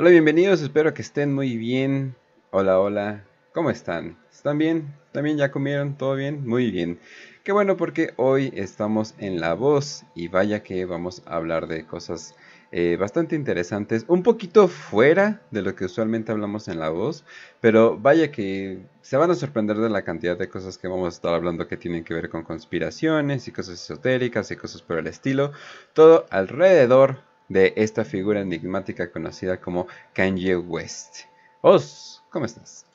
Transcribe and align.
Hola, 0.00 0.10
bienvenidos, 0.10 0.62
espero 0.62 0.94
que 0.94 1.02
estén 1.02 1.34
muy 1.34 1.56
bien. 1.56 2.14
Hola, 2.52 2.78
hola, 2.78 3.24
¿cómo 3.52 3.68
están? 3.68 4.16
¿Están 4.30 4.56
bien? 4.56 4.94
¿También 5.10 5.38
ya 5.38 5.50
comieron? 5.50 5.98
¿Todo 5.98 6.14
bien? 6.14 6.46
Muy 6.46 6.70
bien. 6.70 7.00
Qué 7.42 7.50
bueno 7.50 7.76
porque 7.76 8.12
hoy 8.14 8.52
estamos 8.54 9.16
en 9.18 9.40
La 9.40 9.54
Voz 9.54 10.04
y 10.14 10.28
vaya 10.28 10.62
que 10.62 10.84
vamos 10.84 11.24
a 11.26 11.34
hablar 11.34 11.66
de 11.66 11.84
cosas 11.84 12.36
eh, 12.70 12.96
bastante 12.96 13.34
interesantes, 13.34 14.04
un 14.06 14.22
poquito 14.22 14.68
fuera 14.68 15.42
de 15.50 15.62
lo 15.62 15.74
que 15.74 15.86
usualmente 15.86 16.30
hablamos 16.30 16.68
en 16.68 16.78
La 16.78 16.90
Voz, 16.90 17.24
pero 17.60 17.98
vaya 17.98 18.30
que 18.30 18.86
se 19.02 19.16
van 19.16 19.32
a 19.32 19.34
sorprender 19.34 19.78
de 19.78 19.90
la 19.90 20.02
cantidad 20.02 20.38
de 20.38 20.48
cosas 20.48 20.78
que 20.78 20.86
vamos 20.86 21.06
a 21.06 21.16
estar 21.16 21.34
hablando 21.34 21.66
que 21.66 21.76
tienen 21.76 22.04
que 22.04 22.14
ver 22.14 22.28
con 22.28 22.44
conspiraciones 22.44 23.48
y 23.48 23.50
cosas 23.50 23.82
esotéricas 23.82 24.48
y 24.52 24.56
cosas 24.56 24.80
por 24.80 24.98
el 24.98 25.08
estilo, 25.08 25.50
todo 25.92 26.26
alrededor 26.30 27.26
de 27.48 27.72
esta 27.76 28.04
figura 28.04 28.40
enigmática 28.40 29.10
conocida 29.10 29.60
como 29.60 29.86
Kanye 30.12 30.56
West. 30.56 31.24
Os, 31.60 32.22
¿cómo 32.30 32.44
estás? 32.44 32.87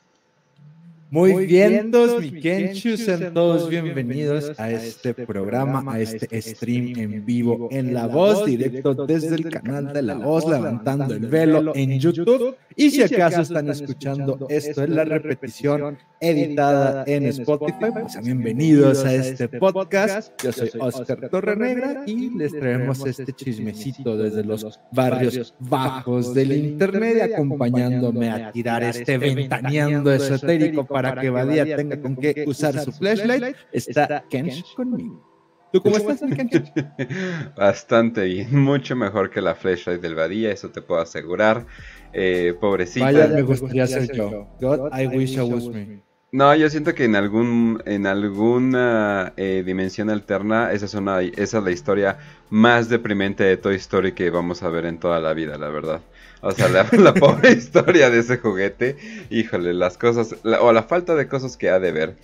Muy 1.13 1.45
bien, 1.45 1.91
mi 2.19 2.41
Kenchu, 2.41 2.97
sean 2.97 3.35
todos 3.35 3.69
bienvenidos 3.69 4.59
a 4.59 4.71
este, 4.71 5.11
este 5.11 5.25
programa, 5.27 5.93
a 5.93 5.99
este, 5.99 6.27
este 6.31 6.55
stream 6.55 6.97
en 6.97 7.23
vivo 7.23 7.67
en 7.69 7.93
La 7.93 8.07
Voz, 8.07 8.47
directo 8.47 8.95
desde 8.95 9.35
el 9.35 9.47
canal 9.47 9.93
de 9.93 10.01
La 10.01 10.15
Voz, 10.15 10.49
levantando 10.49 11.13
el 11.13 11.27
velo 11.27 11.71
en 11.75 11.99
YouTube. 11.99 12.55
Y 12.75 12.89
si 12.89 13.03
acaso 13.03 13.41
están 13.41 13.69
escuchando 13.69 14.47
esto 14.49 14.83
en 14.83 14.95
la 14.95 15.05
repetición 15.05 15.99
editada 16.19 17.03
en 17.05 17.27
Spotify, 17.27 17.91
pues 17.91 18.19
bienvenidos 18.23 19.05
a 19.05 19.13
este 19.13 19.47
podcast. 19.47 20.33
Yo 20.41 20.51
soy 20.51 20.71
Oscar 20.79 21.29
Torrenegra 21.29 22.03
y 22.07 22.35
les 22.35 22.51
traemos 22.53 23.05
este 23.05 23.31
chismecito 23.33 24.17
desde 24.17 24.43
los 24.43 24.79
barrios 24.91 25.53
bajos 25.59 26.33
del 26.33 26.53
internet, 26.53 27.33
acompañándome 27.33 28.31
a 28.31 28.51
tirar 28.51 28.81
este 28.81 29.19
ventaneando 29.19 30.11
esotérico 30.11 30.83
para 30.83 31.02
para 31.09 31.21
que 31.21 31.29
Badía 31.29 31.75
tenga 31.75 32.01
con 32.01 32.15
qué 32.15 32.43
usar 32.47 32.79
su 32.79 32.91
flashlight, 32.91 33.55
está 33.71 34.23
Kench 34.29 34.73
conmigo. 34.75 35.31
¿Tú 35.71 35.81
cómo 35.81 35.97
estás, 35.97 36.21
Kench? 36.21 36.71
Bastante 37.57 38.25
bien, 38.25 38.59
mucho 38.59 38.95
mejor 38.95 39.29
que 39.29 39.41
la 39.41 39.55
flashlight 39.55 40.01
del 40.01 40.15
Badía, 40.15 40.51
eso 40.51 40.69
te 40.69 40.81
puedo 40.81 41.01
asegurar. 41.01 41.65
Eh, 42.13 42.55
pobrecita. 42.59 43.05
Vaya, 43.05 43.27
me 43.27 43.41
gustaría 43.41 43.87
ser 43.87 44.11
yo. 44.15 44.47
God, 44.61 44.91
I 44.93 45.07
wish 45.07 45.35
I 45.35 45.41
was 45.41 45.67
me. 45.67 46.03
No, 46.33 46.55
yo 46.55 46.67
siento 46.67 46.95
que 46.95 47.05
en 47.05 47.15
algún 47.15 47.83
en 47.85 48.07
alguna 48.07 49.33
eh, 49.37 49.61
dimensión 49.63 50.09
alterna 50.09 50.71
esa 50.71 50.85
es 50.85 50.95
una 50.95 51.21
esa 51.21 51.59
es 51.59 51.63
la 51.63 51.69
historia 51.69 52.17
más 52.49 52.89
deprimente 52.89 53.43
de 53.43 53.55
Toy 53.55 53.75
Story 53.75 54.13
que 54.13 54.31
vamos 54.31 54.63
a 54.63 54.69
ver 54.69 54.85
en 54.87 54.99
toda 54.99 55.19
la 55.19 55.35
vida, 55.35 55.59
la 55.59 55.69
verdad. 55.69 56.01
O 56.43 56.51
sea, 56.51 56.67
la, 56.91 57.13
pobre 57.13 57.51
historia 57.51 58.09
de 58.09 58.19
ese 58.19 58.37
juguete, 58.37 58.97
híjole, 59.29 59.73
las 59.73 59.97
cosas 59.97 60.35
o 60.43 60.71
la 60.71 60.83
falta 60.83 61.15
de 61.15 61.27
cosas 61.27 61.57
que 61.57 61.69
ha 61.69 61.79
de 61.79 61.91
ver. 61.91 62.17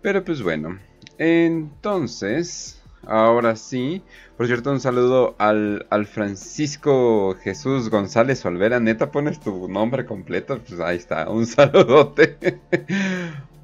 Pero 0.00 0.24
pues 0.24 0.42
bueno, 0.42 0.78
entonces 1.18 2.80
Ahora 3.06 3.56
sí. 3.56 4.02
Por 4.36 4.46
cierto, 4.46 4.70
un 4.70 4.80
saludo 4.80 5.34
al, 5.38 5.86
al, 5.90 6.06
Francisco 6.06 7.36
Jesús 7.42 7.90
González 7.90 8.44
Olvera. 8.44 8.80
Neta, 8.80 9.10
pones 9.10 9.40
tu 9.40 9.68
nombre 9.68 10.04
completo. 10.04 10.58
Pues 10.66 10.80
ahí 10.80 10.96
está. 10.96 11.28
Un 11.28 11.46
saludote. 11.46 12.60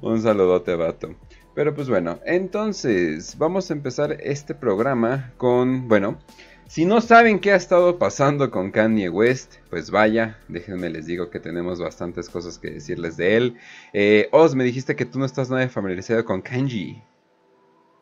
un 0.01 0.21
saludote, 0.21 0.75
vato. 0.75 1.15
Pero 1.55 1.73
pues 1.73 1.89
bueno, 1.89 2.19
entonces 2.25 3.35
vamos 3.37 3.69
a 3.69 3.73
empezar 3.73 4.17
este 4.21 4.53
programa 4.53 5.33
con, 5.37 5.87
bueno, 5.87 6.19
si 6.67 6.85
no 6.85 7.01
saben 7.01 7.39
qué 7.39 7.51
ha 7.51 7.55
estado 7.55 7.97
pasando 7.97 8.51
con 8.51 8.71
Kanye 8.71 9.09
West, 9.09 9.55
pues 9.69 9.89
vaya, 9.89 10.37
déjenme 10.47 10.89
les 10.89 11.05
digo 11.05 11.29
que 11.29 11.39
tenemos 11.39 11.79
bastantes 11.79 12.29
cosas 12.29 12.59
que 12.59 12.71
decirles 12.71 13.15
de 13.17 13.37
él. 13.37 13.55
Eh, 13.93 14.27
Oz, 14.31 14.53
me 14.53 14.63
dijiste 14.63 14.95
que 14.95 15.05
tú 15.05 15.17
no 15.19 15.25
estás 15.25 15.49
nada 15.49 15.67
familiarizado 15.69 16.25
con 16.25 16.41
Kanye. 16.41 17.03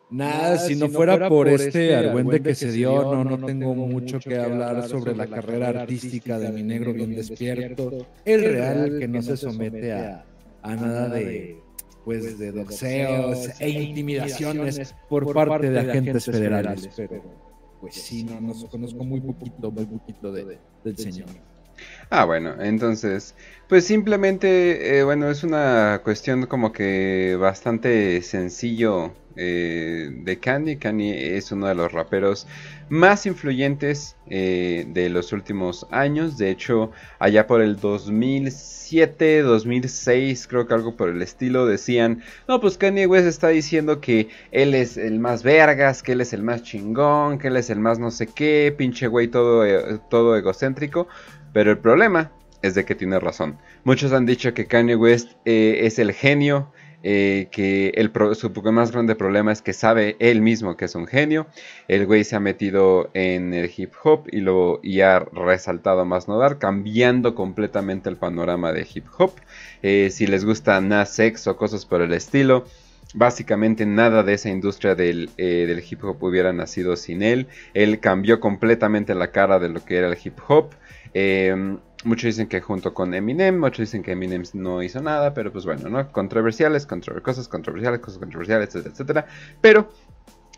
Nada, 0.08 0.58
si, 0.58 0.76
no, 0.76 0.88
fuera, 0.88 1.28
por 1.28 1.48
este, 1.48 1.66
este 1.66 1.96
argüende 1.96 2.40
que 2.40 2.54
se 2.54 2.70
dio, 2.70 3.12
no, 3.12 3.24
no 3.24 3.44
tengo 3.44 3.74
mucho 3.74 4.20
que 4.20 4.38
hablar 4.38 4.88
sobre 4.88 5.16
la 5.16 5.26
carrera 5.26 5.68
artística 5.68 6.38
de 6.38 6.52
mi 6.52 6.62
negro 6.62 6.92
bien 6.92 7.14
despierto, 7.14 8.06
el 8.24 8.44
real 8.44 8.98
que 9.00 9.08
no 9.08 9.20
se 9.22 9.36
somete 9.36 9.92
a, 9.92 10.24
a 10.62 10.76
nada 10.76 11.08
de 11.08 11.60
pues 12.04 12.38
de 12.38 12.52
doxeos 12.52 13.60
e, 13.60 13.66
e 13.66 13.68
intimidaciones 13.68 14.94
por 15.08 15.32
parte 15.34 15.70
de 15.70 15.80
agentes 15.80 16.24
federales, 16.24 16.88
pero 16.96 17.45
pues 17.86 18.02
sí, 18.02 18.24
no, 18.24 18.40
no 18.40 18.52
conozco 18.68 19.04
muy 19.04 19.20
poquito, 19.20 19.70
muy 19.70 19.86
poquito 19.86 20.32
de, 20.32 20.58
del 20.82 20.98
señor. 20.98 21.28
Ah, 22.10 22.24
bueno, 22.24 22.60
entonces, 22.60 23.36
pues 23.68 23.86
simplemente, 23.86 24.98
eh, 24.98 25.04
bueno, 25.04 25.30
es 25.30 25.44
una 25.44 26.00
cuestión 26.02 26.46
como 26.46 26.72
que 26.72 27.36
bastante 27.38 28.22
sencillo 28.22 29.12
eh, 29.36 30.10
de 30.10 30.38
Kanye. 30.38 30.78
Kanye 30.78 31.36
es 31.36 31.52
uno 31.52 31.66
de 31.66 31.74
los 31.74 31.92
raperos 31.92 32.46
más 32.88 33.26
influyentes 33.26 34.16
eh, 34.28 34.86
de 34.88 35.10
los 35.10 35.32
últimos 35.32 35.86
años. 35.90 36.38
De 36.38 36.50
hecho, 36.50 36.90
allá 37.18 37.46
por 37.46 37.60
el 37.60 37.76
2007, 37.78 39.42
2006, 39.42 40.46
creo 40.46 40.66
que 40.66 40.74
algo 40.74 40.96
por 40.96 41.10
el 41.10 41.20
estilo, 41.20 41.66
decían, 41.66 42.22
no, 42.48 42.60
pues 42.60 42.78
Kanye 42.78 43.06
West 43.06 43.26
está 43.26 43.48
diciendo 43.48 44.00
que 44.00 44.28
él 44.52 44.74
es 44.74 44.96
el 44.96 45.18
más 45.18 45.42
vergas, 45.42 46.02
que 46.02 46.12
él 46.12 46.22
es 46.22 46.32
el 46.32 46.42
más 46.42 46.62
chingón, 46.62 47.38
que 47.38 47.48
él 47.48 47.56
es 47.56 47.68
el 47.68 47.80
más 47.80 47.98
no 47.98 48.10
sé 48.10 48.28
qué, 48.28 48.74
pinche 48.76 49.06
güey 49.06 49.28
todo, 49.28 49.66
eh, 49.66 50.00
todo 50.08 50.36
egocéntrico. 50.36 51.08
Pero 51.52 51.70
el 51.70 51.78
problema 51.78 52.32
es 52.62 52.74
de 52.74 52.84
que 52.84 52.94
tiene 52.94 53.20
razón. 53.20 53.58
Muchos 53.84 54.12
han 54.12 54.24
dicho 54.24 54.54
que 54.54 54.66
Kanye 54.66 54.96
West 54.96 55.32
es 55.44 55.98
el 55.98 56.12
genio 56.12 56.72
eh, 57.08 57.46
que 57.52 57.92
el 57.94 58.10
su 58.34 58.50
más 58.72 58.90
grande 58.90 59.14
problema 59.14 59.52
es 59.52 59.62
que 59.62 59.72
sabe 59.72 60.16
él 60.18 60.40
mismo 60.40 60.76
que 60.76 60.86
es 60.86 60.96
un 60.96 61.06
genio. 61.06 61.46
El 61.86 62.04
güey 62.04 62.24
se 62.24 62.34
ha 62.34 62.40
metido 62.40 63.10
en 63.14 63.54
el 63.54 63.70
hip 63.76 63.92
hop 64.02 64.26
y, 64.32 64.40
lo, 64.40 64.80
y 64.82 65.02
ha 65.02 65.20
resaltado 65.20 66.04
más 66.04 66.26
no 66.26 66.36
dar, 66.36 66.58
cambiando 66.58 67.36
completamente 67.36 68.08
el 68.08 68.16
panorama 68.16 68.72
de 68.72 68.84
hip 68.92 69.06
hop. 69.18 69.30
Eh, 69.84 70.10
si 70.10 70.26
les 70.26 70.44
gusta 70.44 70.80
Nas 70.80 71.20
o 71.46 71.56
cosas 71.56 71.86
por 71.86 72.02
el 72.02 72.12
estilo, 72.12 72.64
básicamente 73.14 73.86
nada 73.86 74.24
de 74.24 74.34
esa 74.34 74.48
industria 74.48 74.96
del, 74.96 75.30
eh, 75.36 75.64
del, 75.68 75.84
hip 75.88 76.02
hop 76.02 76.20
hubiera 76.24 76.52
nacido 76.52 76.96
sin 76.96 77.22
él. 77.22 77.46
Él 77.72 78.00
cambió 78.00 78.40
completamente 78.40 79.14
la 79.14 79.30
cara 79.30 79.60
de 79.60 79.68
lo 79.68 79.84
que 79.84 79.98
era 79.98 80.08
el 80.08 80.18
hip 80.20 80.40
hop. 80.48 80.70
Eh, 81.14 81.76
Muchos 82.06 82.26
dicen 82.26 82.46
que 82.46 82.60
junto 82.60 82.94
con 82.94 83.14
Eminem, 83.14 83.58
muchos 83.58 83.80
dicen 83.80 84.04
que 84.04 84.12
Eminem 84.12 84.44
no 84.52 84.80
hizo 84.80 85.02
nada, 85.02 85.34
pero 85.34 85.50
pues 85.50 85.64
bueno, 85.64 85.88
¿no? 85.88 86.12
Controversiales, 86.12 86.86
cosas 86.86 87.48
controversiales, 87.48 87.98
cosas 87.98 88.20
controversiales, 88.20 88.68
etcétera, 88.68 88.92
etcétera. 88.92 89.26
Pero 89.60 89.88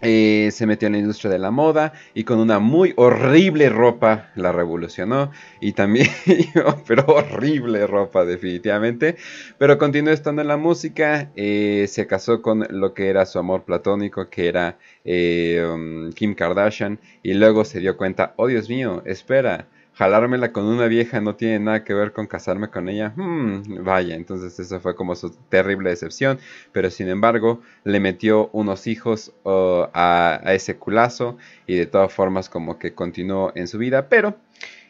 eh, 0.02 0.50
se 0.52 0.66
metió 0.66 0.88
en 0.88 0.92
la 0.92 0.98
industria 0.98 1.30
de 1.30 1.38
la 1.38 1.50
moda 1.50 1.94
y 2.12 2.24
con 2.24 2.38
una 2.38 2.58
muy 2.58 2.92
horrible 2.96 3.70
ropa 3.70 4.28
la 4.36 4.52
revolucionó. 4.52 5.30
Y 5.58 5.72
también, 5.72 6.08
pero 6.86 7.06
horrible 7.06 7.86
ropa 7.86 8.26
definitivamente. 8.26 9.16
Pero 9.56 9.78
continuó 9.78 10.12
estando 10.12 10.42
en 10.42 10.48
la 10.48 10.58
música. 10.58 11.30
Eh, 11.34 11.86
se 11.88 12.06
casó 12.06 12.42
con 12.42 12.66
lo 12.68 12.92
que 12.92 13.08
era 13.08 13.24
su 13.24 13.38
amor 13.38 13.64
platónico, 13.64 14.28
que 14.28 14.48
era 14.48 14.76
eh, 15.02 15.66
um, 15.66 16.12
Kim 16.12 16.34
Kardashian. 16.34 17.00
Y 17.22 17.32
luego 17.32 17.64
se 17.64 17.80
dio 17.80 17.96
cuenta, 17.96 18.34
oh 18.36 18.48
Dios 18.48 18.68
mío, 18.68 19.02
espera 19.06 19.66
jalármela 19.98 20.52
con 20.52 20.64
una 20.64 20.86
vieja 20.86 21.20
no 21.20 21.34
tiene 21.34 21.58
nada 21.58 21.82
que 21.82 21.92
ver 21.92 22.12
con 22.12 22.28
casarme 22.28 22.68
con 22.68 22.88
ella. 22.88 23.12
Hmm, 23.16 23.82
vaya, 23.82 24.14
entonces 24.14 24.58
eso 24.60 24.78
fue 24.78 24.94
como 24.94 25.16
su 25.16 25.30
terrible 25.48 25.90
decepción. 25.90 26.38
Pero 26.70 26.88
sin 26.90 27.08
embargo, 27.08 27.62
le 27.82 27.98
metió 27.98 28.48
unos 28.52 28.86
hijos 28.86 29.32
a, 29.44 30.40
ese 30.46 30.76
culazo 30.76 31.36
y 31.66 31.74
de 31.74 31.86
todas 31.86 32.12
formas 32.12 32.48
como 32.48 32.78
que 32.78 32.94
continuó 32.94 33.50
en 33.56 33.66
su 33.66 33.76
vida. 33.78 34.08
Pero 34.08 34.36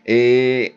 eh, 0.04 0.74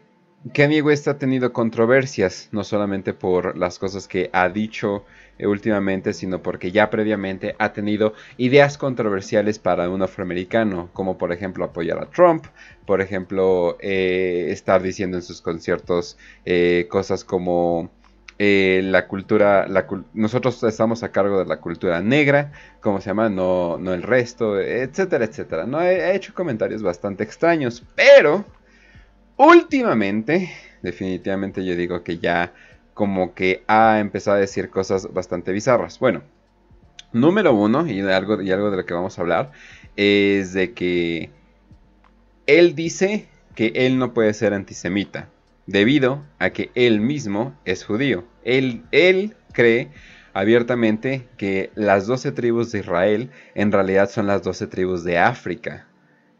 Kanye 0.54 0.82
West 0.82 1.10
ha 1.10 1.18
tenido 1.18 1.52
controversias, 1.52 2.48
no 2.54 2.64
solamente 2.64 3.14
por 3.14 3.58
las 3.58 3.80
cosas 3.80 4.08
que 4.08 4.30
ha 4.32 4.48
dicho 4.48 5.04
últimamente, 5.48 6.14
sino 6.14 6.42
porque 6.42 6.72
ya 6.72 6.90
previamente 6.90 7.56
ha 7.60 7.74
tenido 7.74 8.14
ideas 8.38 8.78
controversiales 8.78 9.60
para 9.60 9.90
un 9.90 10.02
afroamericano, 10.02 10.90
como 10.94 11.18
por 11.18 11.32
ejemplo 11.32 11.66
apoyar 11.66 12.00
a 12.00 12.10
Trump, 12.10 12.46
por 12.86 13.02
ejemplo 13.02 13.78
eh, 13.80 14.48
estar 14.52 14.82
diciendo 14.82 15.18
en 15.18 15.24
sus 15.24 15.42
conciertos 15.42 16.18
eh, 16.46 16.88
cosas 16.90 17.24
como 17.24 17.90
la 18.44 19.08
cultura, 19.08 19.68
nosotros 20.14 20.64
estamos 20.64 21.04
a 21.04 21.12
cargo 21.12 21.38
de 21.38 21.46
la 21.46 21.58
cultura 21.58 22.02
negra, 22.02 22.52
como 22.80 23.00
se 23.00 23.12
llama, 23.12 23.30
no, 23.30 23.78
no 23.78 23.94
el 23.94 24.02
resto, 24.02 24.60
etcétera, 24.60 25.26
etcétera. 25.26 25.68
No 25.68 25.78
ha 25.78 26.12
hecho 26.12 26.34
comentarios 26.34 26.82
bastante 26.82 27.24
extraños, 27.24 27.84
pero 27.96 28.44
últimamente, 29.38 30.52
definitivamente 30.82 31.64
yo 31.64 31.76
digo 31.76 32.04
que 32.04 32.18
ya 32.18 32.52
como 32.94 33.34
que 33.34 33.64
ha 33.68 34.00
empezado 34.00 34.38
a 34.38 34.42
decir 34.42 34.70
cosas 34.70 35.12
bastante 35.14 35.52
bizarras. 35.52 36.00
Bueno, 36.00 36.24
número 37.14 37.54
uno, 37.54 37.88
y, 37.88 38.02
algo, 38.02 38.42
y 38.42 38.52
algo 38.52 38.72
de 38.72 38.78
lo 38.78 38.86
que 38.86 38.94
vamos 38.94 39.18
a 39.18 39.22
hablar, 39.22 39.52
es 39.96 40.54
de 40.54 40.74
que 40.74 41.30
él 42.48 42.76
dice 42.76 43.28
que 43.56 43.72
él 43.76 43.98
no 43.98 44.14
puede 44.14 44.34
ser 44.34 44.54
antisemita. 44.54 45.30
debido 45.68 46.24
a 46.40 46.50
que 46.50 46.72
él 46.76 47.00
mismo 47.02 47.56
es 47.66 47.86
judío. 47.86 48.26
Él, 48.44 48.84
él 48.92 49.36
cree 49.54 49.90
abiertamente 50.34 51.28
que 51.38 51.72
las 51.76 52.08
doce 52.08 52.32
tribus 52.32 52.72
de 52.72 52.80
Israel 52.80 53.30
en 53.56 53.72
realidad 53.72 54.10
son 54.10 54.28
las 54.28 54.44
doce 54.44 54.68
tribus 54.68 55.04
de 55.04 55.18
África. 55.18 55.88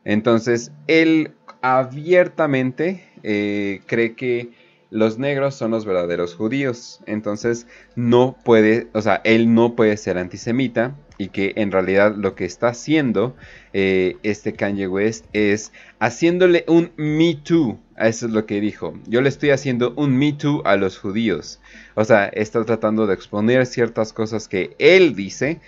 Entonces, 0.04 0.72
él 0.88 1.34
abiertamente 1.62 3.06
eh, 3.24 3.82
cree 3.86 4.16
que 4.16 4.52
los 4.92 5.18
negros 5.18 5.56
son 5.56 5.72
los 5.72 5.86
verdaderos 5.86 6.36
judíos. 6.36 7.00
Entonces, 7.08 7.66
no 7.96 8.38
puede, 8.44 8.90
o 8.94 9.02
sea, 9.02 9.22
él 9.24 9.54
no 9.56 9.76
puede 9.76 9.98
ser 9.98 10.18
antisemita 10.18 10.96
y 11.18 11.30
que 11.30 11.54
en 11.56 11.72
realidad 11.72 12.14
lo 12.16 12.36
que 12.36 12.46
está 12.46 12.68
haciendo 12.68 13.36
eh, 13.74 14.18
este 14.22 14.54
Kanye 14.54 14.88
West 14.88 15.26
es 15.32 15.72
haciéndole 16.00 16.66
un 16.68 16.92
Me 16.98 17.36
Too. 17.36 17.80
Eso 17.98 18.26
es 18.26 18.34
lo 18.34 18.46
que 18.46 18.60
dijo. 18.60 18.94
Yo 19.08 19.22
le 19.22 19.30
estoy 19.30 19.52
haciendo 19.52 19.94
un 19.96 20.18
Me 20.18 20.34
Too 20.34 20.62
a 20.66 20.76
los 20.76 21.00
judíos. 21.00 21.62
O 21.96 22.04
sea, 22.04 22.26
está 22.26 22.64
tratando 22.66 23.08
de 23.08 23.14
exponer 23.14 23.66
ciertas 23.68 24.12
cosas 24.12 24.50
que 24.50 24.76
él 24.78 25.16
dice. 25.16 25.62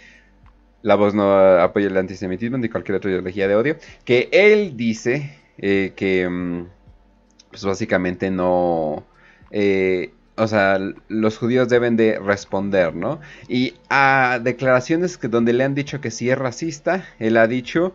La 0.81 0.95
voz 0.95 1.15
no 1.15 1.31
apoya 1.61 1.87
el 1.87 1.95
antisemitismo 1.95 2.57
ni 2.57 2.67
cualquier 2.67 2.97
otra 2.97 3.09
ideología 3.09 3.47
de 3.47 3.55
odio. 3.55 3.77
Que 4.03 4.27
él 4.33 4.75
dice 4.75 5.37
eh, 5.59 5.93
que, 5.95 6.27
mm, 6.27 6.65
pues 7.51 7.63
básicamente 7.63 8.29
no. 8.29 9.05
Eh, 9.53 10.11
o 10.35 10.47
sea, 10.47 10.79
los 11.07 11.37
judíos 11.37 11.69
deben 11.69 11.95
de 11.95 12.19
responder, 12.19 12.95
¿no? 12.95 13.21
Y 13.47 13.75
a 13.89 14.39
declaraciones 14.43 15.17
que 15.17 15.27
donde 15.27 15.53
le 15.53 15.63
han 15.63 15.75
dicho 15.75 16.01
que 16.01 16.11
si 16.11 16.29
es 16.29 16.37
racista, 16.37 17.05
él 17.19 17.37
ha 17.37 17.47
dicho, 17.47 17.93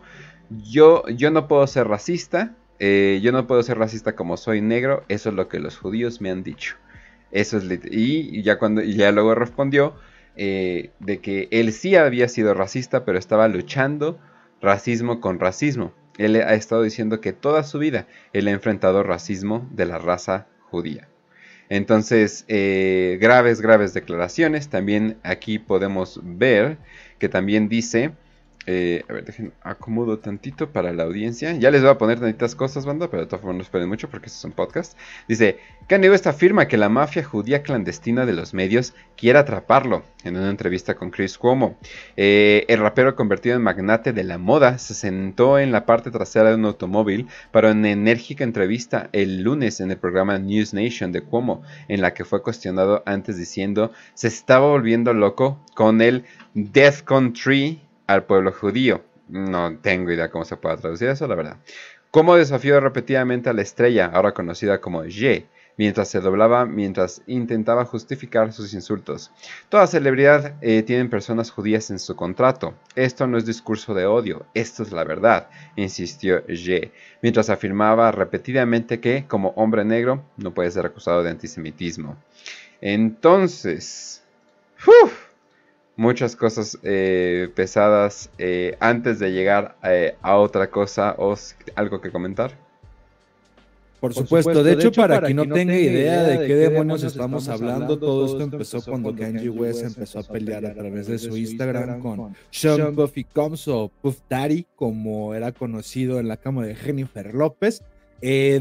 yo, 0.49 1.05
yo 1.09 1.31
no 1.31 1.47
puedo 1.47 1.67
ser 1.67 1.87
racista, 1.87 2.55
eh, 2.79 3.19
yo 3.21 3.33
no 3.33 3.45
puedo 3.45 3.61
ser 3.61 3.77
racista 3.77 4.15
como 4.15 4.37
soy 4.37 4.61
negro, 4.61 5.03
eso 5.09 5.29
es 5.29 5.35
lo 5.35 5.49
que 5.49 5.59
los 5.59 5.77
judíos 5.77 6.21
me 6.21 6.31
han 6.31 6.43
dicho. 6.43 6.77
Eso 7.31 7.57
es 7.57 7.65
y 7.91 8.41
ya 8.41 8.57
cuando 8.57 8.81
ya 8.81 9.11
luego 9.11 9.35
respondió 9.35 9.93
eh, 10.35 10.91
de 10.99 11.19
que 11.19 11.49
él 11.51 11.73
sí 11.73 11.95
había 11.95 12.29
sido 12.29 12.53
racista, 12.53 13.03
pero 13.03 13.19
estaba 13.19 13.47
luchando 13.49 14.17
racismo 14.61 15.19
con 15.19 15.39
racismo. 15.39 15.93
Él 16.17 16.37
ha 16.37 16.53
estado 16.53 16.81
diciendo 16.81 17.21
que 17.21 17.33
toda 17.33 17.63
su 17.63 17.79
vida 17.79 18.07
él 18.33 18.47
ha 18.47 18.51
enfrentado 18.51 19.03
racismo 19.03 19.67
de 19.71 19.85
la 19.85 19.97
raza 19.97 20.47
judía. 20.69 21.09
Entonces, 21.69 22.45
eh, 22.47 23.17
graves, 23.21 23.61
graves 23.61 23.93
declaraciones. 23.93 24.69
También 24.69 25.17
aquí 25.23 25.59
podemos 25.59 26.19
ver 26.23 26.77
que 27.19 27.29
también 27.29 27.69
dice 27.69 28.11
eh, 28.65 29.03
a 29.09 29.13
ver, 29.13 29.25
dejen, 29.25 29.53
acomodo 29.61 30.19
tantito 30.19 30.71
para 30.71 30.93
la 30.93 31.03
audiencia. 31.03 31.53
Ya 31.53 31.71
les 31.71 31.81
voy 31.81 31.91
a 31.91 31.97
poner 31.97 32.19
tantitas 32.19 32.55
cosas, 32.55 32.85
banda, 32.85 33.09
pero 33.09 33.23
de 33.23 33.27
todas 33.27 33.41
formas 33.41 33.57
no 33.57 33.63
esperen 33.63 33.87
mucho 33.87 34.09
porque 34.09 34.27
esto 34.27 34.37
es 34.37 34.45
un 34.45 34.51
podcast. 34.51 34.97
Dice, 35.27 35.57
Kanye 35.87 36.09
West 36.09 36.27
afirma 36.27 36.67
que 36.67 36.77
la 36.77 36.89
mafia 36.89 37.23
judía 37.23 37.63
clandestina 37.63 38.25
de 38.25 38.33
los 38.33 38.53
medios 38.53 38.93
quiere 39.17 39.39
atraparlo. 39.39 40.03
En 40.25 40.35
una 40.35 40.49
entrevista 40.49 40.95
con 40.95 41.11
Chris 41.11 41.37
Cuomo, 41.37 41.77
eh, 42.17 42.65
el 42.67 42.79
rapero 42.79 43.15
convertido 43.15 43.55
en 43.55 43.61
magnate 43.61 44.11
de 44.11 44.25
la 44.25 44.37
moda 44.37 44.77
se 44.77 44.93
sentó 44.93 45.57
en 45.57 45.71
la 45.71 45.85
parte 45.85 46.11
trasera 46.11 46.49
de 46.49 46.55
un 46.55 46.65
automóvil 46.65 47.27
para 47.51 47.71
una 47.71 47.89
enérgica 47.89 48.43
entrevista 48.43 49.09
el 49.13 49.41
lunes 49.43 49.79
en 49.79 49.91
el 49.91 49.97
programa 49.97 50.37
News 50.37 50.73
Nation 50.73 51.13
de 51.13 51.21
Cuomo, 51.21 51.63
en 51.87 52.01
la 52.01 52.13
que 52.13 52.25
fue 52.25 52.43
cuestionado 52.43 53.01
antes 53.05 53.37
diciendo 53.37 53.93
se 54.13 54.27
estaba 54.27 54.67
volviendo 54.67 55.13
loco 55.13 55.63
con 55.73 56.01
el 56.01 56.25
Death 56.53 57.03
Country 57.05 57.79
al 58.09 58.23
pueblo 58.23 58.51
judío. 58.51 59.03
No 59.27 59.77
tengo 59.77 60.11
idea 60.11 60.31
cómo 60.31 60.43
se 60.43 60.57
puede 60.57 60.77
traducir 60.77 61.09
eso, 61.09 61.27
la 61.27 61.35
verdad. 61.35 61.57
Como 62.09 62.35
desafió 62.35 62.79
repetidamente 62.79 63.49
a 63.49 63.53
la 63.53 63.61
estrella, 63.61 64.07
ahora 64.07 64.33
conocida 64.33 64.81
como 64.81 65.05
Ye, 65.05 65.45
mientras 65.77 66.09
se 66.09 66.19
doblaba, 66.19 66.65
mientras 66.65 67.21
intentaba 67.27 67.85
justificar 67.85 68.51
sus 68.51 68.73
insultos. 68.73 69.31
Toda 69.69 69.85
celebridad 69.85 70.55
eh, 70.61 70.81
tiene 70.81 71.05
personas 71.05 71.51
judías 71.51 71.91
en 71.91 71.99
su 71.99 72.15
contrato. 72.15 72.73
Esto 72.95 73.27
no 73.27 73.37
es 73.37 73.45
discurso 73.45 73.93
de 73.93 74.07
odio, 74.07 74.47
esto 74.55 74.81
es 74.81 74.91
la 74.91 75.03
verdad, 75.03 75.47
insistió 75.75 76.43
Ye, 76.47 76.91
mientras 77.21 77.51
afirmaba 77.51 78.11
repetidamente 78.11 78.99
que, 78.99 79.25
como 79.27 79.49
hombre 79.49 79.85
negro, 79.85 80.23
no 80.35 80.51
puede 80.51 80.71
ser 80.71 80.87
acusado 80.87 81.21
de 81.21 81.29
antisemitismo. 81.29 82.17
Entonces, 82.81 84.23
¡uf! 84.87 85.28
Muchas 85.99 86.33
cosas 86.37 86.79
eh, 86.81 87.49
pesadas 87.55 88.29
eh, 88.37 88.77
antes 88.79 89.19
de 89.19 89.33
llegar 89.33 89.75
eh, 89.83 90.15
a 90.21 90.37
otra 90.37 90.69
cosa 90.69 91.13
o 91.17 91.35
algo 91.75 91.99
que 91.99 92.09
comentar. 92.09 92.57
Por 93.99 94.13
supuesto, 94.13 94.63
de, 94.63 94.71
hecho, 94.71 94.93
para, 94.93 95.21
quien 95.21 95.35
no 95.35 95.45
tenga 95.45 95.77
idea 95.77 96.23
de 96.23 96.47
qué 96.47 96.55
demonios 96.55 97.03
estamos 97.03 97.49
hablando, 97.49 97.99
todo 97.99 98.27
esto 98.27 98.41
empezó 98.41 98.81
cuando 98.81 99.13
Kanye 99.13 99.49
West 99.49 99.83
empezó 99.83 100.19
a 100.19 100.23
pelear 100.23 100.65
a 100.65 100.73
través 100.73 101.07
de 101.07 101.19
su 101.19 101.35
Instagram 101.35 101.99
con 101.99 102.33
Sean 102.49 102.95
Puffy 102.95 103.25
Combs 103.25 103.67
o 103.67 103.91
Puff 104.01 104.19
Daddy, 104.29 104.67
como 104.77 105.33
era 105.33 105.51
conocido 105.51 106.21
en 106.21 106.29
la 106.29 106.37
cama 106.37 106.65
de 106.65 106.75
Jennifer 106.75 107.35
López, 107.35 107.83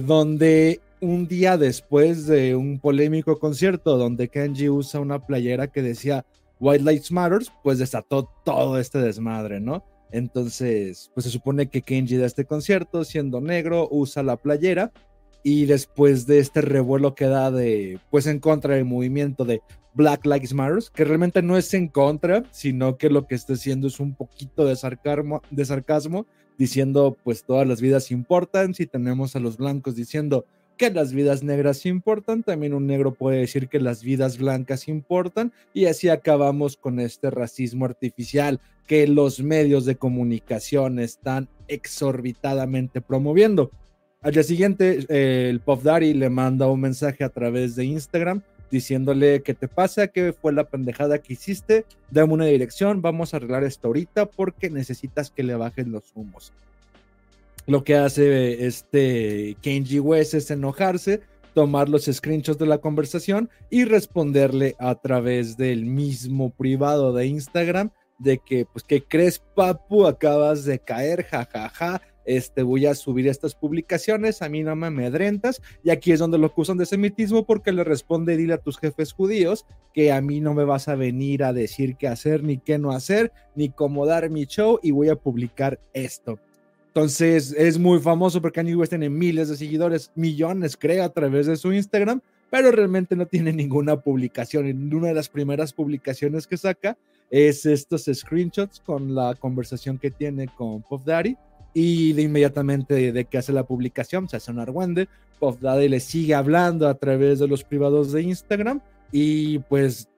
donde 0.01 0.81
un 1.01 1.29
día 1.29 1.57
después 1.57 2.27
de 2.27 2.57
un 2.57 2.81
polémico 2.81 3.39
concierto 3.39 3.97
donde 3.97 4.27
Kanye 4.27 4.71
usa 4.71 4.99
una 4.99 5.25
playera 5.25 5.69
que 5.69 5.83
decía 5.83 6.25
White 6.61 6.85
Lives 6.85 7.13
Matters, 7.13 7.53
pues 7.63 7.79
desató 7.79 8.31
todo 8.45 8.79
este 8.79 8.99
desmadre, 8.99 9.61
¿no? 9.61 9.85
Entonces, 10.11 11.11
pues 11.15 11.25
se 11.25 11.31
supone 11.31 11.69
que 11.69 11.83
Kenji 11.83 12.17
da 12.17 12.27
este 12.27 12.45
concierto 12.45 13.05
siendo 13.05 13.41
negro, 13.41 13.89
usa 13.91 14.23
la 14.23 14.37
playera 14.37 14.91
y 15.43 15.67
después 15.67 16.27
de 16.27 16.39
este 16.39 16.61
revuelo 16.63 17.15
que 17.15 17.27
da 17.27 17.51
de, 17.51 18.01
pues 18.11 18.27
en 18.27 18.41
contra 18.41 18.75
del 18.75 18.85
movimiento 18.85 19.45
de 19.45 19.61
Black 19.95 20.25
Lives 20.27 20.55
Matters, 20.55 20.91
que 20.91 21.05
realmente 21.05 21.43
no 21.43 21.57
es 21.57 21.73
en 21.75 21.89
contra, 21.89 22.45
sino 22.51 22.97
que 22.97 23.11
lo 23.11 23.27
que 23.27 23.35
está 23.35 23.55
haciendo 23.55 23.89
es 23.89 24.01
un 24.01 24.15
poquito 24.15 24.65
de 24.65 24.77
sarcasmo 24.77 26.27
diciendo 26.57 27.17
pues 27.23 27.45
todas 27.45 27.67
las 27.67 27.81
vidas 27.81 28.11
importan, 28.11 28.75
si 28.75 28.87
tenemos 28.87 29.37
a 29.37 29.41
los 29.41 29.57
blancos 29.57 29.95
diciendo 29.95 30.45
que 30.79 30.91
las 30.91 31.13
vidas 31.13 31.43
negras 31.43 31.85
importan, 31.85 32.43
también 32.43 32.73
un 32.73 32.87
negro 32.87 33.13
puede 33.13 33.41
decir 33.41 33.69
que 33.69 33.81
las 33.81 34.03
vidas 34.03 34.39
blancas 34.39 34.89
importan 34.89 35.53
y 35.75 35.87
así 35.87 36.09
acabamos 36.09 36.77
con 36.77 37.01
este 37.01 37.31
racismo 37.31 37.85
artificial 37.85 38.61
que 38.87 39.07
los 39.07 39.41
medios 39.41 39.85
de 39.85 39.97
comunicación 39.97 41.01
están 41.01 41.49
exorbitadamente 41.67 43.01
promoviendo. 43.03 43.71
Al 44.23 44.33
día 44.33 44.43
siguiente, 44.45 45.05
el 45.51 45.61
Puff 45.61 45.83
Daddy 45.83 46.15
le 46.15 46.31
manda 46.31 46.69
un 46.69 46.81
mensaje 46.81 47.25
a 47.25 47.29
través 47.29 47.77
de 47.77 47.85
Instagram 47.85 48.41
diciéndole 48.71 49.43
qué 49.43 49.55
te 49.55 49.67
pasa, 49.67 50.09
qué 50.09 50.33
fue 50.33 50.53
la 50.53 50.65
pendejada 50.65 51.19
que 51.19 51.33
hiciste, 51.33 51.87
dame 52.11 52.35
una 52.35 52.45
dirección, 52.47 53.03
vamos 53.03 53.35
a 53.35 53.39
arreglar 53.39 53.65
esto 53.65 53.89
ahorita 53.89 54.27
porque 54.27 54.71
necesitas 54.71 55.31
que 55.31 55.43
le 55.43 55.55
bajen 55.55 55.91
los 55.91 56.05
humos 56.15 56.53
lo 57.69 57.85
que 57.85 57.97
hace 57.97 58.67
este 58.67 59.55
Kenji 59.61 60.01
West 60.01 60.33
es 60.33 60.51
enojarse, 60.51 61.21
tomar 61.55 61.91
los 61.91 62.07
screenshots 62.07 62.59
de 62.59 62.65
la 62.65 62.79
conversación 62.79 63.51
y 63.71 63.85
responderle 63.85 64.75
a 64.79 64.95
través 64.95 65.59
del 65.59 65.85
mismo 65.85 66.49
privado 66.51 67.13
de 67.13 67.27
Instagram 67.27 67.91
de 68.19 68.39
que, 68.39 68.65
pues, 68.65 68.85
¿qué 68.85 69.05
crees, 69.05 69.39
papu? 69.55 70.07
Acabas 70.07 70.65
de 70.65 70.79
caer, 70.79 71.25
jajaja. 71.25 72.01
Este, 72.25 72.63
voy 72.63 72.87
a 72.87 72.95
subir 72.95 73.29
estas 73.29 73.55
publicaciones, 73.55 74.41
a 74.41 74.49
mí 74.49 74.63
no 74.63 74.77
me 74.77 74.89
amedrentas, 74.89 75.63
y 75.83 75.89
aquí 75.89 76.13
es 76.13 76.19
donde 76.19 76.37
lo 76.37 76.49
acusan 76.49 76.77
de 76.77 76.85
semitismo 76.85 77.47
porque 77.47 77.73
le 77.73 77.85
responde, 77.85 78.37
dile 78.37 78.53
a 78.53 78.59
tus 78.59 78.79
jefes 78.79 79.13
judíos 79.13 79.65
que 79.95 80.13
a 80.13 80.21
mí 80.21 80.41
no 80.41 80.53
me 80.53 80.65
vas 80.65 80.89
a 80.89 80.95
venir 80.95 81.43
a 81.43 81.55
decir 81.55 81.97
qué 81.97 82.07
hacer, 82.07 82.43
ni 82.43 82.59
qué 82.59 82.79
no 82.79 82.93
hacer, 82.93 83.33
ni 83.55 83.71
cómo 83.71 84.05
dar 84.05 84.29
mi 84.29 84.45
show, 84.45 84.79
y 84.83 84.91
voy 84.91 85.09
a 85.09 85.17
publicar 85.17 85.81
esto. 85.95 86.39
Entonces 86.99 87.55
es 87.57 87.79
muy 87.79 88.01
famoso 88.01 88.43
porque 88.43 88.57
Kanye 88.57 88.75
West 88.75 88.91
tiene 88.91 89.09
miles 89.09 89.49
de 89.49 89.57
seguidores, 89.57 90.11
millones 90.17 90.77
creo 90.77 91.05
a 91.05 91.09
través 91.09 91.47
de 91.47 91.57
su 91.57 91.73
Instagram, 91.73 92.21
pero 92.51 92.73
realmente 92.73 93.15
no 93.15 93.25
tiene 93.25 93.53
ninguna 93.53 94.01
publicación. 94.01 94.67
Y 94.67 94.73
una 94.73 95.07
de 95.07 95.15
las 95.15 95.29
primeras 95.29 95.73
publicaciones 95.73 96.49
que 96.49 96.57
saca 96.57 96.99
es 97.31 97.65
estos 97.67 98.11
screenshots 98.13 98.81
con 98.81 99.15
la 99.15 99.37
conversación 99.37 99.97
que 99.97 100.11
tiene 100.11 100.49
con 100.49 100.83
Puff 100.83 101.05
Daddy. 101.05 101.37
Y 101.73 102.15
de 102.15 102.23
inmediatamente 102.23 103.13
de, 103.13 103.25
que 103.27 103.39
hace 103.39 103.53
la 103.53 103.63
publicación, 103.63 104.29
se 104.29 104.39
hace 104.39 104.51
un 104.51 104.59
argüende. 104.59 105.09
Puff 105.39 105.61
Daddy 105.61 105.89
le 105.89 106.01
sigue 106.01 106.35
hablando 106.35 106.89
a 106.89 106.95
través 106.95 107.39
de 107.39 107.47
los 107.47 107.63
privados 107.63 108.11
de 108.11 108.23
Instagram. 108.23 108.81
Y 109.13 109.61
pues 109.61 110.09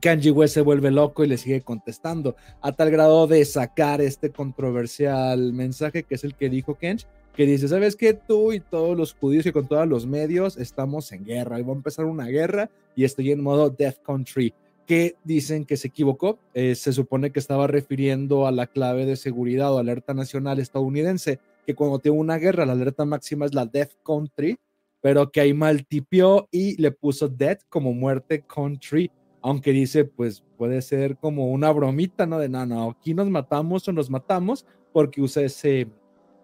Kanji 0.00 0.30
West 0.30 0.54
se 0.54 0.60
vuelve 0.60 0.90
loco 0.90 1.24
y 1.24 1.28
le 1.28 1.38
sigue 1.38 1.60
contestando, 1.62 2.36
a 2.60 2.72
tal 2.72 2.90
grado 2.90 3.26
de 3.26 3.44
sacar 3.44 4.00
este 4.00 4.30
controversial 4.30 5.52
mensaje 5.52 6.04
que 6.04 6.14
es 6.14 6.24
el 6.24 6.34
que 6.34 6.48
dijo 6.48 6.76
Kench, 6.76 7.06
que 7.34 7.46
dice, 7.46 7.68
¿sabes 7.68 7.96
qué? 7.96 8.14
Tú 8.14 8.52
y 8.52 8.60
todos 8.60 8.96
los 8.96 9.14
judíos 9.14 9.46
y 9.46 9.52
con 9.52 9.66
todos 9.66 9.86
los 9.88 10.06
medios 10.06 10.56
estamos 10.56 11.10
en 11.12 11.24
guerra 11.24 11.58
y 11.58 11.62
va 11.62 11.72
a 11.72 11.76
empezar 11.76 12.04
una 12.04 12.26
guerra 12.26 12.70
y 12.94 13.04
estoy 13.04 13.32
en 13.32 13.42
modo 13.42 13.70
Death 13.70 13.98
Country, 14.04 14.54
que 14.86 15.16
dicen 15.24 15.64
que 15.64 15.76
se 15.76 15.88
equivocó, 15.88 16.38
eh, 16.54 16.74
se 16.74 16.92
supone 16.92 17.30
que 17.30 17.40
estaba 17.40 17.66
refiriendo 17.66 18.46
a 18.46 18.52
la 18.52 18.66
clave 18.66 19.04
de 19.04 19.16
seguridad 19.16 19.72
o 19.72 19.78
alerta 19.78 20.14
nacional 20.14 20.60
estadounidense, 20.60 21.40
que 21.66 21.74
cuando 21.74 21.98
tiene 21.98 22.18
una 22.18 22.38
guerra 22.38 22.66
la 22.66 22.72
alerta 22.72 23.04
máxima 23.04 23.46
es 23.46 23.54
la 23.54 23.66
Death 23.66 23.92
Country, 24.04 24.58
pero 25.00 25.30
que 25.30 25.40
ahí 25.40 25.54
maltipió 25.54 26.48
y 26.50 26.80
le 26.80 26.90
puso 26.90 27.28
death 27.28 27.60
como 27.68 27.92
muerte 27.92 28.42
country, 28.42 29.10
aunque 29.42 29.72
dice, 29.72 30.04
pues 30.04 30.44
puede 30.56 30.82
ser 30.82 31.16
como 31.16 31.48
una 31.48 31.70
bromita, 31.70 32.26
¿no? 32.26 32.38
De 32.38 32.48
no, 32.48 32.66
no, 32.66 32.90
aquí 32.90 33.14
nos 33.14 33.28
matamos 33.30 33.86
o 33.88 33.92
nos 33.92 34.10
matamos, 34.10 34.66
porque 34.92 35.20
usa 35.20 35.42
ese, 35.42 35.88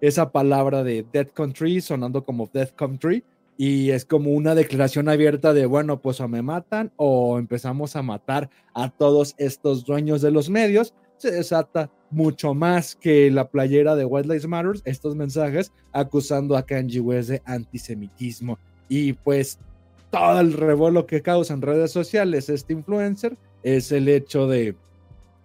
esa 0.01 0.31
palabra 0.31 0.85
de 0.85 1.05
death 1.13 1.33
country 1.33 1.81
sonando 1.81 2.25
como 2.25 2.49
death 2.53 2.75
country. 2.75 3.25
Y 3.57 3.91
es 3.91 4.05
como 4.05 4.33
una 4.33 4.55
declaración 4.57 5.09
abierta 5.09 5.53
de, 5.53 5.67
bueno, 5.67 6.03
pues 6.03 6.21
o 6.21 6.27
me 6.27 6.43
matan 6.43 6.93
o 6.97 7.39
empezamos 7.39 7.95
a 7.95 8.03
matar 8.03 8.51
a 8.75 8.91
todos 8.91 9.35
estos 9.39 9.85
dueños 9.85 10.23
de 10.23 10.33
los 10.33 10.51
medios. 10.51 10.93
Se 11.19 11.31
desata 11.31 11.91
mucho 12.11 12.53
más 12.53 12.97
que 12.97 13.31
la 13.31 13.49
playera 13.49 13.95
de 13.95 14.05
White 14.05 14.27
Lives 14.27 14.49
Matter, 14.49 14.83
estos 14.85 15.15
mensajes 15.15 15.73
acusando 15.93 16.57
a 16.57 16.67
Kanji 16.67 16.99
West 16.99 17.31
de 17.31 17.43
antisemitismo. 17.45 18.59
Y 18.89 19.13
pues 19.13 19.61
todo 20.15 20.39
el 20.39 20.53
revuelo 20.53 21.07
que 21.07 21.23
causa 21.23 21.55
en 21.55 21.63
redes 21.63 21.91
sociales 21.91 22.49
este 22.49 22.73
influencer 22.73 23.37
es 23.65 23.91
el 23.91 24.09
hecho 24.09 24.47
de 24.47 24.77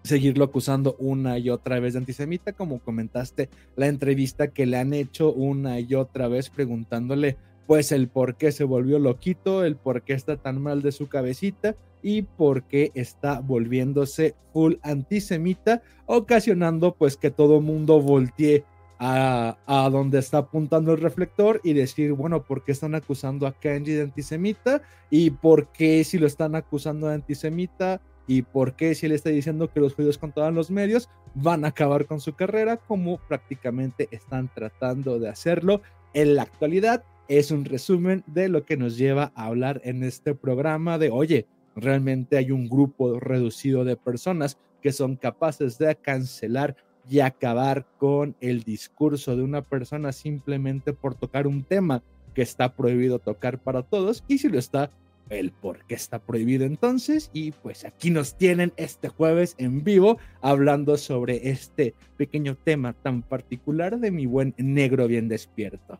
seguirlo 0.03 0.45
acusando 0.45 0.95
una 0.99 1.39
y 1.39 1.49
otra 1.49 1.79
vez 1.79 1.93
de 1.93 1.99
antisemita, 1.99 2.53
como 2.53 2.77
comentaste 2.77 3.49
la 3.75 3.88
entrevista 3.88 4.49
que 4.49 4.67
le 4.67 4.77
han 4.77 4.93
hecho 4.93 5.33
una 5.33 5.79
y 5.79 5.95
otra 5.95 6.27
vez 6.27 6.51
preguntándole 6.51 7.35
pues 7.65 7.91
el 7.91 8.09
por 8.09 8.35
qué 8.35 8.51
se 8.51 8.63
volvió 8.63 8.99
loquito, 8.99 9.65
el 9.65 9.75
por 9.75 10.03
qué 10.03 10.13
está 10.13 10.38
tan 10.38 10.61
mal 10.61 10.83
de 10.83 10.91
su 10.91 11.07
cabecita 11.07 11.75
y 12.03 12.21
por 12.21 12.61
qué 12.61 12.91
está 12.93 13.39
volviéndose 13.39 14.35
full 14.53 14.75
antisemita, 14.83 15.81
ocasionando 16.05 16.93
pues 16.93 17.17
que 17.17 17.31
todo 17.31 17.59
mundo 17.59 18.01
voltee 18.01 18.65
a, 19.00 19.58
a, 19.65 19.89
donde 19.89 20.20
está 20.20 20.39
apuntando 20.39 20.91
el 20.91 21.00
reflector 21.00 21.62
y 21.63 21.74
decir, 21.74 22.13
bueno, 22.13 22.44
¿por 22.44 22.63
qué 22.63 22.74
están 22.74 22.96
acusando 22.96 23.48
a 23.48 23.53
Kenji 23.53 23.94
de 23.94 24.03
antisemita? 24.03 24.82
¿Y 25.10 25.32
por 25.32 25.72
qué 25.72 26.03
si 26.03 26.18
lo 26.18 26.27
están 26.27 26.56
acusando 26.56 27.08
de 27.08 27.15
antisemita? 27.15 28.01
¿Y 28.27 28.44
por 28.44 28.75
qué 28.75 28.94
si 28.94 29.08
él 29.08 29.13
está 29.13 29.29
diciendo 29.29 29.72
que 29.72 29.79
los 29.79 29.96
judíos 29.96 30.20
controlan 30.20 30.53
los 30.53 30.70
medios 30.70 31.10
van 31.34 31.65
a 31.65 31.70
acabar 31.70 32.06
con 32.06 32.20
su 32.20 32.34
carrera 32.34 32.77
como 32.77 33.18
prácticamente 33.18 34.08
están 34.12 34.53
tratando 34.53 35.18
de 35.18 35.29
hacerlo 35.29 35.82
en 36.13 36.36
la 36.36 36.44
actualidad? 36.44 37.03
Es 37.27 37.50
un 37.50 37.65
resumen 37.65 38.24
de 38.27 38.50
lo 38.50 38.65
que 38.65 38.77
nos 38.77 38.98
lleva 38.98 39.32
a 39.34 39.46
hablar 39.46 39.82
en 39.84 40.03
este 40.03 40.36
programa 40.36 40.98
de, 40.98 41.10
oye, 41.10 41.48
realmente 41.75 42.38
hay 42.38 42.51
un 42.51 42.70
grupo 42.70 43.20
reducido 43.20 43.84
de 43.84 43.96
personas 43.96 44.60
que 44.82 44.91
son 44.91 45.15
capaces 45.15 45.77
de 45.77 45.96
cancelar 45.96 46.75
y 47.10 47.20
acabar 47.20 47.86
con 47.98 48.36
el 48.41 48.63
discurso 48.63 49.36
de 49.36 49.44
una 49.44 49.62
persona 49.62 50.12
simplemente 50.12 50.94
por 50.94 51.15
tocar 51.15 51.48
un 51.48 51.63
tema 51.63 52.03
que 52.34 52.41
está 52.41 52.75
prohibido 52.75 53.20
tocar 53.20 53.60
para 53.60 53.84
todos 53.84 54.24
y 54.27 54.38
si 54.38 54.50
lo 54.50 54.60
está, 54.60 54.89
el 55.29 55.51
por 55.51 55.86
qué 55.86 55.96
está 55.96 56.20
prohibido 56.20 56.65
entonces 56.65 57.29
y 57.34 57.51
pues 57.51 57.86
aquí 57.86 58.10
nos 58.10 58.36
tienen 58.36 58.74
este 58.77 59.10
jueves 59.10 59.56
en 59.58 59.84
vivo 59.84 60.18
hablando 60.41 60.98
sobre 60.98 61.50
este 61.50 61.94
pequeño 62.18 62.56
tema 62.56 62.94
tan 62.94 63.22
particular 63.22 64.00
de 64.00 64.12
mi 64.12 64.25
buen 64.25 64.56
negro 64.58 65.08
bien 65.08 65.27
despierto. 65.27 66.00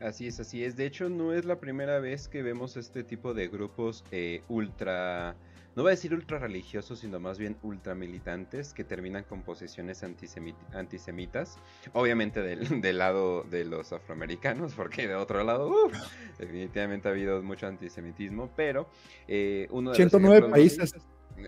Así 0.00 0.26
es, 0.26 0.40
así 0.40 0.64
es. 0.64 0.76
De 0.76 0.84
hecho, 0.84 1.08
no 1.08 1.32
es 1.32 1.44
la 1.44 1.60
primera 1.60 2.00
vez 2.00 2.26
que 2.26 2.42
vemos 2.42 2.76
este 2.76 3.04
tipo 3.04 3.34
de 3.34 3.46
grupos 3.46 4.04
eh, 4.10 4.42
ultra, 4.48 5.36
no 5.74 5.82
voy 5.82 5.90
a 5.90 5.94
decir 5.94 6.12
ultra 6.12 6.38
religiosos, 6.38 7.00
sino 7.00 7.18
más 7.18 7.38
bien 7.38 7.56
ultra 7.62 7.94
militantes 7.94 8.74
que 8.74 8.84
terminan 8.84 9.24
con 9.24 9.42
posiciones 9.42 10.02
antisemitas. 10.02 11.58
Obviamente 11.92 12.42
del, 12.42 12.98
lado 12.98 13.42
de 13.44 13.64
los 13.64 13.92
afroamericanos, 13.92 14.74
porque 14.74 15.08
de 15.08 15.14
otro 15.14 15.42
lado, 15.44 15.90
definitivamente 16.38 17.08
ha 17.08 17.12
habido 17.12 17.42
mucho 17.42 17.66
antisemitismo, 17.66 18.50
pero 18.56 18.88
eh, 19.28 19.66
uno 19.70 19.90
de 19.90 19.96
109 19.96 20.50
países. 20.50 20.94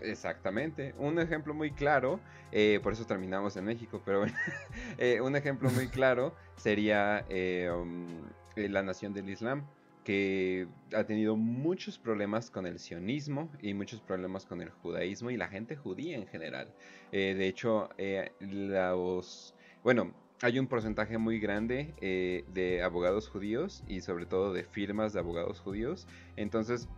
Exactamente, 0.02 0.94
un 0.96 1.18
ejemplo 1.18 1.52
muy 1.52 1.70
claro, 1.70 2.18
eh, 2.52 2.80
por 2.82 2.94
eso 2.94 3.04
terminamos 3.04 3.54
en 3.56 3.66
México, 3.66 4.00
pero 4.02 4.20
bueno, 4.20 4.34
un 5.22 5.36
ejemplo 5.36 5.70
muy 5.70 5.88
claro 5.88 6.34
sería 6.56 7.26
um, 7.28 8.22
eh, 8.56 8.68
la 8.68 8.82
nación 8.82 9.12
del 9.12 9.28
Islam, 9.28 9.66
que 10.04 10.68
ha 10.94 11.04
tenido 11.04 11.36
muchos 11.36 11.98
problemas 11.98 12.50
con 12.50 12.66
el 12.66 12.78
sionismo 12.78 13.50
y 13.60 13.74
muchos 13.74 14.00
problemas 14.00 14.46
con 14.46 14.60
el 14.60 14.70
judaísmo 14.70 15.30
y 15.30 15.36
la 15.36 15.48
gente 15.48 15.76
judía 15.76 16.16
en 16.16 16.26
general. 16.26 16.68
Eh, 17.10 17.34
de 17.34 17.48
hecho, 17.48 17.88
eh, 17.98 18.32
los... 18.40 19.54
Bueno, 19.82 20.12
hay 20.42 20.58
un 20.58 20.66
porcentaje 20.66 21.16
muy 21.16 21.40
grande 21.40 21.94
de 22.00 22.82
abogados 22.82 23.28
judíos 23.28 23.82
y 23.88 24.00
sobre 24.02 24.26
todo 24.26 24.52
de 24.52 24.64
firmas 24.64 25.12
de 25.12 25.20
abogados 25.20 25.60
judíos. 25.60 26.06
Entonces, 26.36 26.88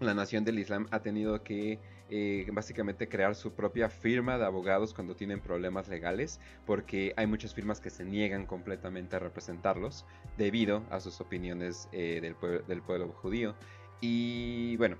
la 0.00 0.14
nación 0.14 0.44
del 0.44 0.58
Islam 0.58 0.86
ha 0.90 1.00
tenido 1.00 1.42
que 1.42 1.78
eh, 2.10 2.46
básicamente 2.52 3.06
crear 3.06 3.34
su 3.34 3.52
propia 3.52 3.90
firma 3.90 4.38
de 4.38 4.46
abogados 4.46 4.94
cuando 4.94 5.14
tienen 5.14 5.40
problemas 5.40 5.88
legales, 5.88 6.40
porque 6.64 7.12
hay 7.16 7.26
muchas 7.26 7.54
firmas 7.54 7.80
que 7.80 7.90
se 7.90 8.04
niegan 8.04 8.46
completamente 8.46 9.16
a 9.16 9.18
representarlos 9.18 10.06
debido 10.38 10.82
a 10.90 11.00
sus 11.00 11.20
opiniones 11.20 11.88
eh, 11.92 12.20
del, 12.22 12.34
pueblo, 12.82 13.12
judío. 13.20 13.54
Y 14.00 14.76
bueno, 14.78 14.96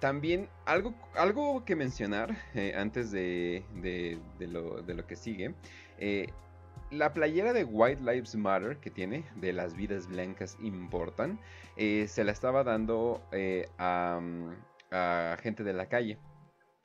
también 0.00 0.48
algo, 0.66 0.94
algo 1.14 1.64
que 1.64 1.76
mencionar 1.76 2.36
eh, 2.54 2.74
antes 2.76 3.10
de, 3.10 3.64
lo, 4.38 5.06
que 5.06 5.16
sigue. 5.16 5.54
la 6.90 7.14
playera 7.14 7.54
de 7.54 7.64
White 7.64 8.02
Lives 8.02 8.34
Matter 8.34 8.76
que 8.76 8.90
tiene, 8.90 9.24
de 9.36 9.54
las 9.54 9.74
vidas 9.76 10.08
blancas 10.08 10.58
importan, 10.60 11.38
se 11.76 12.22
la 12.22 12.32
estaba 12.32 12.64
dando 12.64 13.22
a, 13.78 14.20
a 14.90 15.36
gente 15.40 15.64
de 15.64 15.72
la 15.72 15.86
calle. 15.86 16.18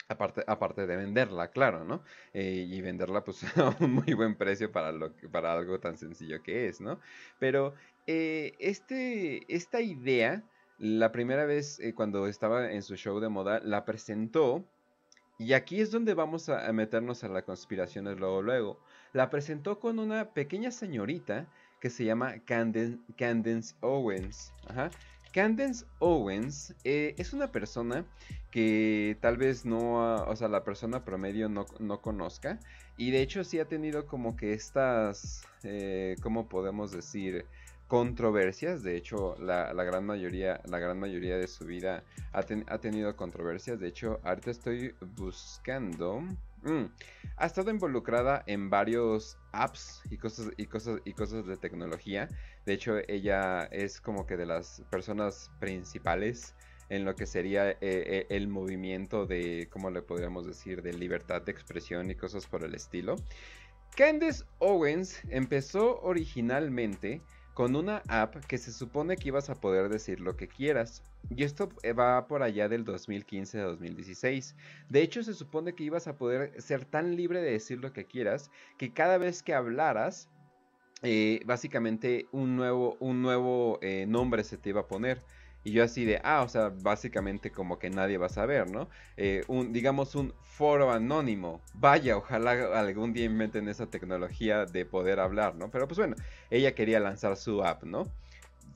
Aparte, 0.08 0.86
de 0.86 0.96
venderla, 0.96 1.50
claro, 1.50 1.84
¿no? 1.84 2.04
Eh, 2.34 2.68
y 2.70 2.82
venderla 2.82 3.24
pues 3.24 3.44
a 3.58 3.76
un 3.80 3.94
muy 3.94 4.14
buen 4.14 4.36
precio 4.36 4.72
para, 4.72 4.92
lo 4.92 5.12
para 5.32 5.54
algo 5.54 5.80
tan 5.80 5.98
sencillo 5.98 6.44
que 6.44 6.68
es, 6.68 6.80
¿no? 6.80 7.00
Pero 7.40 7.74
eh, 8.06 8.54
este, 8.60 9.52
esta 9.54 9.82
idea, 9.82 10.44
la 10.78 11.12
primera 11.12 11.46
vez 11.46 11.80
eh, 11.80 11.96
cuando 11.96 12.28
estaba 12.28 12.72
en 12.72 12.84
su 12.84 12.96
show 12.96 13.20
de 13.20 13.30
moda, 13.30 13.60
la 13.64 13.84
presentó, 13.84 14.64
y 15.40 15.54
aquí 15.54 15.82
es 15.82 15.90
donde 15.90 16.14
vamos 16.14 16.50
a, 16.50 16.72
meternos 16.72 17.24
a 17.24 17.28
la 17.28 17.42
conspiración 17.42 18.06
luego 18.20 18.44
luego, 18.44 18.80
la 19.12 19.32
presentó 19.32 19.80
con 19.80 19.98
una 19.98 20.34
pequeña 20.34 20.70
señorita 20.70 21.48
que 21.82 21.90
se 21.90 22.06
llama 22.06 22.40
Candence, 22.46 23.00
Candence 23.18 23.76
Owens, 23.82 24.54
Ajá. 24.68 24.92
Candence 25.36 25.84
Owens 26.00 26.74
eh, 26.86 27.14
es 27.18 27.34
una 27.34 27.52
persona 27.52 28.06
que 28.52 29.18
tal 29.20 29.36
vez 29.36 29.66
no, 29.66 30.16
o 30.24 30.36
sea, 30.38 30.48
la 30.48 30.64
persona 30.64 31.04
promedio 31.04 31.50
no, 31.50 31.66
conozca. 32.02 32.58
Y 32.96 33.12
de 33.12 33.22
hecho 33.22 33.44
sí 33.44 33.60
ha 33.60 33.66
tenido 33.66 34.06
como 34.06 34.38
que 34.38 34.54
estas, 34.54 35.44
eh, 35.64 36.16
¿cómo 36.22 36.48
podemos 36.48 36.94
decir? 36.94 37.46
controversias. 37.90 38.82
De 38.82 38.96
hecho, 38.96 39.36
la, 39.38 39.72
gran 39.74 40.06
mayoría, 40.06 40.62
la 40.66 40.80
gran 40.80 41.00
mayoría 41.00 41.38
de 41.38 41.48
su 41.48 41.66
vida 41.66 42.04
ha, 42.32 42.40
ha, 42.68 42.78
tenido 42.80 43.16
controversias. 43.16 43.80
De 43.80 43.90
hecho, 43.90 44.22
ahorita 44.24 44.52
estoy 44.52 44.96
buscando. 45.18 46.24
Mm, 46.66 46.86
ha 47.38 47.46
estado 47.46 47.70
involucrada 47.70 48.44
en 48.48 48.72
varios 48.72 49.38
apps 49.52 50.02
y 50.10 50.18
cosas, 50.18 50.50
y 50.58 50.66
cosas, 50.66 51.00
y 51.06 51.14
cosas 51.14 51.46
de 51.46 51.58
tecnología. 51.58 52.28
De 52.66 52.74
hecho, 52.74 52.98
ella 53.08 53.66
es 53.66 54.02
como 54.02 54.26
que 54.26 54.36
de 54.36 54.48
las 54.48 54.82
personas 54.90 55.52
principales 55.60 56.56
en 56.90 57.06
lo 57.06 57.16
que 57.16 57.28
sería 57.28 57.70
eh, 57.70 57.78
eh, 57.82 58.28
el 58.30 58.48
movimiento 58.48 59.28
de, 59.28 59.68
¿cómo 59.72 59.92
le 59.92 60.02
podríamos 60.02 60.48
decir?, 60.48 60.82
de 60.82 60.94
libertad 60.94 61.44
de 61.44 61.52
expresión 61.52 62.10
y 62.10 62.16
cosas 62.16 62.48
por 62.48 62.64
el 62.64 62.74
estilo. 62.74 63.16
Candace 63.96 64.44
Owens 64.58 65.22
empezó 65.30 66.02
originalmente 66.02 67.22
con 67.56 67.78
una 67.78 68.04
app 68.10 68.36
que 68.48 68.58
se 68.58 68.74
supone 68.74 69.16
que 69.16 69.30
ibas 69.30 69.50
a 69.50 69.56
poder 69.56 69.88
decir 69.88 70.20
lo 70.20 70.36
que 70.36 70.50
quieras. 70.50 71.02
Y 71.34 71.44
esto 71.44 71.70
eh, 71.84 71.94
va 71.94 72.28
por 72.28 72.44
allá 72.44 72.68
del 72.68 72.84
2015 72.84 73.62
a 73.62 73.64
2016. 73.64 74.56
De 74.90 75.02
hecho, 75.02 75.24
se 75.24 75.34
supone 75.34 75.74
que 75.74 75.86
ibas 75.86 76.08
a 76.08 76.18
poder 76.18 76.62
ser 76.62 76.84
tan 76.84 77.16
libre 77.16 77.42
de 77.42 77.52
decir 77.52 77.80
lo 77.80 77.94
que 77.94 78.06
quieras 78.06 78.52
que 78.78 78.92
cada 78.92 79.18
vez 79.18 79.42
que 79.42 79.54
hablaras, 79.54 80.28
eh, 81.02 81.40
básicamente 81.46 82.28
un 82.34 82.58
nuevo, 82.58 82.98
un 83.00 83.22
nuevo 83.22 83.80
eh, 83.82 84.06
nombre 84.06 84.44
se 84.44 84.58
te 84.58 84.70
iba 84.70 84.82
a 84.82 84.88
poner. 84.88 85.24
Y 85.66 85.72
yo 85.72 85.84
así 85.84 86.06
de, 86.06 86.22
ah, 86.24 86.44
o 86.44 86.48
sea, 86.48 86.70
básicamente 86.70 87.52
como 87.52 87.80
que 87.80 87.90
nadie 87.90 88.20
va 88.20 88.28
a 88.28 88.30
saber, 88.30 88.70
¿no? 88.70 88.88
Eh, 89.18 89.44
un, 89.48 89.74
digamos 89.74 90.14
un 90.14 90.32
foro 90.44 90.92
anónimo. 90.92 91.60
Vaya, 91.74 92.18
ojalá 92.18 92.80
algún 92.80 93.14
día 93.14 93.26
inventen 93.26 93.68
esa 93.68 93.88
tecnología 93.88 94.68
de 94.68 94.86
poder 94.86 95.20
hablar, 95.20 95.56
¿no? 95.56 95.72
Pero 95.72 95.88
pues 95.88 95.98
bueno, 95.98 96.16
ella 96.52 96.76
quería 96.76 97.00
lanzar 97.00 97.36
su 97.36 97.64
app, 97.64 97.84
¿no? 97.84 98.04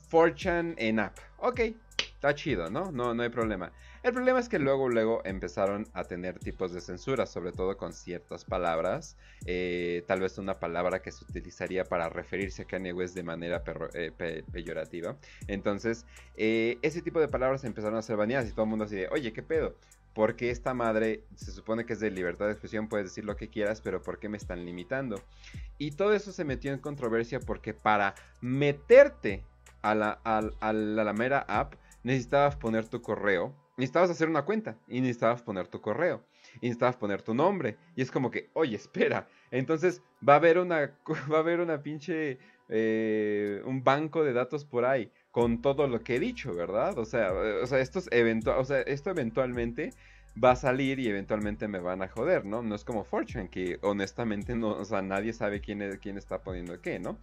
Fortune 0.09 0.73
en 0.77 0.99
app. 0.99 1.15
Ok, 1.37 1.59
está 1.99 2.33
chido, 2.33 2.71
¿no? 2.71 2.91
No, 2.91 3.13
no 3.13 3.21
hay 3.21 3.29
problema. 3.29 3.71
El 4.01 4.13
problema 4.13 4.39
es 4.39 4.47
que 4.47 4.59
luego, 4.59 4.89
luego 4.89 5.21
empezaron 5.25 5.87
a 5.93 6.05
tener 6.05 6.39
tipos 6.39 6.71
de 6.71 6.81
censura, 6.81 7.25
sobre 7.25 7.51
todo 7.51 7.75
con 7.77 7.93
ciertas 7.93 8.45
palabras. 8.45 9.17
Eh, 9.45 10.03
tal 10.07 10.21
vez 10.21 10.37
una 10.37 10.59
palabra 10.59 11.01
que 11.01 11.11
se 11.11 11.25
utilizaría 11.25 11.83
para 11.83 12.09
referirse 12.09 12.61
a 12.61 12.65
Kanye 12.65 12.93
West 12.93 13.15
de 13.15 13.23
manera 13.23 13.63
eh, 13.93 14.43
peyorativa. 14.51 15.17
Entonces, 15.47 16.05
eh, 16.37 16.77
ese 16.81 17.01
tipo 17.01 17.19
de 17.19 17.27
palabras 17.27 17.63
empezaron 17.65 17.97
a 17.97 18.01
ser 18.01 18.15
baneadas 18.15 18.47
y 18.49 18.51
todo 18.51 18.63
el 18.63 18.69
mundo 18.69 18.85
así 18.85 18.95
de, 18.95 19.07
oye, 19.09 19.33
¿qué 19.33 19.43
pedo? 19.43 19.75
porque 20.13 20.49
esta 20.49 20.73
madre 20.73 21.23
se 21.35 21.51
supone 21.51 21.85
que 21.85 21.93
es 21.93 21.99
de 21.99 22.11
libertad 22.11 22.47
de 22.47 22.51
expresión, 22.51 22.89
puedes 22.89 23.05
decir 23.05 23.23
lo 23.23 23.35
que 23.35 23.47
quieras, 23.49 23.79
pero 23.79 24.01
¿por 24.01 24.19
qué 24.19 24.27
me 24.27 24.37
están 24.37 24.65
limitando? 24.65 25.21
Y 25.77 25.91
todo 25.91 26.13
eso 26.13 26.31
se 26.31 26.43
metió 26.43 26.73
en 26.73 26.79
controversia 26.79 27.39
porque 27.39 27.73
para 27.73 28.15
meterte 28.41 29.43
a 29.81 29.95
la, 29.95 30.19
a, 30.23 30.73
la, 30.73 31.13
mera 31.13 31.39
app 31.47 31.75
necesitabas 32.03 32.55
poner 32.55 32.87
tu 32.87 33.01
correo, 33.01 33.53
necesitabas 33.79 34.09
hacer 34.09 34.29
una 34.29 34.43
cuenta 34.43 34.77
y 34.87 35.01
necesitabas 35.01 35.41
poner 35.41 35.67
tu 35.67 35.81
correo 35.81 36.23
y 36.55 36.67
necesitabas 36.67 36.97
poner 36.97 37.21
tu 37.21 37.33
nombre 37.33 37.77
y 37.95 38.01
es 38.01 38.11
como 38.11 38.29
que, 38.29 38.49
oye, 38.53 38.75
espera, 38.75 39.27
entonces 39.51 40.01
va 40.27 40.33
a 40.33 40.37
haber 40.37 40.59
una, 40.59 40.91
va 41.31 41.37
a 41.37 41.39
haber 41.39 41.59
una 41.61 41.81
pinche, 41.81 42.37
eh, 42.67 43.61
un 43.65 43.83
banco 43.83 44.23
de 44.23 44.33
datos 44.33 44.65
por 44.65 44.85
ahí 44.85 45.11
con 45.31 45.61
todo 45.61 45.87
lo 45.87 46.01
que 46.01 46.15
he 46.17 46.19
dicho, 46.19 46.53
¿verdad? 46.53 46.97
O 46.97 47.05
sea, 47.05 47.31
o 47.31 47.67
sea, 47.67 47.79
esto, 47.79 47.99
o 47.99 48.65
sea, 48.65 48.81
esto 48.81 49.09
eventualmente 49.11 49.93
va 50.41 50.51
a 50.51 50.55
salir 50.55 50.99
y 50.99 51.07
eventualmente 51.07 51.67
me 51.67 51.79
van 51.79 52.01
a 52.01 52.07
joder, 52.07 52.45
¿no? 52.45 52.61
No 52.61 52.75
es 52.75 52.83
como 52.83 53.03
Fortune, 53.03 53.49
que 53.49 53.79
honestamente 53.81 54.55
no, 54.55 54.71
o 54.71 54.85
sea, 54.85 55.01
nadie 55.01 55.33
sabe 55.33 55.61
quién, 55.61 55.81
es, 55.81 55.97
quién 55.99 56.17
está 56.17 56.41
poniendo 56.41 56.81
qué, 56.81 56.99
¿no? 56.99 57.17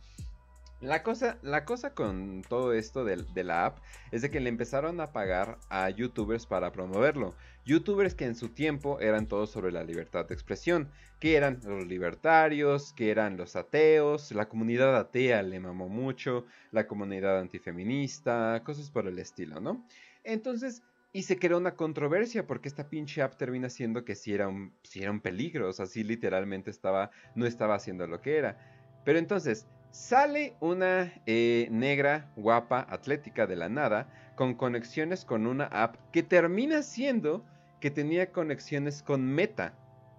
La 0.81 1.03
cosa, 1.03 1.39
la 1.43 1.65
cosa 1.65 1.95
con 1.95 2.43
todo 2.47 2.75
esto 2.75 3.05
de, 3.05 3.17
de, 3.17 3.45
la 3.45 3.65
app 3.65 3.79
es 4.13 4.21
de 4.21 4.31
que 4.31 4.41
le 4.41 4.51
empezaron 4.51 5.01
a 5.01 5.13
pagar 5.13 5.59
a 5.71 5.89
youtubers 5.89 6.45
para 6.45 6.71
promoverlo. 6.71 7.35
Youtubers 7.65 8.15
que 8.15 8.27
en 8.27 8.35
su 8.35 8.51
tiempo 8.51 9.01
eran 9.01 9.27
todos 9.27 9.51
sobre 9.51 9.73
la 9.73 9.85
libertad 9.85 10.27
de 10.27 10.35
expresión, 10.35 10.91
que 11.19 11.37
eran 11.37 11.61
los 11.65 11.87
libertarios, 11.87 12.93
que 12.93 13.11
eran 13.11 13.39
los 13.39 13.57
ateos, 13.57 14.33
la 14.33 14.51
comunidad 14.51 14.95
atea 14.97 15.43
le 15.43 15.61
mamó 15.61 15.89
mucho, 15.89 16.45
la 16.73 16.87
comunidad 16.87 17.39
antifeminista, 17.39 18.63
cosas 18.63 18.91
por 18.91 19.09
el 19.09 19.19
estilo, 19.19 19.61
¿no? 19.61 19.83
Entonces, 20.25 20.83
y 21.13 21.23
se 21.23 21.39
creó 21.39 21.57
una 21.57 21.75
controversia 21.75 22.47
porque 22.47 22.69
esta 22.69 22.91
pinche 22.91 23.23
app 23.23 23.37
termina 23.37 23.71
siendo 23.71 24.05
que 24.05 24.15
si 24.15 24.35
era 24.35 24.49
un, 24.49 24.75
si 24.83 25.03
era 25.03 25.11
un 25.11 25.21
peligro, 25.21 25.71
o 25.71 25.73
sea, 25.73 25.87
si 25.87 26.05
literalmente 26.05 26.71
estaba, 26.71 27.11
no 27.35 27.47
estaba 27.47 27.77
haciendo 27.77 28.07
lo 28.07 28.21
que 28.21 28.37
era. 28.37 28.59
Pero 29.07 29.19
entonces, 29.19 29.67
Sale 29.97 30.55
una 30.61 31.11
eh, 31.25 31.69
negra, 31.71 32.31
guapa, 32.37 32.87
atlética 32.91 33.47
de 33.47 33.57
la 33.57 33.71
nada, 33.71 34.07
con 34.35 34.55
conexiones 34.55 35.25
con 35.25 35.47
una 35.47 35.65
app 35.65 35.97
que 36.13 36.23
termina 36.23 36.83
siendo 36.83 37.43
que 37.81 37.91
tenía 37.91 38.31
conexiones 38.31 39.03
con 39.03 39.25
Meta. 39.25 39.73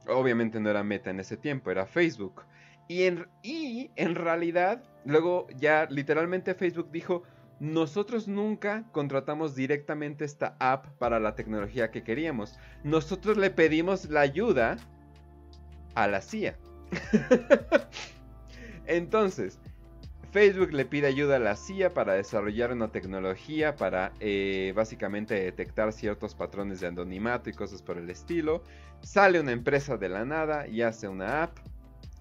Obviamente 0.07 0.59
no 0.59 0.71
era 0.71 0.83
Meta 0.83 1.11
en 1.11 1.19
ese 1.19 1.37
tiempo, 1.37 1.69
era 1.69 1.85
Facebook. 1.85 2.41
Y 2.87 3.03
en, 3.03 3.27
y 3.43 3.91
en 3.95 4.15
realidad, 4.15 4.83
luego 5.05 5.47
ya 5.55 5.85
literalmente 5.91 6.55
Facebook 6.55 6.89
dijo, 6.91 7.21
nosotros 7.59 8.27
nunca 8.27 8.83
contratamos 8.91 9.55
directamente 9.55 10.25
esta 10.25 10.55
app 10.59 10.87
para 10.97 11.19
la 11.19 11.35
tecnología 11.35 11.91
que 11.91 12.03
queríamos. 12.03 12.57
Nosotros 12.83 13.37
le 13.37 13.51
pedimos 13.51 14.09
la 14.09 14.21
ayuda 14.21 14.77
a 15.93 16.07
la 16.07 16.21
CIA. 16.21 16.57
Entonces, 18.87 19.59
Facebook 20.31 20.73
le 20.73 20.85
pide 20.85 21.07
ayuda 21.07 21.37
a 21.37 21.39
la 21.39 21.55
CIA 21.55 21.93
para 21.93 22.13
desarrollar 22.13 22.71
una 22.71 22.91
tecnología 22.91 23.75
para 23.75 24.11
eh, 24.19 24.73
básicamente 24.75 25.35
detectar 25.35 25.93
ciertos 25.93 26.35
patrones 26.35 26.81
de 26.81 26.87
anonimato 26.87 27.49
y 27.49 27.53
cosas 27.53 27.81
por 27.81 27.97
el 27.97 28.09
estilo. 28.09 28.61
Sale 29.01 29.39
una 29.39 29.51
empresa 29.51 29.97
de 29.97 30.09
la 30.09 30.25
nada 30.25 30.67
y 30.67 30.81
hace 30.81 31.07
una 31.07 31.43
app. 31.43 31.57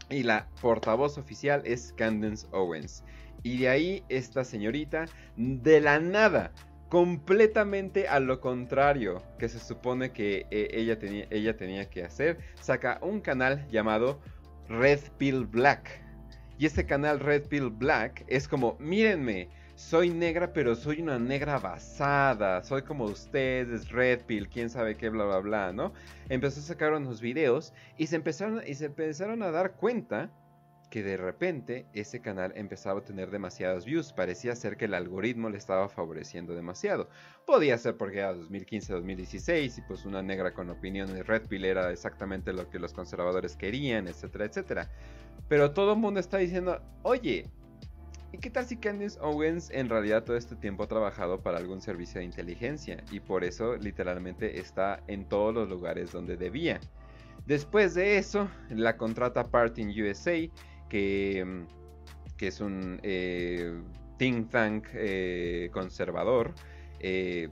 Y 0.09 0.23
la 0.23 0.49
portavoz 0.61 1.19
oficial 1.19 1.63
es 1.65 1.93
Candence 1.97 2.47
Owens. 2.53 3.03
Y 3.43 3.59
de 3.59 3.69
ahí 3.69 4.05
esta 4.09 4.45
señorita, 4.45 5.07
de 5.37 5.81
la 5.81 5.99
nada, 5.99 6.53
completamente 6.89 8.07
a 8.07 8.21
lo 8.21 8.41
contrario 8.41 9.23
que 9.39 9.49
se 9.49 9.59
supone 9.59 10.13
que 10.13 10.47
eh, 10.51 10.69
ella, 10.73 10.99
tenía, 10.99 11.27
ella 11.31 11.57
tenía 11.57 11.91
que 11.91 12.05
hacer, 12.05 12.39
saca 12.61 12.99
un 13.03 13.21
canal 13.21 13.67
llamado 13.69 14.21
Red 14.69 15.01
Pill 15.19 15.45
Black 15.45 16.06
y 16.59 16.67
este 16.67 16.87
canal 16.87 17.21
Red 17.21 17.49
Pill 17.49 17.71
Black 17.71 18.25
es 18.29 18.49
como, 18.49 18.77
mírenme, 18.79 19.49
soy 19.77 20.09
negra, 20.09 20.55
pero 20.55 20.75
soy 20.75 21.03
una 21.03 21.19
negra 21.19 21.59
basada. 21.59 22.63
Soy 22.63 22.83
como 22.83 23.05
ustedes, 23.05 23.91
Red 23.91 24.23
Pill, 24.23 24.49
quién 24.49 24.71
sabe 24.71 24.97
qué, 24.97 25.11
bla, 25.11 25.25
bla, 25.27 25.39
bla, 25.39 25.73
¿no? 25.73 25.93
Empezó 26.31 26.61
a 26.61 26.63
sacar 26.63 26.95
unos 26.95 27.21
videos 27.21 27.75
y 27.99 28.07
se 28.07 28.17
empezaron, 28.17 28.63
y 28.67 28.75
se 28.75 28.87
empezaron 28.87 29.43
a 29.43 29.51
dar 29.51 29.73
cuenta 29.73 30.31
que 30.91 31.03
de 31.03 31.17
repente 31.17 31.87
ese 31.93 32.21
canal 32.21 32.53
empezaba 32.57 33.01
a 33.01 33.05
tener 33.05 33.31
demasiados 33.31 33.85
views. 33.85 34.13
Parecía 34.13 34.55
ser 34.55 34.77
que 34.77 34.87
el 34.87 34.95
algoritmo 34.95 35.51
le 35.51 35.59
estaba 35.59 35.89
favoreciendo 35.89 36.55
demasiado. 36.55 37.09
Podía 37.45 37.77
ser 37.77 37.97
porque 37.97 38.19
era 38.19 38.35
2015-2016 38.35 39.79
y 39.79 39.83
pues 39.83 40.05
una 40.05 40.23
negra 40.23 40.55
con 40.55 40.71
opiniones 40.71 41.27
Red 41.27 41.49
Pill 41.49 41.65
era 41.65 41.91
exactamente 41.91 42.53
lo 42.53 42.71
que 42.71 42.79
los 42.79 42.95
conservadores 42.95 43.57
querían, 43.57 44.09
etcétera, 44.09 44.47
etcétera. 44.47 44.91
Pero 45.49 45.73
todo 45.73 45.93
el 45.93 45.99
mundo 45.99 46.21
está 46.21 46.39
diciendo, 46.39 46.81
oye, 47.03 47.47
¿y 48.33 48.39
qué 48.39 48.51
tal 48.51 48.67
si 48.67 48.77
Candice 48.77 49.19
Owens 49.21 49.71
en 49.71 49.89
realidad 49.89 50.25
todo 50.25 50.37
este 50.37 50.57
tiempo 50.57 50.85
ha 50.85 50.89
trabajado 50.89 51.41
para 51.41 51.59
algún 51.59 51.81
servicio 51.81 52.19
de 52.19 52.25
inteligencia? 52.25 53.03
Y 53.11 53.21
por 53.21 53.45
eso 53.45 53.77
literalmente 53.77 54.59
está 54.59 55.03
en 55.07 55.25
todos 55.25 55.55
los 55.55 55.69
lugares 55.69 56.13
donde 56.13 56.37
debía. 56.37 56.81
Después 57.47 57.95
de 57.95 58.19
eso, 58.19 58.49
la 58.71 58.97
contrata 58.97 59.45
Parting 59.45 59.87
USA, 60.03 60.49
que, 60.89 61.65
que 62.37 62.49
es 62.49 62.61
un 62.61 62.99
eh, 63.05 63.73
think 64.19 64.51
tank 64.51 64.87
eh, 64.93 65.71
conservador. 65.73 66.53
Eh, 66.99 67.49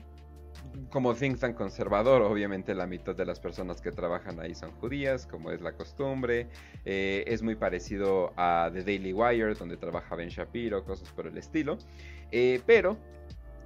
como 0.91 1.15
think 1.15 1.39
tank 1.39 1.57
conservador, 1.57 2.23
obviamente 2.23 2.75
la 2.75 2.87
mitad 2.87 3.15
de 3.15 3.25
las 3.25 3.41
personas 3.41 3.81
que 3.81 3.93
trabajan 3.93 4.41
ahí 4.41 4.55
son 4.55 4.73
judías, 4.73 5.27
como 5.27 5.51
es 5.51 5.61
la 5.61 5.73
costumbre. 5.73 6.49
Eh, 6.85 7.25
es 7.27 7.43
muy 7.43 7.57
parecido 7.57 8.33
a 8.37 8.71
The 8.73 8.83
Daily 8.83 9.13
Wire, 9.13 9.55
donde 9.55 9.77
trabaja 9.77 10.15
Ben 10.17 10.29
Shapiro, 10.29 10.85
cosas 10.85 11.11
por 11.13 11.27
el 11.27 11.37
estilo. 11.37 11.79
Eh, 12.31 12.61
pero 12.67 12.97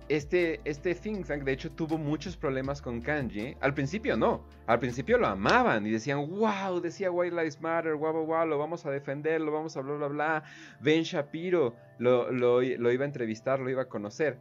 este, 0.08 0.60
este 0.64 0.94
think 0.94 1.26
tank, 1.26 1.44
de 1.44 1.52
hecho, 1.52 1.70
tuvo 1.70 1.98
muchos 1.98 2.36
problemas 2.36 2.80
con 2.80 3.00
Kanji. 3.00 3.56
Al 3.60 3.74
principio 3.74 4.16
no. 4.16 4.44
Al 4.66 4.78
principio 4.78 5.18
lo 5.18 5.26
amaban 5.26 5.86
y 5.86 5.90
decían, 5.90 6.18
wow, 6.28 6.80
decía 6.80 7.10
White 7.10 7.34
Lives 7.34 7.60
Matter, 7.60 7.94
wow, 7.94 8.12
wow, 8.12 8.26
wow, 8.26 8.46
lo 8.46 8.58
vamos 8.58 8.86
a 8.86 8.90
defender, 8.90 9.40
lo 9.40 9.52
vamos 9.52 9.76
a 9.76 9.82
bla, 9.82 9.94
bla, 9.94 10.08
bla. 10.08 10.42
Ben 10.80 11.02
Shapiro 11.02 11.74
lo, 11.98 12.30
lo 12.32 12.62
iba 12.62 13.04
a 13.04 13.06
entrevistar, 13.06 13.60
lo 13.60 13.70
iba 13.70 13.82
a 13.82 13.88
conocer. 13.88 14.38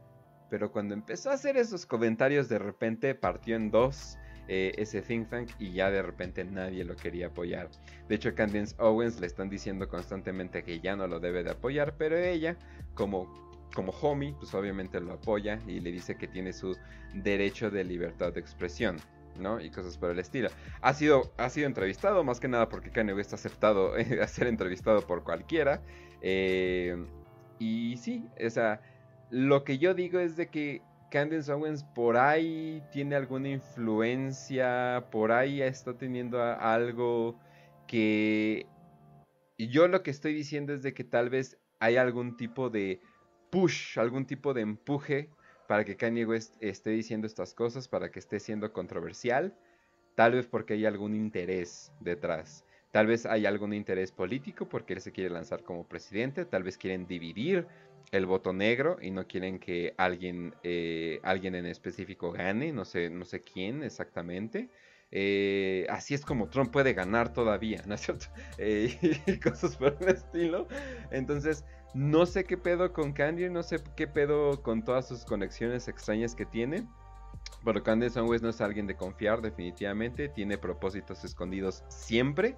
Pero 0.50 0.72
cuando 0.72 0.94
empezó 0.94 1.30
a 1.30 1.34
hacer 1.34 1.58
esos 1.58 1.86
comentarios, 1.86 2.50
de 2.50 2.60
repente 2.60 3.16
partió 3.16 3.56
en 3.56 3.72
dos 3.72 4.18
eh, 4.50 4.72
ese 4.78 5.02
think 5.02 5.30
tank 5.30 5.50
y 5.60 5.74
ya 5.74 5.92
de 5.92 6.02
repente 6.02 6.46
nadie 6.46 6.86
lo 6.86 6.96
quería 6.96 7.28
apoyar. 7.28 7.70
De 8.08 8.16
hecho, 8.16 8.34
Candice 8.34 8.76
Owens 8.78 9.20
le 9.20 9.28
están 9.28 9.50
diciendo 9.50 9.90
constantemente 9.90 10.64
que 10.64 10.80
ya 10.80 10.96
no 10.96 11.08
lo 11.08 11.20
debe 11.20 11.44
de 11.44 11.52
apoyar, 11.52 11.96
pero 11.98 12.18
ella, 12.18 12.56
como, 12.94 13.28
como 13.76 13.92
homie, 14.02 14.34
pues 14.40 14.54
obviamente 14.54 15.02
lo 15.02 15.14
apoya 15.14 15.60
y 15.68 15.82
le 15.82 15.92
dice 15.92 16.16
que 16.16 16.28
tiene 16.28 16.54
su 16.54 16.78
derecho 17.14 17.70
de 17.70 17.84
libertad 17.84 18.34
de 18.34 18.40
expresión. 18.40 18.98
¿no? 19.38 19.62
Y 19.62 19.70
cosas 19.70 19.98
por 20.00 20.10
el 20.10 20.18
estilo. 20.18 20.50
Ha 20.82 20.96
sido, 20.96 21.32
ha 21.38 21.50
sido 21.50 21.68
entrevistado, 21.68 22.24
más 22.24 22.40
que 22.40 22.48
nada 22.48 22.70
porque 22.70 22.90
Kanye 22.90 23.14
West 23.14 23.34
ha 23.34 23.36
aceptado 23.36 23.94
ser 24.28 24.48
entrevistado 24.48 25.06
por 25.06 25.24
cualquiera. 25.24 25.82
Eh, 26.22 27.06
y 27.60 27.98
sí, 27.98 28.26
o 28.44 28.50
sea, 28.50 28.82
lo 29.30 29.64
que 29.64 29.78
yo 29.78 29.94
digo 29.94 30.20
es 30.20 30.36
de 30.36 30.50
que 30.50 30.82
Candice 31.10 31.52
Owens 31.52 31.84
por 31.84 32.18
ahí 32.18 32.84
tiene 32.92 33.16
alguna 33.16 33.50
influencia, 33.50 35.08
por 35.12 35.32
ahí 35.32 35.62
está 35.62 35.98
teniendo 35.98 36.42
algo 36.42 37.40
que 37.88 38.66
yo 39.58 39.88
lo 39.88 40.04
que 40.04 40.12
estoy 40.12 40.34
diciendo 40.34 40.74
es 40.74 40.84
de 40.84 40.94
que 40.94 41.04
tal 41.04 41.30
vez 41.30 41.58
hay 41.80 41.98
algún 41.98 42.38
tipo 42.38 42.70
de 42.70 43.02
push, 43.50 43.98
algún 43.98 44.26
tipo 44.26 44.54
de 44.54 44.62
empuje 44.62 45.30
para 45.68 45.84
que 45.84 45.98
Kanye 45.98 46.26
West 46.26 46.56
esté 46.60 46.92
diciendo 46.92 47.28
estas 47.28 47.54
cosas, 47.54 47.88
para 47.88 48.12
que 48.12 48.20
esté 48.20 48.40
siendo 48.40 48.72
controversial, 48.72 49.58
tal 50.16 50.34
vez 50.34 50.48
porque 50.48 50.74
hay 50.74 50.86
algún 50.86 51.16
interés 51.16 51.92
detrás. 52.00 52.66
Tal 52.98 53.06
vez 53.06 53.28
hay 53.28 53.46
algún 53.46 53.74
interés 53.74 54.12
político 54.12 54.68
porque 54.68 54.94
él 54.94 55.02
se 55.02 55.12
quiere 55.12 55.30
lanzar 55.30 55.62
como 55.62 55.84
presidente, 55.84 56.46
tal 56.46 56.64
vez 56.64 56.80
quieren 56.80 57.06
dividir 57.06 57.68
el 58.12 58.26
voto 58.26 58.54
negro 58.54 58.98
y 59.00 59.12
no 59.12 59.28
quieren 59.28 59.60
que 59.60 59.94
alguien, 59.98 60.56
eh, 60.64 61.20
alguien 61.22 61.54
en 61.54 61.68
específico 61.68 62.32
gane, 62.32 62.72
no 62.72 62.86
sé, 62.86 63.12
no 63.12 63.24
sé 63.24 63.44
quién 63.44 63.84
exactamente. 63.84 64.72
Eh, 65.12 65.86
así 65.92 66.16
es 66.16 66.26
como 66.26 66.50
Trump 66.50 66.72
puede 66.72 66.94
ganar 66.94 67.32
todavía, 67.32 67.84
¿no 67.86 67.94
es 67.94 68.02
cierto? 68.02 68.26
Eh, 68.58 68.90
cosas 69.44 69.76
por 69.76 69.96
el 70.02 70.08
estilo. 70.08 70.68
Entonces, 71.12 71.66
no 71.94 72.26
sé 72.26 72.46
qué 72.46 72.58
pedo 72.58 72.94
con 72.94 73.14
Candy, 73.14 73.48
no 73.48 73.62
sé 73.62 73.78
qué 73.96 74.08
pedo 74.08 74.64
con 74.64 74.84
todas 74.84 75.08
sus 75.08 75.24
conexiones 75.24 75.88
extrañas 75.88 76.34
que 76.34 76.48
tiene. 76.48 76.88
Pero 77.64 77.84
Candace 77.84 78.20
Owens 78.20 78.42
no 78.42 78.50
es 78.50 78.60
alguien 78.60 78.88
de 78.88 78.96
confiar, 78.96 79.42
definitivamente. 79.42 80.30
Tiene 80.30 80.58
propósitos 80.58 81.24
escondidos 81.24 81.84
siempre. 81.90 82.56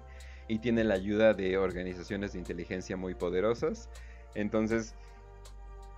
Y 0.50 0.58
tiene 0.58 0.82
la 0.82 0.94
ayuda 0.94 1.32
de 1.32 1.56
organizaciones 1.56 2.32
de 2.32 2.40
inteligencia 2.40 2.96
muy 2.96 3.14
poderosas. 3.14 3.88
Entonces, 4.34 4.96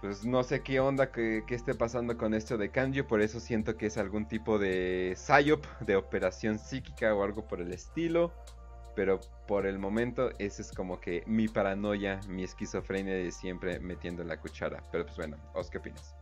pues 0.02 0.26
no 0.26 0.42
sé 0.42 0.62
qué 0.62 0.78
onda 0.78 1.10
que, 1.10 1.42
esté 1.48 1.74
pasando 1.74 2.18
con 2.18 2.34
esto 2.34 2.58
de 2.58 2.70
Kanji. 2.70 3.02
Por 3.02 3.22
eso 3.22 3.40
siento 3.40 3.78
que 3.78 3.86
es 3.86 3.96
algún 3.96 4.28
tipo 4.28 4.58
de 4.58 5.14
psyop, 5.16 5.64
de 5.80 5.96
operación 5.96 6.58
psíquica 6.58 7.14
o 7.14 7.22
algo 7.22 7.48
por 7.48 7.62
el 7.62 7.72
estilo. 7.72 8.30
Pero 8.94 9.20
por 9.48 9.64
el 9.64 9.78
momento, 9.78 10.32
ese 10.38 10.60
es 10.60 10.70
como 10.70 11.00
que 11.00 11.22
mi 11.26 11.48
paranoia, 11.48 12.20
mi 12.28 12.44
esquizofrenia 12.44 13.14
de 13.14 13.30
siempre 13.30 13.80
metiendo 13.80 14.22
la 14.22 14.38
cuchara. 14.38 14.82
Pero 14.92 15.06
pues 15.06 15.16
bueno, 15.16 15.38
¿os 15.54 15.70
qué 15.70 15.78
opinas? 15.78 16.14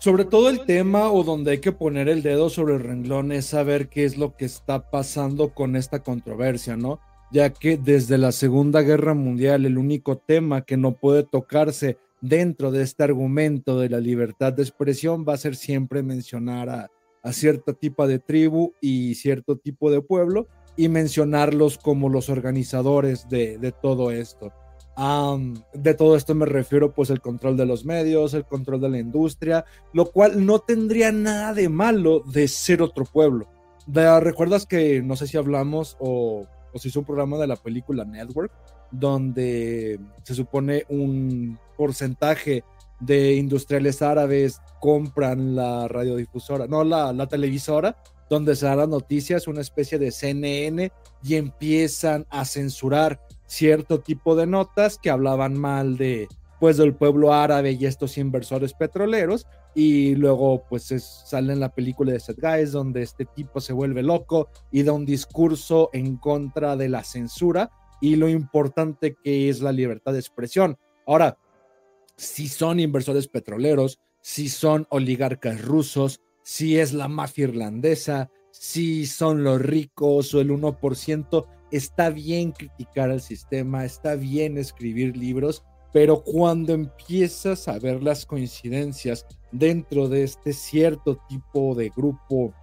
Sobre 0.00 0.24
todo 0.24 0.48
el 0.48 0.64
tema 0.64 1.12
o 1.12 1.24
donde 1.24 1.50
hay 1.50 1.58
que 1.58 1.72
poner 1.72 2.08
el 2.08 2.22
dedo 2.22 2.48
sobre 2.48 2.76
el 2.76 2.80
renglón 2.80 3.32
es 3.32 3.44
saber 3.44 3.90
qué 3.90 4.06
es 4.06 4.16
lo 4.16 4.34
que 4.34 4.46
está 4.46 4.90
pasando 4.90 5.52
con 5.52 5.76
esta 5.76 6.02
controversia, 6.02 6.74
¿no? 6.74 7.00
Ya 7.30 7.50
que 7.50 7.76
desde 7.76 8.16
la 8.16 8.32
Segunda 8.32 8.80
Guerra 8.80 9.12
Mundial 9.12 9.66
el 9.66 9.76
único 9.76 10.16
tema 10.16 10.62
que 10.62 10.78
no 10.78 10.96
puede 10.96 11.24
tocarse 11.24 11.98
dentro 12.22 12.70
de 12.70 12.82
este 12.82 13.02
argumento 13.04 13.78
de 13.78 13.90
la 13.90 14.00
libertad 14.00 14.54
de 14.54 14.62
expresión 14.62 15.26
va 15.28 15.34
a 15.34 15.36
ser 15.36 15.54
siempre 15.54 16.02
mencionar 16.02 16.70
a, 16.70 16.90
a 17.22 17.32
cierto 17.34 17.74
tipo 17.74 18.06
de 18.06 18.20
tribu 18.20 18.72
y 18.80 19.16
cierto 19.16 19.56
tipo 19.58 19.90
de 19.90 20.00
pueblo 20.00 20.48
y 20.78 20.88
mencionarlos 20.88 21.76
como 21.76 22.08
los 22.08 22.30
organizadores 22.30 23.28
de, 23.28 23.58
de 23.58 23.70
todo 23.70 24.12
esto 24.12 24.50
de 24.96 25.94
todo 25.94 26.16
esto 26.16 26.34
me 26.34 26.46
refiero 26.46 26.92
pues 26.92 27.10
el 27.10 27.20
control 27.20 27.56
de 27.56 27.66
los 27.66 27.84
medios, 27.84 28.34
el 28.34 28.44
control 28.44 28.80
de 28.80 28.90
la 28.90 28.98
industria, 28.98 29.64
lo 29.92 30.10
cual 30.10 30.44
no 30.44 30.58
tendría 30.58 31.10
nada 31.12 31.54
de 31.54 31.68
malo 31.68 32.20
de 32.20 32.48
ser 32.48 32.82
otro 32.82 33.04
pueblo. 33.04 33.48
¿Recuerdas 33.86 34.66
que 34.66 35.02
no 35.02 35.16
sé 35.16 35.26
si 35.26 35.36
hablamos 35.36 35.96
o, 36.00 36.46
o 36.72 36.78
se 36.78 36.88
hizo 36.88 37.00
un 37.00 37.06
programa 37.06 37.38
de 37.38 37.46
la 37.46 37.56
película 37.56 38.04
Network 38.04 38.52
donde 38.90 40.00
se 40.22 40.34
supone 40.34 40.84
un 40.88 41.58
porcentaje 41.76 42.64
de 43.00 43.34
industriales 43.34 44.02
árabes 44.02 44.60
compran 44.78 45.54
la 45.54 45.88
radiodifusora, 45.88 46.66
no 46.66 46.84
la, 46.84 47.12
la 47.12 47.26
televisora, 47.26 47.96
donde 48.28 48.54
se 48.54 48.66
dan 48.66 48.78
las 48.78 48.88
noticias, 48.88 49.48
una 49.48 49.60
especie 49.60 49.98
de 49.98 50.12
CNN, 50.12 50.92
y 51.22 51.34
empiezan 51.34 52.26
a 52.30 52.44
censurar 52.44 53.20
cierto 53.50 53.98
tipo 53.98 54.36
de 54.36 54.46
notas 54.46 54.96
que 54.96 55.10
hablaban 55.10 55.58
mal 55.58 55.96
de 55.96 56.28
pues 56.60 56.76
del 56.76 56.94
pueblo 56.94 57.32
árabe 57.32 57.72
y 57.72 57.84
estos 57.84 58.16
inversores 58.16 58.74
petroleros 58.74 59.46
y 59.74 60.14
luego 60.14 60.62
pues 60.68 60.92
en 61.32 61.58
la 61.58 61.74
película 61.74 62.12
de 62.12 62.20
Seth 62.20 62.38
Guys 62.40 62.70
donde 62.70 63.02
este 63.02 63.24
tipo 63.24 63.60
se 63.60 63.72
vuelve 63.72 64.04
loco 64.04 64.48
y 64.70 64.84
da 64.84 64.92
un 64.92 65.04
discurso 65.04 65.90
en 65.92 66.16
contra 66.16 66.76
de 66.76 66.88
la 66.88 67.02
censura 67.02 67.72
y 68.00 68.14
lo 68.14 68.28
importante 68.28 69.16
que 69.20 69.48
es 69.48 69.60
la 69.60 69.72
libertad 69.72 70.12
de 70.12 70.20
expresión. 70.20 70.78
Ahora, 71.04 71.36
si 72.16 72.46
son 72.46 72.78
inversores 72.78 73.26
petroleros, 73.26 73.98
si 74.20 74.48
son 74.48 74.86
oligarcas 74.90 75.60
rusos, 75.60 76.20
si 76.44 76.78
es 76.78 76.92
la 76.92 77.08
mafia 77.08 77.44
irlandesa, 77.44 78.30
si 78.50 79.06
son 79.06 79.44
los 79.44 79.60
ricos 79.60 80.34
o 80.34 80.40
el 80.40 80.50
1%, 80.50 81.46
está 81.70 82.10
bien 82.10 82.52
criticar 82.52 83.10
al 83.10 83.20
sistema, 83.20 83.84
está 83.84 84.14
bien 84.16 84.58
escribir 84.58 85.16
libros, 85.16 85.62
pero 85.92 86.22
cuando 86.22 86.72
empiezas 86.72 87.68
a 87.68 87.78
ver 87.78 88.02
las 88.02 88.26
coincidencias 88.26 89.26
dentro 89.50 90.08
de 90.08 90.24
este 90.24 90.52
cierto 90.52 91.18
tipo 91.28 91.74
de 91.74 91.90
grupo, 91.90 92.54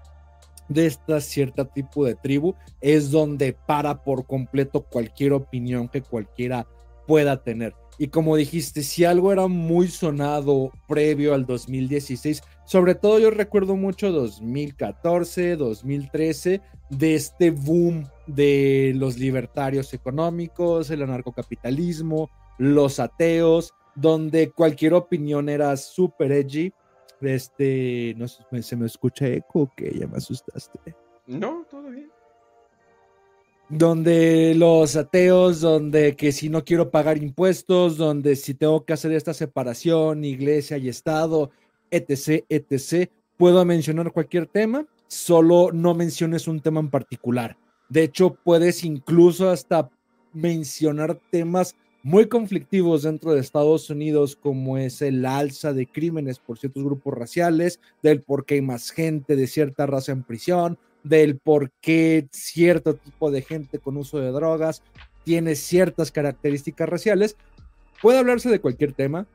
de 0.69 0.86
esta 0.86 1.21
cierta 1.21 1.65
tipo 1.65 2.06
de 2.06 2.15
tribu, 2.15 2.56
es 2.82 3.12
donde 3.12 3.54
para 3.54 4.04
por 4.04 4.26
completo 4.26 4.82
cualquier 4.82 5.34
opinión 5.34 5.88
que 5.88 6.02
cualquiera 6.02 6.67
pueda 7.06 7.41
tener. 7.43 7.73
Y 7.97 8.10
como 8.10 8.36
dijiste, 8.36 8.83
si 8.83 9.05
algo 9.05 9.31
era 9.31 9.47
muy 9.47 9.88
sonado 9.88 10.71
previo 10.88 11.33
al 11.33 11.45
2016, 11.45 12.43
sobre 12.65 12.95
todo 12.95 13.17
yo 13.17 13.31
recuerdo 13.31 13.75
mucho 13.75 14.12
2014, 14.12 15.55
2013, 15.55 16.62
de 16.89 17.15
este 17.15 17.51
boom 17.51 18.07
de 18.27 18.93
los 18.95 19.17
libertarios 19.17 19.93
económicos, 19.93 20.89
el 20.91 21.01
anarcocapitalismo, 21.01 22.29
los 22.57 22.99
ateos, 22.99 23.73
donde 23.95 24.51
cualquier 24.51 24.93
opinión 24.93 25.49
era 25.49 25.75
súper 25.75 26.31
edgy. 26.31 26.71
Este, 27.19 28.13
no 28.15 28.27
se 28.27 28.75
me 28.75 28.86
escucha 28.86 29.27
eco, 29.27 29.71
que 29.75 29.97
ya 29.97 30.07
me 30.07 30.17
asustaste. 30.17 30.95
No, 31.25 31.65
todo 31.69 31.89
bien. 31.89 32.12
Donde 33.69 34.53
los 34.56 34.95
ateos, 34.95 35.60
donde 35.60 36.15
que 36.15 36.32
si 36.32 36.49
no 36.49 36.63
quiero 36.63 36.89
pagar 36.89 37.17
impuestos, 37.17 37.97
donde 37.97 38.36
si 38.36 38.53
tengo 38.53 38.86
que 38.86 38.93
hacer 38.93 39.12
esta 39.12 39.34
separación, 39.34 40.23
iglesia 40.23 40.77
y 40.77 40.88
Estado, 40.88 41.51
etc., 41.91 42.45
etc., 42.47 43.10
puedo 43.38 43.63
mencionar 43.65 44.12
cualquier 44.12 44.47
tema, 44.47 44.86
solo 45.08 45.71
no 45.73 45.93
menciones 45.93 46.47
un 46.47 46.62
tema 46.62 46.80
en 46.80 46.89
particular. 46.89 47.58
De 47.89 48.03
hecho, 48.03 48.36
puedes 48.43 48.84
incluso 48.84 49.49
hasta 49.49 49.89
mencionar 50.34 51.19
temas 51.32 51.75
muy 52.03 52.27
conflictivos 52.27 53.03
dentro 53.03 53.34
de 53.34 53.41
Estados 53.41 53.89
Unidos, 53.89 54.38
como 54.38 54.77
es 54.77 55.01
el 55.01 55.25
alza 55.25 55.73
de 55.73 55.88
crímenes 55.88 56.39
por 56.39 56.58
ciertos 56.58 56.84
grupos 56.84 57.13
raciales, 57.13 57.80
del 58.01 58.21
por 58.21 58.45
qué 58.45 58.56
hay 58.56 58.62
más 58.62 58.91
gente 58.91 59.36
de 59.36 59.47
cierta 59.47 59.86
raza 59.86 60.12
en 60.12 60.23
prisión, 60.23 60.77
del 61.03 61.38
por 61.38 61.71
qué 61.81 62.27
cierto 62.31 62.95
tipo 62.95 63.31
de 63.31 63.41
gente 63.41 63.79
con 63.79 63.97
uso 63.97 64.19
de 64.19 64.31
drogas 64.31 64.83
tiene 65.23 65.55
ciertas 65.55 66.12
características 66.12 66.88
raciales. 66.89 67.36
Puede 68.01 68.19
hablarse 68.19 68.49
de 68.49 68.62
cualquier 68.62 68.93
tema, 68.93 69.27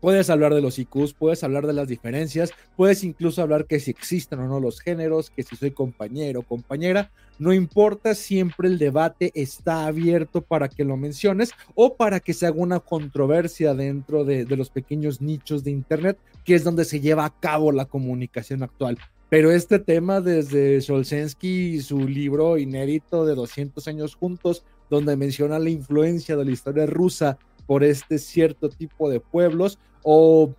Puedes 0.00 0.30
hablar 0.30 0.54
de 0.54 0.60
los 0.60 0.78
IQs, 0.78 1.12
puedes 1.14 1.42
hablar 1.42 1.66
de 1.66 1.72
las 1.72 1.88
diferencias, 1.88 2.52
puedes 2.76 3.02
incluso 3.02 3.42
hablar 3.42 3.66
que 3.66 3.80
si 3.80 3.90
existen 3.90 4.38
o 4.38 4.46
no 4.46 4.60
los 4.60 4.80
géneros, 4.80 5.30
que 5.30 5.42
si 5.42 5.56
soy 5.56 5.72
compañero 5.72 6.40
o 6.40 6.42
compañera, 6.44 7.10
no 7.40 7.52
importa, 7.52 8.14
siempre 8.14 8.68
el 8.68 8.78
debate 8.78 9.32
está 9.34 9.86
abierto 9.86 10.40
para 10.40 10.68
que 10.68 10.84
lo 10.84 10.96
menciones 10.96 11.50
o 11.74 11.96
para 11.96 12.20
que 12.20 12.32
se 12.32 12.46
haga 12.46 12.56
una 12.60 12.78
controversia 12.78 13.74
dentro 13.74 14.24
de, 14.24 14.44
los 14.56 14.70
pequeños 14.70 15.20
nichos 15.20 15.64
de 15.64 15.72
Internet, 15.72 16.16
que 16.44 16.54
es 16.54 16.62
donde 16.62 16.84
se 16.84 17.00
lleva 17.00 17.24
a 17.24 17.34
cabo 17.40 17.72
la 17.72 17.84
comunicación 17.84 18.62
actual. 18.62 18.98
Pero 19.30 19.52
este 19.52 19.78
tema 19.78 20.20
desde 20.20 20.80
Solzhenitsyn 20.80 21.74
y 21.74 21.80
su 21.80 22.08
libro 22.08 22.56
inédito 22.56 23.26
de 23.26 23.34
200 23.34 23.86
años 23.88 24.14
juntos, 24.14 24.64
donde 24.88 25.16
menciona 25.16 25.58
la 25.58 25.68
influencia 25.68 26.36
de 26.36 26.46
la 26.46 26.50
historia 26.50 26.86
rusa 26.86 27.38
por 27.66 27.84
este 27.84 28.18
cierto 28.18 28.70
tipo 28.70 29.10
de 29.10 29.20
pueblos, 29.20 29.78
o 30.02 30.54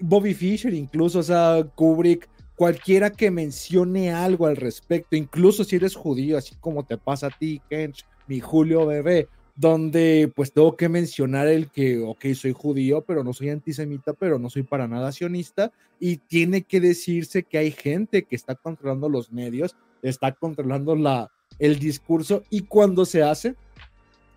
Bobby 0.00 0.32
Fischer 0.32 0.72
incluso, 0.72 1.18
o 1.18 1.22
sea, 1.22 1.62
Kubrick, 1.74 2.26
cualquiera 2.56 3.10
que 3.10 3.30
mencione 3.30 4.10
algo 4.10 4.46
al 4.46 4.56
respecto, 4.56 5.14
incluso 5.14 5.62
si 5.62 5.76
eres 5.76 5.94
judío, 5.94 6.38
así 6.38 6.56
como 6.60 6.84
te 6.84 6.96
pasa 6.96 7.26
a 7.26 7.30
ti, 7.30 7.60
Kench, 7.68 8.06
mi 8.26 8.40
Julio 8.40 8.86
bebé, 8.86 9.28
donde 9.58 10.30
pues 10.36 10.52
tengo 10.52 10.76
que 10.76 10.88
mencionar 10.88 11.48
el 11.48 11.68
que, 11.68 11.98
ok, 11.98 12.26
soy 12.34 12.52
judío, 12.52 13.02
pero 13.02 13.24
no 13.24 13.32
soy 13.32 13.50
antisemita, 13.50 14.12
pero 14.12 14.38
no 14.38 14.50
soy 14.50 14.62
para 14.62 14.86
nada 14.86 15.10
sionista, 15.10 15.72
y 15.98 16.18
tiene 16.18 16.62
que 16.62 16.80
decirse 16.80 17.42
que 17.42 17.58
hay 17.58 17.72
gente 17.72 18.22
que 18.22 18.36
está 18.36 18.54
controlando 18.54 19.08
los 19.08 19.32
medios, 19.32 19.74
está 20.00 20.30
controlando 20.30 20.94
la, 20.94 21.32
el 21.58 21.80
discurso, 21.80 22.44
y 22.50 22.60
cuando 22.60 23.04
se 23.04 23.24
hace, 23.24 23.56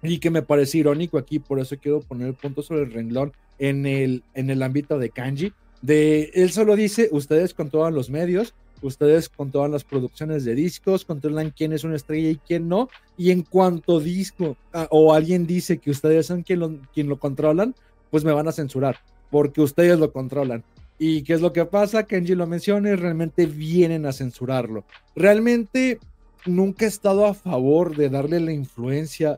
y 0.01 0.17
que 0.17 0.31
me 0.31 0.41
parece 0.41 0.79
irónico 0.79 1.19
aquí, 1.19 1.37
por 1.37 1.59
eso 1.59 1.77
quiero 1.79 1.99
poner 2.01 2.29
el 2.29 2.33
punto 2.33 2.63
sobre 2.63 2.81
el 2.81 2.91
renglón 2.91 3.31
en 3.59 3.85
el, 3.85 4.23
en 4.33 4.49
el 4.49 4.63
ámbito 4.63 4.97
de 4.97 5.11
Kanji, 5.11 5.53
de 5.83 6.31
él 6.33 6.51
solo 6.51 6.75
dice, 6.75 7.09
ustedes 7.11 7.53
controlan 7.53 7.93
los 7.93 8.09
medios, 8.09 8.55
ustedes 8.81 9.29
controlan 9.29 9.71
las 9.71 9.83
producciones 9.83 10.45
de 10.45 10.55
discos, 10.55 11.05
controlan 11.05 11.51
quién 11.51 11.73
es 11.73 11.83
una 11.83 11.95
estrella 11.95 12.29
y 12.29 12.37
quién 12.37 12.67
no, 12.67 12.89
y 13.17 13.31
en 13.31 13.43
cuanto 13.43 13.99
disco 13.99 14.57
ah, 14.73 14.87
o 14.91 15.13
alguien 15.13 15.45
dice 15.45 15.77
que 15.77 15.91
ustedes 15.91 16.25
son 16.25 16.43
quien 16.43 16.59
lo, 16.59 16.77
quien 16.93 17.09
lo 17.09 17.19
controlan, 17.19 17.75
pues 18.09 18.23
me 18.23 18.33
van 18.33 18.47
a 18.47 18.51
censurar, 18.51 18.97
porque 19.29 19.61
ustedes 19.61 19.97
lo 19.99 20.11
controlan. 20.11 20.63
¿Y 20.99 21.23
qué 21.23 21.33
es 21.33 21.41
lo 21.41 21.51
que 21.51 21.65
pasa? 21.65 22.03
Kenji 22.03 22.35
lo 22.35 22.45
menciona 22.45 22.89
y 22.89 22.95
realmente 22.95 23.47
vienen 23.47 24.05
a 24.05 24.13
censurarlo. 24.13 24.83
Realmente 25.15 25.99
nunca 26.45 26.85
he 26.85 26.87
estado 26.87 27.25
a 27.25 27.33
favor 27.33 27.95
de 27.95 28.09
darle 28.09 28.39
la 28.39 28.51
influencia 28.51 29.37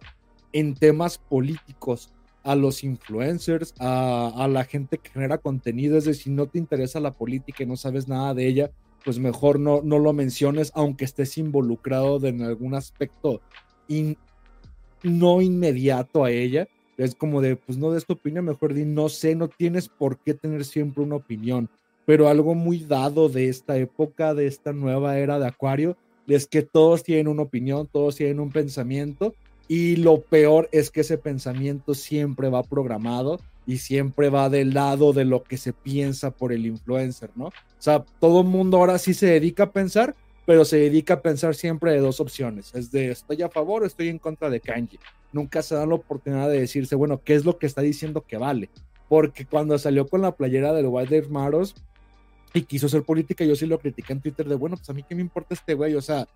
en 0.52 0.76
temas 0.76 1.18
políticos 1.18 2.12
a 2.44 2.56
los 2.56 2.84
influencers, 2.84 3.74
a, 3.80 4.48
la 4.50 4.66
gente 4.66 4.98
que 4.98 5.10
genera 5.10 5.38
contenido. 5.38 5.98
Es 5.98 6.06
decir, 6.06 6.34
no 6.34 6.48
te 6.48 6.60
interesa 6.60 7.00
la 7.00 7.12
política 7.12 7.64
y 7.64 7.66
no 7.66 7.78
sabes 7.78 8.08
nada 8.08 8.34
de 8.34 8.48
ella, 8.48 8.72
pues 9.04 9.20
mejor 9.20 9.60
no, 9.60 9.82
no 9.84 10.00
lo 10.00 10.14
menciones, 10.14 10.72
aunque 10.76 11.06
estés 11.06 11.38
involucrado 11.38 12.26
en 12.26 12.42
algún 12.42 12.76
aspecto 12.76 13.42
no 15.04 15.42
inmediato 15.42 16.24
a 16.24 16.32
ella. 16.32 16.68
Es 16.98 17.16
como 17.16 17.42
de, 17.42 17.56
pues 17.56 17.78
no 17.78 17.92
des 17.92 18.06
tu 18.06 18.14
opinión, 18.14 18.46
mejor 18.46 18.74
di, 18.74 18.86
no 18.86 19.10
sé, 19.10 19.36
no 19.36 19.48
tienes 19.48 19.90
por 19.90 20.18
qué 20.20 20.34
tener 20.34 20.64
siempre 20.64 21.04
una 21.04 21.16
opinión. 21.16 21.70
pero 22.06 22.28
algo 22.28 22.54
muy 22.54 22.80
dado 22.80 23.30
de 23.30 23.48
esta 23.48 23.78
época, 23.78 24.34
de 24.34 24.46
esta 24.46 24.74
nueva 24.74 25.18
era 25.20 25.40
de 25.40 25.48
Acuario, 25.48 25.96
es 26.28 26.48
que 26.48 26.62
todos 26.62 27.02
tienen 27.02 27.30
una 27.30 27.44
opinión, 27.44 27.88
todos 27.90 28.18
tienen 28.18 28.42
un 28.42 28.52
pensamiento 28.52 29.34
y 29.70 29.96
lo 29.96 30.20
peor 30.20 30.68
es 30.74 30.92
que 30.92 31.02
ese 31.02 31.18
pensamiento 31.18 31.96
siempre 31.96 32.50
va 32.50 32.64
programado 32.64 33.40
y 33.66 33.78
siempre 33.78 34.30
va 34.30 34.50
del 34.50 34.74
lado 34.74 35.14
de 35.14 35.26
lo 35.26 35.44
que 35.44 35.58
se 35.58 35.74
piensa 35.74 36.32
por 36.32 36.52
el 36.52 36.66
influencer, 36.66 37.30
¿no? 37.36 37.46
O 37.46 37.52
sea, 37.80 38.04
todo 38.20 38.42
el 38.42 38.48
mundo 38.48 38.78
ahora 38.78 38.98
sí 38.98 39.14
se 39.14 39.28
dedica 39.28 39.64
a 39.64 39.72
pensar, 39.72 40.16
pero 40.46 40.66
se 40.66 40.78
dedica 40.78 41.16
a 41.16 41.22
pensar 41.22 41.56
siempre 41.56 41.92
de 41.92 42.00
dos 42.00 42.20
opciones. 42.20 42.74
Es 42.76 42.92
de 42.92 43.12
estoy 43.12 43.42
a 43.42 43.50
favor 43.50 43.84
o 43.84 43.86
estoy 43.86 44.10
en 44.10 44.20
contra 44.20 44.50
de 44.50 44.60
Kanji. 44.60 45.00
Nunca 45.32 45.62
se 45.62 45.76
da 45.76 45.86
la 45.86 45.96
oportunidad 45.96 46.50
de 46.50 46.60
decirse, 46.60 46.96
bueno, 46.96 47.22
¿qué 47.24 47.36
es 47.36 47.46
lo 47.46 47.58
que 47.58 47.66
está 47.66 47.82
diciendo 47.82 48.22
que 48.28 48.38
vale? 48.38 48.70
Porque 49.08 49.46
cuando 49.46 49.78
salió 49.78 50.08
con 50.08 50.22
la 50.22 50.36
playera 50.36 50.74
del 50.74 50.88
Wild 50.88 51.30
Maros 51.30 51.76
y 52.54 52.64
quiso 52.64 52.88
hacer 52.88 53.04
política, 53.04 53.46
yo 53.46 53.56
sí 53.56 53.66
lo 53.66 53.80
critiqué 53.80 54.14
en 54.14 54.22
Twitter 54.22 54.48
de, 54.48 54.56
bueno, 54.56 54.78
pues 54.78 54.90
a 54.90 54.94
mí 54.94 55.04
qué 55.04 55.16
me 55.16 55.22
importa 55.22 55.54
este 55.54 55.74
güey, 55.74 55.96
o 55.96 56.02
sea, 56.02 56.28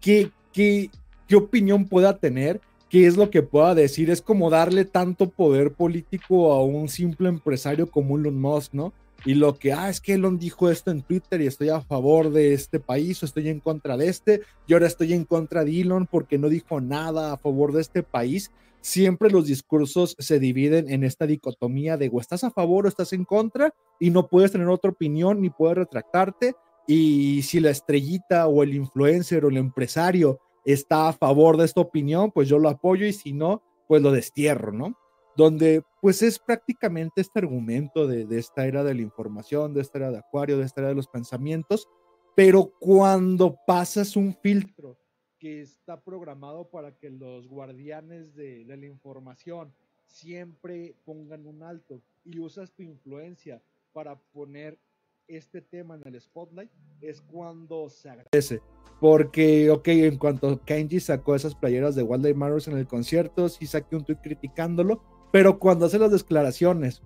¿qué, 0.00 0.30
qué, 0.52 0.90
qué 1.28 1.36
opinión 1.36 1.86
pueda 1.86 2.16
tener? 2.16 2.60
Qué 2.90 3.06
es 3.06 3.16
lo 3.16 3.30
que 3.30 3.42
pueda 3.42 3.74
decir. 3.74 4.10
Es 4.10 4.20
como 4.20 4.50
darle 4.50 4.84
tanto 4.84 5.30
poder 5.30 5.72
político 5.72 6.52
a 6.52 6.62
un 6.62 6.88
simple 6.88 7.28
empresario 7.28 7.90
como 7.90 8.18
Elon 8.18 8.38
Musk, 8.38 8.74
¿no? 8.74 8.92
Y 9.24 9.34
lo 9.34 9.58
que, 9.58 9.72
ah, 9.72 9.88
es 9.88 10.00
que 10.00 10.14
Elon 10.14 10.38
dijo 10.38 10.70
esto 10.70 10.90
en 10.90 11.02
Twitter 11.02 11.40
y 11.40 11.46
estoy 11.46 11.68
a 11.68 11.82
favor 11.82 12.30
de 12.30 12.54
este 12.54 12.80
país 12.80 13.22
o 13.22 13.26
estoy 13.26 13.48
en 13.48 13.60
contra 13.60 13.96
de 13.96 14.08
este, 14.08 14.40
y 14.66 14.72
ahora 14.72 14.86
estoy 14.86 15.12
en 15.12 15.24
contra 15.24 15.62
de 15.62 15.82
Elon 15.82 16.06
porque 16.10 16.38
no 16.38 16.48
dijo 16.48 16.80
nada 16.80 17.32
a 17.32 17.36
favor 17.36 17.72
de 17.72 17.82
este 17.82 18.02
país. 18.02 18.50
Siempre 18.80 19.30
los 19.30 19.46
discursos 19.46 20.16
se 20.18 20.38
dividen 20.38 20.90
en 20.90 21.04
esta 21.04 21.26
dicotomía 21.26 21.98
de 21.98 22.08
o 22.10 22.18
estás 22.18 22.44
a 22.44 22.50
favor 22.50 22.86
o 22.86 22.88
estás 22.88 23.12
en 23.12 23.26
contra 23.26 23.74
y 24.00 24.08
no 24.08 24.28
puedes 24.28 24.52
tener 24.52 24.68
otra 24.68 24.90
opinión 24.90 25.42
ni 25.42 25.50
puedes 25.50 25.76
retractarte. 25.76 26.54
Y 26.86 27.42
si 27.42 27.60
la 27.60 27.70
estrellita 27.70 28.48
o 28.48 28.62
el 28.62 28.74
influencer 28.74 29.44
o 29.44 29.50
el 29.50 29.58
empresario 29.58 30.40
está 30.64 31.08
a 31.08 31.12
favor 31.12 31.56
de 31.56 31.64
esta 31.64 31.80
opinión, 31.80 32.30
pues 32.32 32.48
yo 32.48 32.58
lo 32.58 32.68
apoyo 32.68 33.06
y 33.06 33.12
si 33.12 33.32
no, 33.32 33.62
pues 33.88 34.02
lo 34.02 34.12
destierro, 34.12 34.72
¿no? 34.72 34.96
Donde 35.36 35.82
pues 36.00 36.22
es 36.22 36.38
prácticamente 36.38 37.20
este 37.20 37.38
argumento 37.38 38.06
de, 38.06 38.26
esta 38.38 38.66
era 38.66 38.84
de 38.84 38.94
la 38.94 39.02
información, 39.02 39.74
de 39.74 39.80
esta 39.80 39.98
era 39.98 40.10
de 40.10 40.18
Acuario, 40.18 40.58
de 40.58 40.64
esta 40.64 40.80
era 40.80 40.88
de 40.88 40.94
los 40.94 41.08
pensamientos, 41.08 41.88
pero 42.34 42.72
cuando 42.78 43.58
pasas 43.66 44.16
un 44.16 44.34
filtro 44.34 44.98
que 45.38 45.62
está 45.62 46.00
programado 46.00 46.68
para 46.68 46.96
que 46.96 47.10
los 47.10 47.48
guardianes 47.48 48.34
de, 48.34 48.64
de 48.64 48.76
la 48.76 48.86
información 48.86 49.72
siempre 50.06 50.94
pongan 51.04 51.46
un 51.46 51.62
alto 51.62 52.02
y 52.24 52.38
usas 52.38 52.72
tu 52.72 52.82
influencia 52.82 53.62
para 53.92 54.16
poner 54.16 54.78
este 55.26 55.60
tema 55.60 55.94
en 55.94 56.02
el 56.06 56.20
spotlight, 56.20 56.70
es 57.00 57.20
cuando 57.20 57.88
se 57.88 58.10
agradece. 58.10 58.60
Porque, 59.00 59.70
ok, 59.70 59.88
en 59.88 60.18
cuanto 60.18 60.60
Kenji 60.64 61.00
sacó 61.00 61.34
esas 61.34 61.54
playeras 61.54 61.94
de 61.94 62.02
Wildlife 62.02 62.34
Matters 62.34 62.68
en 62.68 62.76
el 62.76 62.86
concierto, 62.86 63.48
sí 63.48 63.66
saqué 63.66 63.96
un 63.96 64.04
tweet 64.04 64.18
criticándolo, 64.22 65.02
pero 65.32 65.58
cuando 65.58 65.86
hace 65.86 65.98
las 65.98 66.12
declaraciones 66.12 67.02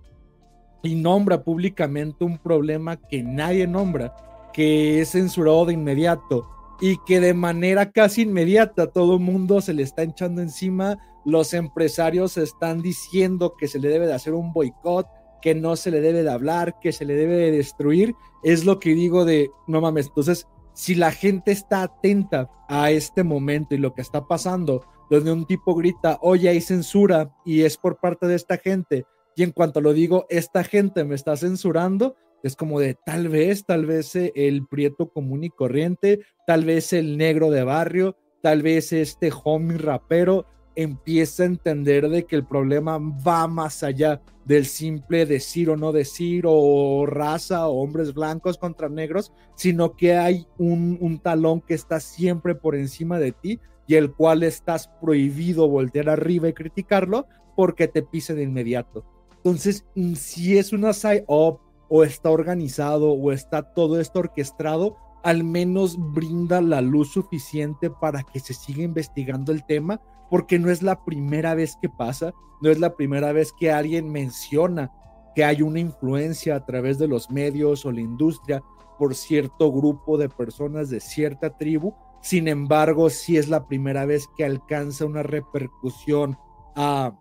y 0.83 0.95
nombra 0.95 1.43
públicamente 1.43 2.25
un 2.25 2.37
problema 2.37 2.97
que 2.97 3.23
nadie 3.23 3.65
nombra, 3.65 4.13
que 4.53 5.01
es 5.01 5.11
censurado 5.11 5.65
de 5.65 5.73
inmediato 5.73 6.47
y 6.81 6.97
que 7.05 7.19
de 7.19 7.33
manera 7.33 7.91
casi 7.91 8.23
inmediata 8.23 8.87
todo 8.87 9.15
el 9.15 9.21
mundo 9.21 9.61
se 9.61 9.73
le 9.73 9.83
está 9.83 10.03
echando 10.03 10.41
encima, 10.41 10.97
los 11.25 11.53
empresarios 11.53 12.37
están 12.37 12.81
diciendo 12.81 13.55
que 13.57 13.67
se 13.67 13.79
le 13.79 13.89
debe 13.89 14.05
de 14.05 14.13
hacer 14.13 14.33
un 14.33 14.53
boicot, 14.53 15.07
que 15.41 15.55
no 15.55 15.75
se 15.75 15.91
le 15.91 16.01
debe 16.01 16.23
de 16.23 16.31
hablar, 16.31 16.79
que 16.79 16.91
se 16.91 17.05
le 17.05 17.15
debe 17.15 17.35
de 17.35 17.51
destruir, 17.51 18.15
es 18.43 18.65
lo 18.65 18.79
que 18.79 18.93
digo 18.95 19.25
de, 19.25 19.49
no 19.67 19.81
mames, 19.81 20.07
entonces 20.07 20.47
si 20.75 20.93
la 20.93 21.11
gente 21.11 21.51
está 21.51 21.83
atenta 21.83 22.49
a 22.67 22.91
este 22.91 23.23
momento 23.23 23.73
y 23.73 23.79
lo 23.79 23.93
que 23.93 24.01
está 24.01 24.27
pasando, 24.27 24.85
donde 25.09 25.31
un 25.31 25.45
tipo 25.45 25.73
grita, 25.73 26.19
oye, 26.21 26.49
hay 26.49 26.61
censura 26.61 27.33
y 27.45 27.61
es 27.61 27.77
por 27.77 27.99
parte 27.99 28.27
de 28.27 28.35
esta 28.35 28.57
gente, 28.57 29.05
y 29.35 29.43
en 29.43 29.51
cuanto 29.51 29.81
lo 29.81 29.93
digo, 29.93 30.25
esta 30.29 30.63
gente 30.63 31.03
me 31.03 31.15
está 31.15 31.35
censurando, 31.37 32.15
es 32.43 32.55
como 32.55 32.79
de 32.79 32.95
tal 33.05 33.29
vez, 33.29 33.65
tal 33.65 33.85
vez 33.85 34.15
eh, 34.15 34.31
el 34.35 34.67
prieto 34.67 35.09
común 35.09 35.43
y 35.43 35.49
corriente, 35.49 36.19
tal 36.45 36.65
vez 36.65 36.93
el 36.93 37.17
negro 37.17 37.49
de 37.49 37.63
barrio, 37.63 38.17
tal 38.41 38.61
vez 38.61 38.93
este 38.93 39.31
homie 39.43 39.77
rapero, 39.77 40.45
empieza 40.75 41.43
a 41.43 41.47
entender 41.47 42.09
de 42.09 42.25
que 42.25 42.35
el 42.35 42.45
problema 42.45 42.97
va 42.97 43.47
más 43.47 43.83
allá 43.83 44.21
del 44.45 44.65
simple 44.65 45.25
decir 45.25 45.69
o 45.69 45.77
no 45.77 45.91
decir 45.91 46.45
o 46.47 47.05
raza 47.07 47.67
o 47.67 47.81
hombres 47.81 48.13
blancos 48.13 48.57
contra 48.57 48.89
negros, 48.89 49.33
sino 49.55 49.95
que 49.95 50.15
hay 50.15 50.47
un, 50.57 51.19
talón 51.23 51.61
que 51.61 51.73
está 51.73 51.99
siempre 51.99 52.55
por 52.55 52.75
encima 52.75 53.17
de 53.19 53.31
ti 53.31 53.59
y 53.87 53.95
el 53.95 54.13
cual 54.13 54.43
estás 54.43 54.89
prohibido 55.01 55.67
voltear 55.67 56.09
arriba 56.09 56.47
y 56.47 56.53
criticarlo 56.53 57.25
porque 57.55 57.87
te 57.87 58.03
pise 58.03 58.35
de 58.35 58.43
inmediato. 58.43 59.05
Entonces, 59.37 59.85
si 60.15 60.57
es 60.57 60.73
una 60.73 60.93
side-up 60.93 61.59
o 61.87 62.03
está 62.03 62.29
organizado 62.29 63.11
o 63.11 63.31
está 63.31 63.61
todo 63.73 63.99
esto 63.99 64.19
orquestado, 64.19 64.97
al 65.25 65.43
menos 65.43 65.97
brinda 66.13 66.61
la 66.61 66.81
luz 66.81 67.09
suficiente 67.09 67.89
para 67.89 68.21
que 68.21 68.39
se 68.39 68.53
siga 68.53 68.83
investigando 68.83 69.51
el 69.51 69.65
tema 69.65 69.99
porque 70.29 70.59
no 70.59 70.69
es 70.69 70.83
la 70.83 71.03
primera 71.03 71.55
vez 71.55 71.77
que 71.81 71.89
pasa, 71.89 72.31
no 72.61 72.69
es 72.69 72.79
la 72.79 72.95
primera 72.95 73.31
vez 73.31 73.51
que 73.51 73.71
alguien 73.71 74.11
menciona 74.11 74.91
que 75.33 75.43
hay 75.43 75.63
una 75.63 75.79
influencia 75.79 76.55
a 76.55 76.63
través 76.63 76.99
de 76.99 77.07
los 77.07 77.31
medios 77.31 77.87
o 77.87 77.91
la 77.91 78.01
industria 78.01 78.63
por 78.99 79.15
cierto 79.15 79.71
grupo 79.71 80.19
de 80.19 80.29
personas 80.29 80.91
de 80.91 80.99
cierta 80.99 81.57
tribu. 81.57 81.95
Sin 82.21 82.47
embargo, 82.47 83.09
sí 83.09 83.37
es 83.37 83.49
la 83.49 83.67
primera 83.67 84.05
vez 84.05 84.27
que 84.37 84.45
alcanza 84.45 85.05
una 85.05 85.23
repercusión 85.23 86.37
a, 86.75 87.19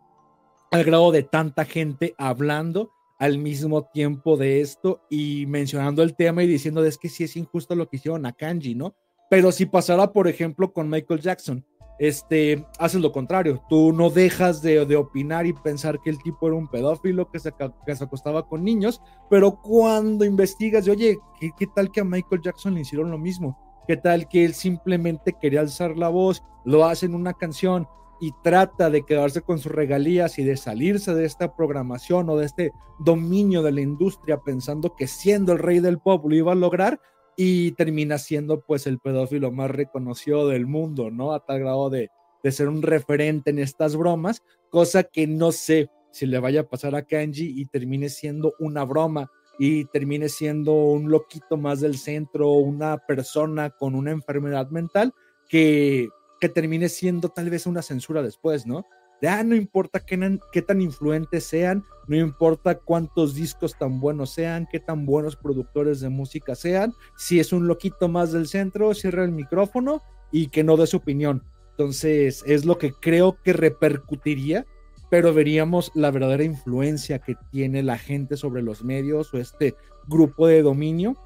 al 0.70 0.84
grado 0.84 1.10
de 1.10 1.22
tanta 1.22 1.64
gente 1.64 2.14
hablando 2.18 2.93
al 3.18 3.38
mismo 3.38 3.86
tiempo 3.92 4.36
de 4.36 4.60
esto 4.60 5.02
y 5.08 5.46
mencionando 5.46 6.02
el 6.02 6.16
tema 6.16 6.42
y 6.42 6.46
diciendo 6.46 6.84
es 6.84 6.98
que 6.98 7.08
sí 7.08 7.24
es 7.24 7.36
injusto 7.36 7.74
lo 7.74 7.88
que 7.88 7.96
hicieron 7.96 8.26
a 8.26 8.32
Kanji, 8.32 8.74
¿no? 8.74 8.94
Pero 9.30 9.52
si 9.52 9.66
pasara, 9.66 10.12
por 10.12 10.28
ejemplo, 10.28 10.72
con 10.72 10.88
Michael 10.88 11.20
Jackson, 11.20 11.64
este, 11.98 12.66
haces 12.78 13.00
lo 13.00 13.12
contrario. 13.12 13.62
Tú 13.68 13.92
no 13.92 14.10
dejas 14.10 14.62
de, 14.62 14.96
opinar 14.96 15.46
y 15.46 15.52
pensar 15.52 16.00
que 16.00 16.10
el 16.10 16.22
tipo 16.22 16.46
era 16.46 16.56
un 16.56 16.68
pedófilo 16.68 17.30
que 17.30 17.38
se, 17.38 17.52
que 17.86 17.96
se 17.96 18.04
acostaba 18.04 18.46
con 18.46 18.64
niños, 18.64 19.00
pero 19.30 19.60
cuando 19.62 20.24
investigas, 20.24 20.84
de, 20.84 20.90
oye, 20.90 21.18
¿qué, 21.40 21.50
¿qué, 21.56 21.66
tal 21.74 21.90
que 21.90 22.00
a 22.00 22.04
Michael 22.04 22.42
Jackson 22.42 22.74
le 22.74 22.80
hicieron 22.80 23.10
lo 23.10 23.18
mismo? 23.18 23.58
¿Qué 23.86 23.96
tal 23.96 24.28
que 24.28 24.44
él 24.44 24.54
simplemente 24.54 25.34
quería 25.40 25.60
alzar 25.60 25.96
la 25.96 26.08
voz, 26.08 26.42
lo 26.64 26.84
hace 26.84 27.06
en 27.06 27.14
una 27.14 27.34
canción 27.34 27.86
y 28.20 28.32
trata 28.42 28.90
de 28.90 29.02
quedarse 29.02 29.42
con 29.42 29.58
sus 29.58 29.72
regalías 29.72 30.38
y 30.38 30.44
de 30.44 30.56
salirse 30.56 31.14
de 31.14 31.24
esta 31.24 31.54
programación 31.54 32.28
o 32.30 32.36
de 32.36 32.46
este 32.46 32.72
dominio 32.98 33.62
de 33.62 33.72
la 33.72 33.80
industria 33.80 34.38
pensando 34.38 34.94
que 34.96 35.06
siendo 35.06 35.52
el 35.52 35.58
rey 35.58 35.80
del 35.80 35.98
pop 35.98 36.24
lo 36.26 36.34
iba 36.34 36.52
a 36.52 36.56
lograr? 36.56 37.00
y 37.36 37.72
termina 37.72 38.18
siendo 38.18 38.60
pues 38.60 38.86
el 38.86 38.98
pedófilo 38.98 39.50
más 39.50 39.70
reconocido 39.70 40.48
del 40.48 40.66
mundo, 40.66 41.10
¿no? 41.10 41.32
A 41.32 41.44
tal 41.44 41.60
grado 41.60 41.90
de, 41.90 42.10
de 42.42 42.52
ser 42.52 42.68
un 42.68 42.82
referente 42.82 43.50
en 43.50 43.58
estas 43.58 43.96
bromas, 43.96 44.42
cosa 44.70 45.04
que 45.04 45.26
no 45.26 45.52
sé 45.52 45.90
si 46.12 46.26
le 46.26 46.38
vaya 46.38 46.60
a 46.60 46.68
pasar 46.68 46.94
a 46.94 47.02
Kanji 47.02 47.60
y 47.60 47.66
termine 47.66 48.08
siendo 48.08 48.54
una 48.60 48.84
broma 48.84 49.30
y 49.58 49.84
termine 49.86 50.28
siendo 50.28 50.74
un 50.74 51.10
loquito 51.10 51.56
más 51.56 51.80
del 51.80 51.96
centro, 51.96 52.50
una 52.52 52.98
persona 52.98 53.70
con 53.70 53.94
una 53.94 54.12
enfermedad 54.12 54.70
mental 54.70 55.12
que, 55.48 56.08
que 56.44 56.50
termine 56.50 56.90
siendo 56.90 57.30
tal 57.30 57.48
vez 57.48 57.66
una 57.66 57.80
censura 57.80 58.20
después, 58.20 58.66
¿no? 58.66 58.84
Ya 59.22 59.42
no 59.42 59.56
importa 59.56 60.00
qué, 60.00 60.38
qué, 60.52 60.60
tan 60.60 60.82
influentes 60.82 61.44
sean, 61.44 61.82
no 62.06 62.16
importa 62.16 62.74
cuántos 62.74 63.34
discos 63.34 63.78
tan 63.78 63.98
buenos 63.98 64.34
sean, 64.34 64.68
qué 64.70 64.78
tan 64.78 65.06
buenos 65.06 65.36
productores 65.36 66.00
de 66.00 66.10
música 66.10 66.54
sean, 66.54 66.92
si 67.16 67.40
es 67.40 67.54
un 67.54 67.66
loquito 67.66 68.08
más 68.08 68.30
del 68.32 68.46
centro, 68.46 68.92
cierra 68.92 69.24
el 69.24 69.32
micrófono 69.32 70.02
y 70.30 70.48
que 70.48 70.64
no 70.64 70.76
dé 70.76 70.86
su 70.86 70.98
opinión. 70.98 71.42
Entonces, 71.70 72.44
es 72.46 72.66
lo 72.66 72.76
que 72.76 72.92
creo 72.92 73.38
que 73.42 73.54
repercutiría, 73.54 74.66
pero 75.08 75.32
veríamos 75.32 75.92
la 75.94 76.10
verdadera 76.10 76.44
influencia 76.44 77.20
que 77.20 77.36
tiene 77.52 77.82
la 77.82 77.96
gente 77.96 78.36
sobre 78.36 78.60
los 78.60 78.84
medios 78.84 79.32
o 79.32 79.38
este 79.38 79.76
grupo 80.08 80.46
de 80.46 80.60
dominio, 80.60 81.16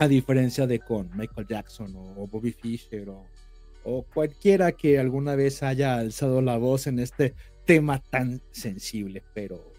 a 0.00 0.08
diferencia 0.08 0.66
de 0.66 0.80
con 0.80 1.08
Michael 1.16 1.46
Jackson 1.46 1.94
o 1.94 2.26
Bobby 2.26 2.50
Fischer 2.50 3.08
o 3.10 3.26
o 3.84 4.02
cualquiera 4.02 4.72
que 4.72 4.98
alguna 4.98 5.36
vez 5.36 5.62
haya 5.62 5.96
alzado 5.98 6.42
la 6.42 6.56
voz 6.56 6.86
en 6.86 6.98
este 6.98 7.34
tema 7.64 8.00
tan 8.10 8.42
sensible, 8.50 9.22
pero 9.34 9.74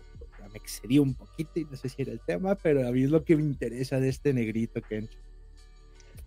me 0.56 0.60
excedí 0.60 1.00
un 1.00 1.14
poquito 1.14 1.60
y 1.60 1.66
no 1.66 1.76
sé 1.76 1.90
si 1.90 2.02
era 2.02 2.14
el 2.14 2.22
tema, 2.22 2.56
pero 2.56 2.88
a 2.88 2.92
mí 2.92 3.04
es 3.04 3.10
lo 3.10 3.26
que 3.26 3.36
me 3.36 3.44
interesa 3.44 4.00
de 4.00 4.08
este 4.10 4.34
negrito, 4.34 4.82
Ken. 4.82 5.10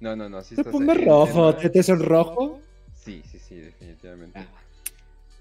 No, 0.01 0.15
no, 0.15 0.29
no, 0.29 0.43
sí 0.43 0.55
Te 0.55 0.65
pone 0.65 0.95
rojo, 0.95 1.55
¿te, 1.57 1.71
te 1.71 1.81
el 1.81 2.05
rojo? 2.05 2.61
Sí, 2.95 3.23
sí, 3.25 3.39
sí, 3.39 3.57
definitivamente. 3.57 4.39
Ah. 4.39 4.47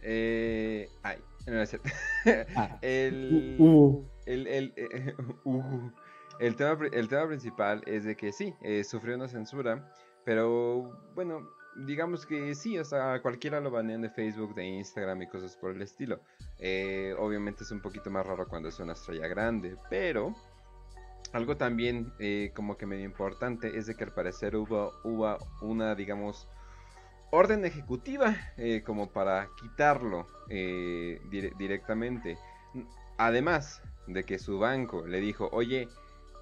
Eh, 0.01 0.89
ay, 1.03 1.17
no 1.47 1.61
es 1.61 1.69
cierto. 1.69 1.89
Ah. 2.55 2.79
el, 2.81 3.57
uh, 3.59 3.63
uh. 3.63 4.05
el, 4.25 4.47
el, 4.47 4.73
eh, 4.77 5.13
uh, 5.43 5.91
el 6.39 6.55
tema, 6.55 6.77
el 6.91 7.07
tema 7.07 7.27
principal 7.27 7.83
es 7.85 8.05
de 8.05 8.15
que 8.15 8.31
sí, 8.31 8.53
eh, 8.61 8.83
sufrió 8.83 9.15
una 9.15 9.27
censura, 9.27 9.91
pero 10.23 10.97
bueno, 11.13 11.49
digamos 11.85 12.25
que 12.25 12.55
sí, 12.55 12.77
o 12.79 12.85
sea, 12.85 13.21
cualquiera 13.21 13.59
lo 13.59 13.69
banean 13.71 14.01
de 14.01 14.09
Facebook, 14.09 14.55
de 14.55 14.65
Instagram 14.65 15.21
y 15.21 15.27
cosas 15.27 15.55
por 15.55 15.71
el 15.71 15.81
estilo. 15.81 16.19
Eh, 16.57 17.13
obviamente 17.17 17.63
es 17.63 17.71
un 17.71 17.81
poquito 17.81 18.09
más 18.09 18.25
raro 18.25 18.47
cuando 18.47 18.69
es 18.69 18.79
una 18.79 18.93
estrella 18.93 19.27
grande, 19.27 19.77
pero 19.89 20.35
algo 21.33 21.57
también 21.57 22.11
eh, 22.19 22.51
como 22.55 22.77
que 22.77 22.85
medio 22.85 23.05
importante 23.05 23.77
es 23.77 23.85
de 23.85 23.95
que 23.95 24.05
al 24.05 24.13
parecer 24.13 24.55
hubo, 24.55 24.93
una, 25.61 25.95
digamos, 25.95 26.47
orden 27.31 27.65
ejecutiva 27.65 28.35
eh, 28.57 28.81
como 28.85 29.11
para 29.11 29.49
quitarlo 29.61 30.25
directamente. 30.49 32.37
Además 33.17 33.81
de 34.07 34.23
que 34.23 34.39
su 34.39 34.59
banco 34.59 35.05
le 35.05 35.19
dijo, 35.19 35.49
oye, 35.51 35.89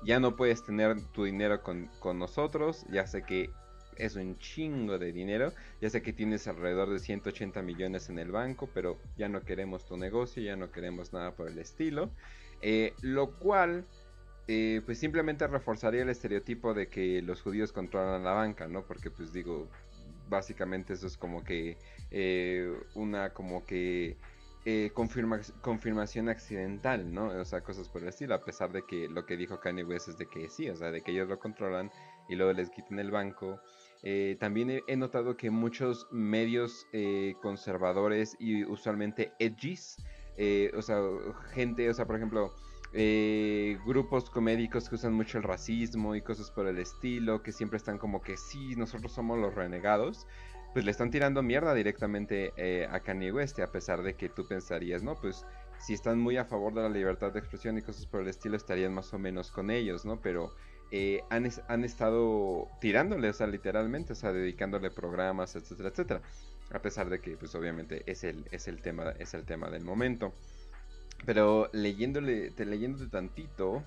ya 0.03 0.19
no 0.19 0.35
puedes 0.35 0.63
tener 0.63 1.01
tu 1.13 1.23
dinero 1.23 1.63
con, 1.63 1.89
con 1.99 2.19
nosotros, 2.19 2.85
ya 2.91 3.07
sé 3.07 3.23
que 3.23 3.49
es 3.97 4.15
un 4.15 4.37
chingo 4.37 4.97
de 4.97 5.11
dinero. 5.11 5.53
Ya 5.81 5.89
sé 5.89 6.01
que 6.01 6.13
tienes 6.13 6.47
alrededor 6.47 6.89
de 6.89 6.99
180 6.99 7.61
millones 7.61 8.09
en 8.09 8.19
el 8.19 8.31
banco, 8.31 8.69
pero 8.73 8.97
ya 9.17 9.29
no 9.29 9.43
queremos 9.43 9.85
tu 9.85 9.97
negocio, 9.97 10.41
ya 10.43 10.55
no 10.55 10.71
queremos 10.71 11.13
nada 11.13 11.35
por 11.35 11.49
el 11.49 11.57
estilo. 11.59 12.09
Eh, 12.61 12.93
lo 13.01 13.37
cual, 13.37 13.85
eh, 14.47 14.81
pues 14.85 14.99
simplemente 14.99 15.47
reforzaría 15.47 16.03
el 16.03 16.09
estereotipo 16.09 16.73
de 16.73 16.87
que 16.87 17.21
los 17.21 17.41
judíos 17.41 17.71
controlan 17.71 18.23
la 18.23 18.31
banca, 18.31 18.67
¿no? 18.67 18.83
Porque 18.85 19.11
pues 19.11 19.33
digo, 19.33 19.67
básicamente 20.29 20.93
eso 20.93 21.07
es 21.07 21.17
como 21.17 21.43
que 21.43 21.77
eh, 22.11 22.73
una 22.95 23.33
como 23.33 23.65
que 23.65 24.17
confirmación 25.61 26.27
accidental, 26.27 27.13
¿no? 27.13 27.27
O 27.27 27.45
sea, 27.45 27.61
cosas 27.61 27.87
por 27.87 28.01
el 28.01 28.07
estilo, 28.07 28.33
a 28.33 28.43
pesar 28.43 28.71
de 28.71 28.81
que 28.81 29.07
lo 29.07 29.23
que 29.27 29.37
dijo 29.37 29.59
Kanye 29.59 29.83
West 29.83 30.07
es 30.07 30.17
de 30.17 30.25
que 30.25 30.49
sí, 30.49 30.67
o 30.71 30.75
sea, 30.75 30.89
de 30.89 31.01
que 31.01 31.11
ellos 31.11 31.29
lo 31.29 31.37
controlan 31.37 31.91
y 32.27 32.35
luego 32.35 32.51
les 32.53 32.71
quiten 32.71 32.97
el 32.97 33.11
banco 33.11 33.59
eh, 34.07 34.37
también 34.39 34.83
he, 34.87 34.95
notado 34.95 35.35
que 35.35 35.49
muchos 35.49 36.07
medios 36.11 36.87
eh, 36.93 37.33
conservadores 37.41 38.37
y 38.39 38.63
usualmente 38.63 39.33
edgys, 39.39 39.97
eh, 40.37 40.71
o 40.77 40.83
sea, 40.83 41.01
gente, 41.53 41.89
o 41.89 41.93
sea, 41.93 42.05
por 42.05 42.15
ejemplo, 42.15 42.53
grupos 43.85 44.29
comédicos 44.29 44.87
que 44.87 44.95
usan 44.95 45.11
mucho 45.11 45.39
el 45.39 45.43
racismo 45.43 46.15
y 46.15 46.21
cosas 46.21 46.51
por 46.51 46.67
el 46.67 46.77
estilo, 46.77 47.41
que 47.41 47.51
siempre 47.51 47.77
están 47.77 47.97
como 47.97 48.21
que 48.21 48.37
sí, 48.37 48.75
nosotros 48.75 49.11
somos 49.11 49.39
los 49.39 49.55
renegados, 49.55 50.27
pues 50.71 50.85
le 50.85 50.91
están 50.91 51.09
tirando 51.09 51.41
mierda 51.41 51.73
directamente 51.73 52.53
a 52.89 52.99
Kanye 52.99 53.33
West, 53.33 53.59
a 53.59 53.71
pesar 53.71 54.03
de 54.03 54.13
que 54.13 54.29
tú 54.29 54.47
pensarías, 54.47 55.01
no, 55.01 55.15
pues 55.15 55.45
si 55.79 55.93
están 55.93 56.19
muy 56.19 56.37
a 56.37 56.45
favor 56.45 56.73
de 56.73 56.83
la 56.83 56.89
libertad 56.89 57.33
de 57.33 57.39
expresión 57.39 57.77
y 57.77 57.81
cosas 57.81 58.05
por 58.05 58.21
el 58.21 58.27
estilo, 58.27 58.55
estarían 58.55 58.93
más 58.93 59.13
o 59.13 59.19
menos 59.19 59.51
con 59.51 59.71
ellos, 59.71 60.05
¿no? 60.05 60.21
Pero 60.21 60.53
eh, 60.91 61.23
han, 61.29 61.83
estado 61.83 62.67
tirándole, 62.79 63.29
o 63.29 63.33
sea, 63.33 63.47
literalmente, 63.47 64.13
o 64.13 64.15
sea, 64.15 64.31
dedicándole 64.31 64.91
programas, 64.91 65.55
etcétera, 65.55 65.89
etcétera. 65.89 66.21
A 66.71 66.81
pesar 66.81 67.09
de 67.09 67.19
que, 67.19 67.37
pues 67.37 67.53
obviamente, 67.55 68.03
es 68.05 68.23
el, 68.23 68.45
es 68.51 68.67
el, 68.67 68.81
tema, 68.81 69.11
es 69.19 69.33
el 69.33 69.45
tema 69.45 69.69
del 69.69 69.83
momento. 69.83 70.33
Pero 71.25 71.69
leyéndole, 71.73 72.51
te, 72.51 72.65
leyéndote 72.65 73.09
tantito, 73.09 73.83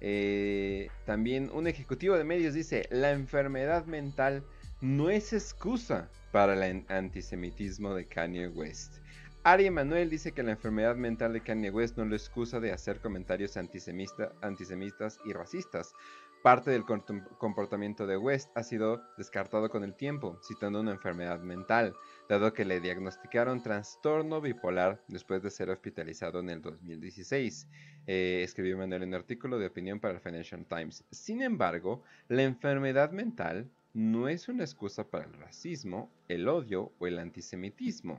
eh, 0.00 0.88
también 1.06 1.50
un 1.52 1.66
ejecutivo 1.66 2.16
de 2.16 2.24
medios 2.24 2.54
dice, 2.54 2.88
la 2.90 3.10
enfermedad 3.12 3.86
mental 3.86 4.44
no 4.80 5.10
es 5.10 5.32
excusa 5.32 6.08
para 6.32 6.54
el 6.54 6.84
antisemitismo 6.88 7.94
de 7.94 8.06
Kanye 8.06 8.48
West. 8.48 8.94
Ari 9.42 9.66
Emanuel 9.66 10.10
dice 10.10 10.32
que 10.32 10.42
la 10.42 10.52
enfermedad 10.52 10.96
mental 10.96 11.32
de 11.32 11.40
Kanye 11.40 11.70
West 11.70 11.96
no 11.96 12.04
lo 12.04 12.14
excusa 12.14 12.60
de 12.60 12.72
hacer 12.72 13.00
comentarios 13.00 13.56
antisemitas 13.56 15.18
y 15.24 15.32
racistas, 15.32 15.94
Parte 16.42 16.70
del 16.70 16.86
comportamiento 16.86 18.06
de 18.06 18.16
West 18.16 18.50
ha 18.54 18.62
sido 18.62 19.02
descartado 19.18 19.68
con 19.68 19.84
el 19.84 19.94
tiempo, 19.94 20.40
citando 20.42 20.80
una 20.80 20.92
enfermedad 20.92 21.40
mental, 21.40 21.94
dado 22.30 22.54
que 22.54 22.64
le 22.64 22.80
diagnosticaron 22.80 23.62
trastorno 23.62 24.40
bipolar 24.40 25.04
después 25.06 25.42
de 25.42 25.50
ser 25.50 25.68
hospitalizado 25.68 26.40
en 26.40 26.48
el 26.48 26.62
2016, 26.62 27.68
eh, 28.06 28.40
escribió 28.42 28.78
Manuel 28.78 29.02
en 29.02 29.10
un 29.10 29.16
artículo 29.16 29.58
de 29.58 29.66
opinión 29.66 30.00
para 30.00 30.14
el 30.14 30.20
Financial 30.20 30.64
Times. 30.64 31.04
Sin 31.10 31.42
embargo, 31.42 32.02
la 32.28 32.42
enfermedad 32.44 33.10
mental 33.10 33.70
no 33.92 34.26
es 34.26 34.48
una 34.48 34.64
excusa 34.64 35.10
para 35.10 35.26
el 35.26 35.34
racismo, 35.34 36.10
el 36.28 36.48
odio 36.48 36.90
o 36.98 37.06
el 37.06 37.18
antisemitismo. 37.18 38.18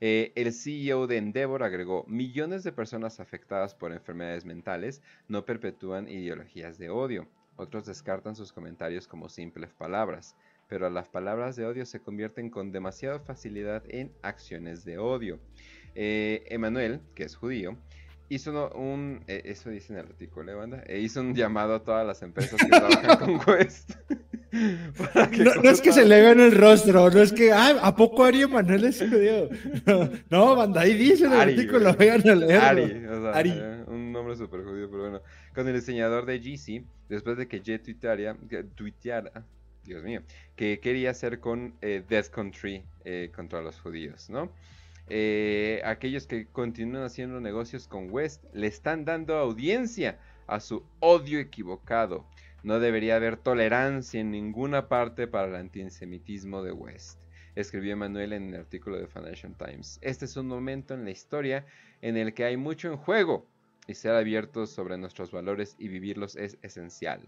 Eh, 0.00 0.32
el 0.34 0.52
CEO 0.52 1.06
de 1.06 1.18
Endeavor 1.18 1.62
agregó, 1.62 2.04
millones 2.08 2.64
de 2.64 2.72
personas 2.72 3.20
afectadas 3.20 3.72
por 3.72 3.92
enfermedades 3.92 4.44
mentales 4.44 5.00
no 5.28 5.44
perpetúan 5.44 6.08
ideologías 6.08 6.76
de 6.76 6.90
odio. 6.90 7.28
Otros 7.56 7.84
descartan 7.86 8.34
sus 8.34 8.52
comentarios 8.52 9.06
como 9.06 9.28
simples 9.28 9.72
palabras, 9.72 10.36
pero 10.68 10.88
las 10.88 11.08
palabras 11.08 11.56
de 11.56 11.66
odio 11.66 11.84
se 11.84 12.00
convierten 12.00 12.50
con 12.50 12.72
demasiada 12.72 13.20
facilidad 13.20 13.82
en 13.88 14.12
acciones 14.22 14.84
de 14.84 14.98
odio. 14.98 15.38
Eh, 15.94 16.44
Emanuel, 16.48 17.00
que 17.14 17.24
es 17.24 17.36
judío, 17.36 17.76
hizo 18.30 18.70
un, 18.70 19.22
eh, 19.26 19.42
eso 19.44 19.70
dice 19.70 19.92
en 19.92 19.98
el 19.98 20.06
artículo, 20.06 20.50
¿eh, 20.50 20.54
banda? 20.54 20.82
E 20.86 21.00
hizo 21.00 21.20
un 21.20 21.34
llamado 21.34 21.74
a 21.74 21.84
todas 21.84 22.06
las 22.06 22.22
empresas 22.22 22.58
que 22.58 22.68
trabajan 22.68 23.18
con 23.38 23.38
Quest. 23.40 23.92
no, 25.62 25.70
es 25.70 25.80
que 25.80 25.92
se 25.92 26.04
le 26.04 26.20
vea 26.20 26.32
en 26.32 26.40
el 26.40 26.56
rostro, 26.56 27.10
no 27.10 27.20
es 27.20 27.32
que, 27.32 27.52
ah, 27.52 27.78
¿a 27.82 27.94
poco 27.94 28.24
Ari 28.24 28.42
Emanuel 28.42 28.84
es 28.84 28.98
judío? 28.98 29.48
No, 30.30 30.56
banda, 30.56 30.82
ahí 30.82 30.94
dice 30.94 31.26
en 31.26 31.32
el 31.32 31.40
artículo, 31.40 31.94
vayan 31.94 32.28
a 32.28 32.34
leerlo. 32.34 32.66
Ari, 32.66 33.06
o 33.06 33.22
sea, 33.22 33.30
Ari. 33.32 33.60
Nombre 34.22 34.36
súper 34.36 34.64
judío, 34.64 34.88
pero 34.88 35.02
bueno 35.02 35.20
con 35.54 35.68
el 35.68 35.74
diseñador 35.74 36.26
de 36.26 36.38
GC, 36.38 36.84
después 37.08 37.36
de 37.36 37.48
que 37.48 37.60
Jet 37.60 37.82
tuiteara, 37.82 39.44
Dios 39.84 40.02
mío, 40.02 40.22
que 40.56 40.80
quería 40.80 41.10
hacer 41.10 41.40
con 41.40 41.74
eh, 41.82 42.02
Death 42.08 42.28
Country 42.28 42.84
eh, 43.04 43.30
contra 43.34 43.60
los 43.60 43.80
judíos, 43.80 44.30
¿no? 44.30 44.50
Eh, 45.08 45.82
aquellos 45.84 46.26
que 46.26 46.46
continúan 46.46 47.02
haciendo 47.04 47.40
negocios 47.40 47.88
con 47.88 48.10
West 48.10 48.44
le 48.54 48.68
están 48.68 49.04
dando 49.04 49.36
audiencia 49.36 50.18
a 50.46 50.60
su 50.60 50.84
odio 51.00 51.40
equivocado. 51.40 52.24
No 52.62 52.78
debería 52.78 53.16
haber 53.16 53.36
tolerancia 53.36 54.20
en 54.20 54.30
ninguna 54.30 54.88
parte 54.88 55.26
para 55.26 55.48
el 55.48 55.56
antisemitismo 55.56 56.62
de 56.62 56.70
West, 56.70 57.18
escribió 57.56 57.96
Manuel 57.96 58.32
en 58.32 58.54
el 58.54 58.60
artículo 58.60 58.98
de 58.98 59.08
Financial 59.08 59.52
Times. 59.56 59.98
Este 60.00 60.26
es 60.26 60.36
un 60.36 60.46
momento 60.46 60.94
en 60.94 61.04
la 61.04 61.10
historia 61.10 61.66
en 62.00 62.16
el 62.16 62.32
que 62.32 62.44
hay 62.44 62.56
mucho 62.56 62.88
en 62.88 62.96
juego 62.96 63.48
y 63.86 63.94
ser 63.94 64.14
abiertos 64.14 64.70
sobre 64.70 64.98
nuestros 64.98 65.32
valores 65.32 65.76
y 65.78 65.88
vivirlos 65.88 66.36
es 66.36 66.58
esencial. 66.62 67.22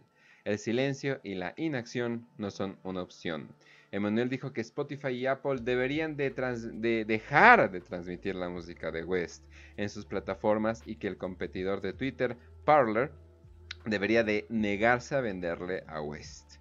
El 0.45 0.59
silencio 0.59 1.21
y 1.23 1.35
la 1.35 1.55
inacción 1.57 2.27
no 2.37 2.51
son 2.51 2.79
una 2.83 3.03
opción. 3.03 3.49
Emanuel 3.93 4.29
dijo 4.29 4.53
que 4.53 4.61
Spotify 4.61 5.11
y 5.11 5.27
Apple 5.27 5.61
deberían 5.63 6.17
de, 6.17 7.05
dejar 7.07 7.71
de 7.71 7.81
transmitir 7.81 8.35
la 8.35 8.49
música 8.49 8.91
de 8.91 9.05
West 9.05 9.45
en 9.77 9.89
sus 9.89 10.05
plataformas 10.05 10.83
y 10.85 10.97
que 10.97 11.07
el 11.07 11.17
competidor 11.17 11.81
de 11.81 11.93
Twitter, 11.93 12.37
Parler, 12.65 13.13
debería 13.87 14.25
de 14.25 14.47
negarse 14.49 15.15
a 15.15 15.21
venderle 15.21 15.85
a 15.87 16.01
West. 16.03 16.57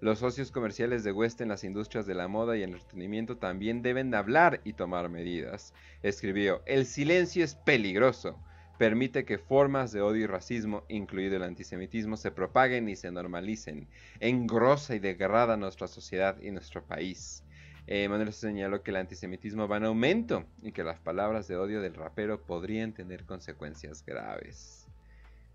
Los 0.00 0.20
socios 0.20 0.50
comerciales 0.50 1.04
de 1.04 1.12
West 1.12 1.40
en 1.40 1.48
las 1.48 1.64
industrias 1.64 2.06
de 2.06 2.14
la 2.14 2.28
moda 2.28 2.56
y 2.56 2.62
el 2.62 2.72
entretenimiento 2.72 3.36
también 3.36 3.82
deben 3.82 4.10
de 4.10 4.16
hablar 4.16 4.60
y 4.64 4.72
tomar 4.72 5.08
medidas. 5.08 5.74
Escribió, 6.02 6.62
el 6.66 6.86
silencio 6.86 7.44
es 7.44 7.54
peligroso 7.54 8.38
permite 8.78 9.24
que 9.24 9.38
formas 9.38 9.92
de 9.92 10.00
odio 10.00 10.24
y 10.24 10.26
racismo, 10.26 10.84
incluido 10.88 11.36
el 11.36 11.42
antisemitismo, 11.42 12.16
se 12.16 12.30
propaguen 12.30 12.88
y 12.88 12.96
se 12.96 13.10
normalicen, 13.10 13.88
engrosa 14.20 14.94
y 14.94 15.00
degrada 15.00 15.56
nuestra 15.56 15.88
sociedad 15.88 16.40
y 16.40 16.52
nuestro 16.52 16.84
país. 16.84 17.42
Eh, 17.88 18.08
Manuel 18.08 18.32
señaló 18.32 18.82
que 18.82 18.90
el 18.90 18.98
antisemitismo 18.98 19.66
va 19.66 19.78
en 19.78 19.84
aumento 19.84 20.44
y 20.62 20.72
que 20.72 20.84
las 20.84 21.00
palabras 21.00 21.48
de 21.48 21.56
odio 21.56 21.80
del 21.80 21.94
rapero 21.94 22.40
podrían 22.40 22.92
tener 22.92 23.24
consecuencias 23.24 24.04
graves. 24.04 24.86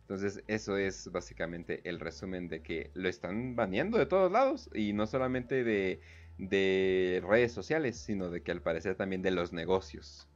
Entonces 0.01 0.43
eso 0.47 0.77
es 0.77 1.09
básicamente 1.11 1.81
el 1.85 1.99
resumen 1.99 2.49
de 2.49 2.61
que 2.61 2.91
lo 2.93 3.07
están 3.07 3.55
baneando 3.55 3.97
de 3.97 4.05
todos 4.05 4.31
lados 4.31 4.69
y 4.73 4.91
no 4.91 5.07
solamente 5.07 5.63
de, 5.63 6.01
de 6.37 7.23
redes 7.25 7.53
sociales, 7.53 7.97
sino 7.97 8.29
de 8.29 8.41
que 8.41 8.51
al 8.51 8.61
parecer 8.61 8.95
también 8.95 9.21
de 9.21 9.31
los 9.31 9.53
negocios. 9.53 10.27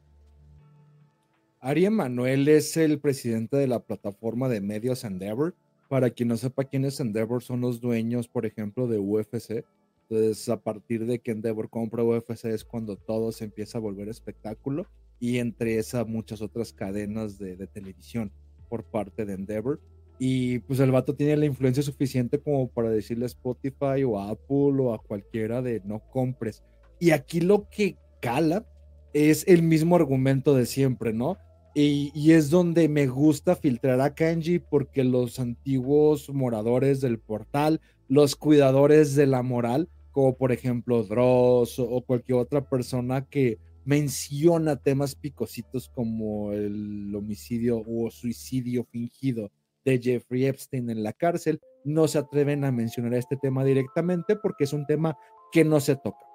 Ari 1.67 1.83
Emanuel 1.83 2.47
es 2.47 2.77
el 2.77 2.97
presidente 2.97 3.57
de 3.57 3.67
la 3.67 3.81
plataforma 3.81 4.47
de 4.47 4.61
medios 4.61 5.03
Endeavor. 5.03 5.53
Para 5.89 6.09
quien 6.11 6.29
no 6.29 6.37
sepa 6.37 6.63
quién 6.63 6.85
es 6.85 7.01
Endeavor, 7.01 7.43
son 7.43 7.59
los 7.59 7.81
dueños, 7.81 8.29
por 8.29 8.45
ejemplo, 8.45 8.87
de 8.87 8.99
UFC. 8.99 9.65
Entonces, 10.03 10.47
a 10.47 10.61
partir 10.61 11.05
de 11.05 11.19
que 11.19 11.31
Endeavor 11.31 11.69
compra 11.69 12.05
UFC 12.05 12.45
es 12.45 12.63
cuando 12.63 12.95
todo 12.95 13.33
se 13.33 13.43
empieza 13.43 13.79
a 13.79 13.81
volver 13.81 14.07
espectáculo 14.07 14.87
y 15.19 15.39
entre 15.39 15.77
esas 15.77 16.07
muchas 16.07 16.41
otras 16.41 16.71
cadenas 16.71 17.37
de, 17.37 17.57
de 17.57 17.67
televisión 17.67 18.31
por 18.69 18.85
parte 18.85 19.25
de 19.25 19.33
Endeavor. 19.33 19.81
Y 20.19 20.59
pues 20.59 20.79
el 20.79 20.91
vato 20.91 21.15
tiene 21.15 21.35
la 21.35 21.47
influencia 21.47 21.83
suficiente 21.83 22.39
como 22.39 22.69
para 22.69 22.89
decirle 22.91 23.25
a 23.25 23.27
Spotify 23.27 24.05
o 24.05 24.17
a 24.17 24.29
Apple 24.29 24.79
o 24.79 24.93
a 24.93 25.03
cualquiera 25.03 25.61
de 25.61 25.81
no 25.83 25.99
compres. 26.11 26.63
Y 26.97 27.11
aquí 27.11 27.41
lo 27.41 27.67
que 27.69 27.97
cala 28.21 28.65
es 29.11 29.45
el 29.49 29.63
mismo 29.63 29.97
argumento 29.97 30.55
de 30.55 30.65
siempre, 30.65 31.11
¿no? 31.11 31.37
Y, 31.79 32.31
es 32.31 32.49
donde 32.49 32.89
me 32.89 33.05
gusta 33.05 33.55
filtrar 33.55 34.01
a 34.01 34.15
Kenji 34.15 34.57
porque 34.57 35.03
los 35.03 35.39
antiguos 35.39 36.27
moradores 36.27 37.01
del 37.01 37.19
portal, 37.19 37.81
los 38.07 38.35
cuidadores 38.35 39.13
de 39.13 39.27
la 39.27 39.43
moral, 39.43 39.87
como 40.09 40.35
por 40.35 40.51
ejemplo 40.51 41.03
Dross 41.03 41.77
o, 41.77 42.01
cualquier 42.01 42.39
otra 42.39 42.67
persona 42.67 43.27
que 43.27 43.59
menciona 43.85 44.77
temas 44.77 45.13
picositos 45.13 45.87
como 45.87 46.51
el 46.51 47.13
homicidio 47.15 47.83
o 47.87 48.09
suicidio 48.09 48.83
fingido 48.85 49.51
de 49.85 49.99
Jeffrey 49.99 50.47
Epstein 50.47 50.89
en 50.89 51.03
la 51.03 51.13
cárcel, 51.13 51.61
no 51.83 52.07
se 52.07 52.17
atreven 52.17 52.65
a 52.65 52.71
mencionar 52.71 53.13
este 53.13 53.37
tema 53.37 53.63
directamente 53.63 54.35
porque 54.35 54.63
es 54.63 54.73
un 54.73 54.87
tema 54.87 55.15
que 55.51 55.63
no 55.63 55.79
se 55.79 55.95
toca. 55.95 56.25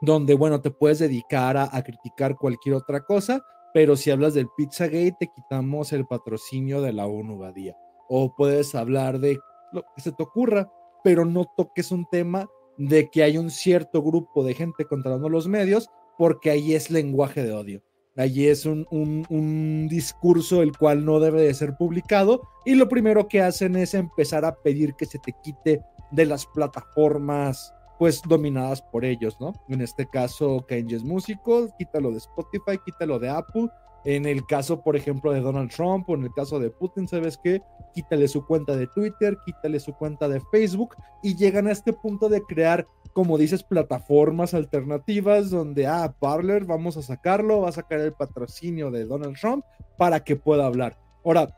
Donde, 0.00 0.32
bueno, 0.32 0.62
te 0.62 0.70
puedes 0.70 1.00
dedicar 1.00 1.58
a, 1.58 1.82
criticar 1.82 2.36
cualquier 2.36 2.76
otra 2.76 3.04
cosa, 3.04 3.44
pero 3.74 3.96
si 3.96 4.12
hablas 4.12 4.34
del 4.34 4.48
Pizzagate, 4.56 5.16
te 5.18 5.32
quitamos 5.34 5.92
el 5.92 6.06
patrocinio 6.06 6.80
de 6.80 6.92
la 6.92 7.08
ONU 7.08 7.38
Badía. 7.38 7.76
O 8.08 8.32
puedes 8.36 8.72
hablar 8.76 9.18
de 9.18 9.40
lo 9.72 9.82
que 9.82 10.00
se 10.00 10.12
te 10.12 10.22
ocurra, 10.22 10.70
pero 11.02 11.24
no 11.24 11.44
toques 11.56 11.90
un 11.90 12.06
tema 12.08 12.48
de 12.78 13.10
que 13.10 13.24
hay 13.24 13.36
un 13.36 13.50
cierto 13.50 14.00
grupo 14.00 14.44
de 14.44 14.54
gente 14.54 14.84
controlando 14.84 15.28
los 15.28 15.48
medios, 15.48 15.90
porque 16.16 16.52
ahí 16.52 16.72
es 16.74 16.88
lenguaje 16.88 17.42
de 17.42 17.52
odio. 17.52 17.82
Allí 18.16 18.46
es 18.46 18.64
un, 18.64 18.86
un, 18.92 19.88
discurso 19.88 20.62
el 20.62 20.76
cual 20.78 21.04
no 21.04 21.18
debe 21.18 21.42
de 21.42 21.52
ser 21.52 21.76
publicado 21.76 22.42
y 22.64 22.76
lo 22.76 22.88
primero 22.88 23.26
que 23.26 23.42
hacen 23.42 23.74
es 23.74 23.94
empezar 23.94 24.44
a 24.44 24.54
pedir 24.54 24.94
que 24.94 25.06
se 25.06 25.18
te 25.18 25.34
quite 25.42 25.82
de 26.12 26.24
las 26.24 26.46
plataformas 26.46 27.74
pues 27.98 28.22
dominadas 28.28 28.82
por 28.82 29.04
ellos, 29.04 29.36
¿no? 29.40 29.52
En 29.68 29.80
este 29.80 30.06
caso, 30.06 30.64
Kenji 30.66 30.96
es 30.96 31.04
músico, 31.04 31.68
quítalo 31.78 32.10
de 32.10 32.18
Spotify, 32.18 32.78
quítalo 32.84 33.18
de 33.18 33.30
Apple. 33.30 33.68
En 34.04 34.26
el 34.26 34.44
caso, 34.44 34.82
por 34.82 34.96
ejemplo, 34.96 35.32
de 35.32 35.40
Donald 35.40 35.70
Trump 35.70 36.08
o 36.10 36.14
en 36.14 36.24
el 36.24 36.32
caso 36.32 36.58
de 36.58 36.70
Putin, 36.70 37.08
¿sabes 37.08 37.38
qué? 37.42 37.62
Quítale 37.94 38.28
su 38.28 38.44
cuenta 38.44 38.76
de 38.76 38.86
Twitter, 38.88 39.38
quítale 39.46 39.80
su 39.80 39.94
cuenta 39.94 40.28
de 40.28 40.42
Facebook 40.50 40.94
y 41.22 41.36
llegan 41.36 41.68
a 41.68 41.72
este 41.72 41.92
punto 41.92 42.28
de 42.28 42.42
crear 42.42 42.86
como 43.14 43.38
dices, 43.38 43.62
plataformas 43.62 44.54
alternativas 44.54 45.48
donde, 45.48 45.86
ah, 45.86 46.14
Parler, 46.18 46.64
vamos 46.64 46.96
a 46.96 47.02
sacarlo, 47.02 47.62
va 47.62 47.68
a 47.68 47.72
sacar 47.72 48.00
el 48.00 48.12
patrocinio 48.12 48.90
de 48.90 49.04
Donald 49.04 49.38
Trump 49.40 49.64
para 49.96 50.24
que 50.24 50.34
pueda 50.34 50.66
hablar. 50.66 50.98
Ahora, 51.24 51.48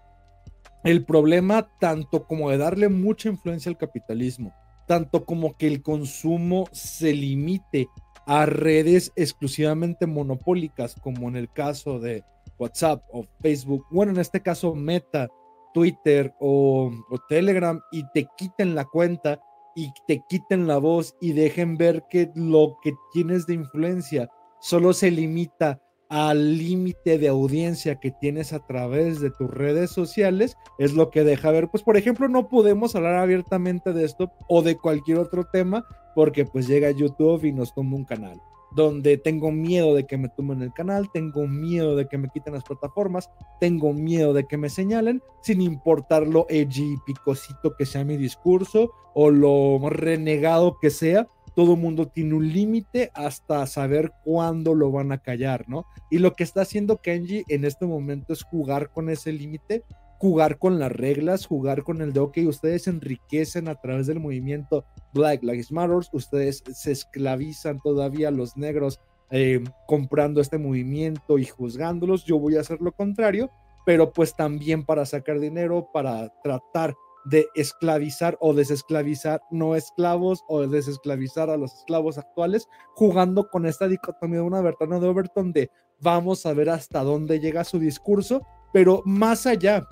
el 0.84 1.04
problema 1.04 1.66
tanto 1.80 2.26
como 2.26 2.50
de 2.50 2.58
darle 2.58 2.90
mucha 2.90 3.30
influencia 3.30 3.70
al 3.70 3.78
capitalismo, 3.78 4.54
tanto 4.86 5.24
como 5.24 5.56
que 5.56 5.66
el 5.66 5.82
consumo 5.82 6.66
se 6.72 7.12
limite 7.12 7.88
a 8.26 8.46
redes 8.46 9.12
exclusivamente 9.16 10.06
monopólicas, 10.06 10.96
como 11.00 11.28
en 11.28 11.36
el 11.36 11.52
caso 11.52 12.00
de 12.00 12.24
WhatsApp 12.58 13.02
o 13.12 13.24
Facebook, 13.40 13.84
bueno, 13.90 14.12
en 14.12 14.18
este 14.18 14.40
caso 14.40 14.74
Meta, 14.74 15.28
Twitter 15.74 16.34
o, 16.40 16.90
o 17.10 17.18
Telegram, 17.28 17.80
y 17.92 18.04
te 18.14 18.26
quiten 18.36 18.74
la 18.74 18.84
cuenta 18.84 19.40
y 19.74 19.92
te 20.06 20.22
quiten 20.28 20.66
la 20.66 20.78
voz 20.78 21.14
y 21.20 21.32
dejen 21.32 21.76
ver 21.76 22.04
que 22.10 22.30
lo 22.34 22.78
que 22.82 22.94
tienes 23.12 23.46
de 23.46 23.54
influencia 23.54 24.28
solo 24.58 24.92
se 24.94 25.10
limita 25.10 25.80
al 26.08 26.58
límite 26.58 27.18
de 27.18 27.28
audiencia 27.28 27.96
que 27.96 28.10
tienes 28.10 28.52
a 28.52 28.64
través 28.64 29.20
de 29.20 29.30
tus 29.30 29.50
redes 29.50 29.90
sociales, 29.90 30.56
es 30.78 30.94
lo 30.94 31.10
que 31.10 31.24
deja 31.24 31.50
ver, 31.50 31.68
pues 31.68 31.82
por 31.82 31.96
ejemplo, 31.96 32.28
no 32.28 32.48
podemos 32.48 32.94
hablar 32.94 33.16
abiertamente 33.16 33.92
de 33.92 34.04
esto 34.04 34.30
o 34.48 34.62
de 34.62 34.76
cualquier 34.76 35.18
otro 35.18 35.44
tema 35.44 35.84
porque 36.14 36.44
pues 36.44 36.66
llega 36.66 36.90
YouTube 36.90 37.44
y 37.44 37.52
nos 37.52 37.74
toma 37.74 37.96
un 37.96 38.04
canal 38.04 38.40
donde 38.76 39.16
tengo 39.16 39.50
miedo 39.50 39.94
de 39.94 40.06
que 40.06 40.18
me 40.18 40.28
tumben 40.28 40.62
el 40.62 40.72
canal, 40.72 41.10
tengo 41.10 41.46
miedo 41.46 41.96
de 41.96 42.06
que 42.06 42.18
me 42.18 42.28
quiten 42.28 42.52
las 42.52 42.62
plataformas, 42.62 43.30
tengo 43.58 43.92
miedo 43.94 44.34
de 44.34 44.46
que 44.46 44.58
me 44.58 44.68
señalen, 44.68 45.22
sin 45.40 45.62
importar 45.62 46.26
lo 46.26 46.46
edgy 46.50 46.94
y 46.94 46.96
picosito 47.06 47.74
que 47.76 47.86
sea 47.86 48.04
mi 48.04 48.18
discurso 48.18 48.90
o 49.14 49.30
lo 49.30 49.80
renegado 49.88 50.78
que 50.78 50.90
sea, 50.90 51.26
todo 51.56 51.74
mundo 51.74 52.06
tiene 52.06 52.34
un 52.34 52.52
límite 52.52 53.10
hasta 53.14 53.66
saber 53.66 54.12
cuándo 54.24 54.74
lo 54.74 54.92
van 54.92 55.10
a 55.10 55.18
callar, 55.18 55.68
¿no? 55.68 55.86
Y 56.10 56.18
lo 56.18 56.34
que 56.34 56.44
está 56.44 56.60
haciendo 56.60 56.98
Kenji 56.98 57.42
en 57.48 57.64
este 57.64 57.86
momento 57.86 58.32
es 58.32 58.44
jugar 58.44 58.90
con 58.90 59.10
ese 59.10 59.32
límite 59.32 59.82
jugar 60.18 60.58
con 60.58 60.78
las 60.78 60.92
reglas, 60.92 61.46
jugar 61.46 61.82
con 61.82 62.00
el 62.00 62.12
de, 62.12 62.20
ok, 62.20 62.38
ustedes 62.46 62.86
enriquecen 62.86 63.68
a 63.68 63.74
través 63.74 64.06
del 64.06 64.20
movimiento 64.20 64.84
Black 65.12 65.42
Lives 65.42 65.70
Matter, 65.72 66.08
ustedes 66.12 66.62
se 66.72 66.92
esclavizan 66.92 67.80
todavía 67.80 68.30
los 68.30 68.56
negros 68.56 69.00
eh, 69.30 69.62
comprando 69.86 70.40
este 70.40 70.58
movimiento 70.58 71.38
y 71.38 71.44
juzgándolos, 71.44 72.24
yo 72.24 72.38
voy 72.38 72.56
a 72.56 72.60
hacer 72.60 72.80
lo 72.80 72.92
contrario, 72.92 73.50
pero 73.84 74.12
pues 74.12 74.34
también 74.34 74.84
para 74.84 75.04
sacar 75.04 75.38
dinero, 75.38 75.88
para 75.92 76.32
tratar 76.42 76.94
de 77.26 77.48
esclavizar 77.54 78.36
o 78.40 78.54
desesclavizar 78.54 79.40
no 79.50 79.74
esclavos 79.74 80.44
o 80.48 80.66
desesclavizar 80.66 81.50
a 81.50 81.56
los 81.56 81.74
esclavos 81.74 82.18
actuales, 82.18 82.68
jugando 82.94 83.48
con 83.48 83.66
esta 83.66 83.88
dicotomía 83.88 84.38
de 84.38 84.46
una 84.46 84.60
Bertana 84.60 85.00
de 85.00 85.08
Overton 85.08 85.52
de 85.52 85.70
vamos 86.00 86.46
a 86.46 86.52
ver 86.52 86.70
hasta 86.70 87.02
dónde 87.02 87.40
llega 87.40 87.64
su 87.64 87.78
discurso, 87.78 88.42
pero 88.72 89.02
más 89.04 89.46
allá 89.46 89.86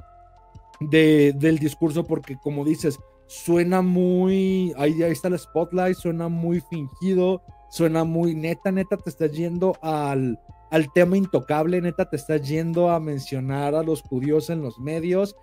del 0.80 1.58
discurso 1.58 2.04
porque 2.04 2.36
como 2.42 2.64
dices, 2.64 2.98
suena 3.26 3.82
muy, 3.82 4.72
ahí, 4.76 5.02
ahí 5.02 5.12
está 5.12 5.28
el 5.28 5.38
spotlight, 5.38 5.96
suena 5.96 6.28
muy 6.28 6.60
fingido, 6.60 7.42
suena 7.70 8.04
muy 8.04 8.34
neta, 8.34 8.70
neta, 8.70 8.96
te 8.96 9.10
estás 9.10 9.32
yendo 9.32 9.76
al, 9.82 10.38
al 10.74 10.92
tema 10.92 11.16
intocable, 11.16 11.80
neta, 11.80 12.10
te 12.10 12.16
estás 12.16 12.48
yendo 12.48 12.90
a 12.90 12.98
mencionar 12.98 13.76
a 13.76 13.84
los 13.84 14.02
judíos 14.02 14.50
en 14.50 14.60
los 14.60 14.80
medios, 14.80 15.36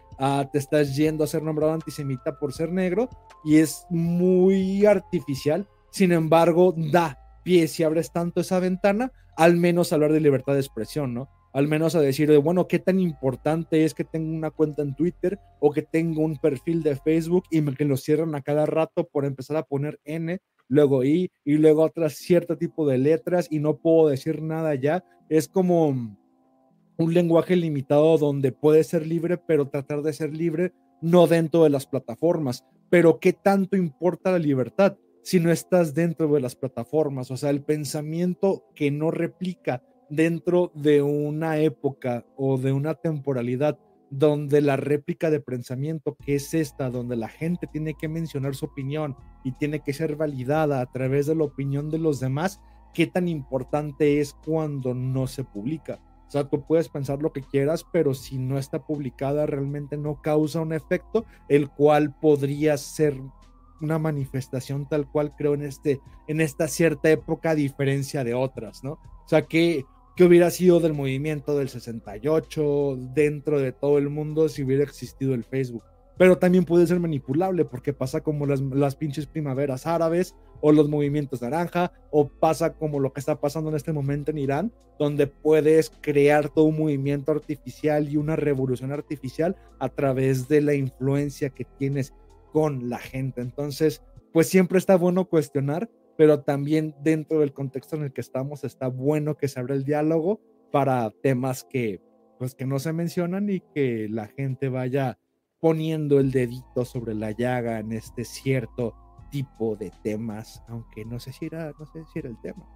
te 0.52 0.58
estás 0.58 0.94
yendo 0.98 1.24
a 1.24 1.28
ser 1.28 1.42
nombrado 1.42 1.72
antisemita 1.72 2.38
por 2.38 2.52
ser 2.52 2.70
negro 2.70 3.08
y 3.46 3.60
es 3.60 3.86
muy 3.90 4.86
artificial, 4.86 5.70
sin 5.90 6.12
embargo, 6.12 6.76
da 6.76 7.18
pie 7.46 7.70
si 7.70 7.82
abres 7.82 8.12
tanto 8.12 8.42
esa 8.42 8.60
ventana, 8.60 9.14
al 9.38 9.56
menos 9.56 9.94
hablar 9.94 10.12
de 10.12 10.20
libertad 10.20 10.52
de 10.52 10.60
expresión, 10.60 11.14
¿no? 11.14 11.30
al 11.54 11.68
menos 11.68 11.96
a 11.96 12.02
decir, 12.02 12.38
bueno, 12.40 12.68
qué 12.68 12.80
tan 12.80 13.00
importante 13.00 13.86
es 13.86 13.94
que 13.94 14.04
tenga 14.04 14.36
una 14.36 14.52
cuenta 14.52 14.82
en 14.82 14.96
Twitter 14.96 15.40
o 15.62 15.72
que 15.72 15.82
tenga 15.82 16.22
un 16.22 16.38
perfil 16.38 16.84
de 16.84 16.98
Facebook 16.98 17.44
y 17.52 17.62
me, 17.62 17.74
que 17.76 17.86
lo 17.86 17.96
cierran 17.96 18.36
a 18.36 18.42
cada 18.42 18.66
rato 18.66 19.08
por 19.08 19.26
empezar 19.26 19.58
a 19.58 19.64
poner 19.64 20.00
N, 20.04 20.40
luego 20.72 21.04
I 21.04 21.30
y 21.44 21.58
luego 21.58 21.84
otras 21.84 22.14
cierto 22.14 22.58
tipo 22.58 22.88
de 22.88 22.98
letras 22.98 23.48
y 23.50 23.60
no 23.60 23.78
puedo 23.78 24.08
decir 24.10 24.42
nada 24.42 24.74
ya. 24.76 25.04
Es 25.32 25.48
como 25.48 25.88
un 25.88 27.14
lenguaje 27.14 27.56
limitado 27.56 28.18
donde 28.18 28.52
puede 28.52 28.84
ser 28.84 29.08
libre, 29.08 29.38
pero 29.38 29.70
tratar 29.70 30.02
de 30.02 30.12
ser 30.12 30.36
libre 30.36 30.74
no 31.02 31.26
dentro 31.26 31.64
de 31.64 31.70
las 31.70 31.86
plataformas. 31.86 32.66
Pero 32.90 33.18
¿qué 33.22 33.32
tanto 33.32 33.78
importa 33.78 34.34
la 34.34 34.40
libertad 34.40 34.98
si 35.24 35.40
no 35.40 35.50
estás 35.50 35.94
dentro 35.94 36.28
de 36.34 36.42
las 36.42 36.58
plataformas? 36.58 37.32
O 37.32 37.38
sea, 37.38 37.50
el 37.50 37.64
pensamiento 37.64 38.66
que 38.76 38.92
no 38.92 39.10
replica 39.10 39.82
dentro 40.10 40.74
de 40.76 41.02
una 41.02 41.60
época 41.60 42.26
o 42.36 42.58
de 42.58 42.74
una 42.74 42.96
temporalidad 42.96 43.80
donde 44.10 44.60
la 44.60 44.76
réplica 44.76 45.30
de 45.30 45.40
pensamiento, 45.40 46.18
que 46.26 46.36
es 46.36 46.54
esta, 46.54 46.90
donde 46.90 47.16
la 47.16 47.30
gente 47.30 47.68
tiene 47.68 47.94
que 47.94 48.10
mencionar 48.10 48.54
su 48.54 48.66
opinión 48.66 49.16
y 49.46 49.54
tiene 49.54 49.80
que 49.80 49.94
ser 49.94 50.18
validada 50.18 50.82
a 50.82 50.92
través 50.92 51.28
de 51.28 51.36
la 51.36 51.46
opinión 51.46 51.90
de 51.90 52.00
los 52.00 52.20
demás, 52.20 52.60
qué 52.94 53.08
tan 53.08 53.28
importante 53.28 54.20
es 54.20 54.34
cuando 54.46 54.94
no 54.94 55.28
se 55.28 55.44
publica. 55.44 56.00
O 56.28 56.32
sea, 56.32 56.46
tú 56.46 56.66
puedes 56.66 56.88
pensar 56.88 57.22
lo 57.22 57.34
que 57.34 57.42
quieras, 57.42 57.86
pero 57.92 58.14
si 58.14 58.38
no 58.38 58.58
está 58.58 58.86
publicada 58.86 59.46
realmente 59.46 59.98
no 59.98 60.22
causa 60.22 60.62
un 60.62 60.72
efecto, 60.72 61.26
el 61.50 61.70
cual 61.70 62.16
podría 62.20 62.78
ser 62.78 63.20
una 63.82 64.00
manifestación 64.00 64.88
tal 64.88 65.10
cual 65.10 65.36
creo 65.36 65.56
en 65.56 65.64
este 65.64 66.00
en 66.28 66.40
esta 66.40 66.68
cierta 66.68 67.10
época 67.10 67.50
a 67.50 67.56
diferencia 67.56 68.24
de 68.24 68.34
otras, 68.34 68.84
¿no? 68.84 68.94
O 68.94 69.28
sea, 69.28 69.42
que 69.42 69.84
que 70.16 70.24
hubiera 70.26 70.52
sido 70.52 70.80
del 70.80 70.94
movimiento 70.94 71.58
del 71.58 71.70
68 71.70 72.98
dentro 73.14 73.60
de 73.60 73.72
todo 73.72 73.98
el 73.98 74.10
mundo 74.10 74.50
si 74.50 74.64
hubiera 74.64 74.84
existido 74.84 75.34
el 75.34 75.44
Facebook. 75.44 75.84
Pero 76.22 76.38
también 76.38 76.66
puede 76.66 76.86
ser 76.86 77.00
manipulable 77.00 77.66
porque 77.66 77.94
pasa 77.94 78.22
como 78.22 78.46
las, 78.46 78.62
las 78.62 78.96
pinches 78.96 79.26
primaveras 79.26 79.88
árabes 79.88 80.36
o 80.62 80.72
los 80.72 80.88
movimientos 80.88 81.42
naranja 81.42 81.94
o 82.12 82.28
pasa 82.28 82.74
como 82.74 83.00
lo 83.00 83.12
que 83.12 83.20
está 83.20 83.42
pasando 83.42 83.72
en 83.72 83.76
este 83.76 83.92
momento 83.92 84.30
en 84.30 84.38
Irán, 84.38 84.72
donde 85.00 85.26
puedes 85.26 85.90
crear 86.00 86.50
todo 86.50 86.66
un 86.66 86.78
movimiento 86.78 87.32
artificial 87.32 88.08
y 88.08 88.18
una 88.18 88.36
revolución 88.36 88.92
artificial 88.92 89.56
a 89.80 89.90
través 89.90 90.48
de 90.48 90.62
la 90.62 90.76
influencia 90.76 91.50
que 91.50 91.66
tienes 91.80 92.14
con 92.54 92.88
la 92.88 93.00
gente. 93.00 93.42
Entonces, 93.42 94.04
pues 94.32 94.48
siempre 94.48 94.78
está 94.78 94.98
bueno 94.98 95.26
cuestionar, 95.26 95.90
pero 96.18 96.42
también 96.42 96.94
dentro 97.02 97.40
del 97.40 97.52
contexto 97.52 97.96
en 97.96 98.04
el 98.04 98.14
que 98.14 98.22
estamos 98.22 98.64
está 98.64 98.90
bueno 98.90 99.38
que 99.38 99.48
se 99.48 99.60
abra 99.60 99.74
el 99.74 99.86
diálogo 99.86 100.40
para 100.72 101.10
temas 101.24 101.64
que 101.64 102.00
pues 102.38 102.54
que 102.54 102.68
no 102.68 102.78
se 102.78 102.94
mencionan 102.94 103.50
y 103.50 103.60
que 103.60 104.08
la 104.08 104.28
gente 104.28 104.70
vaya 104.70 105.18
poniendo 105.62 106.20
el 106.20 106.32
dedito 106.32 106.84
sobre 106.84 107.14
la 107.14 107.32
llaga 107.32 107.80
en 107.80 107.94
este 107.94 108.26
cierto 108.26 108.96
tipo 109.30 109.78
de 109.78 109.92
temas, 110.04 110.62
aunque 110.68 111.06
no 111.06 111.20
sé 111.20 111.32
si 111.32 111.46
era, 111.46 111.72
no 111.80 111.86
sé 111.86 112.04
si 112.12 112.20
era 112.20 112.30
el 112.30 112.38
tema. 112.42 112.68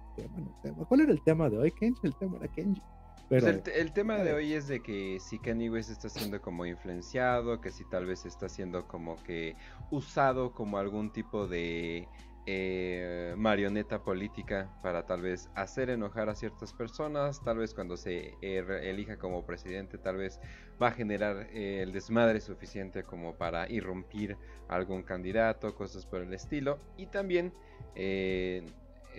¿Cuál 0.88 1.02
era 1.02 1.12
el 1.12 1.22
tema 1.22 1.50
de 1.50 1.58
hoy, 1.58 1.72
Kenji? 1.72 2.06
El 2.06 2.16
tema 2.16 2.38
era 2.38 2.48
Kenji. 2.48 2.80
Pues 3.28 3.42
el, 3.42 3.92
tema 3.92 4.18
de 4.18 4.32
hoy 4.32 4.52
es 4.52 4.68
de 4.68 4.80
que 4.80 5.18
si 5.18 5.40
Kanye 5.40 5.68
West 5.68 5.90
está 5.90 6.08
siendo 6.08 6.40
como 6.40 6.64
influenciado, 6.64 7.60
que 7.60 7.72
si 7.72 7.84
tal 7.90 8.06
vez 8.06 8.24
está 8.24 8.48
siendo 8.48 8.86
como 8.86 9.16
que 9.24 9.56
usado 9.90 10.52
como 10.52 10.78
algún 10.78 11.12
tipo 11.12 11.48
de 11.48 12.08
eh, 12.46 13.34
marioneta 13.36 14.02
política 14.02 14.70
para 14.82 15.04
tal 15.04 15.22
vez 15.22 15.50
hacer 15.54 15.90
enojar 15.90 16.28
a 16.28 16.34
ciertas 16.34 16.72
personas, 16.72 17.42
tal 17.42 17.58
vez 17.58 17.74
cuando 17.74 17.96
se 17.96 18.34
elija 18.40 19.18
como 19.18 19.44
presidente, 19.44 19.98
tal 19.98 20.16
vez 20.16 20.40
va 20.80 20.88
a 20.88 20.92
generar 20.92 21.48
eh, 21.52 21.82
el 21.82 21.92
desmadre 21.92 22.40
suficiente 22.40 23.02
como 23.02 23.34
para 23.34 23.68
irrumpir 23.70 24.36
algún 24.68 25.02
candidato, 25.02 25.74
cosas 25.74 26.06
por 26.06 26.22
el 26.22 26.32
estilo, 26.32 26.78
y 26.96 27.06
también 27.06 27.52
eh, 27.94 28.64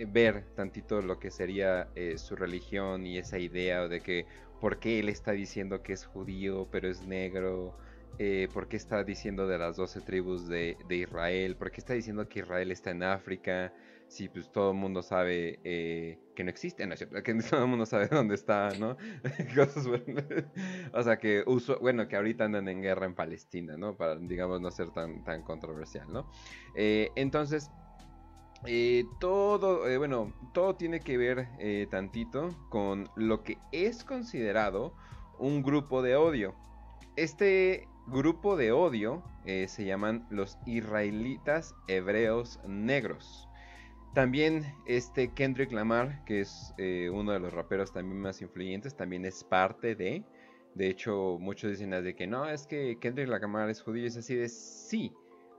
ver 0.06 0.44
tantito 0.54 1.02
lo 1.02 1.18
que 1.18 1.30
sería 1.30 1.88
eh, 1.94 2.18
su 2.18 2.36
religión 2.36 3.06
y 3.06 3.18
esa 3.18 3.38
idea 3.38 3.88
de 3.88 4.00
que 4.00 4.26
por 4.60 4.78
qué 4.78 5.00
él 5.00 5.08
está 5.08 5.32
diciendo 5.32 5.82
que 5.82 5.92
es 5.92 6.04
judío 6.04 6.68
pero 6.70 6.88
es 6.88 7.06
negro, 7.06 7.76
eh, 8.18 8.48
por 8.52 8.68
qué 8.68 8.76
está 8.76 9.04
diciendo 9.04 9.46
de 9.46 9.58
las 9.58 9.76
12 9.76 10.00
tribus 10.02 10.48
de, 10.48 10.76
Israel, 10.90 11.56
por 11.56 11.70
qué 11.70 11.80
está 11.80 11.94
diciendo 11.94 12.28
que 12.28 12.40
Israel 12.40 12.70
está 12.70 12.90
en 12.90 13.02
África, 13.02 13.72
si 14.08 14.28
pues 14.28 14.50
todo 14.50 14.70
el 14.72 14.76
mundo 14.76 15.02
sabe 15.02 15.60
eh, 15.64 16.18
que 16.34 16.44
no 16.44 16.50
existe, 16.50 16.86
¿no? 16.86 16.94
Que 17.24 17.34
todo 17.34 17.62
el 17.62 17.68
mundo 17.68 17.86
sabe 17.86 18.08
dónde 18.08 18.34
está, 18.34 18.70
¿no? 18.78 18.96
o 20.92 21.02
sea 21.02 21.18
que 21.18 21.44
uso, 21.46 21.78
bueno, 21.80 22.08
que 22.08 22.16
ahorita 22.16 22.44
andan 22.44 22.68
en 22.68 22.82
guerra 22.82 23.06
en 23.06 23.14
Palestina, 23.14 23.76
¿no? 23.76 23.96
Para, 23.96 24.16
digamos, 24.16 24.60
no 24.60 24.70
ser 24.70 24.90
tan, 24.90 25.24
tan 25.24 25.42
controversial, 25.42 26.06
¿no? 26.12 26.30
entonces, 26.74 27.70
eh, 28.66 29.04
todo, 29.20 29.88
eh, 29.88 29.98
bueno, 29.98 30.32
todo 30.52 30.74
tiene 30.74 31.00
que 31.00 31.16
ver 31.16 31.48
eh, 31.58 31.86
tantito 31.90 32.56
con 32.70 33.08
lo 33.14 33.44
que 33.44 33.58
es 33.70 34.02
considerado 34.02 34.94
un 35.38 35.62
grupo 35.62 36.02
de 36.02 36.16
odio. 36.16 36.54
Este 37.16 37.88
grupo 38.10 38.56
de 38.56 38.72
odio 38.72 39.22
se 39.44 39.84
llaman 39.84 40.26
los 40.30 40.58
israelitas 40.66 41.74
hebreos 41.86 42.60
negros. 42.66 43.48
También 44.14 44.74
este 44.86 45.32
Kendrick 45.32 45.72
Lamar, 45.72 46.24
que 46.24 46.40
es 46.40 46.74
uno 47.12 47.32
de 47.32 47.40
los 47.40 47.52
raperos 47.52 47.92
también 47.92 48.20
más 48.20 48.42
influyentes, 48.42 48.96
también 48.96 49.24
es 49.24 49.44
parte 49.44 49.94
de. 49.94 50.24
De 50.74 50.88
hecho, 50.88 51.38
muchos 51.40 51.70
dicen 51.70 51.90
de 51.90 52.14
que 52.14 52.26
no, 52.26 52.48
es 52.48 52.66
que 52.66 52.98
Kendrick 53.00 53.28
Lamar 53.28 53.70
es 53.70 53.82
judío, 53.82 54.06
es 54.06 54.16
así 54.16 54.34
de 54.34 54.48
sí. 54.48 55.12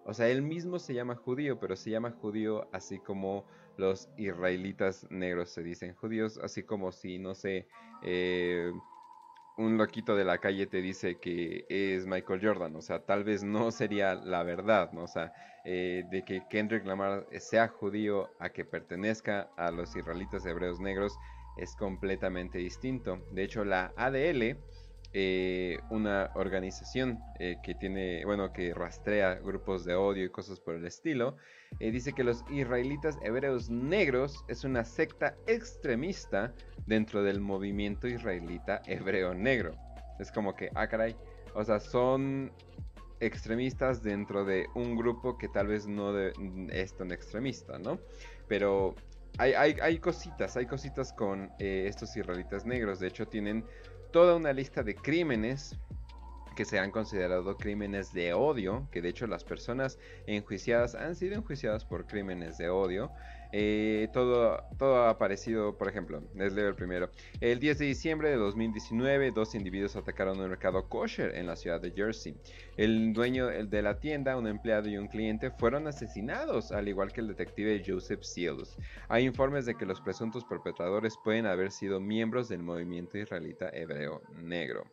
O 0.05 0.13
sea, 0.13 0.27
él 0.29 0.41
mismo 0.41 0.79
se 0.79 0.93
llama 0.93 1.15
judío, 1.15 1.59
pero 1.59 1.75
se 1.75 1.91
llama 1.91 2.11
judío 2.11 2.67
así 2.71 2.99
como 2.99 3.45
los 3.77 4.09
israelitas 4.17 5.05
negros 5.09 5.49
se 5.49 5.61
dicen 5.61 5.93
judíos, 5.93 6.39
así 6.43 6.63
como 6.63 6.91
si, 6.91 7.19
no 7.19 7.35
sé, 7.35 7.67
eh, 8.01 8.71
un 9.59 9.77
loquito 9.77 10.15
de 10.15 10.23
la 10.23 10.37
calle 10.37 10.67
te 10.67 10.81
dice 10.81 11.19
que 11.19 11.65
es 11.67 12.05
Michael 12.07 12.39
Jordan, 12.41 12.75
o 12.77 12.81
sea, 12.81 13.05
tal 13.05 13.25
vez 13.25 13.43
no 13.43 13.71
sería 13.71 14.15
la 14.15 14.43
verdad, 14.43 14.91
¿no? 14.93 15.03
O 15.03 15.07
sea, 15.07 15.33
eh, 15.65 16.05
de 16.09 16.23
que 16.23 16.43
Kendrick 16.49 16.85
Lamar 16.85 17.27
sea 17.39 17.67
judío 17.67 18.29
a 18.39 18.49
que 18.49 18.63
pertenezca 18.63 19.51
a 19.57 19.69
los 19.71 19.93
israelitas 19.95 20.45
hebreos 20.45 20.79
negros 20.79 21.17
es 21.57 21.75
completamente 21.75 22.57
distinto. 22.57 23.21
De 23.31 23.43
hecho, 23.43 23.65
la 23.65 23.91
ADL 23.97 24.57
eh, 25.11 25.79
una 25.89 26.29
organización 26.35 27.19
eh, 27.39 27.57
que 27.63 27.73
tiene, 27.73 28.23
bueno, 28.25 28.53
que 28.53 28.75
rastrea 28.75 29.33
grupos 29.33 29.83
de 29.83 29.95
odio 29.95 30.23
y 30.23 30.29
cosas 30.29 30.59
por 30.59 30.75
el 30.75 30.85
estilo, 30.85 31.35
eh, 31.79 31.89
dice 31.89 32.13
que 32.13 32.23
los 32.23 32.43
israelitas 32.51 33.17
hebreos 33.23 33.71
negros 33.71 34.45
es 34.47 34.63
una 34.63 34.85
secta 34.85 35.35
extremista 35.47 36.53
dentro 36.85 37.23
del 37.23 37.41
movimiento 37.41 38.07
israelita 38.07 38.83
hebreo 38.85 39.33
negro. 39.33 39.75
Es 40.19 40.31
como 40.31 40.55
que, 40.55 40.69
ah, 40.75 40.87
caray, 40.87 41.15
o 41.55 41.63
sea, 41.63 41.79
son 41.79 42.51
extremistas 43.19 44.03
dentro 44.03 44.45
de 44.45 44.67
un 44.75 44.95
grupo 44.95 45.39
que 45.39 45.47
tal 45.47 45.67
vez 45.67 45.87
no 45.87 46.15
es 46.19 46.93
tan 46.93 47.11
extremista, 47.11 47.79
¿no? 47.79 47.99
Pero 48.47 48.93
hay, 49.39 49.53
hay, 49.53 49.75
hay 49.81 49.97
cositas, 49.97 50.55
hay 50.55 50.67
cositas 50.67 51.13
con 51.13 51.51
estos 51.57 52.15
israelitas 52.15 52.65
negros. 52.65 52.99
De 52.99 53.07
hecho, 53.07 53.27
tienen 53.27 53.65
toda 54.11 54.35
una 54.35 54.53
lista 54.53 54.83
de 54.83 54.95
crímenes 54.95 55.77
que 56.55 56.65
se 56.65 56.79
han 56.79 56.91
considerado 56.91 57.55
crímenes 57.55 58.11
de 58.11 58.33
odio, 58.33 58.87
que 58.91 59.01
de 59.01 59.09
hecho 59.09 59.27
las 59.27 59.43
personas 59.43 59.97
enjuiciadas 60.27 60.93
han 60.95 61.15
sido 61.15 61.35
enjuiciadas 61.35 61.85
por 61.85 62.05
crímenes 62.05 62.57
de 62.57 62.69
odio. 62.69 63.11
Eh, 63.51 64.09
todo, 64.13 64.63
todo 64.77 64.97
ha 64.97 65.09
aparecido, 65.09 65.77
por 65.77 65.87
ejemplo, 65.87 66.21
les 66.35 66.53
leo 66.53 66.67
el 66.67 66.75
primero. 66.75 67.09
El 67.41 67.59
10 67.59 67.79
de 67.79 67.85
diciembre 67.85 68.29
de 68.29 68.35
2019, 68.35 69.31
dos 69.31 69.55
individuos 69.55 69.95
atacaron 69.95 70.39
un 70.39 70.49
mercado 70.49 70.87
kosher 70.87 71.35
en 71.35 71.47
la 71.47 71.55
ciudad 71.55 71.81
de 71.81 71.91
Jersey. 71.91 72.35
El 72.77 73.13
dueño 73.13 73.47
de 73.47 73.81
la 73.81 73.99
tienda, 73.99 74.37
un 74.37 74.47
empleado 74.47 74.87
y 74.87 74.97
un 74.97 75.07
cliente 75.07 75.51
fueron 75.51 75.87
asesinados, 75.87 76.71
al 76.71 76.87
igual 76.87 77.11
que 77.11 77.21
el 77.21 77.27
detective 77.27 77.83
Joseph 77.85 78.21
Seals. 78.21 78.77
Hay 79.07 79.25
informes 79.25 79.65
de 79.65 79.75
que 79.75 79.85
los 79.85 80.01
presuntos 80.01 80.45
perpetradores 80.45 81.15
pueden 81.23 81.45
haber 81.45 81.71
sido 81.71 81.99
miembros 81.99 82.49
del 82.49 82.61
movimiento 82.61 83.17
israelita 83.17 83.69
hebreo 83.69 84.21
negro. 84.41 84.85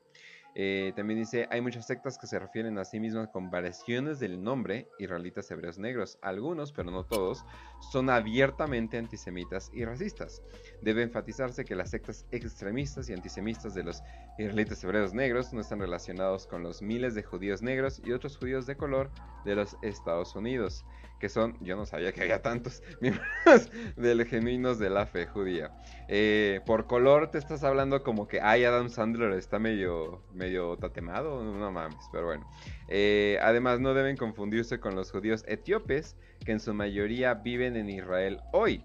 Eh, 0.58 0.94
también 0.96 1.18
dice, 1.18 1.46
hay 1.50 1.60
muchas 1.60 1.86
sectas 1.86 2.16
que 2.16 2.26
se 2.26 2.38
refieren 2.38 2.78
a 2.78 2.84
sí 2.86 2.98
mismas 2.98 3.28
con 3.28 3.50
variaciones 3.50 4.18
del 4.20 4.42
nombre 4.42 4.88
israelitas 4.98 5.50
hebreos 5.50 5.78
negros. 5.78 6.18
Algunos, 6.22 6.72
pero 6.72 6.90
no 6.90 7.04
todos, 7.04 7.44
son 7.92 8.08
abiertamente 8.08 8.96
antisemitas 8.96 9.70
y 9.74 9.84
racistas. 9.84 10.42
Debe 10.80 11.02
enfatizarse 11.02 11.66
que 11.66 11.76
las 11.76 11.90
sectas 11.90 12.24
extremistas 12.30 13.10
y 13.10 13.12
antisemitas 13.12 13.74
de 13.74 13.84
los 13.84 14.02
israelitas 14.38 14.82
hebreos 14.82 15.12
negros 15.12 15.52
no 15.52 15.60
están 15.60 15.80
relacionados 15.80 16.46
con 16.46 16.62
los 16.62 16.80
miles 16.80 17.14
de 17.14 17.22
judíos 17.22 17.60
negros 17.60 18.00
y 18.02 18.12
otros 18.12 18.38
judíos 18.38 18.64
de 18.64 18.78
color 18.78 19.10
de 19.44 19.56
los 19.56 19.76
Estados 19.82 20.34
Unidos 20.36 20.86
que 21.18 21.28
son, 21.28 21.56
yo 21.60 21.76
no 21.76 21.86
sabía 21.86 22.12
que 22.12 22.22
había 22.22 22.42
tantos 22.42 22.82
miembros 23.00 23.70
del 23.96 24.24
genuinos 24.26 24.78
de 24.78 24.90
la 24.90 25.06
fe 25.06 25.26
judía. 25.26 25.70
Eh, 26.08 26.60
por 26.66 26.86
color 26.86 27.30
te 27.30 27.38
estás 27.38 27.64
hablando 27.64 28.02
como 28.02 28.28
que, 28.28 28.40
ay, 28.40 28.64
Adam 28.64 28.88
Sandler 28.88 29.32
está 29.32 29.58
medio, 29.58 30.22
medio 30.34 30.76
tatemado, 30.76 31.42
no 31.42 31.72
mames, 31.72 32.08
pero 32.12 32.26
bueno. 32.26 32.48
Eh, 32.88 33.38
además 33.42 33.80
no 33.80 33.94
deben 33.94 34.16
confundirse 34.16 34.78
con 34.78 34.94
los 34.94 35.10
judíos 35.10 35.44
etíopes, 35.48 36.16
que 36.44 36.52
en 36.52 36.60
su 36.60 36.74
mayoría 36.74 37.34
viven 37.34 37.76
en 37.76 37.90
Israel 37.90 38.40
hoy. 38.52 38.84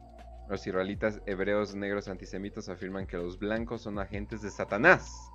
Los 0.50 0.66
israelitas 0.68 1.22
hebreos 1.26 1.76
negros 1.76 2.08
antisemitas 2.08 2.68
afirman 2.68 3.08
que 3.08 3.18
los 3.18 3.40
blancos 3.40 3.84
son 3.84 4.00
agentes 4.00 4.42
de 4.42 4.50
Satanás 4.50 5.32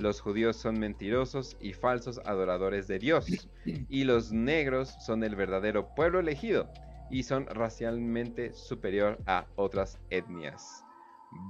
los 0.00 0.20
judíos 0.20 0.56
son 0.56 0.78
mentirosos 0.78 1.56
y 1.60 1.72
falsos 1.72 2.20
adoradores 2.24 2.88
de 2.88 2.98
Dios, 2.98 3.48
y 3.64 4.04
los 4.04 4.32
negros 4.32 4.94
son 5.04 5.22
el 5.24 5.36
verdadero 5.36 5.94
pueblo 5.94 6.20
elegido 6.20 6.68
y 7.10 7.24
son 7.24 7.46
racialmente 7.46 8.52
superior 8.54 9.18
a 9.26 9.46
otras 9.56 9.98
etnias. 10.10 10.84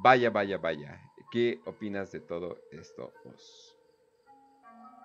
Vaya, 0.02 0.30
vaya, 0.30 0.58
vaya. 0.58 1.00
¿Qué 1.30 1.60
opinas 1.66 2.10
de 2.12 2.20
todo 2.20 2.58
esto 2.72 3.12
vos? 3.24 3.76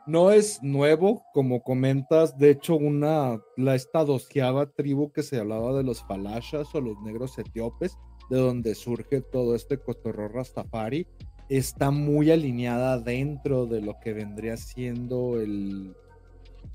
No 0.08 0.32
es 0.32 0.62
nuevo, 0.62 1.24
como 1.34 1.64
comentas, 1.64 2.38
de 2.38 2.52
hecho 2.52 2.76
una, 2.76 3.42
la 3.58 3.74
esta 3.74 4.06
doceava 4.06 4.68
tribu 4.68 5.12
que 5.12 5.24
se 5.24 5.40
hablaba 5.40 5.74
de 5.74 5.84
los 5.84 6.04
falashas 6.04 6.74
o 6.76 6.82
los 6.82 7.00
negros 7.02 7.38
etíopes, 7.40 7.98
de 8.30 8.38
donde 8.38 8.76
surge 8.76 9.22
todo 9.22 9.56
este 9.56 9.80
cotorro 9.80 10.28
rastafari, 10.28 11.08
está 11.50 11.92
muy 11.92 12.32
alineada 12.32 13.00
dentro 13.00 13.66
de 13.66 13.82
lo 13.82 14.00
que 14.00 14.14
vendría 14.14 14.58
siendo 14.58 15.40
el 15.40 15.96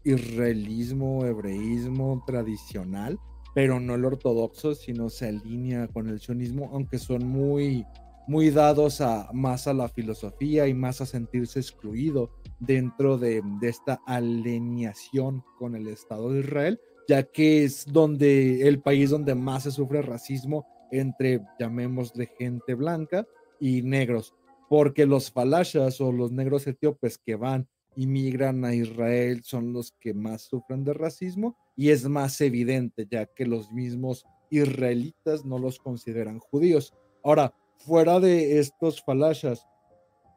israelismo, 0.04 1.24
hebreísmo 1.26 2.22
tradicional, 2.26 3.18
pero 3.54 3.80
no 3.80 3.94
el 3.94 4.04
ortodoxo, 4.04 4.74
sino 4.74 5.10
se 5.10 5.28
alinea 5.28 5.88
con 5.88 6.08
el 6.08 6.20
sionismo, 6.20 6.70
aunque 6.72 6.98
son 6.98 7.26
muy, 7.26 7.84
muy 8.26 8.50
dados 8.50 9.00
a 9.00 9.28
más 9.32 9.66
a 9.66 9.74
la 9.74 9.88
filosofía 9.88 10.68
y 10.68 10.74
más 10.74 11.00
a 11.00 11.06
sentirse 11.06 11.58
excluido 11.58 12.30
dentro 12.60 13.18
de, 13.18 13.42
esta 13.62 14.00
alineación 14.06 15.42
con 15.58 15.74
el 15.74 15.88
Estado 15.88 16.32
de 16.32 16.40
Israel, 16.40 16.80
ya 17.08 17.24
que 17.24 17.64
es 17.64 17.86
donde 17.86 18.68
el 18.68 18.80
país 18.80 19.10
donde 19.10 19.34
más 19.34 19.64
se 19.64 19.72
sufre 19.72 20.00
racismo 20.00 20.66
entre, 20.92 21.40
llamémosle, 21.58 22.30
gente 22.38 22.74
blanca 22.74 23.26
y 23.58 23.82
negros 23.82 24.34
porque 24.70 25.04
los 25.04 25.32
falashas 25.32 26.00
o 26.00 26.12
los 26.12 26.30
negros 26.30 26.64
etíopes 26.68 27.18
que 27.18 27.34
van 27.34 27.68
y 27.96 28.06
migran 28.06 28.64
a 28.64 28.72
Israel 28.72 29.42
son 29.42 29.72
los 29.72 29.90
que 29.98 30.14
más 30.14 30.42
sufren 30.42 30.84
de 30.84 30.94
racismo 30.94 31.56
y 31.74 31.90
es 31.90 32.08
más 32.08 32.40
evidente 32.40 33.04
ya 33.10 33.26
que 33.26 33.46
los 33.46 33.72
mismos 33.72 34.24
israelitas 34.48 35.44
no 35.44 35.58
los 35.58 35.80
consideran 35.80 36.38
judíos. 36.38 36.94
Ahora, 37.24 37.52
fuera 37.78 38.20
de 38.20 38.60
estos 38.60 39.02
falashas 39.02 39.66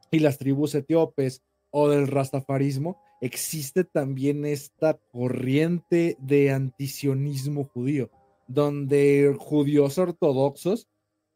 y 0.10 0.18
las 0.18 0.40
tribus 0.40 0.74
etíopes 0.74 1.44
o 1.70 1.90
del 1.90 2.08
rastafarismo, 2.08 3.00
existe 3.22 3.84
también 3.84 4.46
esta 4.46 4.98
corriente 5.12 6.18
de 6.20 6.50
antisionismo 6.50 7.66
judío, 7.66 8.10
donde 8.48 9.36
judíos 9.38 10.00
ortodoxos 10.00 10.88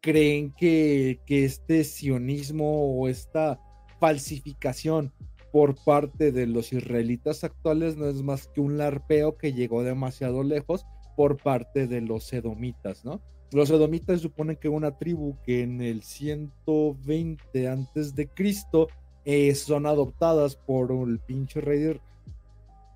creen 0.07 0.53
que, 0.53 1.19
este 1.27 1.83
sionismo 1.83 2.97
o 2.97 3.09
esta 3.09 3.59
falsificación 3.99 5.11
por 5.51 5.75
parte 5.83 6.31
de 6.31 6.47
los 6.47 6.71
israelitas 6.71 7.43
actuales 7.43 7.97
no 7.97 8.07
es 8.07 8.23
más 8.23 8.47
que 8.47 8.61
un 8.61 8.77
larpeo 8.77 9.37
que 9.37 9.51
llegó 9.51 9.83
demasiado 9.83 10.43
lejos 10.43 10.85
por 11.17 11.35
parte 11.35 11.87
de 11.87 11.99
los 11.99 12.31
edomitas, 12.31 13.03
¿no? 13.03 13.19
Los 13.51 13.69
edomitas 13.69 14.21
suponen 14.21 14.55
que 14.55 14.69
una 14.69 14.97
tribu 14.97 15.35
que 15.45 15.63
en 15.63 15.81
el 15.81 16.01
120 16.03 17.67
antes 17.67 18.15
de 18.15 18.29
Cristo 18.29 18.87
eh, 19.25 19.53
son 19.55 19.85
adoptadas 19.85 20.55
por 20.55 20.89
el 20.89 21.19
pinche 21.19 21.59
rey 21.59 21.99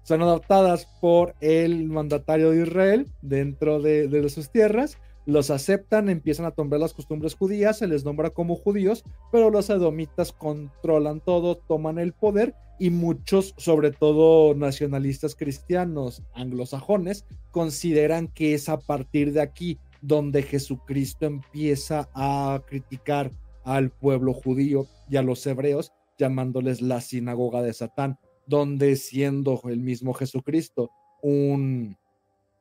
son 0.03 0.22
adoptadas 0.22 0.88
por 1.01 1.36
el 1.41 1.89
mandatario 1.89 2.51
de 2.51 2.62
Israel 2.64 3.12
dentro 3.22 3.82
de, 3.82 4.07
de 4.07 4.30
sus 4.30 4.49
tierras 4.49 4.97
los 5.26 5.50
aceptan, 5.50 6.10
empiezan 6.10 6.46
a 6.46 6.52
tomar 6.52 6.80
las 6.80 6.94
costumbres 6.94 7.36
judías, 7.36 7.78
se 7.78 7.88
les 7.88 8.04
nombra 8.04 8.32
como 8.32 8.56
judíos, 8.56 9.04
pero 9.32 9.50
los 9.50 9.70
edomitas 9.70 10.32
controlan 10.32 11.22
todo, 11.22 11.58
toman 11.58 12.00
el 12.00 12.14
poder 12.14 12.56
y 12.80 12.90
muchos, 12.90 13.54
sobre 13.58 13.92
todo 13.92 14.56
nacionalistas 14.56 15.36
cristianos 15.36 16.24
anglosajones, 16.34 17.26
consideran 17.52 18.28
que 18.28 18.56
es 18.56 18.70
a 18.70 18.80
partir 18.80 19.34
de 19.34 19.42
aquí 19.42 19.78
donde 20.02 20.42
Jesucristo 20.42 21.28
empieza 21.28 22.10
a 22.16 22.62
criticar 22.68 23.32
al 23.64 23.92
pueblo 23.92 24.34
judío 24.34 24.88
y 25.10 25.18
a 25.18 25.22
los 25.22 25.46
hebreos, 25.46 25.92
llamándoles 26.18 26.82
la 26.82 27.02
sinagoga 27.02 27.62
de 27.62 27.74
Satán, 27.74 28.18
donde 28.48 28.96
siendo 28.96 29.62
el 29.66 29.80
mismo 29.80 30.14
Jesucristo 30.14 30.90
un 31.22 31.98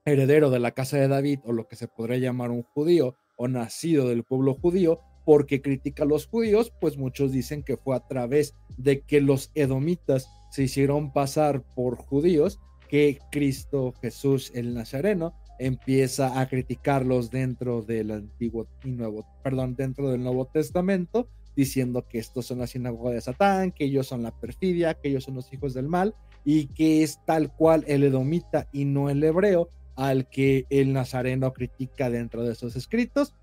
heredero 0.05 0.51
de 0.51 0.61
la 0.61 0.73
casa 0.73 0.97
de 0.97 1.09
David 1.09 1.41
o 1.45 1.53
lo 1.53 1.69
que 1.69 1.77
se 1.77 1.89
podría 1.89 2.19
llamar 2.19 2.51
un 2.51 2.63
judío 2.63 3.15
o 3.37 3.49
nacido 3.49 4.09
del 4.09 4.25
pueblo 4.25 4.55
judío, 4.55 5.01
porque 5.25 5.63
critica 5.63 6.03
a 6.03 6.07
los 6.07 6.27
judíos, 6.27 6.73
pues 6.81 6.97
muchos 6.97 7.33
dicen 7.33 7.63
que 7.63 7.77
fue 7.77 7.97
a 7.97 8.07
través 8.07 8.55
de 8.77 9.03
que 9.03 9.21
los 9.21 9.51
edomitas 9.55 10.29
se 10.51 10.65
hicieron 10.65 11.13
pasar 11.13 11.63
por 11.75 11.97
judíos 11.97 12.59
que 12.89 13.19
Cristo 13.31 13.95
Jesús 14.03 14.51
el 14.55 14.75
Nazareno 14.75 15.35
empieza 15.61 16.41
a 16.41 16.49
criticarlos 16.49 17.31
dentro 17.31 17.83
del 17.83 18.11
Antiguo 18.11 18.67
y 18.83 18.91
Nuevo, 18.91 19.27
perdón, 19.45 19.77
dentro 19.77 20.11
del 20.11 20.23
Nuevo 20.23 20.47
Testamento, 20.47 21.29
diciendo 21.55 22.07
que 22.09 22.19
estos 22.19 22.47
son 22.47 22.59
la 22.59 22.67
sinagoga 22.67 23.13
de 23.13 23.21
Satán, 23.21 23.71
que 23.71 23.85
ellos 23.85 24.07
son 24.07 24.23
la 24.23 24.33
perfidia, 24.33 24.95
que 24.95 25.11
ellos 25.11 25.25
son 25.25 25.35
los 25.35 25.53
hijos 25.53 25.75
del 25.75 25.87
mal 25.87 26.15
y 26.45 26.67
que 26.69 27.03
es 27.03 27.21
tal 27.27 27.55
cual 27.55 27.85
el 27.87 28.03
edomita 28.03 28.69
y 28.73 28.87
no 28.87 29.11
el 29.11 29.23
hebreo 29.23 29.69
al 30.01 30.31
que 30.31 30.65
el 30.71 30.95
nazareno 30.95 31.53
critica 31.53 32.09
dentro 32.09 32.43
de 32.43 32.55
esos 32.55 32.75
escritos 32.75 33.35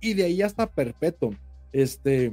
y 0.00 0.14
de 0.14 0.24
ahí 0.24 0.40
hasta 0.40 0.72
perpetuo. 0.72 1.34
Este, 1.72 2.32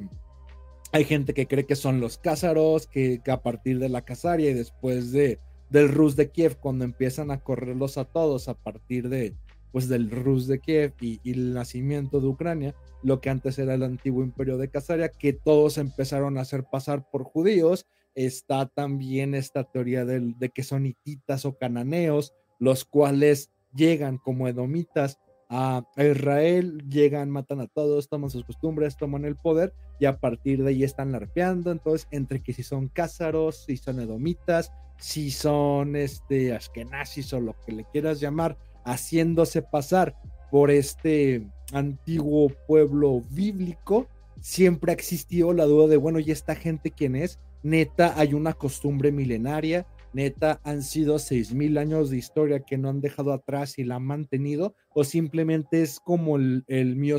hay 0.94 1.04
gente 1.04 1.34
que 1.34 1.48
cree 1.48 1.66
que 1.66 1.76
son 1.76 2.00
los 2.00 2.18
cázaros, 2.18 2.88
que, 2.88 3.22
a 3.28 3.42
partir 3.44 3.80
de 3.80 3.90
la 3.90 4.04
casaria 4.04 4.52
y 4.52 4.54
después 4.54 5.12
de, 5.12 5.40
del 5.70 5.90
Rus 5.90 6.16
de 6.16 6.32
Kiev, 6.32 6.56
cuando 6.62 6.86
empiezan 6.86 7.30
a 7.30 7.42
correrlos 7.42 7.98
a 7.98 8.06
todos 8.06 8.48
a 8.48 8.54
partir 8.54 9.10
de, 9.10 9.36
pues, 9.74 9.90
del 9.90 10.12
Rus 10.12 10.48
de 10.48 10.60
Kiev 10.60 10.94
y, 11.02 11.20
el 11.30 11.54
nacimiento 11.54 12.22
de 12.22 12.28
Ucrania, 12.28 12.74
lo 13.04 13.20
que 13.20 13.30
antes 13.30 13.60
era 13.60 13.74
el 13.74 13.84
antiguo 13.84 14.24
imperio 14.24 14.58
de 14.58 14.70
Casaria, 14.70 15.10
que 15.10 15.34
todos 15.34 15.78
empezaron 15.78 16.38
a 16.38 16.42
hacer 16.42 16.64
pasar 16.72 17.06
por 17.12 17.26
judíos. 17.26 17.86
Está 18.16 18.66
también 18.68 19.36
esta 19.36 19.66
teoría 19.66 20.06
de, 20.06 20.34
de 20.40 20.50
que 20.52 20.64
son 20.64 20.86
hititas 20.86 21.44
o 21.44 21.58
cananeos, 21.58 22.34
los 22.60 22.86
cuales 22.86 23.52
llegan 23.74 24.18
como 24.18 24.48
edomitas 24.48 25.20
a 25.50 25.86
Israel, 25.98 26.84
llegan, 26.90 27.30
matan 27.30 27.62
a 27.62 27.68
todos, 27.68 28.10
toman 28.10 28.30
sus 28.30 28.44
costumbres, 28.44 28.98
toman 28.98 29.26
el 29.26 29.36
poder 29.36 29.74
y 30.00 30.06
a 30.06 30.20
partir 30.20 30.64
de 30.64 30.70
ahí 30.70 30.84
están 30.84 31.12
larpeando. 31.12 31.72
Entonces, 31.72 32.08
entre 32.12 32.42
que 32.42 32.54
si 32.54 32.64
son 32.64 32.90
cázaros, 32.90 33.64
si 33.66 33.78
son 33.78 34.00
edomitas, 34.00 34.72
si 34.98 35.32
son 35.32 35.96
este 35.96 36.54
askenazis 36.54 37.32
o 37.34 37.40
lo 37.40 37.56
que 37.66 37.72
le 37.72 37.86
quieras 37.86 38.20
llamar, 38.20 38.58
haciéndose 38.84 39.62
pasar 39.62 40.16
por 40.52 40.72
este 40.72 41.48
antiguo 41.74 42.50
pueblo 42.68 43.22
bíblico, 43.30 44.08
siempre 44.42 44.92
ha 44.92 44.96
existido 44.96 45.54
la 45.54 45.66
duda 45.66 45.88
de, 45.88 45.98
bueno, 45.98 46.20
¿y 46.20 46.32
esta 46.32 46.56
gente 46.56 46.92
quién 46.92 47.16
es? 47.16 47.40
Neta, 47.64 48.14
hay 48.18 48.34
una 48.34 48.54
costumbre 48.54 49.12
milenaria, 49.12 49.86
neta 50.14 50.60
han 50.64 50.84
sido 50.84 51.20
seis 51.20 51.54
mil 51.54 51.78
años 51.78 52.10
de 52.10 52.18
historia 52.18 52.62
que 52.62 52.78
no 52.78 52.90
han 52.90 53.02
dejado 53.02 53.34
atrás 53.34 53.78
y 53.78 53.84
la 53.84 53.96
han 53.96 54.06
mantenido, 54.06 54.76
o 54.94 55.04
simplemente 55.04 55.82
es 55.82 56.00
como 56.00 56.38
el, 56.38 56.64
el 56.68 56.96
Mio 56.96 57.18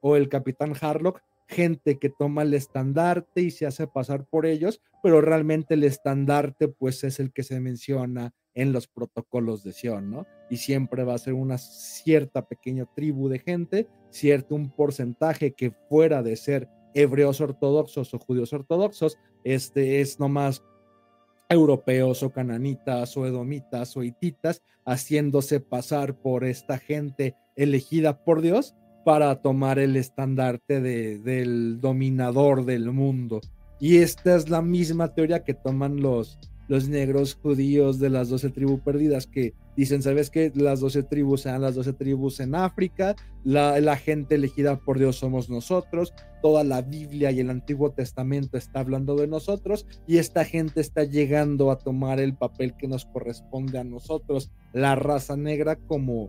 o 0.00 0.16
el 0.16 0.28
Capitán 0.28 0.74
Harlock, 0.80 1.22
gente 1.46 1.98
que 1.98 2.08
toma 2.08 2.42
el 2.42 2.54
estandarte 2.54 3.42
y 3.42 3.50
se 3.50 3.66
hace 3.66 3.86
pasar 3.86 4.26
por 4.26 4.46
ellos, 4.46 4.80
pero 5.02 5.20
realmente 5.20 5.74
el 5.74 5.84
estandarte 5.84 6.68
pues 6.68 7.04
es 7.04 7.20
el 7.20 7.32
que 7.32 7.42
se 7.42 7.60
menciona 7.60 8.34
en 8.54 8.72
los 8.72 8.86
protocolos 8.86 9.62
de 9.62 9.72
Sion, 9.72 10.10
¿no? 10.10 10.26
Y 10.50 10.58
siempre 10.58 11.04
va 11.04 11.14
a 11.14 11.18
ser 11.18 11.34
una 11.34 11.58
cierta 11.58 12.46
pequeña 12.46 12.86
tribu 12.94 13.28
de 13.28 13.38
gente, 13.38 13.88
cierto 14.10 14.54
un 14.54 14.70
porcentaje 14.70 15.52
que 15.52 15.72
fuera 15.88 16.22
de 16.22 16.36
ser 16.36 16.68
hebreos 16.94 17.40
ortodoxos 17.40 18.12
o 18.12 18.18
judíos 18.18 18.52
ortodoxos, 18.52 19.18
este 19.44 20.00
es 20.00 20.20
nomás 20.20 20.62
europeos 21.52 22.22
o 22.22 22.30
cananitas 22.30 23.16
o 23.16 23.26
edomitas 23.26 23.96
o 23.96 24.02
hititas 24.02 24.62
haciéndose 24.84 25.60
pasar 25.60 26.14
por 26.14 26.44
esta 26.44 26.78
gente 26.78 27.36
elegida 27.56 28.24
por 28.24 28.40
Dios 28.40 28.74
para 29.04 29.34
tomar 29.36 29.78
el 29.78 29.96
estandarte 29.96 30.80
de, 30.80 31.18
del 31.18 31.80
dominador 31.80 32.64
del 32.64 32.90
mundo. 32.92 33.40
Y 33.80 33.98
esta 33.98 34.36
es 34.36 34.48
la 34.48 34.62
misma 34.62 35.12
teoría 35.14 35.42
que 35.44 35.54
toman 35.54 36.00
los, 36.00 36.38
los 36.68 36.88
negros 36.88 37.34
judíos 37.34 37.98
de 37.98 38.10
las 38.10 38.28
doce 38.28 38.50
tribus 38.50 38.80
perdidas 38.80 39.26
que 39.26 39.54
dicen, 39.76 40.02
¿sabes 40.02 40.30
qué? 40.30 40.52
Las 40.54 40.80
doce 40.80 41.02
tribus 41.02 41.42
sean 41.42 41.62
las 41.62 41.74
doce 41.74 41.92
tribus 41.92 42.40
en 42.40 42.54
África, 42.54 43.16
la, 43.44 43.80
la, 43.80 43.96
gente 43.96 44.34
elegida 44.34 44.78
por 44.78 44.98
Dios 44.98 45.16
somos 45.16 45.48
nosotros, 45.48 46.12
toda 46.42 46.64
la 46.64 46.82
Biblia 46.82 47.30
y 47.30 47.40
el 47.40 47.50
Antiguo 47.50 47.90
Testamento 47.90 48.56
está 48.56 48.80
hablando 48.80 49.16
de 49.16 49.26
nosotros 49.26 49.86
y 50.06 50.18
esta 50.18 50.44
gente 50.44 50.80
está 50.80 51.04
llegando 51.04 51.70
a 51.70 51.78
tomar 51.78 52.20
el 52.20 52.34
papel 52.34 52.74
que 52.76 52.88
nos 52.88 53.06
corresponde 53.06 53.78
a 53.78 53.84
nosotros, 53.84 54.50
la 54.72 54.94
raza 54.94 55.36
negra 55.36 55.76
como 55.76 56.28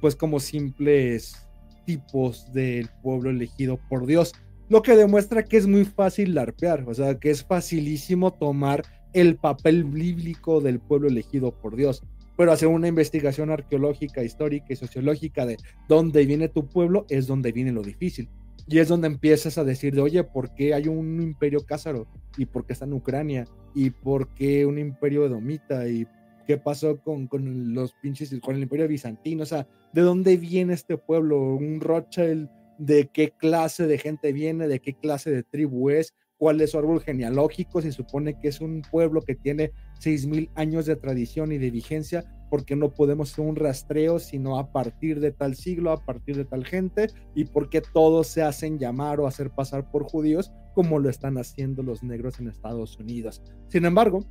pues 0.00 0.14
como 0.14 0.40
simples 0.40 1.48
tipos 1.84 2.52
del 2.52 2.88
pueblo 3.02 3.30
elegido 3.30 3.78
por 3.88 4.06
Dios, 4.06 4.32
lo 4.68 4.82
que 4.82 4.96
demuestra 4.96 5.44
que 5.44 5.56
es 5.56 5.66
muy 5.66 5.84
fácil 5.84 6.34
larpear, 6.34 6.84
o 6.86 6.94
sea, 6.94 7.18
que 7.18 7.30
es 7.30 7.44
facilísimo 7.44 8.32
tomar 8.32 8.84
el 9.14 9.36
papel 9.36 9.84
bíblico 9.84 10.60
del 10.60 10.80
pueblo 10.80 11.08
elegido 11.08 11.52
por 11.52 11.76
Dios. 11.76 12.02
Pero 12.38 12.52
hacer 12.52 12.68
una 12.68 12.86
investigación 12.86 13.50
arqueológica, 13.50 14.22
histórica 14.22 14.66
y 14.70 14.76
sociológica 14.76 15.44
de 15.44 15.56
dónde 15.88 16.24
viene 16.24 16.48
tu 16.48 16.68
pueblo 16.68 17.04
es 17.10 17.26
donde 17.26 17.50
viene 17.50 17.72
lo 17.72 17.82
difícil. 17.82 18.30
Y 18.68 18.78
es 18.78 18.86
donde 18.86 19.08
empiezas 19.08 19.58
a 19.58 19.64
decir 19.64 19.92
de, 19.92 20.02
oye, 20.02 20.22
¿por 20.22 20.54
qué 20.54 20.72
hay 20.72 20.86
un 20.86 21.20
imperio 21.20 21.66
cázaro? 21.66 22.06
¿Y 22.36 22.46
por 22.46 22.64
qué 22.64 22.74
está 22.74 22.84
en 22.84 22.92
Ucrania? 22.92 23.44
¿Y 23.74 23.90
por 23.90 24.32
qué 24.34 24.64
un 24.66 24.78
imperio 24.78 25.26
edomita? 25.26 25.88
¿Y 25.88 26.06
qué 26.46 26.58
pasó 26.58 27.00
con, 27.00 27.26
con 27.26 27.74
los 27.74 27.92
pinches, 27.94 28.32
con 28.40 28.54
el 28.54 28.62
imperio 28.62 28.86
bizantino? 28.86 29.42
O 29.42 29.46
sea, 29.46 29.66
¿de 29.92 30.02
dónde 30.02 30.36
viene 30.36 30.74
este 30.74 30.96
pueblo? 30.96 31.56
¿Un 31.56 31.80
Rothschild? 31.80 32.48
¿De 32.78 33.08
qué 33.12 33.32
clase 33.32 33.88
de 33.88 33.98
gente 33.98 34.32
viene? 34.32 34.68
¿De 34.68 34.78
qué 34.78 34.94
clase 34.94 35.32
de 35.32 35.42
tribu 35.42 35.90
es? 35.90 36.14
Cuál 36.38 36.60
es 36.60 36.70
su 36.70 36.78
árbol 36.78 37.00
genealógico, 37.00 37.82
se 37.82 37.92
supone 37.92 38.38
que 38.38 38.48
es 38.48 38.60
un 38.60 38.82
pueblo 38.82 39.20
que 39.22 39.34
tiene 39.34 39.72
seis 39.98 40.26
mil 40.26 40.50
años 40.54 40.86
de 40.86 40.96
tradición 40.96 41.52
y 41.52 41.58
de 41.58 41.70
vigencia, 41.70 42.24
porque 42.48 42.76
no 42.76 42.94
podemos 42.94 43.32
hacer 43.32 43.44
un 43.44 43.56
rastreo 43.56 44.18
sino 44.18 44.58
a 44.58 44.72
partir 44.72 45.20
de 45.20 45.32
tal 45.32 45.56
siglo, 45.56 45.90
a 45.90 46.04
partir 46.04 46.36
de 46.36 46.44
tal 46.44 46.64
gente, 46.64 47.08
y 47.34 47.44
porque 47.44 47.82
todos 47.82 48.28
se 48.28 48.42
hacen 48.42 48.78
llamar 48.78 49.20
o 49.20 49.26
hacer 49.26 49.50
pasar 49.50 49.90
por 49.90 50.04
judíos, 50.04 50.52
como 50.74 51.00
lo 51.00 51.10
están 51.10 51.36
haciendo 51.38 51.82
los 51.82 52.02
negros 52.04 52.38
en 52.38 52.48
Estados 52.48 52.98
Unidos. 52.98 53.42
Sin 53.66 53.84
embargo, 53.84 54.24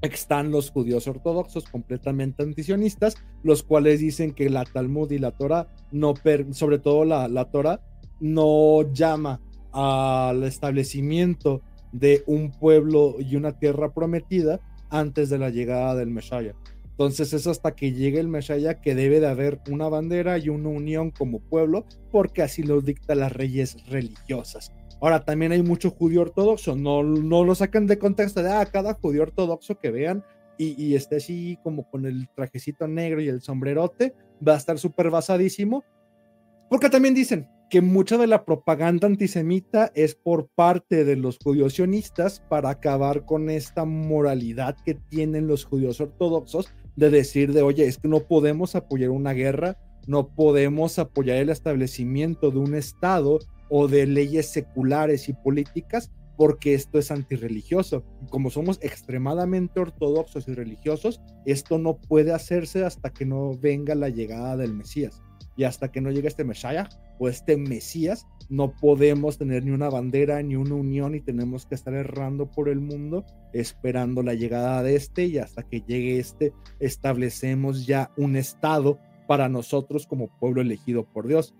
están 0.00 0.50
los 0.50 0.70
judíos 0.70 1.06
ortodoxos 1.06 1.64
completamente 1.64 2.42
antisionistas, 2.42 3.16
los 3.42 3.62
cuales 3.62 4.00
dicen 4.00 4.32
que 4.32 4.48
la 4.48 4.64
Talmud 4.64 5.10
y 5.10 5.18
la 5.18 5.32
Torah, 5.32 5.68
no 5.92 6.14
sobre 6.52 6.78
todo 6.78 7.04
la, 7.04 7.28
la 7.28 7.50
Torah, 7.50 7.82
no 8.20 8.90
llama 8.92 9.40
al 9.72 10.42
establecimiento 10.44 11.62
de 11.92 12.22
un 12.26 12.50
pueblo 12.50 13.16
y 13.18 13.36
una 13.36 13.58
tierra 13.58 13.92
prometida 13.92 14.60
antes 14.90 15.30
de 15.30 15.38
la 15.38 15.50
llegada 15.50 15.94
del 15.94 16.10
Meshaya. 16.10 16.54
Entonces 16.90 17.32
es 17.32 17.46
hasta 17.46 17.74
que 17.74 17.92
llegue 17.92 18.20
el 18.20 18.28
Meshaya 18.28 18.80
que 18.80 18.94
debe 18.94 19.20
de 19.20 19.28
haber 19.28 19.60
una 19.70 19.88
bandera 19.88 20.36
y 20.38 20.50
una 20.50 20.68
unión 20.68 21.10
como 21.10 21.40
pueblo, 21.40 21.86
porque 22.10 22.42
así 22.42 22.62
lo 22.62 22.82
dicta 22.82 23.14
las 23.14 23.32
reyes 23.32 23.76
religiosas. 23.88 24.72
Ahora, 25.00 25.24
también 25.24 25.52
hay 25.52 25.62
mucho 25.62 25.90
judío 25.90 26.20
ortodoxo, 26.20 26.76
no, 26.76 27.02
no 27.02 27.42
lo 27.42 27.54
sacan 27.54 27.86
de 27.86 27.98
contexto 27.98 28.42
de, 28.42 28.50
ah, 28.52 28.66
cada 28.66 28.92
judío 28.92 29.22
ortodoxo 29.22 29.78
que 29.78 29.90
vean 29.90 30.22
y, 30.58 30.74
y 30.82 30.94
esté 30.94 31.16
así 31.16 31.58
como 31.62 31.88
con 31.88 32.04
el 32.04 32.28
trajecito 32.34 32.86
negro 32.86 33.22
y 33.22 33.28
el 33.28 33.40
sombrerote, 33.40 34.14
va 34.46 34.54
a 34.54 34.58
estar 34.58 34.78
súper 34.78 35.08
basadísimo, 35.08 35.84
porque 36.68 36.90
también 36.90 37.14
dicen, 37.14 37.48
que 37.70 37.80
mucha 37.80 38.18
de 38.18 38.26
la 38.26 38.44
propaganda 38.44 39.06
antisemita 39.06 39.92
es 39.94 40.16
por 40.16 40.48
parte 40.48 41.04
de 41.04 41.14
los 41.14 41.38
judíos 41.38 41.74
sionistas 41.74 42.42
para 42.48 42.68
acabar 42.70 43.24
con 43.24 43.48
esta 43.48 43.84
moralidad 43.84 44.76
que 44.84 44.94
tienen 44.94 45.46
los 45.46 45.64
judíos 45.64 46.00
ortodoxos 46.00 46.68
de 46.96 47.10
decir 47.10 47.52
de, 47.52 47.62
oye, 47.62 47.86
es 47.86 47.98
que 47.98 48.08
no 48.08 48.20
podemos 48.20 48.74
apoyar 48.74 49.10
una 49.10 49.32
guerra, 49.32 49.78
no 50.08 50.34
podemos 50.34 50.98
apoyar 50.98 51.36
el 51.36 51.48
establecimiento 51.48 52.50
de 52.50 52.58
un 52.58 52.74
Estado 52.74 53.38
o 53.68 53.86
de 53.86 54.06
leyes 54.06 54.46
seculares 54.46 55.28
y 55.28 55.32
políticas 55.32 56.10
porque 56.36 56.74
esto 56.74 56.98
es 56.98 57.12
antirreligioso. 57.12 58.02
Como 58.30 58.50
somos 58.50 58.80
extremadamente 58.82 59.78
ortodoxos 59.78 60.48
y 60.48 60.54
religiosos, 60.54 61.20
esto 61.44 61.78
no 61.78 61.98
puede 61.98 62.32
hacerse 62.32 62.84
hasta 62.84 63.10
que 63.10 63.26
no 63.26 63.56
venga 63.56 63.94
la 63.94 64.08
llegada 64.08 64.56
del 64.56 64.74
Mesías. 64.74 65.22
Y 65.60 65.64
hasta 65.64 65.92
que 65.92 66.00
no 66.00 66.10
llegue 66.10 66.26
este 66.26 66.42
Mesías 66.42 66.98
o 67.18 67.28
este 67.28 67.58
Mesías, 67.58 68.26
no 68.48 68.74
podemos 68.74 69.36
tener 69.36 69.62
ni 69.62 69.72
una 69.72 69.90
bandera 69.90 70.42
ni 70.42 70.56
una 70.56 70.74
unión 70.74 71.14
y 71.14 71.20
tenemos 71.20 71.66
que 71.66 71.74
estar 71.74 71.92
errando 71.92 72.50
por 72.50 72.70
el 72.70 72.80
mundo 72.80 73.26
esperando 73.52 74.22
la 74.22 74.32
llegada 74.32 74.82
de 74.82 74.96
este 74.96 75.26
y 75.26 75.36
hasta 75.36 75.62
que 75.62 75.82
llegue 75.82 76.18
este 76.18 76.54
establecemos 76.78 77.86
ya 77.86 78.10
un 78.16 78.36
estado 78.36 78.98
para 79.28 79.50
nosotros 79.50 80.06
como 80.06 80.28
pueblo 80.38 80.62
elegido 80.62 81.04
por 81.04 81.28
Dios. 81.28 81.54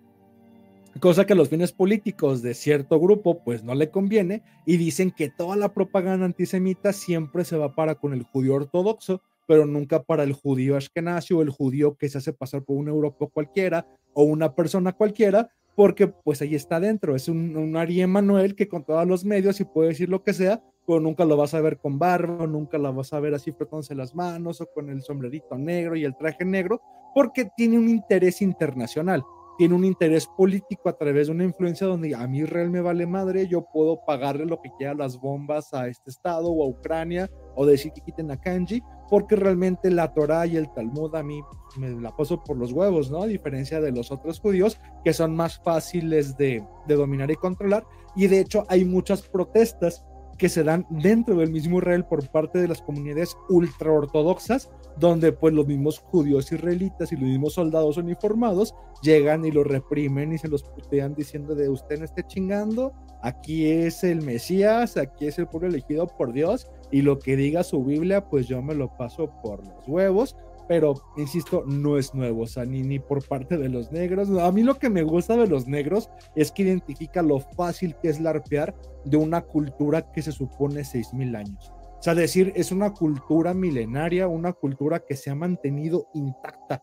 Cosa 0.99 1.27
que 1.27 1.35
a 1.35 1.37
los 1.37 1.51
fines 1.51 1.73
políticos 1.73 2.41
de 2.41 2.55
cierto 2.55 2.99
grupo 2.99 3.45
pues 3.45 3.65
no 3.65 3.75
le 3.75 3.91
conviene 3.91 4.43
y 4.65 4.79
dicen 4.79 5.11
que 5.11 5.29
toda 5.29 5.57
la 5.57 5.75
propaganda 5.75 6.25
antisemita 6.25 6.95
siempre 6.95 7.45
se 7.45 7.59
va 7.59 7.75
para 7.75 7.97
con 7.97 8.15
el 8.15 8.23
judío 8.23 8.55
ortodoxo 8.55 9.21
pero 9.51 9.67
nunca 9.67 10.01
para 10.01 10.23
el 10.23 10.33
judío 10.33 10.77
ashkenazi 10.77 11.35
o 11.35 11.43
el 11.43 11.51
judío 11.51 11.97
que 11.97 12.09
se 12.09 12.19
hace 12.19 12.33
pasar 12.33 12.63
por 12.63 12.77
un 12.77 12.87
europeo 12.87 13.31
cualquiera 13.31 13.85
o 14.13 14.23
una 14.23 14.55
persona 14.55 14.93
cualquiera, 14.93 15.51
porque 15.75 16.07
pues 16.07 16.41
ahí 16.41 16.55
está 16.55 16.79
dentro, 16.79 17.17
es 17.17 17.29
un, 17.29 17.57
un 17.57 17.77
Ari 17.77 18.01
Emanuel 18.01 18.55
que 18.55 18.69
con 18.69 18.85
todos 18.85 19.05
los 19.09 19.25
medios 19.25 19.61
y 19.61 19.65
puede 19.65 19.89
decir 19.89 20.09
lo 20.09 20.23
que 20.23 20.35
sea, 20.35 20.63
pero 20.87 21.01
nunca 21.01 21.25
lo 21.25 21.37
vas 21.37 21.53
a 21.55 21.61
ver 21.61 21.79
con 21.79 21.99
barba, 21.99 22.47
nunca 22.47 22.79
la 22.79 22.93
vas 22.93 23.13
a 23.13 23.19
ver 23.19 23.35
así 23.35 23.51
frotándose 23.51 23.97
las 23.97 24.15
manos 24.15 24.61
o 24.61 24.67
con 24.73 24.89
el 24.89 25.03
sombrerito 25.03 25.59
negro 25.59 25.97
y 25.97 26.05
el 26.05 26.17
traje 26.17 26.45
negro, 26.45 26.81
porque 27.13 27.51
tiene 27.57 27.77
un 27.77 27.89
interés 27.89 28.43
internacional 28.43 29.25
tiene 29.61 29.75
un 29.75 29.85
interés 29.85 30.27
político 30.27 30.89
a 30.89 30.97
través 30.97 31.27
de 31.27 31.35
una 31.35 31.45
influencia 31.45 31.87
donde 31.87 32.15
a 32.15 32.27
mí 32.27 32.39
Israel 32.39 32.71
me 32.71 32.81
vale 32.81 33.07
madre, 33.07 33.47
yo 33.47 33.67
puedo 33.71 34.03
pagarle 34.07 34.47
lo 34.47 34.63
que 34.63 34.71
quiera 34.79 34.95
las 34.95 35.21
bombas 35.21 35.75
a 35.75 35.87
este 35.87 36.09
estado 36.09 36.51
o 36.51 36.65
a 36.65 36.67
Ucrania 36.67 37.29
o 37.57 37.67
decir 37.67 37.93
que 37.93 38.01
quiten 38.01 38.31
a 38.31 38.41
Kanji, 38.41 38.83
porque 39.11 39.35
realmente 39.35 39.91
la 39.91 40.15
Torah 40.15 40.47
y 40.47 40.57
el 40.57 40.73
Talmud 40.73 41.15
a 41.17 41.23
mí 41.23 41.43
me 41.77 41.91
la 42.01 42.17
paso 42.17 42.43
por 42.43 42.57
los 42.57 42.73
huevos, 42.73 43.11
¿no? 43.11 43.23
A 43.23 43.27
diferencia 43.27 43.81
de 43.81 43.91
los 43.91 44.13
otros 44.13 44.39
judíos 44.39 44.79
que 45.05 45.13
son 45.13 45.35
más 45.35 45.59
fáciles 45.59 46.37
de, 46.37 46.65
de 46.87 46.95
dominar 46.95 47.31
y 47.31 47.35
controlar. 47.37 47.85
Y 48.15 48.29
de 48.29 48.41
hecho 48.41 48.65
hay 48.69 48.85
muchas 48.85 49.23
protestas 49.23 50.05
que 50.39 50.49
se 50.49 50.65
dan 50.65 50.87
dentro 50.89 51.37
del 51.37 51.51
mismo 51.51 51.79
Israel 51.79 52.07
por 52.07 52.27
parte 52.31 52.61
de 52.61 52.69
las 52.69 52.81
comunidades 52.81 53.37
ultraortodoxas, 53.51 54.71
donde 54.97 55.33
pues 55.33 55.53
los 55.53 55.67
mismos 55.67 55.99
judíos 55.99 56.51
israelitas 56.51 57.13
y 57.13 57.17
los 57.17 57.25
mismos 57.25 57.55
soldados 57.55 57.99
uniformados 57.99 58.75
llegan 59.03 59.45
y 59.45 59.51
los 59.51 59.67
reprimen 59.67 60.33
y 60.33 60.39
se 60.39 60.49
los 60.49 60.63
putean 60.63 61.15
diciendo 61.15 61.55
de 61.55 61.69
usted 61.69 61.99
no 61.99 62.07
esté 62.07 62.27
chingando, 62.27 62.95
aquí 63.23 63.67
es 63.67 64.03
el 64.03 64.23
Mesías, 64.23 64.97
aquí 64.97 65.27
es 65.27 65.39
el 65.39 65.47
pueblo 65.47 65.69
elegido 65.69 66.07
por 66.07 66.33
Dios 66.33 66.71
y 66.91 67.03
lo 67.03 67.19
que 67.19 67.37
diga 67.37 67.63
su 67.63 67.85
Biblia 67.85 68.29
pues 68.29 68.47
yo 68.47 68.63
me 68.63 68.75
lo 68.75 68.97
paso 68.97 69.31
por 69.43 69.65
los 69.67 69.89
huevos 69.89 70.37
pero 70.71 70.95
insisto, 71.17 71.65
no 71.67 71.99
es 71.99 72.15
nuevo, 72.15 72.43
o 72.43 72.47
sea, 72.47 72.65
ni, 72.65 72.85
ni 72.85 73.01
por 73.01 73.27
parte 73.27 73.59
de 73.59 73.69
los 73.69 73.91
negros. 73.91 74.31
A 74.31 74.53
mí 74.53 74.63
lo 74.63 74.79
que 74.79 74.89
me 74.89 75.03
gusta 75.03 75.37
de 75.37 75.49
los 75.49 75.67
negros 75.67 76.09
es 76.37 76.53
que 76.53 76.63
identifica 76.63 77.23
lo 77.23 77.41
fácil 77.41 77.97
que 78.01 78.09
es 78.09 78.21
larpear 78.21 78.73
de 79.05 79.17
una 79.17 79.41
cultura 79.41 80.13
que 80.13 80.23
se 80.23 80.31
supone 80.31 80.83
6.000 80.83 81.37
años. 81.37 81.73
O 81.99 82.03
sea, 82.05 82.15
decir, 82.15 82.53
es 82.55 82.71
una 82.71 82.93
cultura 82.93 83.53
milenaria, 83.53 84.29
una 84.29 84.53
cultura 84.53 85.01
que 85.01 85.17
se 85.17 85.31
ha 85.31 85.35
mantenido 85.35 86.07
intacta 86.15 86.81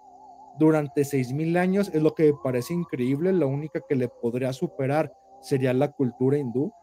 durante 0.59 1.03
6.000 1.03 1.57
años, 1.57 1.89
es 1.93 2.03
lo 2.03 2.13
que 2.13 2.33
me 2.33 2.39
parece 2.43 2.73
increíble, 2.73 3.31
la 3.31 3.45
única 3.45 3.79
que 3.87 3.95
le 3.95 4.09
podría 4.09 4.51
superar 4.51 5.13
sería 5.39 5.73
la 5.73 5.93
cultura 5.93 6.37
hindú. 6.37 6.73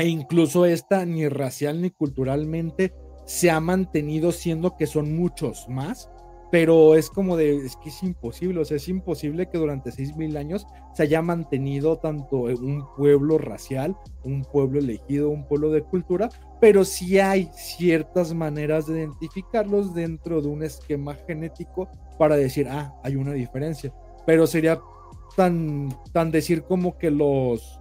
E 0.00 0.08
incluso 0.08 0.64
esta 0.64 1.04
ni 1.04 1.28
racial 1.28 1.80
ni 1.80 1.90
culturalmente 1.90 2.92
se 3.26 3.50
ha 3.50 3.60
mantenido 3.60 4.32
siendo 4.32 4.76
que 4.76 4.86
son 4.86 5.14
muchos 5.14 5.68
más 5.68 6.10
pero 6.50 6.96
es 6.96 7.08
como 7.10 7.36
de, 7.36 7.56
es 7.64 7.76
que 7.76 7.90
es 7.90 8.02
imposible, 8.02 8.60
o 8.60 8.64
sea, 8.64 8.76
es 8.76 8.88
imposible 8.88 9.48
que 9.48 9.58
durante 9.58 9.92
seis 9.92 10.16
mil 10.16 10.36
años 10.36 10.66
se 10.94 11.04
haya 11.04 11.22
mantenido 11.22 11.98
tanto 11.98 12.42
un 12.42 12.84
pueblo 12.96 13.38
racial, 13.38 13.96
un 14.24 14.44
pueblo 14.44 14.80
elegido, 14.80 15.30
un 15.30 15.46
pueblo 15.46 15.70
de 15.70 15.82
cultura, 15.82 16.28
pero 16.60 16.84
sí 16.84 17.20
hay 17.20 17.48
ciertas 17.54 18.34
maneras 18.34 18.86
de 18.86 18.98
identificarlos 18.98 19.94
dentro 19.94 20.42
de 20.42 20.48
un 20.48 20.62
esquema 20.62 21.14
genético 21.26 21.88
para 22.18 22.36
decir, 22.36 22.66
ah, 22.68 22.94
hay 23.04 23.16
una 23.16 23.32
diferencia, 23.32 23.94
pero 24.26 24.46
sería 24.46 24.80
tan, 25.36 25.88
tan 26.12 26.32
decir 26.32 26.64
como 26.64 26.98
que 26.98 27.12
los, 27.12 27.79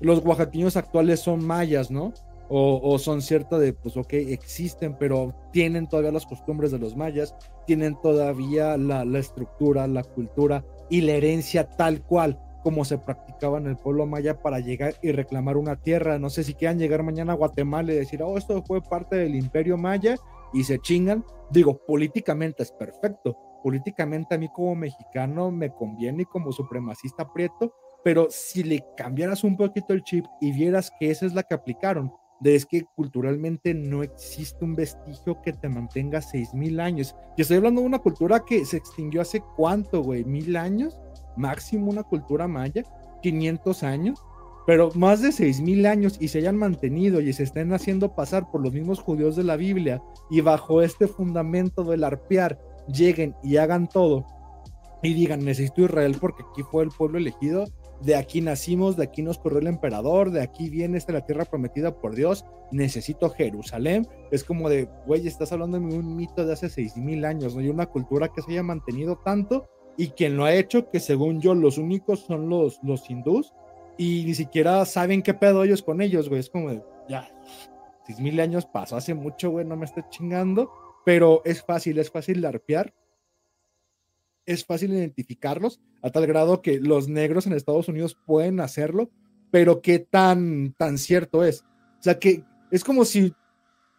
los 0.00 0.24
oaxaqueños 0.24 0.76
actuales 0.76 1.20
son 1.20 1.44
mayas, 1.44 1.90
¿no? 1.90 2.12
o, 2.52 2.98
son 2.98 3.22
ciertas 3.22 3.60
de, 3.60 3.72
pues, 3.72 3.96
ok, 3.96 4.12
existen, 4.12 4.96
pero 4.98 5.32
tienen 5.52 5.88
todavía 5.88 6.10
las 6.10 6.26
costumbres 6.26 6.72
de 6.72 6.80
los 6.80 6.96
mayas, 6.96 7.32
tienen 7.64 7.94
todavía 8.00 8.76
la, 8.76 9.04
la 9.04 9.20
estructura, 9.20 9.86
la 9.86 10.02
cultura 10.02 10.64
y 10.88 11.02
la 11.02 11.12
herencia 11.12 11.68
tal 11.68 12.02
cual 12.02 12.40
como 12.64 12.84
se 12.84 12.98
practicaba 12.98 13.58
en 13.58 13.68
el 13.68 13.76
pueblo 13.76 14.04
maya 14.04 14.42
para 14.42 14.58
llegar 14.58 14.94
y 15.00 15.12
reclamar 15.12 15.56
una 15.56 15.76
tierra. 15.76 16.18
No 16.18 16.28
sé 16.28 16.42
si 16.42 16.54
quieran 16.54 16.78
llegar 16.78 17.04
mañana 17.04 17.32
a 17.32 17.36
Guatemala 17.36 17.92
y 17.92 17.96
decir, 17.96 18.20
oh, 18.22 18.36
esto 18.36 18.62
fue 18.64 18.82
parte 18.82 19.16
del 19.16 19.36
imperio 19.36 19.78
maya 19.78 20.16
y 20.52 20.64
se 20.64 20.78
chingan. 20.80 21.24
Digo, 21.50 21.78
políticamente 21.86 22.64
es 22.64 22.72
perfecto. 22.72 23.36
Políticamente 23.62 24.34
a 24.34 24.38
mí 24.38 24.48
como 24.52 24.74
mexicano 24.74 25.52
me 25.52 25.72
conviene 25.72 26.22
y 26.22 26.26
como 26.26 26.52
supremacista 26.52 27.32
prieto, 27.32 27.72
pero 28.04 28.28
si 28.30 28.62
le 28.62 28.84
cambiaras 28.96 29.44
un 29.44 29.56
poquito 29.56 29.92
el 29.92 30.02
chip 30.02 30.24
y 30.40 30.52
vieras 30.52 30.90
que 30.98 31.10
esa 31.10 31.26
es 31.26 31.34
la 31.34 31.42
que 31.42 31.54
aplicaron, 31.54 32.12
de 32.40 32.54
es 32.54 32.64
que 32.64 32.84
culturalmente 32.96 33.74
no 33.74 34.02
existe 34.02 34.64
un 34.64 34.74
vestigio 34.74 35.40
que 35.42 35.52
te 35.52 35.68
mantenga 35.68 36.22
seis 36.22 36.54
mil 36.54 36.80
años. 36.80 37.14
Yo 37.36 37.42
estoy 37.42 37.58
hablando 37.58 37.82
de 37.82 37.86
una 37.86 37.98
cultura 37.98 38.44
que 38.46 38.64
se 38.64 38.78
extinguió 38.78 39.20
hace 39.20 39.42
cuánto, 39.56 40.02
güey, 40.02 40.24
mil 40.24 40.56
años, 40.56 40.98
máximo 41.36 41.90
una 41.90 42.02
cultura 42.02 42.48
maya, 42.48 42.82
500 43.22 43.82
años, 43.82 44.24
pero 44.66 44.90
más 44.94 45.20
de 45.20 45.32
seis 45.32 45.60
mil 45.60 45.84
años 45.86 46.16
y 46.20 46.28
se 46.28 46.38
hayan 46.38 46.56
mantenido 46.56 47.20
y 47.20 47.32
se 47.32 47.42
estén 47.42 47.72
haciendo 47.72 48.14
pasar 48.14 48.50
por 48.50 48.62
los 48.62 48.72
mismos 48.72 49.00
judíos 49.00 49.36
de 49.36 49.44
la 49.44 49.56
Biblia 49.56 50.02
y 50.30 50.40
bajo 50.40 50.82
este 50.82 51.06
fundamento 51.06 51.84
del 51.84 52.04
arpear 52.04 52.58
lleguen 52.86 53.34
y 53.42 53.56
hagan 53.56 53.88
todo 53.88 54.26
y 55.02 55.14
digan 55.14 55.44
necesito 55.44 55.82
Israel 55.82 56.16
porque 56.20 56.42
aquí 56.50 56.62
fue 56.62 56.84
el 56.84 56.90
pueblo 56.90 57.18
elegido 57.18 57.64
de 58.02 58.16
aquí 58.16 58.40
nacimos, 58.40 58.96
de 58.96 59.04
aquí 59.04 59.22
nos 59.22 59.38
corrió 59.38 59.58
el 59.58 59.66
emperador, 59.66 60.30
de 60.30 60.40
aquí 60.40 60.70
viene 60.70 60.96
esta 60.96 61.12
la 61.12 61.26
tierra 61.26 61.44
prometida 61.44 61.94
por 61.94 62.14
Dios, 62.14 62.44
necesito 62.70 63.30
Jerusalén. 63.30 64.08
Es 64.30 64.44
como 64.44 64.68
de, 64.68 64.88
güey, 65.06 65.26
estás 65.26 65.52
hablando 65.52 65.78
de 65.78 65.84
un 65.84 66.16
mito 66.16 66.46
de 66.46 66.52
hace 66.52 66.70
seis 66.70 66.96
mil 66.96 67.24
años, 67.24 67.54
¿no? 67.54 67.60
hay 67.60 67.68
una 67.68 67.86
cultura 67.86 68.28
que 68.28 68.42
se 68.42 68.52
haya 68.52 68.62
mantenido 68.62 69.16
tanto 69.16 69.68
y 69.96 70.08
quien 70.08 70.36
lo 70.36 70.44
ha 70.44 70.54
hecho, 70.54 70.88
que 70.90 71.00
según 71.00 71.40
yo 71.40 71.54
los 71.54 71.76
únicos 71.76 72.20
son 72.20 72.48
los, 72.48 72.80
los 72.82 73.08
hindús 73.10 73.52
y 73.98 74.24
ni 74.24 74.34
siquiera 74.34 74.84
saben 74.86 75.22
qué 75.22 75.34
pedo 75.34 75.62
ellos 75.62 75.82
con 75.82 76.00
ellos, 76.00 76.28
güey. 76.28 76.40
Es 76.40 76.48
como 76.48 76.70
de, 76.70 76.82
ya, 77.08 77.30
seis 78.06 78.18
mil 78.18 78.40
años 78.40 78.64
pasó 78.64 78.96
hace 78.96 79.12
mucho, 79.12 79.50
güey, 79.50 79.66
no 79.66 79.76
me 79.76 79.84
esté 79.84 80.04
chingando, 80.08 80.70
pero 81.04 81.42
es 81.44 81.62
fácil, 81.62 81.98
es 81.98 82.10
fácil 82.10 82.40
larpear 82.40 82.94
es 84.46 84.64
fácil 84.64 84.92
identificarlos 84.92 85.80
a 86.02 86.10
tal 86.10 86.26
grado 86.26 86.62
que 86.62 86.80
los 86.80 87.08
negros 87.08 87.46
en 87.46 87.52
Estados 87.52 87.88
Unidos 87.88 88.18
pueden 88.26 88.60
hacerlo, 88.60 89.10
pero 89.50 89.80
qué 89.80 89.98
tan, 89.98 90.74
tan 90.76 90.98
cierto 90.98 91.44
es. 91.44 91.62
O 91.98 92.02
sea, 92.02 92.18
que 92.18 92.44
es 92.70 92.84
como 92.84 93.04
si 93.04 93.34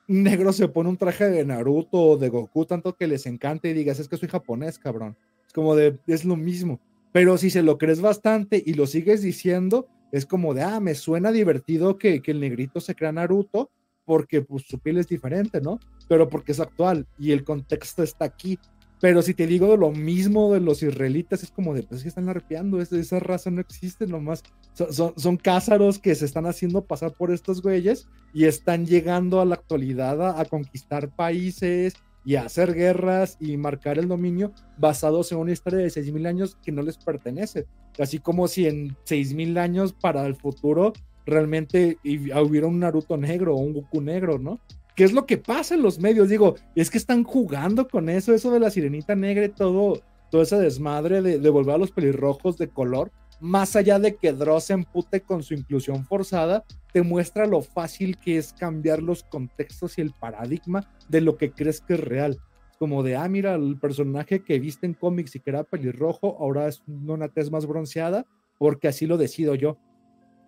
un 0.07 0.23
negro 0.23 0.51
se 0.53 0.67
pone 0.67 0.89
un 0.89 0.97
traje 0.97 1.29
de 1.29 1.45
Naruto 1.45 1.97
o 1.97 2.17
de 2.17 2.29
Goku, 2.29 2.65
tanto 2.65 2.95
que 2.95 3.07
les 3.07 3.25
encante 3.25 3.69
y 3.69 3.73
digas, 3.73 3.99
es 3.99 4.07
que 4.07 4.17
soy 4.17 4.29
japonés, 4.29 4.79
cabrón. 4.79 5.17
Es 5.45 5.53
como 5.53 5.75
de, 5.75 5.99
es 6.07 6.25
lo 6.25 6.35
mismo. 6.35 6.79
Pero 7.11 7.37
si 7.37 7.49
se 7.49 7.61
lo 7.61 7.77
crees 7.77 8.01
bastante 8.01 8.61
y 8.65 8.73
lo 8.73 8.87
sigues 8.87 9.21
diciendo, 9.21 9.87
es 10.11 10.25
como 10.25 10.53
de, 10.53 10.63
ah, 10.63 10.79
me 10.79 10.95
suena 10.95 11.31
divertido 11.31 11.97
que, 11.97 12.21
que 12.21 12.31
el 12.31 12.39
negrito 12.39 12.79
se 12.81 12.95
crea 12.95 13.11
Naruto 13.11 13.69
porque 14.05 14.41
pues, 14.41 14.63
su 14.67 14.79
piel 14.79 14.97
es 14.97 15.07
diferente, 15.07 15.61
¿no? 15.61 15.79
Pero 16.07 16.27
porque 16.27 16.51
es 16.51 16.59
actual 16.59 17.07
y 17.17 17.31
el 17.31 17.43
contexto 17.43 18.03
está 18.03 18.25
aquí. 18.25 18.59
Pero 19.01 19.23
si 19.23 19.33
te 19.33 19.47
digo 19.47 19.75
lo 19.75 19.91
mismo 19.91 20.53
de 20.53 20.59
los 20.59 20.83
israelitas, 20.83 21.41
es 21.41 21.49
como 21.49 21.73
de, 21.73 21.81
pues 21.81 22.03
que 22.03 22.09
están 22.09 22.29
arpeando, 22.29 22.79
esa 22.79 23.19
raza 23.19 23.49
no 23.49 23.59
existe 23.59 24.05
nomás. 24.05 24.43
Son, 24.73 24.93
son, 24.93 25.13
son, 25.17 25.37
cázaros 25.37 25.97
que 25.97 26.13
se 26.13 26.25
están 26.25 26.45
haciendo 26.45 26.85
pasar 26.85 27.11
por 27.13 27.31
estos 27.31 27.63
güeyes 27.63 28.07
y 28.31 28.45
están 28.45 28.85
llegando 28.85 29.41
a 29.41 29.45
la 29.45 29.55
actualidad 29.55 30.39
a, 30.39 30.45
conquistar 30.45 31.09
países 31.15 31.95
y 32.23 32.35
hacer 32.35 32.75
guerras 32.75 33.37
y 33.39 33.57
marcar 33.57 33.97
el 33.97 34.07
dominio 34.07 34.53
basados 34.77 35.31
en 35.31 35.39
una 35.39 35.51
historia 35.51 35.79
de 35.79 35.87
6.000 35.87 36.27
años 36.27 36.57
que 36.63 36.71
no 36.71 36.83
les 36.83 36.97
pertenece. 36.97 37.65
Así 37.99 38.19
como 38.19 38.47
si 38.47 38.67
en 38.67 38.95
6.000 39.05 39.57
años 39.57 39.93
para 39.93 40.25
el 40.27 40.35
futuro 40.35 40.93
realmente 41.25 41.97
hubiera 42.03 42.67
un 42.67 42.79
Naruto 42.79 43.17
negro 43.17 43.55
o 43.55 43.59
un 43.59 43.73
Goku 43.73 44.01
negro, 44.01 44.37
¿no? 44.37 44.59
¿Qué 44.95 45.03
es 45.03 45.13
lo 45.13 45.25
que 45.25 45.37
pasa 45.37 45.75
en 45.75 45.81
los 45.81 45.99
medios? 45.99 46.29
Digo, 46.29 46.55
es 46.75 46.89
que 46.89 46.97
están 46.97 47.23
jugando 47.23 47.87
con 47.87 48.09
eso, 48.09 48.33
eso 48.33 48.51
de 48.51 48.59
la 48.59 48.69
sirenita 48.69 49.15
negra 49.15 49.45
y 49.45 49.49
todo, 49.49 50.01
todo 50.29 50.41
ese 50.41 50.57
desmadre 50.57 51.21
de, 51.21 51.39
de 51.39 51.49
volver 51.49 51.75
a 51.75 51.79
los 51.79 51.91
pelirrojos 51.91 52.57
de 52.57 52.67
color 52.67 53.11
más 53.41 53.75
allá 53.75 53.97
de 53.97 54.15
que 54.15 54.31
Dross 54.31 54.65
se 54.65 54.73
empute 54.73 55.21
con 55.21 55.41
su 55.41 55.55
inclusión 55.55 56.05
forzada, 56.05 56.63
te 56.93 57.01
muestra 57.01 57.47
lo 57.47 57.61
fácil 57.61 58.17
que 58.17 58.37
es 58.37 58.53
cambiar 58.53 59.01
los 59.01 59.23
contextos 59.23 59.97
y 59.97 60.01
el 60.01 60.11
paradigma 60.11 60.87
de 61.09 61.21
lo 61.21 61.37
que 61.37 61.51
crees 61.51 61.81
que 61.81 61.95
es 61.95 61.99
real. 61.99 62.39
Como 62.77 63.01
de, 63.01 63.15
ah, 63.15 63.27
mira, 63.27 63.55
el 63.55 63.79
personaje 63.79 64.43
que 64.43 64.59
viste 64.59 64.85
en 64.85 64.93
cómics 64.93 65.35
y 65.35 65.39
que 65.39 65.49
era 65.49 65.63
pelirrojo, 65.63 66.37
ahora 66.39 66.67
es 66.67 66.83
una 66.87 67.29
tez 67.29 67.49
más 67.49 67.65
bronceada, 67.65 68.27
porque 68.59 68.87
así 68.87 69.07
lo 69.07 69.17
decido 69.17 69.55
yo. 69.55 69.77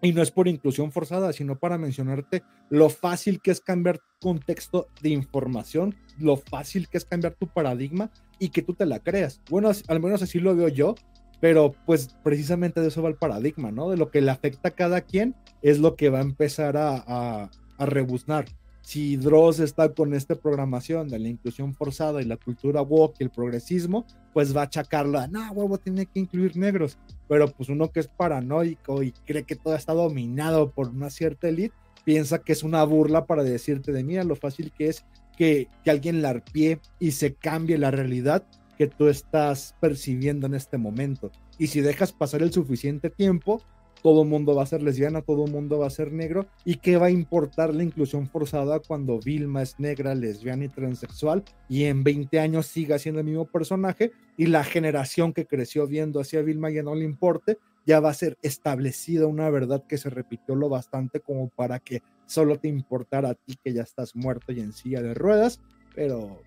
Y 0.04 0.12
no 0.12 0.22
es 0.22 0.32
por 0.32 0.49
inclusión 0.49 0.91
forzada, 0.91 1.32
sino 1.32 1.58
para 1.58 1.78
mencionarte 1.78 2.43
lo 2.70 2.89
fácil 2.89 3.41
que 3.41 3.51
es 3.51 3.62
cambiar 3.62 4.01
contexto 4.20 4.88
de 5.01 5.10
información, 5.10 5.95
lo 6.20 6.36
fácil 6.36 6.89
que 6.89 6.97
es 6.97 7.06
cambiar 7.06 7.36
tu 7.36 7.47
paradigma 7.47 8.12
y 8.38 8.49
que 8.49 8.62
tú 8.62 8.74
te 8.74 8.86
la 8.86 8.99
creas. 8.99 9.41
Bueno, 9.49 9.72
al 9.88 9.99
menos 10.01 10.22
así 10.22 10.39
lo 10.39 10.58
veo 10.58 10.68
yo, 10.68 10.95
pero 11.39 11.74
pues 11.86 12.16
precisamente 12.22 12.82
de 12.82 12.89
eso 12.89 13.01
va 13.01 13.08
el 13.08 13.16
paradigma, 13.16 13.72
¿no? 13.72 13.89
De 13.89 13.95
lo 13.95 14.12
que 14.12 14.20
le 14.20 14.32
afecta 14.32 14.70
a 14.70 14.76
cada 14.76 14.99
quien 14.99 15.36
es 15.62 15.80
lo 15.80 15.95
que 15.95 16.10
va 16.10 16.20
a 16.20 16.24
empezar 16.24 16.76
a, 16.76 17.49
a, 17.78 17.86
rebuznar. 17.86 18.45
Si 18.82 19.16
Dross 19.16 19.60
está 19.60 19.93
con 19.93 20.14
esta 20.14 20.36
programación 20.36 21.08
de 21.08 21.20
la 21.20 21.30
inclusión 21.30 21.74
forzada 21.74 22.22
y 22.22 22.26
la 22.26 22.36
cultura 22.36 22.82
woke 22.82 23.16
y 23.20 23.24
el 23.24 23.30
progresismo, 23.30 24.06
pues 24.34 24.56
va 24.56 24.62
a 24.62 24.66
achacarlo 24.66 25.20
a, 25.20 25.28
no, 25.28 25.49
huevo, 25.54 25.78
tiene 25.78 26.06
que 26.06 26.20
incluir 26.20 26.58
negros. 26.58 26.97
Pero 27.28 27.47
pues 27.47 27.69
uno 27.69 27.91
que 27.91 27.99
es 27.99 28.07
paranoico 28.07 29.03
y 29.03 29.11
cree 29.11 29.43
que 29.43 29.55
todo 29.55 29.76
está 29.76 29.93
dominado 29.93 30.71
por 30.71 30.89
una 30.89 31.09
cierta 31.09 31.47
élite, 31.47 31.76
piensa 32.03 32.39
que 32.39 32.53
es 32.53 32.63
una 32.63 32.84
burla 32.84 33.26
para 33.26 33.43
decirte 33.43 33.91
de, 33.91 34.03
mira, 34.03 34.24
lo 34.24 34.36
fácil 34.36 34.71
que 34.71 34.88
es 34.88 35.05
que, 35.38 35.67
que 35.84 35.91
alguien 35.91 36.21
la 36.21 36.30
arpie 36.30 36.80
y 36.99 37.11
se 37.11 37.34
cambie 37.34 37.78
la 37.78 37.91
realidad 37.91 38.43
que 38.78 38.88
tú 38.88 39.07
estás 39.07 39.76
percibiendo 39.80 40.47
en 40.47 40.55
este 40.55 40.78
momento. 40.78 41.32
Y 41.57 41.67
si 41.67 41.82
dejas 41.82 42.11
pasar 42.11 42.41
el 42.41 42.51
suficiente 42.51 43.09
tiempo, 43.09 43.61
todo 44.04 44.26
mundo 44.26 44.54
va 44.54 44.64
a 44.64 44.68
ser 44.68 44.84
lesbiana, 44.84 45.22
todo 45.22 45.47
mundo 45.47 45.80
va 45.80 45.88
a 45.88 45.89
ser 45.89 46.12
negro. 46.12 46.45
¿Y 46.66 46.76
qué 46.76 46.97
va 46.97 47.08
a 47.08 47.12
importar 47.12 47.74
la 47.74 47.84
inclusión 47.84 48.28
forzada 48.28 48.80
cuando 48.80 49.18
Vilma 49.18 49.62
es 49.62 49.80
negra, 49.80 50.14
lesbiana 50.14 50.66
y 50.66 50.70
transexual 50.70 51.43
y 51.70 51.86
en 51.86 52.04
20 52.04 52.39
años 52.39 52.68
siga 52.68 52.99
siendo 52.99 53.22
el 53.22 53.26
mismo 53.26 53.45
personaje 53.45 54.12
y 54.38 54.47
la 54.47 54.66
generación 54.66 55.34
que 55.34 55.47
creció 55.47 55.88
viendo 55.88 56.20
hacia 56.20 56.41
Vilma 56.41 56.70
ya 56.70 56.84
no 56.84 56.93
le 56.93 57.06
importe? 57.06 57.58
Ya 57.86 58.01
va 58.01 58.10
a 58.10 58.14
ser 58.14 58.38
establecida 58.41 59.26
una 59.26 59.49
verdad 59.49 59.84
que 59.88 59.97
se 59.97 60.10
repitió 60.10 60.56
lo 60.56 60.70
bastante 60.70 61.22
como 61.22 61.47
para 61.49 61.80
que 61.80 62.01
solo 62.26 62.60
te 62.60 62.68
importara 62.68 63.30
a 63.30 63.36
ti 63.36 63.58
que 63.64 63.74
ya 63.74 63.84
estás 63.84 64.16
muerto 64.16 64.51
y 64.51 64.60
en 64.60 64.74
silla 64.74 65.01
de 65.01 65.14
ruedas, 65.14 65.60
pero 65.95 66.41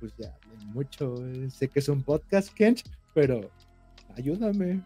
pues 0.00 0.12
ya 0.18 0.36
mucho. 0.66 1.16
Eh, 1.26 1.50
sé 1.50 1.68
que 1.68 1.80
es 1.80 1.88
un 1.88 2.02
podcast, 2.02 2.52
Kench, 2.54 2.82
pero 3.14 3.50
ayúdame. 4.16 4.82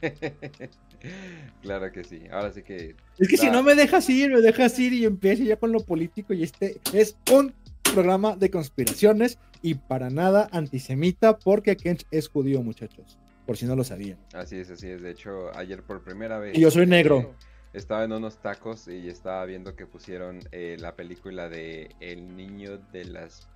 claro 1.62 1.92
que 1.92 2.04
sí. 2.04 2.22
Ahora 2.30 2.52
sí 2.52 2.62
que. 2.62 2.96
Es 3.18 3.28
que 3.28 3.36
si 3.36 3.50
no 3.50 3.62
me 3.62 3.74
dejas 3.74 4.08
ir, 4.08 4.30
me 4.30 4.40
dejas 4.40 4.78
ir 4.78 4.92
y 4.92 5.04
empiezo 5.04 5.42
ya 5.42 5.56
con 5.56 5.72
lo 5.72 5.80
político. 5.80 6.34
Y 6.34 6.42
este 6.42 6.80
es 6.92 7.16
un 7.32 7.54
programa 7.82 8.36
de 8.36 8.50
conspiraciones 8.50 9.38
y 9.62 9.74
para 9.74 10.10
nada 10.10 10.48
antisemita, 10.52 11.38
porque 11.38 11.76
Kench 11.76 12.06
es 12.10 12.28
judío, 12.28 12.62
muchachos. 12.62 13.18
Por 13.46 13.56
si 13.56 13.66
no 13.66 13.74
lo 13.74 13.84
sabían. 13.84 14.18
Así 14.32 14.56
es, 14.56 14.70
así 14.70 14.88
es. 14.88 15.02
De 15.02 15.10
hecho, 15.10 15.54
ayer 15.56 15.82
por 15.82 16.02
primera 16.02 16.38
vez. 16.38 16.56
Y 16.56 16.60
yo 16.60 16.70
soy 16.70 16.86
negro. 16.86 17.34
Estaba 17.72 18.04
en 18.04 18.12
unos 18.12 18.38
tacos 18.38 18.88
y 18.88 19.08
estaba 19.08 19.44
viendo 19.44 19.76
que 19.76 19.86
pusieron 19.86 20.40
eh, 20.50 20.76
la 20.80 20.96
película 20.96 21.48
de 21.48 21.94
El 22.00 22.36
niño 22.36 22.78
de 22.92 23.04
las 23.04 23.48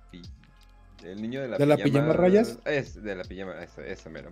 el 1.03 1.21
niño 1.21 1.41
de 1.41 1.47
la, 1.47 1.57
¿De 1.57 1.83
pijama, 1.83 2.13
rayas. 2.13 2.59
Es 2.65 3.01
de 3.01 3.15
la 3.15 3.23
pijama, 3.23 3.53
esa, 3.85 4.09
mero. 4.09 4.31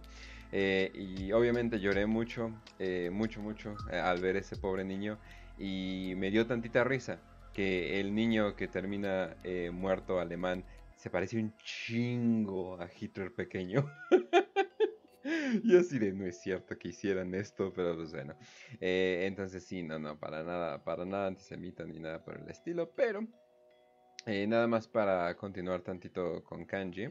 Eh, 0.56 0.91
y 0.93 1.32
obviamente 1.32 1.80
lloré 1.80 2.06
mucho, 2.06 2.54
eh, 2.78 3.10
mucho, 3.12 3.41
mucho 3.41 3.76
eh, 3.91 3.97
al 3.97 4.22
ver 4.22 4.36
ese 4.38 4.56
pobre 4.56 4.84
niño. 4.84 5.18
Y 5.58 6.14
me 6.16 6.30
dio 6.30 6.45
tantita 6.45 6.84
risa 6.84 7.20
que 7.54 7.99
el 7.99 8.14
niño 8.14 8.56
que 8.56 8.68
termina 8.68 9.36
muerto 9.72 10.20
alemán 10.20 10.64
se 10.95 11.10
parece 11.10 11.38
un 11.38 11.56
chingo 11.58 12.80
a 12.80 12.88
Hitler 12.88 13.34
pequeño. 13.34 13.91
y 15.64 15.76
así 15.76 15.97
de 15.97 16.14
no 16.14 16.26
es 16.28 16.39
cierto 16.39 16.78
que 16.78 16.89
hicieran 16.89 17.34
esto, 17.34 17.74
pero 17.76 17.95
pues 17.95 18.12
bueno. 18.12 18.36
entonces 18.80 19.66
sí, 19.66 19.82
no, 19.82 19.97
no, 19.97 20.20
para 20.20 20.43
nada, 20.43 20.84
para 20.84 21.06
nada 21.06 21.28
antisemita 21.28 21.84
ni 21.84 21.99
nada 21.99 22.24
por 22.24 22.39
el 22.39 22.47
estilo, 22.49 22.91
pero 22.95 23.28
nada 24.26 24.68
más 24.68 24.88
para 24.88 25.36
continuar 25.36 25.82
tantito 25.82 26.43
con 26.43 26.66
Kanji. 26.66 27.10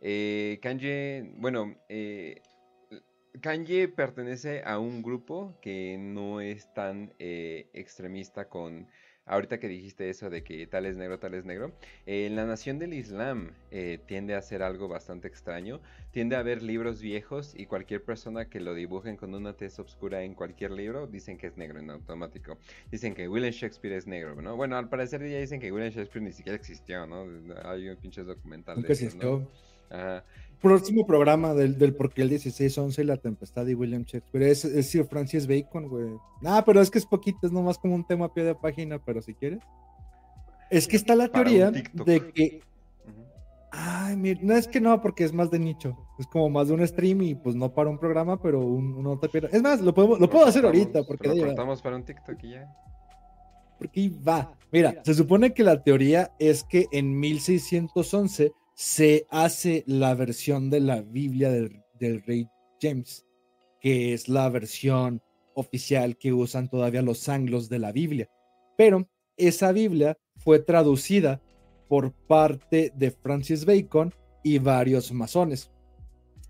Eh, 0.00 0.58
kanji, 0.60 1.22
bueno, 1.38 1.76
eh, 1.88 2.42
Kanji 3.40 3.88
pertenece 3.88 4.62
a 4.64 4.78
un 4.78 5.02
grupo 5.02 5.58
que 5.60 5.96
no 5.98 6.40
es 6.40 6.72
tan 6.72 7.12
eh, 7.18 7.68
extremista 7.72 8.48
con 8.48 8.86
ahorita 9.26 9.58
que 9.58 9.68
dijiste 9.68 10.10
eso 10.10 10.30
de 10.30 10.42
que 10.42 10.66
tal 10.66 10.86
es 10.86 10.96
negro, 10.96 11.18
tal 11.18 11.34
es 11.34 11.44
negro, 11.44 11.72
eh, 12.06 12.28
la 12.30 12.44
nación 12.44 12.78
del 12.78 12.92
Islam 12.92 13.52
eh, 13.70 13.98
tiende 14.06 14.34
a 14.34 14.42
ser 14.42 14.62
algo 14.62 14.88
bastante 14.88 15.28
extraño, 15.28 15.80
tiende 16.10 16.36
a 16.36 16.40
haber 16.40 16.62
libros 16.62 17.00
viejos 17.00 17.54
y 17.56 17.66
cualquier 17.66 18.04
persona 18.04 18.48
que 18.48 18.60
lo 18.60 18.74
dibujen 18.74 19.16
con 19.16 19.34
una 19.34 19.54
tez 19.54 19.78
oscura 19.78 20.22
en 20.22 20.34
cualquier 20.34 20.72
libro 20.72 21.06
dicen 21.06 21.38
que 21.38 21.46
es 21.46 21.56
negro 21.56 21.78
en 21.78 21.90
automático. 21.90 22.58
Dicen 22.90 23.14
que 23.14 23.28
William 23.28 23.52
Shakespeare 23.52 23.96
es 23.96 24.06
negro, 24.06 24.40
¿no? 24.40 24.56
Bueno, 24.56 24.76
al 24.76 24.88
parecer 24.88 25.26
ya 25.26 25.38
dicen 25.38 25.60
que 25.60 25.72
William 25.72 25.92
Shakespeare 25.92 26.24
ni 26.24 26.32
siquiera 26.32 26.56
existió, 26.56 27.06
¿no? 27.06 27.26
Hay 27.64 27.88
un 27.88 27.96
pinche 27.96 28.22
documental. 28.22 28.82
de 28.82 28.92
eso, 28.92 29.48
Ajá 29.90 30.24
próximo 30.60 31.06
programa 31.06 31.54
del, 31.54 31.78
del 31.78 31.94
por 31.94 32.12
qué 32.12 32.22
el 32.22 32.30
1611 32.30 33.04
la 33.04 33.16
tempestad 33.16 33.66
de 33.66 33.74
William 33.74 34.04
Shakespeare 34.04 34.48
es, 34.48 34.64
es 34.64 34.90
Sir 34.90 35.06
Francis 35.06 35.46
Bacon, 35.46 35.88
güey. 35.88 36.08
Ah, 36.44 36.62
pero 36.64 36.80
es 36.80 36.90
que 36.90 36.98
es 36.98 37.06
poquito, 37.06 37.46
es 37.46 37.52
nomás 37.52 37.78
como 37.78 37.94
un 37.94 38.06
tema 38.06 38.26
a 38.26 38.32
pie 38.32 38.44
de 38.44 38.54
página, 38.54 38.98
pero 38.98 39.22
si 39.22 39.34
quieres. 39.34 39.60
Es 40.70 40.88
que 40.88 40.96
está 40.96 41.14
la 41.14 41.28
teoría 41.28 41.70
de 41.70 42.32
que. 42.32 42.60
Ay, 43.70 44.16
mira, 44.16 44.40
no 44.42 44.54
es 44.54 44.68
que 44.68 44.80
no, 44.80 45.00
porque 45.02 45.24
es 45.24 45.32
más 45.32 45.50
de 45.50 45.58
nicho. 45.58 45.96
Es 46.18 46.26
como 46.28 46.48
más 46.48 46.68
de 46.68 46.74
un 46.74 46.86
stream 46.86 47.22
y 47.22 47.34
pues 47.34 47.56
no 47.56 47.72
para 47.72 47.90
un 47.90 47.98
programa, 47.98 48.40
pero 48.40 48.60
un, 48.60 49.02
no 49.02 49.18
te 49.18 49.28
Es 49.50 49.62
más, 49.62 49.80
lo, 49.80 49.92
podemos, 49.92 50.20
lo 50.20 50.30
puedo 50.30 50.46
hacer 50.46 50.64
ahorita. 50.64 51.02
Porque 51.02 51.28
lo 51.28 51.46
cortamos 51.46 51.82
para 51.82 51.96
un 51.96 52.04
TikTok 52.04 52.42
y 52.44 52.50
ya. 52.50 52.72
Porque 53.78 54.12
va. 54.26 54.52
Mira, 54.70 55.02
se 55.04 55.14
supone 55.14 55.52
que 55.52 55.64
la 55.64 55.82
teoría 55.82 56.32
es 56.38 56.62
que 56.62 56.86
en 56.92 57.18
1611 57.18 58.52
se 58.74 59.26
hace 59.30 59.84
la 59.86 60.14
versión 60.14 60.68
de 60.68 60.80
la 60.80 61.00
Biblia 61.00 61.50
del, 61.50 62.22
rey 62.26 62.46
James, 62.80 63.24
que 63.80 64.12
es 64.12 64.28
la 64.28 64.48
versión 64.48 65.22
oficial 65.54 66.16
que 66.16 66.32
usan 66.32 66.68
todavía 66.68 67.00
los 67.00 67.28
anglos 67.28 67.68
de 67.68 67.78
la 67.78 67.92
Biblia. 67.92 68.28
Pero 68.76 69.08
esa 69.36 69.72
Biblia 69.72 70.18
fue 70.36 70.58
traducida 70.58 71.40
por 71.88 72.12
parte 72.12 72.92
de 72.96 73.10
Francis 73.10 73.64
Bacon 73.64 74.12
y 74.42 74.58
varios 74.58 75.12
masones. 75.12 75.70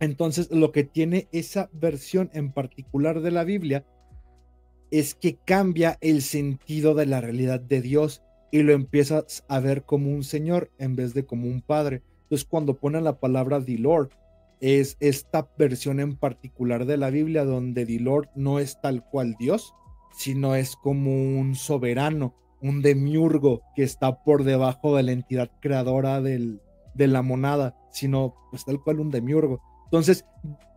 Entonces, 0.01 0.51
lo 0.51 0.73
que 0.73 0.85
tiene 0.85 1.29
esa 1.33 1.71
versión 1.73 2.31
en 2.33 2.53
particular 2.53 3.21
de 3.21 3.31
la 3.31 3.45
Biblia 3.45 3.87
es 4.91 5.15
que 5.15 5.37
cambia 5.37 5.99
el 6.01 6.23
sentido 6.23 6.95
de 6.95 7.07
la 7.07 7.21
realidad 7.21 7.61
de 7.61 7.81
Dios 7.81 8.23
y 8.51 8.63
lo 8.63 8.73
empiezas 8.73 9.45
a 9.49 9.61
ver 9.61 9.85
como 9.85 10.11
un 10.11 10.25
señor 10.25 10.71
en 10.79 10.97
vez 10.97 11.15
de 11.15 11.27
como 11.27 11.47
un 11.47 11.61
padre. 11.61 12.03
Entonces, 12.25 12.47
cuando 12.47 12.75
ponen 12.75 13.05
la 13.05 13.21
palabra 13.21 13.65
The 13.65 13.79
Lord, 13.79 14.11
es 14.61 14.97
esta 15.01 15.49
versión 15.59 16.01
en 16.01 16.17
particular 16.17 16.87
de 16.87 16.97
la 16.97 17.11
Biblia 17.11 17.45
donde 17.45 17.85
The 17.85 18.01
Lord 18.01 18.31
no 18.35 18.59
es 18.59 18.81
tal 18.81 19.05
cual 19.05 19.37
Dios, 19.39 19.75
sino 20.17 20.55
es 20.55 20.77
como 20.77 21.11
un 21.13 21.55
soberano, 21.55 22.35
un 22.63 22.81
demiurgo 22.81 23.63
que 23.75 23.83
está 23.83 24.23
por 24.25 24.45
debajo 24.45 24.97
de 24.97 25.03
la 25.03 25.13
entidad 25.13 25.51
creadora 25.61 26.23
del, 26.23 26.63
de 26.95 27.09
la 27.09 27.21
monada, 27.21 27.77
sino 27.93 28.35
pues 28.51 28.65
tal 28.65 28.83
cual 28.83 29.01
un 29.01 29.11
demiurgo. 29.11 29.61
Entonces, 29.85 30.25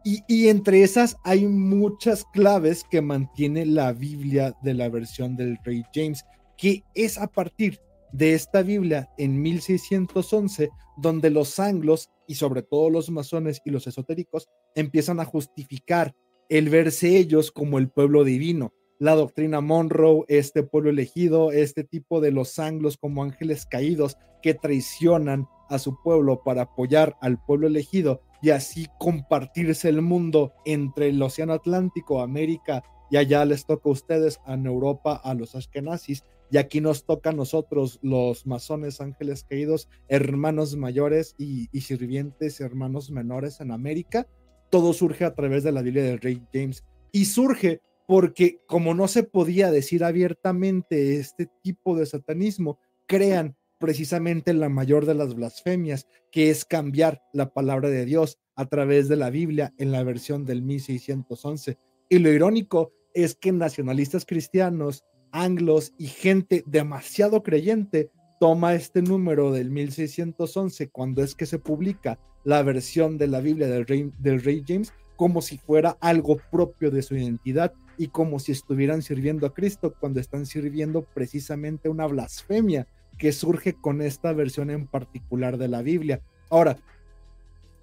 y, 0.03 0.21
y, 0.27 0.49
entre 0.49 0.83
esas 0.83 1.17
hay 1.23 1.47
muchas 1.47 2.25
claves 2.33 2.83
que 2.89 3.01
mantiene 3.01 3.65
la 3.65 3.93
Biblia 3.93 4.55
de 4.63 4.73
la 4.73 4.89
versión 4.89 5.35
del 5.35 5.57
Rey 5.63 5.83
James, 5.93 6.25
que 6.57 6.83
es 6.93 7.17
a 7.17 7.27
partir 7.27 7.79
de 8.11 8.33
esta 8.33 8.61
Biblia 8.61 9.09
en 9.17 9.41
1611, 9.41 10.69
donde 10.97 11.29
los 11.29 11.59
anglos 11.59 12.09
y 12.27 12.35
sobre 12.35 12.61
todo 12.61 12.89
los 12.89 13.09
masones 13.09 13.61
y 13.65 13.71
los 13.71 13.87
esotéricos 13.87 14.47
empiezan 14.75 15.19
a 15.19 15.25
justificar 15.25 16.15
el 16.49 16.69
verse 16.69 17.17
ellos 17.17 17.51
como 17.51 17.77
el 17.77 17.89
pueblo 17.89 18.23
divino. 18.23 18.73
la 18.99 19.13
doctrina 19.13 19.61
Monroe, 19.61 20.25
este 20.27 20.63
pueblo 20.63 20.89
elegido, 20.89 21.51
este 21.51 21.83
tipo 21.83 22.19
de 22.19 22.31
los 22.31 22.57
anglos 22.57 22.97
como 22.97 23.21
ángeles 23.21 23.67
caídos 23.67 24.17
que 24.41 24.55
traicionan 24.55 25.47
a 25.69 25.77
su 25.77 26.01
pueblo 26.01 26.41
para 26.43 26.63
apoyar 26.63 27.15
al 27.21 27.39
pueblo 27.43 27.67
elegido 27.67 28.21
y 28.41 28.49
así 28.49 28.87
compartirse 28.99 29.89
el 29.89 30.01
mundo 30.01 30.53
entre 30.65 31.09
el 31.09 31.21
Océano 31.21 31.53
Atlántico, 31.53 32.21
América, 32.21 32.83
y 33.09 33.17
allá 33.17 33.45
les 33.45 33.65
toca 33.65 33.89
a 33.89 33.93
ustedes, 33.93 34.39
en 34.47 34.65
Europa, 34.65 35.19
a 35.23 35.33
los 35.33 35.55
Ashkenazis, 35.55 36.23
y 36.51 36.57
aquí 36.57 36.81
nos 36.81 37.05
toca 37.05 37.31
a 37.31 37.33
nosotros, 37.33 37.99
los 38.01 38.45
masones, 38.45 39.01
ángeles 39.01 39.43
caídos, 39.43 39.89
hermanos 40.07 40.75
mayores 40.75 41.35
y, 41.37 41.67
y 41.71 41.81
sirvientes, 41.81 42.61
hermanos 42.61 43.11
menores 43.11 43.59
en 43.59 43.71
América. 43.71 44.27
Todo 44.69 44.93
surge 44.93 45.25
a 45.25 45.35
través 45.35 45.63
de 45.63 45.71
la 45.71 45.81
Biblia 45.81 46.03
del 46.03 46.19
Rey 46.19 46.41
James. 46.53 46.85
Y 47.11 47.25
surge 47.25 47.81
porque 48.07 48.61
como 48.67 48.93
no 48.93 49.07
se 49.07 49.23
podía 49.23 49.69
decir 49.69 50.03
abiertamente 50.03 51.17
este 51.17 51.49
tipo 51.61 51.97
de 51.97 52.05
satanismo, 52.05 52.79
crean 53.05 53.57
precisamente 53.79 54.53
la 54.53 54.69
mayor 54.69 55.05
de 55.05 55.13
las 55.13 55.35
blasfemias, 55.35 56.07
que 56.31 56.49
es 56.49 56.65
cambiar 56.65 57.21
la 57.33 57.53
palabra 57.53 57.89
de 57.89 58.05
Dios 58.05 58.39
a 58.55 58.65
través 58.65 59.07
de 59.07 59.17
la 59.17 59.29
Biblia 59.29 59.73
en 59.77 59.91
la 59.91 60.03
versión 60.03 60.45
del 60.45 60.63
1611. 60.63 61.77
Y 62.09 62.19
lo 62.19 62.31
irónico 62.31 62.93
es 63.13 63.35
que 63.35 63.51
nacionalistas 63.51 64.25
cristianos, 64.25 65.03
anglos 65.43 65.93
y 65.97 66.07
gente 66.07 66.63
demasiado 66.65 67.43
creyente 67.43 68.09
toma 68.39 68.73
este 68.73 69.01
número 69.01 69.51
del 69.51 69.69
1611 69.71 70.89
cuando 70.89 71.23
es 71.23 71.35
que 71.35 71.45
se 71.45 71.59
publica 71.59 72.19
la 72.43 72.63
versión 72.63 73.17
de 73.17 73.27
la 73.27 73.39
Biblia 73.39 73.67
del 73.67 73.85
rey, 73.85 74.11
del 74.19 74.41
rey 74.41 74.63
James 74.67 74.93
como 75.15 75.41
si 75.41 75.57
fuera 75.57 75.97
algo 75.99 76.37
propio 76.51 76.91
de 76.91 77.01
su 77.01 77.15
identidad 77.15 77.73
y 77.97 78.07
como 78.07 78.39
si 78.39 78.51
estuvieran 78.51 79.01
sirviendo 79.01 79.47
a 79.47 79.53
Cristo 79.53 79.95
cuando 79.99 80.19
están 80.19 80.45
sirviendo 80.45 81.01
precisamente 81.01 81.89
una 81.89 82.05
blasfemia 82.05 82.87
que 83.17 83.31
surge 83.31 83.73
con 83.73 84.01
esta 84.01 84.33
versión 84.33 84.69
en 84.69 84.85
particular 84.85 85.57
de 85.57 85.67
la 85.67 85.81
Biblia. 85.81 86.21
Ahora, 86.49 86.77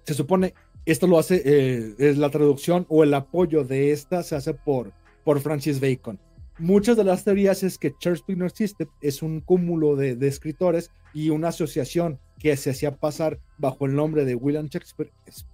se 0.03 0.13
supone, 0.13 0.53
esto 0.85 1.07
lo 1.07 1.19
hace, 1.19 1.41
eh, 1.43 1.95
es 1.97 2.17
la 2.17 2.29
traducción 2.29 2.85
o 2.87 3.03
el 3.03 3.13
apoyo 3.13 3.65
de 3.65 3.91
esta 3.91 4.23
se 4.23 4.35
hace 4.35 4.53
por, 4.53 4.93
por 5.25 5.41
Francis 5.41 5.81
Bacon. 5.81 6.17
Muchas 6.57 6.95
de 6.95 7.03
las 7.03 7.25
teorías 7.25 7.63
es 7.63 7.77
que 7.77 7.93
Church 7.97 8.23
Pigner 8.25 8.49
System 8.49 8.87
es 9.01 9.21
un 9.21 9.41
cúmulo 9.41 9.97
de, 9.97 10.15
escritores 10.25 10.89
y 11.13 11.29
una 11.29 11.49
asociación 11.49 12.17
que 12.39 12.55
se 12.55 12.69
hacía 12.69 12.95
pasar 12.95 13.39
bajo 13.57 13.85
el 13.85 13.95
nombre 13.95 14.23
de 14.23 14.35
William 14.35 14.67
Shakespeare, 14.67 15.11
es 15.25 15.45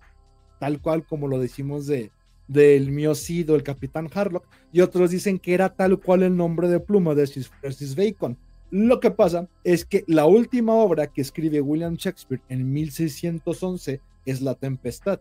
tal 0.60 0.80
cual 0.80 1.04
como 1.06 1.28
lo 1.28 1.40
decimos 1.40 1.88
de, 1.88 2.12
del 2.48 2.92
miocido, 2.92 3.56
el 3.56 3.64
capitán 3.64 4.10
Harlock, 4.14 4.46
y 4.72 4.82
otros 4.82 5.10
dicen 5.10 5.40
que 5.40 5.56
era 5.56 5.74
tal 5.74 6.00
cual 6.00 6.22
el 6.22 6.38
nombre 6.38 6.68
de 6.68 6.80
pluma 6.80 7.16
de 7.16 7.26
Francis 7.26 7.96
Bacon. 7.96 8.38
Lo 8.70 9.00
que 9.00 9.10
pasa 9.10 9.50
es 9.64 9.86
que 9.86 10.04
la 10.08 10.28
última 10.28 10.76
obra 10.76 11.08
que 11.08 11.22
escribe 11.22 11.62
William 11.62 11.96
Shakespeare 11.96 12.44
en 12.48 12.72
1611 12.72 14.02
es 14.26 14.42
La 14.42 14.54
Tempestad. 14.54 15.20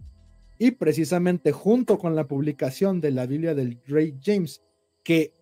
Y 0.59 0.72
precisamente 0.72 1.53
junto 1.53 1.99
con 1.99 2.14
la 2.14 2.28
publicación 2.28 3.01
de 3.01 3.12
la 3.12 3.24
Biblia 3.24 3.55
del 3.55 3.81
Rey 3.87 4.14
James 4.22 4.62
que 5.03 5.33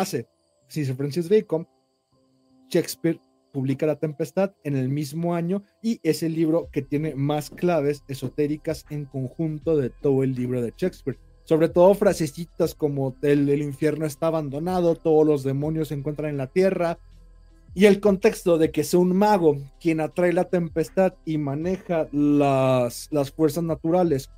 hace 0.00 0.28
Sir 0.68 0.94
Francis 0.94 1.28
Bacon, 1.28 1.66
Shakespeare 2.68 3.20
publica 3.52 3.86
La 3.86 3.98
Tempestad 3.98 4.52
en 4.64 4.76
el 4.76 4.88
mismo 4.88 5.34
año 5.34 5.62
y 5.82 6.00
es 6.02 6.22
el 6.22 6.34
libro 6.34 6.68
que 6.70 6.82
tiene 6.82 7.14
más 7.14 7.50
claves 7.50 8.04
esotéricas 8.08 8.84
en 8.90 9.06
conjunto 9.06 9.76
de 9.76 9.90
todo 9.90 10.22
el 10.22 10.34
libro 10.34 10.60
de 10.60 10.74
Shakespeare. 10.76 11.18
Sobre 11.44 11.68
todo 11.68 11.94
frasecitas 11.94 12.74
como 12.74 13.14
el, 13.22 13.48
el 13.48 13.62
infierno 13.62 14.04
está 14.04 14.26
abandonado, 14.26 14.96
todos 14.96 15.26
los 15.26 15.44
demonios 15.44 15.88
se 15.88 15.94
encuentran 15.94 16.30
en 16.30 16.38
la 16.38 16.48
tierra, 16.48 16.98
y 17.76 17.84
el 17.84 18.00
contexto 18.00 18.56
de 18.56 18.70
que 18.70 18.84
sea 18.84 19.00
un 19.00 19.14
mago 19.14 19.58
quien 19.78 20.00
atrae 20.00 20.32
la 20.32 20.44
tempestad 20.44 21.12
y 21.26 21.36
maneja 21.36 22.08
las, 22.10 23.08
las 23.10 23.30
fuerzas 23.30 23.64
naturales 23.64 24.30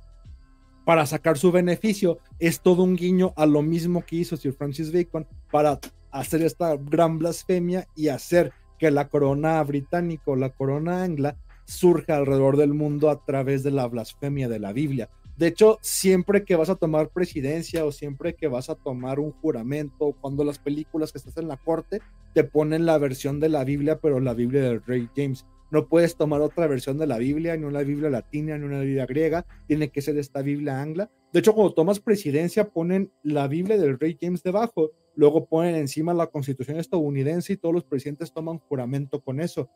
para 0.89 1.05
sacar 1.05 1.37
su 1.37 1.51
beneficio 1.51 2.17
es 2.39 2.61
todo 2.61 2.81
un 2.81 2.95
guiño 2.95 3.31
a 3.35 3.45
lo 3.45 3.61
mismo 3.61 4.03
que 4.03 4.15
hizo 4.15 4.37
Sir 4.37 4.53
Francis 4.53 4.91
Bacon 4.91 5.27
para 5.51 5.79
hacer 6.09 6.41
esta 6.41 6.75
gran 6.77 7.19
blasfemia 7.19 7.87
y 7.95 8.07
hacer 8.07 8.53
que 8.79 8.89
la 8.89 9.07
corona 9.07 9.61
británica 9.63 10.23
o 10.25 10.35
la 10.35 10.49
corona 10.49 11.03
angla 11.03 11.37
surja 11.65 12.15
alrededor 12.15 12.57
del 12.57 12.73
mundo 12.73 13.11
a 13.11 13.23
través 13.23 13.61
de 13.61 13.69
la 13.69 13.87
blasfemia 13.87 14.49
de 14.49 14.57
la 14.57 14.73
Biblia. 14.73 15.11
De 15.37 15.45
hecho, 15.45 15.77
siempre 15.81 16.43
que 16.43 16.55
vas 16.55 16.71
a 16.71 16.75
tomar 16.75 17.09
presidencia 17.09 17.85
o 17.85 17.91
siempre 17.91 18.33
que 18.33 18.47
vas 18.47 18.71
a 18.71 18.75
tomar 18.75 19.19
un 19.19 19.31
juramento, 19.31 20.15
cuando 20.19 20.43
las 20.43 20.57
películas 20.57 21.11
que 21.11 21.19
estás 21.19 21.37
en 21.37 21.49
la 21.49 21.57
corte 21.57 22.01
te 22.33 22.43
ponen 22.43 22.87
la 22.87 22.97
versión 22.97 23.39
de 23.39 23.49
la 23.49 23.63
Biblia, 23.63 23.99
pero 23.99 24.19
la 24.19 24.33
Biblia 24.33 24.63
del 24.63 24.81
Rey 24.81 25.07
James. 25.15 25.45
No 25.71 25.87
puedes 25.87 26.15
tomar 26.15 26.41
otra 26.41 26.67
versión 26.67 26.97
de 26.97 27.07
la 27.07 27.17
Biblia, 27.17 27.55
ni 27.57 27.65
una 27.65 27.81
Biblia 27.81 28.09
latina, 28.09 28.57
ni 28.57 28.65
una 28.65 28.81
Biblia 28.81 29.05
griega, 29.05 29.45
tiene 29.67 29.89
que 29.89 30.01
ser 30.01 30.17
esta 30.17 30.41
Biblia 30.41 30.81
angla. 30.81 31.11
De 31.31 31.39
hecho, 31.39 31.53
cuando 31.53 31.73
tomas 31.73 31.99
presidencia, 31.99 32.69
ponen 32.69 33.11
la 33.23 33.47
Biblia 33.47 33.77
del 33.77 33.99
Rey 33.99 34.17
James 34.19 34.41
debajo, 34.41 34.91
luego 35.15 35.45
ponen 35.45 35.75
encima 35.75 36.13
la 36.13 36.27
Constitución 36.27 36.77
estadounidense 36.77 37.53
y 37.53 37.57
todos 37.57 37.75
los 37.75 37.83
presidentes 37.83 38.33
toman 38.33 38.57
juramento 38.59 39.21
con 39.21 39.39
eso 39.39 39.69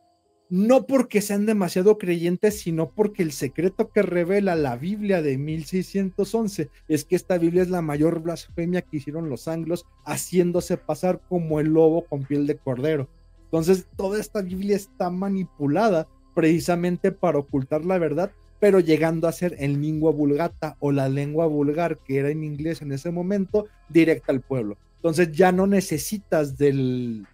no 0.50 0.86
porque 0.86 1.22
sean 1.22 1.48
demasiado 1.48 1.98
creyentes, 1.98 2.60
sino 2.60 2.92
porque 2.92 3.24
el 3.24 3.32
secreto 3.32 3.90
que 3.90 4.04
revela 4.04 4.56
la 4.56 4.76
Biblia 4.76 5.24
de 5.24 5.38
1611 5.38 6.70
es 6.88 7.06
que 7.06 7.16
esta 7.16 7.40
Biblia 7.40 7.64
es 7.64 7.70
la 7.70 7.82
mayor 7.82 8.22
blasfemia 8.22 8.84
que 8.84 8.98
hicieron 8.98 9.30
los 9.30 9.48
anglos, 9.48 9.86
haciéndose 10.06 10.78
pasar 10.78 11.22
como 11.28 11.60
el 11.60 11.70
lobo 11.70 12.06
con 12.06 12.24
piel 12.24 12.46
de 12.46 12.58
cordero. 12.58 13.10
Entonces, 13.54 13.86
toda 13.96 14.20
esta 14.20 14.42
Biblia 14.42 14.76
está 14.76 15.12
manipulada 15.12 16.08
precisamente 16.34 17.12
para 17.12 17.38
ocultar 17.38 17.86
la 17.86 18.00
verdad, 18.00 18.32
pero 18.60 18.80
llegando 18.80 19.28
a 19.28 19.32
ser 19.32 19.56
en 19.60 19.80
lengua 19.80 20.12
vulgata 20.12 20.76
o 20.80 20.92
la 20.92 21.08
lengua 21.08 21.46
vulgar 21.46 22.00
que 22.00 22.18
era 22.18 22.32
en 22.32 22.44
inglés 22.44 22.82
en 22.82 22.92
ese 22.92 23.12
momento, 23.12 23.68
directa 23.90 24.32
al 24.32 24.42
pueblo. 24.42 24.80
Entonces 24.96 25.32
ya 25.34 25.52
no 25.52 25.68
necesitas 25.68 26.58
del, 26.58 27.28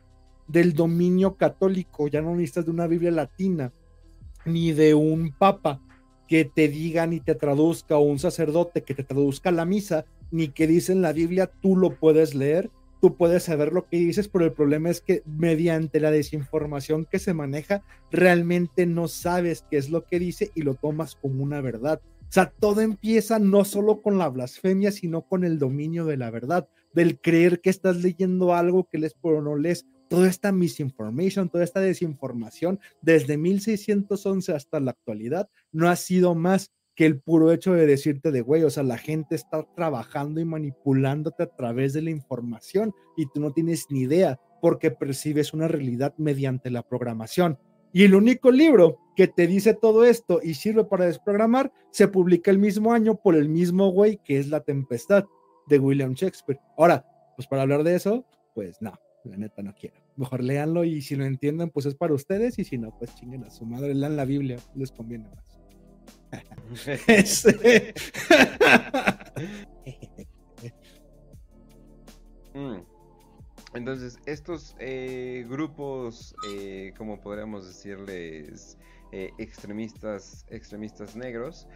del 0.45 0.74
dominio 0.74 1.38
católico, 1.38 2.09
ya 2.09 2.22
no 2.22 2.32
necesitas 2.32 2.65
de 2.65 2.72
una 2.72 2.88
Biblia 2.88 3.11
latina, 3.11 3.72
ni 4.43 4.74
de 4.74 4.95
un 4.95 5.32
papa 5.32 5.80
que 6.28 6.43
te 6.43 6.67
diga 6.67 7.07
ni 7.07 7.22
te 7.22 7.34
traduzca, 7.34 7.95
o 7.95 8.01
un 8.01 8.20
sacerdote 8.20 8.84
que 8.84 8.93
te 8.93 9.05
traduzca 9.05 9.51
la 9.51 9.63
misa, 9.63 10.03
ni 10.32 10.49
que 10.49 10.67
dice 10.67 10.91
en 10.91 11.01
la 11.01 11.13
Biblia, 11.13 11.49
tú 11.61 11.78
lo 11.78 11.97
puedes 11.97 12.36
leer, 12.36 12.70
tú 13.02 13.16
puedes 13.16 13.43
saber 13.43 13.74
lo 13.74 13.88
que 13.88 13.97
dices, 13.97 14.28
pero 14.28 14.45
el 14.45 14.54
problema 14.54 14.89
es 14.89 15.02
que 15.02 15.24
mediante 15.26 16.00
la 16.00 16.12
desinformación 16.12 17.06
que 17.06 17.20
se 17.20 17.34
maneja, 17.34 17.84
realmente 18.12 18.86
no 18.86 19.08
sabes 19.08 19.66
qué 19.70 19.78
es 19.78 19.89
lo 19.89 20.06
que 20.06 20.20
dice 20.20 20.52
y 20.56 20.62
lo 20.62 20.76
tomas 20.76 21.16
como 21.16 21.43
una 21.43 21.62
verdad. 21.62 22.02
O 22.22 22.32
sea, 22.32 22.52
todo 22.52 22.82
empieza 22.82 23.39
no 23.39 23.66
solo 23.66 24.02
con 24.02 24.18
la 24.18 24.30
blasfemia, 24.30 24.91
sino 24.91 25.24
con 25.24 25.43
el 25.43 25.58
dominio 25.58 26.06
de 26.06 26.18
la 26.18 26.30
verdad, 26.30 26.70
del 26.93 27.20
creer 27.20 27.62
que 27.62 27.70
estás 27.70 27.97
leyendo 27.97 28.54
algo 28.54 28.88
que 28.88 29.00
lees 29.00 29.16
pero 29.22 29.41
no 29.41 29.56
lees, 29.56 29.88
toda 30.10 30.28
esta 30.28 30.52
misinformation, 30.52 31.50
toda 31.50 31.64
esta 31.64 31.80
desinformación 31.80 32.80
desde 33.02 33.38
1611 33.38 34.54
hasta 34.54 34.80
la 34.80 34.91
actualidad 34.91 35.50
no 35.72 35.88
ha 35.88 35.95
sido 35.95 36.36
más 36.36 36.72
que 37.00 37.06
el 37.06 37.22
puro 37.22 37.54
hecho 37.54 37.72
de 37.72 37.86
decirte 37.86 38.30
de 38.30 38.41
güey, 38.41 38.64
o 38.64 38.70
sea, 38.70 38.84
la 38.84 38.97
gente 38.97 39.34
está 39.34 39.66
trabajando 39.74 40.41
y 40.41 40.43
manipulándote 40.43 41.43
a 41.43 41.56
través 41.56 41.93
de 41.93 42.02
la 42.02 42.10
información 42.10 42.93
y 43.16 43.26
tú 43.28 43.39
no 43.39 43.54
tienes 43.54 43.86
ni 43.89 44.02
idea 44.02 44.38
porque 44.62 44.91
percibes 44.91 45.54
una 45.54 45.70
realidad 45.70 46.14
mediante 46.18 46.70
la 46.70 46.84
programación. 46.84 47.58
Y 47.93 48.04
el 48.04 48.16
único 48.16 48.52
libro 48.52 48.97
que 49.16 49.30
te 49.30 49.47
dice 49.47 49.74
todo 49.74 50.04
esto 50.04 50.41
y 50.43 50.56
sirve 50.56 50.84
para 50.84 51.06
desprogramar 51.06 51.72
se 51.89 52.10
publica 52.10 52.52
el 52.52 52.60
mismo 52.60 52.91
año 52.91 53.16
por 53.16 53.38
el 53.38 53.47
mismo 53.47 53.93
güey 53.93 54.18
que 54.18 54.38
es 54.38 54.50
La 54.50 54.60
Tempestad 54.60 55.24
de 55.68 55.80
William 55.80 56.16
Shakespeare. 56.16 56.60
Ahora, 56.78 57.06
pues 57.38 57.47
para 57.47 57.62
hablar 57.62 57.84
de 57.86 57.95
eso, 57.95 58.26
pues 58.54 58.82
no, 58.82 58.91
la 59.24 59.38
neta 59.38 59.64
no 59.64 59.74
quiero. 59.74 59.95
Mejor 60.18 60.43
léanlo 60.43 60.84
y 60.84 61.02
si 61.02 61.16
lo 61.16 61.24
entienden, 61.24 61.70
pues 61.70 61.86
es 61.86 61.95
para 61.95 62.14
ustedes 62.14 62.60
y 62.60 62.66
si 62.66 62.78
no, 62.78 62.93
pues 63.00 63.16
chinguen 63.16 63.45
a 63.45 63.52
su 63.52 63.66
madre, 63.66 63.95
lean 63.95 64.18
la 64.18 64.26
Biblia, 64.26 64.58
les 64.76 64.91
conviene 64.91 65.30
más. 65.30 65.49
Mm. 72.53 72.80
Entonces, 73.73 74.17
estos 74.25 74.75
eh, 74.80 75.45
grupos, 75.47 76.34
eh, 76.51 76.91
como 76.97 77.21
podríamos 77.21 77.67
decirles, 77.67 78.77
eh, 79.11 79.32
extremistas, 79.38 80.45
extremistas 80.49 81.15
negros, 81.15 81.67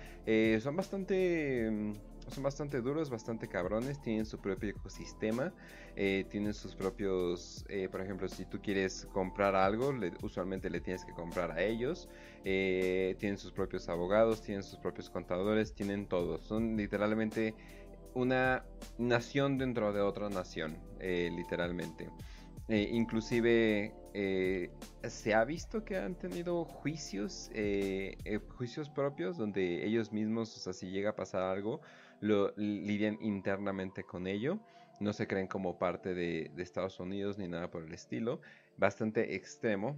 son 0.61 0.75
bastante 0.75 1.69
mm, 1.69 1.93
son 2.29 2.43
bastante 2.43 2.81
duros, 2.81 3.09
bastante 3.09 3.47
cabrones, 3.47 3.99
tienen 3.99 4.25
su 4.25 4.39
propio 4.39 4.69
ecosistema, 4.69 5.53
eh, 5.95 6.25
tienen 6.29 6.53
sus 6.53 6.75
propios, 6.75 7.65
eh, 7.69 7.87
por 7.89 8.01
ejemplo, 8.01 8.27
si 8.27 8.45
tú 8.45 8.59
quieres 8.61 9.07
comprar 9.11 9.55
algo, 9.55 9.93
usualmente 10.21 10.69
le 10.69 10.81
tienes 10.81 11.05
que 11.05 11.13
comprar 11.13 11.51
a 11.51 11.61
ellos, 11.61 12.09
eh, 12.43 13.15
tienen 13.19 13.37
sus 13.37 13.51
propios 13.51 13.89
abogados, 13.89 14.41
tienen 14.41 14.63
sus 14.63 14.79
propios 14.79 15.09
contadores, 15.09 15.73
tienen 15.73 16.07
todo, 16.07 16.39
son 16.41 16.75
literalmente 16.75 17.55
una 18.13 18.63
nación 18.97 19.57
dentro 19.57 19.91
de 19.91 20.01
otra 20.01 20.29
nación, 20.29 20.77
literalmente. 20.99 22.09
Eh, 22.69 22.87
inclusive 22.91 23.93
se 25.03 25.33
ha 25.33 25.43
visto 25.43 25.83
que 25.83 25.97
han 25.97 26.15
tenido 26.15 26.63
juicios, 26.63 27.49
juicios 28.55 28.89
propios 28.89 29.37
donde 29.37 29.85
ellos 29.85 30.11
mismos, 30.11 30.55
o 30.55 30.59
sea, 30.59 30.73
si 30.73 30.91
llega 30.91 31.09
a 31.09 31.15
pasar 31.15 31.41
algo, 31.41 31.81
lo 32.23 32.53
lidian 32.55 33.17
internamente 33.21 34.05
con 34.05 34.27
ello. 34.27 34.57
No 35.01 35.11
se 35.11 35.27
creen 35.27 35.47
como 35.47 35.77
parte 35.77 36.13
de, 36.13 36.49
Estados 36.57 36.99
Unidos 37.01 37.37
ni 37.37 37.49
nada 37.49 37.69
por 37.69 37.83
el 37.83 37.93
estilo. 37.93 38.39
Bastante 38.77 39.35
extremo 39.35 39.97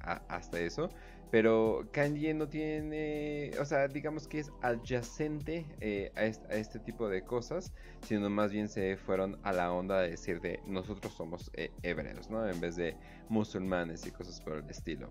hasta 0.00 0.58
eso. 0.60 0.88
Pero 1.30 1.88
Kanye 1.92 2.32
no 2.32 2.48
tiene, 2.48 3.50
o 3.60 3.64
sea, 3.64 3.88
digamos 3.88 4.26
que 4.26 4.38
es 4.38 4.52
adyacente 4.62 5.66
eh, 5.80 6.12
a, 6.14 6.24
este, 6.54 6.78
tipo 6.78 7.08
de 7.08 7.22
cosas, 7.22 7.72
sino 8.06 8.30
más 8.30 8.52
bien 8.52 8.68
se 8.68 8.96
fueron 8.96 9.38
a 9.42 9.52
la 9.52 9.72
onda 9.72 10.00
de 10.00 10.10
decir 10.10 10.40
de 10.40 10.60
nosotros 10.64 11.12
somos 11.12 11.50
eh, 11.54 11.72
hebreos, 11.82 12.30
¿no? 12.30 12.48
En 12.48 12.60
vez 12.60 12.76
de 12.76 12.96
musulmanes 13.28 14.06
y 14.06 14.12
cosas 14.12 14.40
por 14.40 14.58
el 14.58 14.70
estilo. 14.70 15.10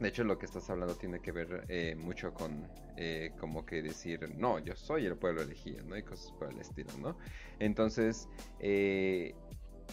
De 0.00 0.08
hecho, 0.08 0.24
lo 0.24 0.38
que 0.38 0.46
estás 0.46 0.68
hablando 0.70 0.96
tiene 0.96 1.20
que 1.20 1.30
ver 1.30 1.66
eh, 1.68 1.94
mucho 1.94 2.34
con 2.34 2.66
como 3.38 3.64
que 3.64 3.80
decir, 3.80 4.34
no, 4.36 4.58
yo 4.58 4.76
soy 4.76 5.06
el 5.06 5.16
pueblo 5.16 5.40
elegido, 5.40 5.82
¿no? 5.84 5.96
Y 5.96 6.02
cosas 6.02 6.32
por 6.32 6.52
el 6.52 6.58
estilo, 6.58 6.90
¿no? 6.98 7.16
Entonces, 7.58 8.28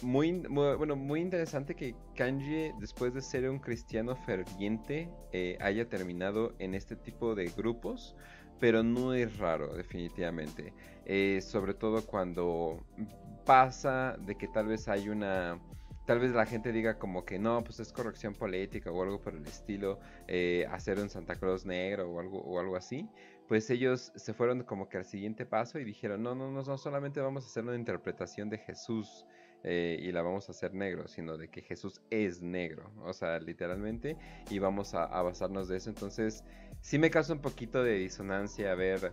muy, 0.02 0.32
bueno, 0.32 0.96
muy 0.96 1.20
interesante 1.20 1.74
que 1.74 1.94
Kanye, 2.14 2.74
después 2.78 3.14
de 3.14 3.22
ser 3.22 3.48
un 3.48 3.58
cristiano 3.58 4.14
ferviente, 4.14 5.08
eh, 5.32 5.56
haya 5.60 5.88
terminado 5.88 6.54
en 6.58 6.74
este 6.74 6.96
tipo 6.96 7.34
de 7.34 7.46
grupos, 7.46 8.16
pero 8.60 8.82
no 8.82 9.14
es 9.14 9.38
raro, 9.38 9.74
definitivamente. 9.74 10.72
Eh, 11.04 11.40
sobre 11.42 11.74
todo 11.74 12.04
cuando 12.04 12.84
pasa 13.44 14.16
de 14.20 14.36
que 14.36 14.48
tal 14.48 14.66
vez 14.66 14.88
hay 14.88 15.08
una 15.08 15.58
tal 16.08 16.20
vez 16.20 16.32
la 16.32 16.46
gente 16.46 16.72
diga 16.72 16.98
como 16.98 17.26
que 17.26 17.38
no, 17.38 17.62
pues 17.62 17.80
es 17.80 17.92
corrección 17.92 18.32
política 18.32 18.90
o 18.90 19.02
algo 19.02 19.20
por 19.20 19.34
el 19.34 19.46
estilo, 19.46 20.00
eh, 20.26 20.66
hacer 20.70 20.98
un 20.98 21.10
Santa 21.10 21.34
Claus 21.34 21.66
negro 21.66 22.10
o 22.10 22.18
algo, 22.18 22.40
o 22.40 22.58
algo 22.58 22.76
así, 22.76 23.06
pues 23.46 23.68
ellos 23.68 24.10
se 24.16 24.32
fueron 24.32 24.62
como 24.62 24.88
que 24.88 24.96
al 24.96 25.04
siguiente 25.04 25.44
paso 25.44 25.78
y 25.78 25.84
dijeron, 25.84 26.22
no, 26.22 26.34
no, 26.34 26.50
no, 26.50 26.62
no 26.62 26.78
solamente 26.78 27.20
vamos 27.20 27.44
a 27.44 27.48
hacer 27.48 27.62
una 27.62 27.76
interpretación 27.76 28.48
de 28.48 28.56
Jesús 28.56 29.26
eh, 29.64 29.98
y 30.00 30.10
la 30.10 30.22
vamos 30.22 30.48
a 30.48 30.52
hacer 30.52 30.72
negro, 30.72 31.08
sino 31.08 31.36
de 31.36 31.50
que 31.50 31.60
Jesús 31.60 32.00
es 32.08 32.40
negro, 32.40 32.90
o 33.04 33.12
sea, 33.12 33.38
literalmente, 33.38 34.16
y 34.48 34.60
vamos 34.60 34.94
a, 34.94 35.08
basarnos 35.20 35.68
de 35.68 35.76
eso. 35.76 35.90
Entonces, 35.90 36.42
sí 36.80 36.98
me 36.98 37.10
causa 37.10 37.34
un 37.34 37.42
poquito 37.42 37.82
de 37.82 37.96
disonancia 37.96 38.74
ver 38.74 39.12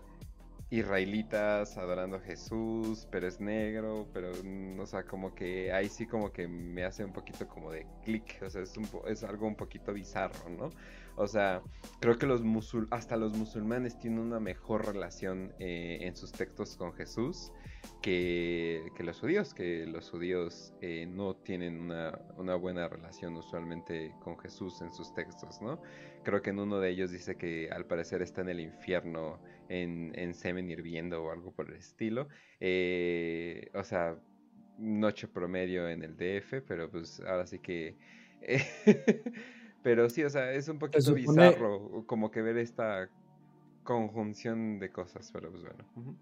israelitas 0.69 1.77
adorando 1.77 2.17
a 2.17 2.19
Jesús, 2.21 3.07
pero 3.11 3.27
es 3.27 3.39
negro, 3.39 4.07
pero, 4.13 4.31
mm, 4.43 4.79
o 4.79 4.85
sea, 4.85 5.03
como 5.03 5.35
que 5.35 5.71
ahí 5.71 5.89
sí 5.89 6.07
como 6.07 6.31
que 6.31 6.47
me 6.47 6.83
hace 6.83 7.05
un 7.05 7.13
poquito 7.13 7.47
como 7.47 7.71
de 7.71 7.85
clic, 8.03 8.41
o 8.41 8.49
sea, 8.49 8.63
es, 8.63 8.75
un, 8.77 8.87
es 9.07 9.23
algo 9.23 9.47
un 9.47 9.55
poquito 9.55 9.93
bizarro, 9.93 10.49
¿no? 10.49 10.69
O 11.17 11.27
sea, 11.27 11.61
creo 12.01 12.17
que 12.17 12.25
los 12.25 12.41
musul 12.43 12.87
hasta 12.91 13.15
los 13.15 13.37
musulmanes 13.37 13.97
tienen 13.99 14.19
una 14.19 14.39
mejor 14.39 14.85
relación 14.85 15.53
eh, 15.59 15.99
en 16.01 16.15
sus 16.15 16.31
textos 16.31 16.75
con 16.75 16.93
Jesús 16.93 17.51
que, 18.01 18.91
los 18.99 19.19
judíos, 19.19 19.53
que 19.53 19.85
los 19.85 20.09
judíos 20.09 20.73
eh, 20.81 21.05
no 21.07 21.35
tienen 21.35 21.91
una, 22.37 22.55
buena 22.55 22.87
relación 22.87 23.35
usualmente 23.35 24.13
con 24.21 24.37
Jesús 24.37 24.81
en 24.81 24.91
sus 24.93 25.13
textos, 25.13 25.61
¿no? 25.61 25.81
Creo 26.23 26.41
que 26.41 26.51
en 26.51 26.59
uno 26.59 26.79
de 26.79 26.89
ellos 26.89 27.11
dice 27.11 27.35
que 27.35 27.69
al 27.71 27.85
parecer 27.85 28.21
está 28.21 28.41
en 28.41 28.49
el 28.49 28.59
infierno 28.59 29.39
en, 29.69 30.11
en 30.15 30.33
semen 30.33 30.69
hirviendo 30.69 31.23
o 31.23 31.31
algo 31.31 31.51
por 31.51 31.69
el 31.69 31.75
estilo. 31.75 32.27
Eh, 32.59 33.69
o 33.73 33.83
sea, 33.83 34.17
noche 34.77 35.27
promedio 35.27 35.87
en 35.89 36.03
el 36.03 36.15
DF, 36.15 36.61
pero 36.67 36.89
pues 36.89 37.19
ahora 37.21 37.45
sí 37.47 37.59
que... 37.59 37.95
pero 39.83 40.09
sí, 40.09 40.23
o 40.23 40.29
sea, 40.29 40.51
es 40.51 40.67
un 40.67 40.79
poquito 40.79 41.13
bizarro 41.13 42.05
como 42.07 42.31
que 42.31 42.41
ver 42.41 42.57
esta 42.57 43.09
conjunción 43.83 44.79
de 44.79 44.91
cosas, 44.91 45.29
pero 45.31 45.51
pues 45.51 45.63
bueno. 45.63 46.17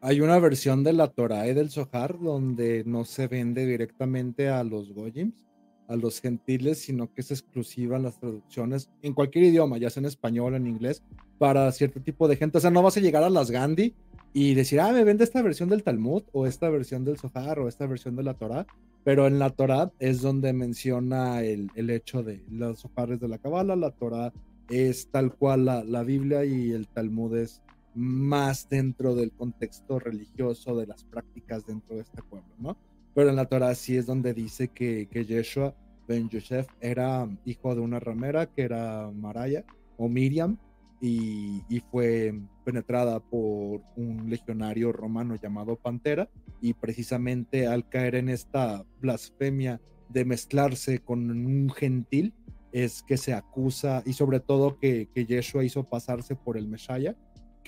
Hay 0.00 0.20
una 0.20 0.38
versión 0.38 0.84
de 0.84 0.92
la 0.92 1.08
Torah 1.08 1.48
y 1.48 1.54
del 1.54 1.70
Zohar 1.70 2.20
donde 2.20 2.84
no 2.86 3.04
se 3.04 3.26
vende 3.26 3.66
directamente 3.66 4.48
a 4.48 4.62
los 4.62 4.92
Goyims, 4.92 5.44
a 5.88 5.96
los 5.96 6.20
gentiles, 6.20 6.78
sino 6.78 7.12
que 7.12 7.22
es 7.22 7.32
exclusiva 7.32 7.96
en 7.96 8.04
las 8.04 8.20
traducciones 8.20 8.90
en 9.02 9.12
cualquier 9.12 9.46
idioma, 9.46 9.76
ya 9.78 9.90
sea 9.90 10.00
en 10.00 10.06
español, 10.06 10.54
en 10.54 10.68
inglés, 10.68 11.02
para 11.38 11.72
cierto 11.72 12.00
tipo 12.00 12.28
de 12.28 12.36
gente. 12.36 12.58
O 12.58 12.60
sea, 12.60 12.70
no 12.70 12.82
vas 12.82 12.96
a 12.96 13.00
llegar 13.00 13.24
a 13.24 13.30
las 13.30 13.50
Gandhi 13.50 13.94
y 14.32 14.54
decir, 14.54 14.80
ah, 14.80 14.92
me 14.92 15.02
vende 15.02 15.24
esta 15.24 15.42
versión 15.42 15.68
del 15.68 15.82
Talmud, 15.82 16.22
o 16.32 16.46
esta 16.46 16.68
versión 16.68 17.04
del 17.04 17.18
Zohar, 17.18 17.58
o 17.58 17.66
esta 17.66 17.86
versión 17.86 18.14
de 18.14 18.22
la 18.22 18.34
Torah. 18.34 18.66
Pero 19.02 19.26
en 19.26 19.40
la 19.40 19.50
Torah 19.50 19.90
es 19.98 20.20
donde 20.20 20.52
menciona 20.52 21.42
el, 21.42 21.70
el 21.74 21.90
hecho 21.90 22.22
de 22.22 22.44
los 22.50 22.82
Zohares 22.82 23.18
de 23.18 23.26
la 23.26 23.38
Kabbalah, 23.38 23.74
la 23.74 23.90
Torah 23.90 24.32
es 24.68 25.08
tal 25.08 25.34
cual 25.34 25.64
la, 25.64 25.82
la 25.82 26.02
Biblia 26.04 26.44
y 26.44 26.70
el 26.70 26.86
Talmud 26.86 27.36
es 27.36 27.62
más 27.98 28.68
dentro 28.68 29.14
del 29.14 29.32
contexto 29.32 29.98
religioso 29.98 30.76
de 30.76 30.86
las 30.86 31.04
prácticas 31.04 31.66
dentro 31.66 31.96
de 31.96 32.02
este 32.02 32.22
pueblo, 32.22 32.54
¿no? 32.58 32.76
Pero 33.14 33.30
en 33.30 33.36
la 33.36 33.46
Torah 33.46 33.74
sí 33.74 33.96
es 33.96 34.06
donde 34.06 34.32
dice 34.32 34.68
que, 34.68 35.08
que 35.10 35.24
Yeshua 35.24 35.74
ben 36.06 36.28
Yosef 36.28 36.68
era 36.80 37.28
hijo 37.44 37.74
de 37.74 37.80
una 37.80 37.98
ramera 37.98 38.46
que 38.46 38.62
era 38.62 39.10
Maraya 39.10 39.64
o 39.96 40.08
Miriam 40.08 40.56
y, 41.00 41.62
y, 41.68 41.80
fue 41.80 42.34
penetrada 42.64 43.20
por 43.20 43.82
un 43.96 44.28
legionario 44.28 44.92
romano 44.92 45.36
llamado 45.36 45.76
Pantera 45.76 46.28
y 46.60 46.74
precisamente 46.74 47.66
al 47.66 47.88
caer 47.88 48.16
en 48.16 48.28
esta 48.28 48.84
blasfemia 49.00 49.80
de 50.08 50.24
mezclarse 50.24 51.00
con 51.00 51.30
un 51.30 51.70
gentil 51.70 52.32
es 52.72 53.02
que 53.02 53.16
se 53.16 53.32
acusa 53.32 54.02
y 54.06 54.12
sobre 54.12 54.40
todo 54.40 54.78
que, 54.78 55.08
que 55.14 55.24
Yeshua 55.24 55.64
hizo 55.64 55.84
pasarse 55.84 56.34
por 56.36 56.56
el 56.56 56.68
Messiah 56.68 57.16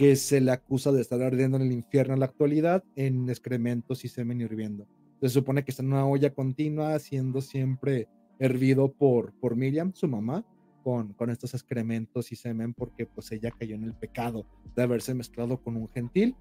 que 0.01 0.17
se 0.17 0.41
le 0.41 0.51
acusa 0.51 0.93
de 0.93 1.03
estar 1.03 1.21
ardiendo 1.21 1.59
en 1.59 1.65
el 1.65 1.73
infierno 1.73 2.15
en 2.15 2.21
la 2.21 2.25
actualidad 2.25 2.83
en 2.97 3.29
excrementos 3.29 4.03
y 4.03 4.09
semen 4.09 4.41
hirviendo. 4.41 4.89
Se 5.21 5.29
supone 5.29 5.63
que 5.63 5.73
está 5.73 5.83
en 5.83 5.93
una 5.93 6.07
olla 6.07 6.33
continua, 6.33 6.99
siendo 6.99 7.43
siempre 7.43 8.09
hervido 8.39 8.91
por, 8.91 9.35
por 9.35 9.57
Miriam, 9.57 9.93
su 9.93 10.09
mamá, 10.09 10.43
con, 10.83 11.13
con 11.13 11.29
estos 11.29 11.53
excrementos 11.53 12.33
y 12.33 12.37
semen, 12.37 12.73
porque 12.73 13.05
pues 13.05 13.31
ella 13.31 13.51
cayó 13.51 13.75
en 13.75 13.85
el 13.85 13.93
pecado 13.93 14.47
de 14.75 14.83
haberse 14.83 15.13
mezclado 15.13 15.63
con 15.63 15.77
un 15.77 15.91
gentil 15.91 16.35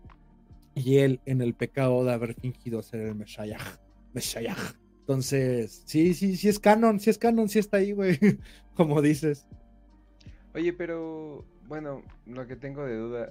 y 0.74 1.00
él 1.00 1.20
en 1.26 1.42
el 1.42 1.54
pecado 1.54 2.06
de 2.06 2.14
haber 2.14 2.36
fingido 2.36 2.82
ser 2.82 3.02
el 3.02 3.16
Messiah. 3.16 3.60
Messiah. 4.14 4.56
Entonces, 5.02 5.84
sí, 5.86 6.14
sí, 6.14 6.38
sí 6.38 6.48
es 6.48 6.60
canon, 6.60 7.02
sí 7.02 7.10
es 7.10 7.18
canon, 7.18 7.50
sí 7.50 7.60
está 7.60 7.76
ahí, 7.76 7.92
güey, 7.92 8.18
como 8.74 9.02
dices. 9.02 9.46
Oye, 10.54 10.72
pero 10.72 11.46
bueno, 11.70 12.02
lo 12.26 12.48
que 12.48 12.56
tengo 12.56 12.84
de 12.84 12.98
duda, 12.98 13.30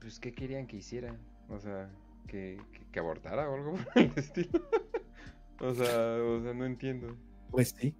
pues, 0.00 0.18
¿qué 0.18 0.32
querían 0.32 0.66
que 0.66 0.78
hiciera? 0.78 1.14
O 1.50 1.60
sea, 1.60 1.90
que, 2.26 2.58
que, 2.90 2.98
abortara 2.98 3.48
o 3.48 3.54
algo 3.54 3.72
por 3.94 4.02
el 4.02 4.12
estilo. 4.16 4.68
o, 5.60 5.74
sea, 5.74 6.16
o 6.16 6.42
sea, 6.42 6.54
no 6.54 6.64
entiendo. 6.64 7.14
Pues 7.50 7.74
sí. 7.78 7.94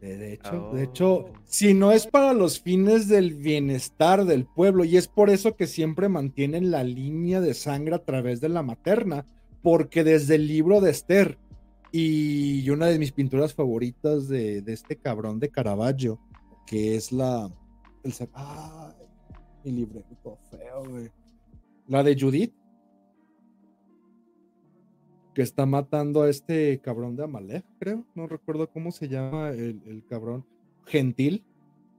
De 0.00 0.34
hecho, 0.34 0.70
de 0.74 0.82
hecho, 0.82 1.12
oh. 1.14 1.32
si 1.44 1.72
no 1.72 1.90
es 1.90 2.06
para 2.06 2.34
los 2.34 2.60
fines 2.60 3.08
del 3.08 3.32
bienestar 3.34 4.26
del 4.26 4.44
pueblo, 4.44 4.84
y 4.84 4.98
es 4.98 5.08
por 5.08 5.30
eso 5.30 5.56
que 5.56 5.66
siempre 5.66 6.10
mantienen 6.10 6.70
la 6.70 6.84
línea 6.84 7.40
de 7.40 7.54
sangre 7.54 7.94
a 7.94 8.04
través 8.04 8.40
de 8.42 8.50
la 8.50 8.62
materna, 8.62 9.26
porque 9.62 10.04
desde 10.04 10.34
el 10.34 10.46
libro 10.46 10.82
de 10.82 10.90
Esther 10.90 11.38
y 11.90 12.68
una 12.68 12.86
de 12.86 12.98
mis 12.98 13.12
pinturas 13.12 13.54
favoritas 13.54 14.28
de, 14.28 14.60
de 14.60 14.72
este 14.74 14.96
cabrón 14.96 15.40
de 15.40 15.48
Caravaggio, 15.48 16.20
que 16.66 16.96
es 16.96 17.10
la, 17.10 17.50
el 18.04 18.12
ah, 18.34 18.94
mi 19.64 19.72
libreto 19.72 20.38
feo, 20.50 20.84
güey. 20.88 21.10
La 21.88 22.02
de 22.02 22.18
Judith. 22.18 22.54
Que 25.34 25.42
está 25.42 25.66
matando 25.66 26.22
a 26.22 26.30
este 26.30 26.78
cabrón 26.80 27.16
de 27.16 27.24
Amalek, 27.24 27.64
creo. 27.80 28.04
No 28.14 28.26
recuerdo 28.26 28.70
cómo 28.70 28.92
se 28.92 29.08
llama 29.08 29.50
el, 29.50 30.04
cabrón. 30.08 30.46
Gentil. 30.86 31.44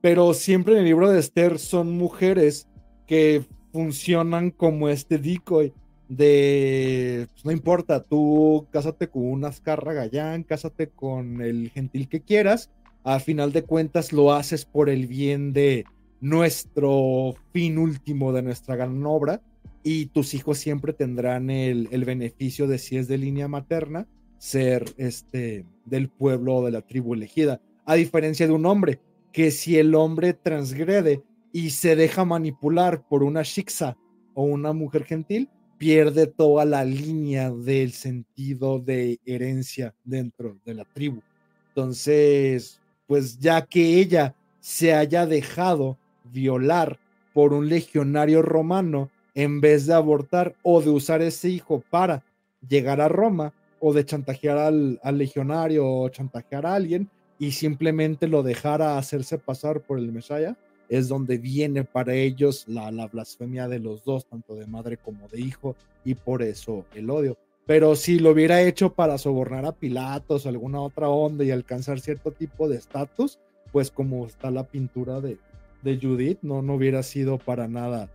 Pero 0.02 0.34
siempre 0.34 0.73
en 0.73 0.80
el 0.80 0.86
libro 0.86 1.10
de 1.10 1.19
Esther 1.19 1.60
son 1.60 1.98
mujeres 1.98 2.69
que 3.07 3.44
funcionan 3.73 4.52
como 4.52 4.88
este 4.88 5.18
decoy 5.18 5.73
de 6.07 7.27
pues 7.32 7.45
no 7.45 7.52
importa, 7.52 8.03
tú 8.03 8.68
cásate 8.72 9.10
con 9.10 9.23
un 9.26 9.45
Ascarra 9.45 9.94
Gallán, 9.94 10.44
cásate 10.44 10.90
con 10.90 11.41
el 11.41 11.72
gentil 11.72 12.07
que 12.07 12.22
quieras, 12.22 12.69
a 13.03 13.19
final 13.19 13.52
de 13.52 13.64
cuentas 13.64 14.14
lo 14.14 14.32
haces 14.32 14.65
por 14.65 14.90
el 14.90 15.07
bien 15.07 15.52
de, 15.52 15.86
nuestro 16.22 17.36
fin 17.52 17.78
último 17.78 18.34
de 18.34 18.42
nuestra 18.42 18.76
gran 18.76 19.06
obra 19.06 19.42
y 19.84 20.08
tus 20.08 20.34
hijos 20.34 20.58
siempre 20.58 20.94
tendrán 20.94 21.50
el, 21.50 21.88
beneficio 22.06 22.68
de 22.68 22.80
si 22.80 22.98
es 22.98 23.08
de 23.08 23.18
línea 23.18 23.48
materna 23.48 24.08
ser 24.38 24.84
este 24.98 25.66
del 25.86 26.10
pueblo 26.10 26.56
o 26.56 26.66
de 26.66 26.72
la 26.72 26.82
tribu 26.82 27.14
elegida, 27.14 27.62
a 27.86 27.94
diferencia 27.96 28.48
de 28.48 28.54
un 28.54 28.66
hombre 28.66 29.00
que 29.32 29.52
si 29.52 29.78
el 29.78 29.94
hombre 29.94 30.34
transgrede 30.34 31.22
y 31.52 31.70
se 31.70 31.96
deja 31.96 32.26
manipular 32.26 33.08
por 33.08 33.24
una 33.24 33.44
shiksa 33.44 33.96
o 34.34 34.44
una 34.44 34.74
mujer 34.74 35.06
gentil, 35.06 35.50
pierde 35.78 36.28
toda 36.28 36.66
la 36.66 36.84
línea 36.84 37.52
del 37.52 37.92
sentido 37.92 38.80
de 38.80 39.20
herencia 39.26 39.94
dentro 40.04 40.58
de 40.66 40.74
la 40.74 40.86
tribu. 40.86 41.22
Entonces, 41.70 42.82
pues 43.06 43.38
ya 43.38 43.66
que 43.66 44.00
ella 44.00 44.36
se 44.60 44.94
haya 44.94 45.26
dejado 45.28 46.00
violar 46.31 46.99
por 47.34 47.53
un 47.53 47.68
legionario 47.68 48.41
romano 48.41 49.10
en 49.34 49.60
vez 49.61 49.85
de 49.85 49.93
abortar 49.93 50.56
o 50.64 50.81
de 50.81 50.89
usar 50.89 51.22
ese 51.22 51.49
hijo 51.49 51.84
para 51.89 52.23
llegar 52.68 53.02
a 53.02 53.10
Roma 53.10 53.53
o 53.80 53.93
de 53.93 54.06
chantajear 54.06 54.57
al, 54.57 54.99
legionario 55.18 55.85
o 55.88 56.10
chantajear 56.10 56.65
a 56.65 56.76
alguien 56.76 57.10
y 57.38 57.52
simplemente 57.52 58.27
lo 58.27 58.41
dejara 58.41 58.97
hacerse 58.97 59.38
pasar 59.38 59.81
por 59.81 59.99
el 59.99 60.11
Mesaya, 60.11 60.57
es 60.88 61.10
donde 61.10 61.38
viene 61.38 61.84
para 61.84 62.14
ellos 62.14 62.64
la, 62.68 62.89
la 62.91 63.07
blasfemia 63.07 63.68
de 63.68 63.80
los 63.80 64.06
dos, 64.06 64.26
tanto 64.26 64.56
de 64.56 64.68
madre 64.68 64.97
como 64.97 65.27
de 65.27 65.41
hijo, 65.41 65.76
y 66.06 66.15
por 66.15 66.41
eso 66.41 66.85
el 66.95 67.10
odio. 67.10 67.38
Pero 67.65 67.95
si 67.95 68.19
lo 68.19 68.30
hubiera 68.31 68.61
hecho 68.61 68.93
para 68.93 69.18
sobornar 69.18 69.65
a 69.65 69.73
Pilatos 69.73 70.45
o 70.45 70.49
alguna 70.49 70.80
otra 70.80 71.10
onda 71.10 71.43
y 71.43 71.52
alcanzar 71.52 71.99
cierto 71.99 72.31
tipo 72.31 72.69
de 72.69 72.77
estatus, 72.77 73.39
pues 73.72 73.91
como 73.91 74.26
está 74.26 74.52
la 74.52 74.64
pintura 74.64 75.19
de, 75.19 75.38
de 75.86 75.98
Judith, 75.98 76.40
no, 76.41 76.62
no 76.62 76.74
hubiera 76.74 77.03
sido 77.03 77.38
para 77.38 77.68
nada, 77.68 78.10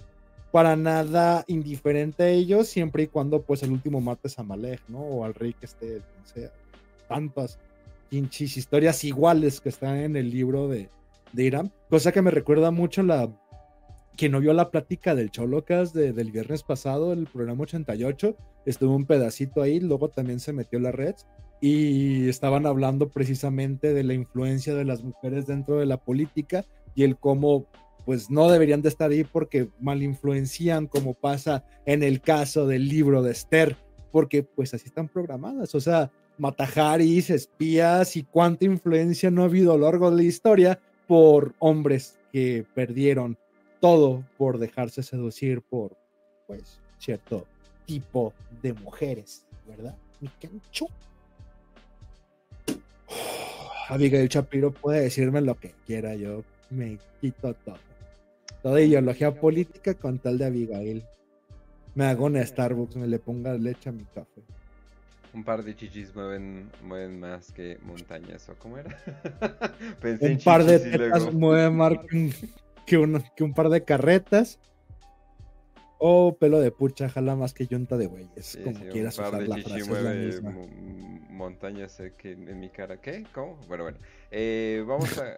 para 0.53 0.77
nada 0.77 1.45
indiferente 1.47 2.25
a 2.25 2.29
ellos, 2.29 2.69
siempre 2.69 3.05
y 3.05 3.07
cuando 3.07 3.43
pues 3.43 3.63
el 3.63 3.71
último 3.71 4.01
mates 4.01 4.39
a 4.39 4.43
Malek, 4.43 4.83
¿no? 4.89 4.99
O 4.99 5.25
al 5.25 5.33
rey 5.33 5.55
que 5.55 5.67
esté, 5.67 6.01
no 6.19 6.27
sé, 6.27 6.51
tantas 7.09 7.59
pinches 8.11 8.57
historias 8.57 9.05
iguales 9.05 9.61
que 9.61 9.69
están 9.69 9.97
en 9.99 10.17
el 10.17 10.31
libro 10.31 10.69
de, 10.69 10.91
de 11.33 11.45
Irán, 11.45 11.73
cosa 11.89 12.11
que 12.11 12.21
me 12.21 12.33
recuerda 12.33 12.73
mucho 12.73 13.05
la 13.05 13.31
que 14.17 14.29
no 14.29 14.41
vio 14.41 14.53
la 14.53 14.71
plática 14.71 15.15
del 15.15 15.31
Cholocas 15.31 15.95
de, 15.95 16.13
del 16.13 16.33
viernes 16.33 16.63
pasado, 16.63 17.13
el 17.13 17.27
programa 17.27 17.63
88, 17.63 18.37
estuvo 18.67 18.95
un 18.95 19.07
pedacito 19.07 19.63
ahí, 19.63 19.81
luego 19.81 20.09
también 20.09 20.41
se 20.41 20.53
metió 20.53 20.79
la 20.81 20.93
red 20.93 21.15
y 21.61 22.29
estaban 22.29 22.67
hablando 22.67 23.09
precisamente 23.09 23.95
de 23.95 24.03
la 24.03 24.15
influencia 24.15 24.75
de 24.75 24.85
las 24.85 25.03
mujeres 25.03 25.47
dentro 25.47 25.79
de 25.79 25.87
la 25.87 25.99
política 25.99 26.65
y 26.95 27.05
el 27.05 27.17
cómo 27.17 27.67
pues 28.05 28.31
no 28.31 28.51
deberían 28.51 28.83
de 28.83 28.89
estar 28.89 29.11
ahí 29.11 29.25
porque 29.25 29.69
mal 29.79 30.03
influencian 30.03 30.87
como 30.87 31.15
pasa 31.15 31.65
en 31.87 32.03
el 32.03 32.21
caso 32.21 32.67
del 32.67 32.89
libro 32.89 33.23
de 33.23 33.33
Esther, 33.33 33.77
porque 34.11 34.43
pues 34.43 34.75
así 34.75 34.87
están 34.87 35.09
programadas, 35.09 35.75
o 35.75 35.81
sea, 35.81 36.11
matajaris, 36.39 37.31
espías 37.31 38.17
y 38.17 38.25
cuánta 38.25 38.65
influencia 38.65 39.31
no 39.31 39.43
ha 39.43 39.47
habido 39.47 39.73
a 39.73 39.77
lo 39.77 39.85
largo 39.85 40.11
de 40.11 40.17
la 40.17 40.23
historia 40.23 40.81
por 41.07 41.55
hombres 41.59 42.19
que 42.33 42.65
perdieron 42.75 43.37
todo 43.81 44.25
por 44.39 44.59
dejarse 44.59 45.03
seducir 45.03 45.63
por 45.63 45.97
pues 46.47 46.81
cierto 46.99 47.47
tipo 47.87 48.33
de 48.63 48.73
mujeres, 48.73 49.47
¿verdad? 49.67 49.97
Mi 50.21 50.29
cancho. 50.41 50.87
Abigail 53.89 54.29
Chapiro 54.29 54.73
puede 54.73 55.01
decirme 55.03 55.41
lo 55.41 55.57
que 55.57 55.75
quiera, 55.87 56.15
yo 56.15 56.45
me 56.71 56.99
quito 57.21 57.55
todo. 57.55 57.79
Toda 58.63 58.81
ideología 58.81 59.35
política 59.35 59.95
con 59.95 60.19
tal 60.19 60.39
de 60.39 60.47
Abigail. 60.47 61.05
Me 61.95 62.07
hago 62.07 62.27
una 62.27 62.45
Starbucks, 62.45 62.97
me 62.97 63.07
le 63.07 63.19
ponga 63.19 63.55
leche 63.55 63.89
a 63.89 63.93
mi 63.93 64.05
café. 64.05 64.43
Un 65.33 65.45
par 65.45 65.63
de 65.63 65.77
chichis 65.77 66.15
mueven, 66.15 66.71
mueven 66.83 67.21
más 67.21 67.53
que 67.53 67.79
montañas, 67.83 68.49
¿o 68.49 68.55
cómo 68.57 68.79
era? 68.79 68.97
un 70.21 70.39
par 70.45 70.65
de 70.65 70.79
tetas 70.79 71.33
mueven 71.33 71.77
más 71.77 71.93
que 72.87 72.99
un, 72.99 73.23
que 73.37 73.45
un 73.45 73.55
par 73.55 73.69
de 73.69 73.85
carretas. 73.85 74.59
O 76.03 76.35
pelo 76.35 76.61
de 76.61 76.71
pucha, 76.71 77.11
jala 77.11 77.37
más 77.37 77.53
que 77.53 77.67
yunta 77.67 77.99
de 77.99 78.07
güeyes. 78.07 78.59
como 78.65 78.81
quieras 78.89 79.19
usar 79.19 79.43
la 79.47 79.59
frase. 79.59 79.85
Mueve 79.85 80.41
montañas 81.29 82.01
en 82.01 82.61
mi 82.61 82.71
cara. 82.71 83.01
¿Qué? 83.01 83.25
¿Cómo? 83.35 83.57
Bueno, 83.69 83.85
bueno. 83.85 83.99
Eh, 84.31 84.83
vamos 84.87 85.19
a. 85.19 85.37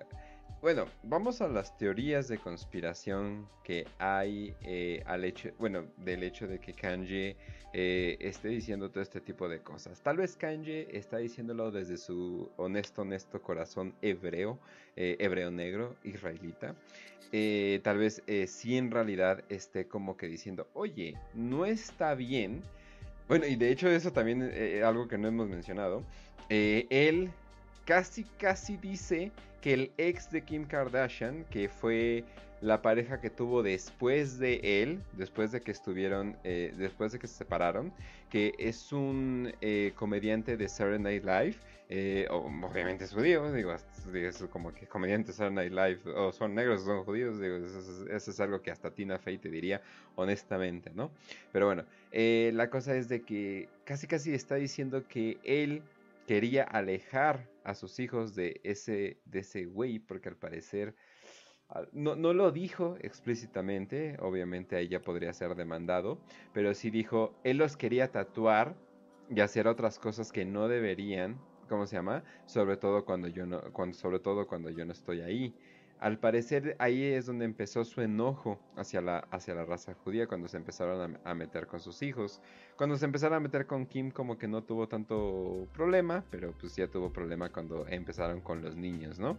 Bueno, 0.62 0.86
vamos 1.02 1.40
a 1.40 1.48
las 1.48 1.76
teorías 1.76 2.28
de 2.28 2.38
conspiración 2.38 3.48
que 3.64 3.84
hay 3.98 4.54
eh, 4.62 5.02
al 5.06 5.24
hecho, 5.24 5.50
bueno, 5.58 5.86
del 5.96 6.22
hecho 6.22 6.46
de 6.46 6.60
que 6.60 6.72
Kanye 6.72 7.34
eh, 7.72 8.16
esté 8.20 8.46
diciendo 8.46 8.88
todo 8.88 9.02
este 9.02 9.20
tipo 9.20 9.48
de 9.48 9.58
cosas. 9.58 10.00
Tal 10.02 10.18
vez 10.18 10.36
Kanye 10.36 10.86
está 10.92 11.16
diciéndolo 11.16 11.72
desde 11.72 11.96
su 11.96 12.48
honesto, 12.58 13.02
honesto 13.02 13.42
corazón 13.42 13.92
hebreo, 14.02 14.56
eh, 14.94 15.16
hebreo 15.18 15.50
negro, 15.50 15.96
israelita. 16.04 16.76
tal 17.82 17.98
vez 17.98 18.22
sí 18.46 18.76
en 18.78 18.92
realidad 18.92 19.42
esté 19.48 19.88
como 19.88 20.16
que 20.16 20.28
diciendo, 20.28 20.68
oye, 20.74 21.18
no 21.34 21.66
está 21.66 22.14
bien. 22.14 22.62
Bueno, 23.26 23.46
y 23.48 23.56
de 23.56 23.68
hecho 23.72 23.88
eso 23.88 24.12
también 24.12 24.42
es 24.42 24.84
algo 24.84 25.08
que 25.08 25.18
no 25.18 25.26
hemos 25.26 25.48
mencionado. 25.48 26.04
él 26.48 27.32
casi, 27.84 28.22
casi 28.38 28.76
dice 28.76 29.32
que 29.62 29.72
el 29.72 29.92
ex 29.96 30.30
de 30.30 30.42
Kim 30.42 30.66
Kardashian, 30.66 31.44
que 31.44 31.68
fue 31.68 32.24
la 32.60 32.82
pareja 32.82 33.20
que 33.20 33.30
tuvo 33.30 33.62
después 33.62 34.38
de 34.38 34.82
él, 34.82 35.00
después 35.16 35.52
de 35.52 35.60
que 35.60 35.70
estuvieron, 35.70 36.36
eh, 36.44 36.74
después 36.76 37.12
de 37.12 37.18
que 37.18 37.26
se 37.26 37.34
separaron, 37.34 37.92
que 38.28 38.52
es 38.58 38.92
un 38.92 39.52
eh, 39.60 39.92
comediante 39.94 40.56
de 40.56 40.68
Saturday 40.68 40.98
Night 40.98 41.24
Live, 41.24 41.56
eh, 41.88 42.26
obviamente 42.30 43.04
es 43.04 43.12
judío, 43.12 43.52
digo, 43.52 43.74
como 44.50 44.72
que 44.72 44.86
comediantes 44.86 45.28
de 45.28 45.44
Saturday 45.44 45.70
Night 45.70 46.04
Live, 46.04 46.12
o 46.16 46.32
son 46.32 46.54
negros 46.54 46.84
son 46.84 47.04
judíos, 47.04 47.40
digo, 47.40 47.56
eso, 47.56 48.30
es 48.30 48.40
algo 48.40 48.62
que 48.62 48.70
hasta 48.70 48.90
Tina 48.90 49.18
Fey 49.18 49.38
te 49.38 49.48
diría 49.48 49.80
honestamente, 50.16 50.90
¿no? 50.94 51.10
Pero 51.52 51.66
bueno, 51.66 51.84
la 52.12 52.70
cosa 52.70 52.96
es 52.96 53.08
de 53.08 53.22
que 53.22 53.68
casi 53.84 54.06
casi 54.06 54.34
está 54.34 54.54
diciendo 54.54 55.04
que 55.06 55.38
él 55.44 55.82
quería 56.26 56.64
alejar 56.64 57.48
a 57.64 57.74
sus 57.74 57.98
hijos 58.00 58.34
de 58.34 58.60
ese, 58.64 59.20
de 59.24 59.40
ese 59.40 59.64
güey, 59.64 59.98
porque 59.98 60.28
al 60.28 60.36
parecer 60.36 60.94
no, 61.92 62.16
no, 62.16 62.32
lo 62.32 62.52
dijo 62.52 62.96
explícitamente, 63.00 64.16
obviamente 64.20 64.76
ahí 64.76 64.88
ya 64.88 65.00
podría 65.00 65.32
ser 65.32 65.54
demandado, 65.54 66.20
pero 66.52 66.74
sí 66.74 66.90
dijo, 66.90 67.34
él 67.44 67.58
los 67.58 67.76
quería 67.76 68.12
tatuar 68.12 68.76
y 69.30 69.40
hacer 69.40 69.66
otras 69.66 69.98
cosas 69.98 70.32
que 70.32 70.44
no 70.44 70.68
deberían, 70.68 71.40
¿cómo 71.68 71.86
se 71.86 71.96
llama? 71.96 72.24
Sobre 72.46 72.76
todo 72.76 73.04
cuando 73.04 73.28
yo 73.28 73.46
no, 73.46 73.60
cuando, 73.72 73.96
sobre 73.96 74.18
todo 74.18 74.46
cuando 74.46 74.70
yo 74.70 74.84
no 74.84 74.92
estoy 74.92 75.22
ahí. 75.22 75.54
Al 76.02 76.18
parecer 76.18 76.74
ahí 76.80 77.04
es 77.04 77.26
donde 77.26 77.44
empezó 77.44 77.84
su 77.84 78.00
enojo 78.00 78.58
hacia 78.74 79.00
la, 79.00 79.18
hacia 79.30 79.54
la 79.54 79.64
raza 79.64 79.94
judía, 79.94 80.26
cuando 80.26 80.48
se 80.48 80.56
empezaron 80.56 81.16
a, 81.22 81.34
meter 81.34 81.68
con 81.68 81.78
sus 81.78 82.02
hijos. 82.02 82.40
Cuando 82.76 82.96
se 82.96 83.04
empezaron 83.04 83.36
a 83.36 83.40
meter 83.40 83.68
con 83.68 83.86
Kim 83.86 84.10
como 84.10 84.36
que 84.36 84.48
no 84.48 84.64
tuvo 84.64 84.88
tanto 84.88 85.68
problema, 85.72 86.24
pero 86.28 86.54
pues 86.58 86.74
ya 86.74 86.88
tuvo 86.88 87.12
problema 87.12 87.50
cuando 87.50 87.86
empezaron 87.86 88.40
con 88.40 88.62
los 88.62 88.74
niños, 88.74 89.20
¿no? 89.20 89.38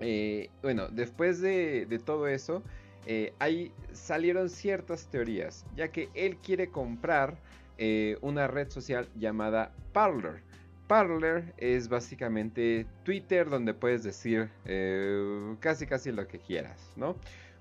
Eh, 0.00 0.50
bueno, 0.62 0.88
después 0.88 1.40
de, 1.40 1.86
todo 2.04 2.26
eso, 2.26 2.64
eh, 3.06 3.32
ahí 3.38 3.70
salieron 3.92 4.50
ciertas 4.50 5.06
teorías, 5.06 5.64
ya 5.76 5.92
que 5.92 6.08
él 6.14 6.38
quiere 6.38 6.70
comprar 6.70 7.36
eh, 7.78 8.18
una 8.20 8.48
red 8.48 8.68
social 8.68 9.08
llamada 9.14 9.72
Parler. 9.92 10.42
Parler 10.92 11.54
es 11.56 11.88
básicamente 11.88 12.84
Twitter 13.02 13.48
donde 13.48 13.72
puedes 13.72 14.02
decir 14.02 14.50
eh, 14.66 15.56
casi 15.58 15.86
casi 15.86 16.12
lo 16.12 16.28
que 16.28 16.38
quieras, 16.38 16.92
¿no? 16.96 17.16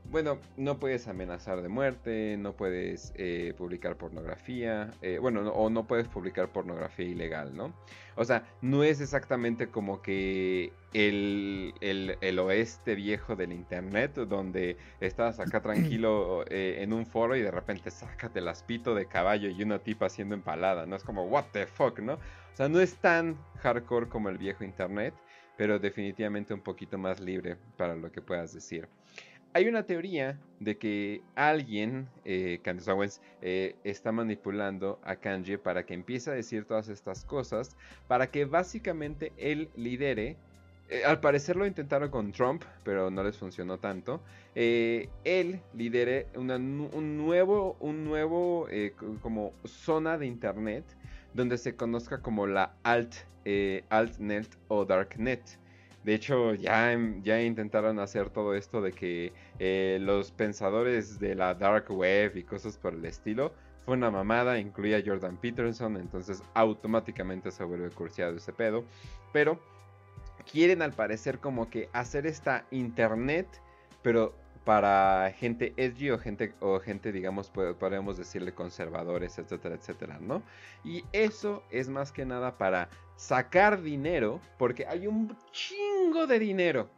Bueno, 0.10 0.40
no 0.58 0.78
puedes 0.78 1.08
amenazar 1.08 1.62
de 1.62 1.70
muerte, 1.70 2.36
no 2.38 2.54
puedes 2.54 3.14
eh, 3.16 3.54
publicar 3.58 3.96
pornografía, 3.96 4.92
eh, 5.02 5.20
bueno, 5.20 5.50
o 5.52 5.70
no 5.70 5.88
puedes 5.88 6.08
publicar 6.10 6.50
pornografía 6.50 7.06
ilegal, 7.06 7.56
¿no? 7.56 7.74
O 8.16 8.26
sea, 8.26 8.44
no 8.62 8.84
es 8.84 9.00
exactamente 9.00 9.68
como 9.68 10.02
que 10.02 10.74
el, 10.94 11.74
el, 11.80 12.40
oeste 12.40 12.96
viejo 12.96 13.38
del 13.38 13.54
internet, 13.54 14.16
donde 14.16 14.76
estás 15.00 15.40
acá 15.40 15.62
tranquilo 15.62 16.44
en 16.50 16.92
un 16.92 17.06
foro 17.06 17.38
y 17.38 17.42
de 17.42 17.52
repente 17.52 17.90
sácate 17.90 18.42
las 18.42 18.64
pito 18.64 18.94
de 18.96 19.06
caballo 19.06 19.50
y 19.50 19.64
una 19.64 19.80
tipa 19.80 20.08
haciendo 20.08 20.36
empalada, 20.36 20.86
¿no? 20.86 20.98
Es 20.98 21.04
como, 21.04 21.24
what 21.24 21.46
the 21.54 21.68
fuck, 21.68 22.00
¿no? 22.00 22.16
O 22.16 22.56
sea, 22.56 22.68
no 22.68 22.82
es 22.82 22.96
tan 22.98 23.38
hardcore 23.60 24.10
como 24.10 24.28
el 24.28 24.38
viejo 24.38 24.66
internet, 24.66 25.14
pero 25.56 25.80
definitivamente 25.80 26.54
un 26.54 26.62
poquito 26.62 26.98
más 26.98 27.20
libre 27.20 27.56
para 27.78 27.96
lo 27.96 28.12
que 28.12 28.22
puedas 28.22 28.54
decir. 28.54 28.90
Hay 29.54 29.68
una 29.68 29.84
teoría 29.84 30.40
de 30.60 30.78
que 30.78 31.22
alguien, 31.36 32.08
eh, 32.24 32.60
Owens, 32.88 33.22
eh, 33.42 33.76
está 33.84 34.12
manipulando 34.12 35.00
a 35.04 35.16
Kanye 35.18 35.58
para 35.58 35.86
que 35.86 35.94
empiece 35.94 36.32
a 36.32 36.34
decir 36.34 36.66
todas 36.66 36.88
estas 36.88 37.26
cosas, 37.26 37.76
para 38.08 38.28
que 38.32 38.46
básicamente 38.46 39.34
él 39.38 39.70
lidere. 39.76 40.38
Eh, 40.90 41.04
al 41.06 41.20
parecer 41.20 41.56
lo 41.56 41.66
intentaron 41.66 42.10
con 42.10 42.32
Trump, 42.32 42.64
pero 42.84 43.12
no 43.12 43.24
les 43.24 43.38
funcionó 43.38 43.78
tanto. 43.78 44.22
Eh, 44.56 45.10
él 45.24 45.62
lidere 45.74 46.28
un 46.36 47.18
nuevo, 47.18 47.76
un 47.80 48.06
nuevo 48.06 48.68
como 49.22 49.54
zona 49.66 50.18
de 50.18 50.28
internet 50.28 50.86
donde 51.34 51.58
se 51.58 51.76
conozca 51.76 52.22
como 52.22 52.48
la 52.48 52.74
alt, 52.84 53.16
eh, 53.46 53.84
altnet 53.90 54.48
o 54.68 54.86
darknet. 54.86 55.42
De 56.04 56.16
hecho, 56.16 56.56
ya, 56.56 56.98
ya 57.22 57.42
intentaron 57.42 58.00
hacer 58.00 58.30
todo 58.30 58.56
esto 58.56 58.82
de 58.82 58.92
que 58.92 59.34
eh, 59.60 60.00
los 60.02 60.32
pensadores 60.32 61.20
de 61.20 61.36
la 61.36 61.54
dark 61.54 61.92
web 61.92 62.36
y 62.36 62.44
cosas 62.44 62.78
por 62.78 62.94
el 62.94 63.06
estilo 63.06 63.54
fue 63.86 63.96
una 63.96 64.10
mamada, 64.10 64.60
incluía 64.60 64.98
a 64.98 65.02
Jordan 65.06 65.38
Peterson, 65.38 65.98
entonces 65.98 66.44
automáticamente 66.54 67.52
se 67.52 67.64
vuelve 67.64 67.90
cursiado 67.90 68.36
ese 68.38 68.54
pedo. 68.54 68.84
Pero 69.32 69.60
quieren 70.52 70.82
al 70.82 70.94
parecer 70.94 71.40
como 71.40 71.70
que 71.70 71.90
hacer 71.94 72.26
esta 72.26 72.66
internet, 72.72 73.48
pero 74.02 74.34
para 74.64 75.34
gente 75.38 75.74
edgy 75.78 76.12
o 76.12 76.20
gente, 76.20 76.54
o 76.60 76.80
gente 76.80 77.12
digamos, 77.12 77.50
podemos 77.50 78.18
decirle 78.18 78.54
conservadores, 78.54 79.40
etcétera, 79.40 79.76
etcétera, 79.76 80.20
¿no? 80.20 80.44
Y 80.84 81.04
eso 81.12 81.64
es 81.72 81.90
más 81.90 82.12
que 82.12 82.26
nada 82.26 82.58
para 82.58 82.90
sacar 83.16 83.82
dinero, 83.82 84.40
porque 84.58 84.86
hay 84.88 85.08
un 85.08 85.36
chingo 85.52 86.28
de 86.28 86.40
dinero 86.40 86.90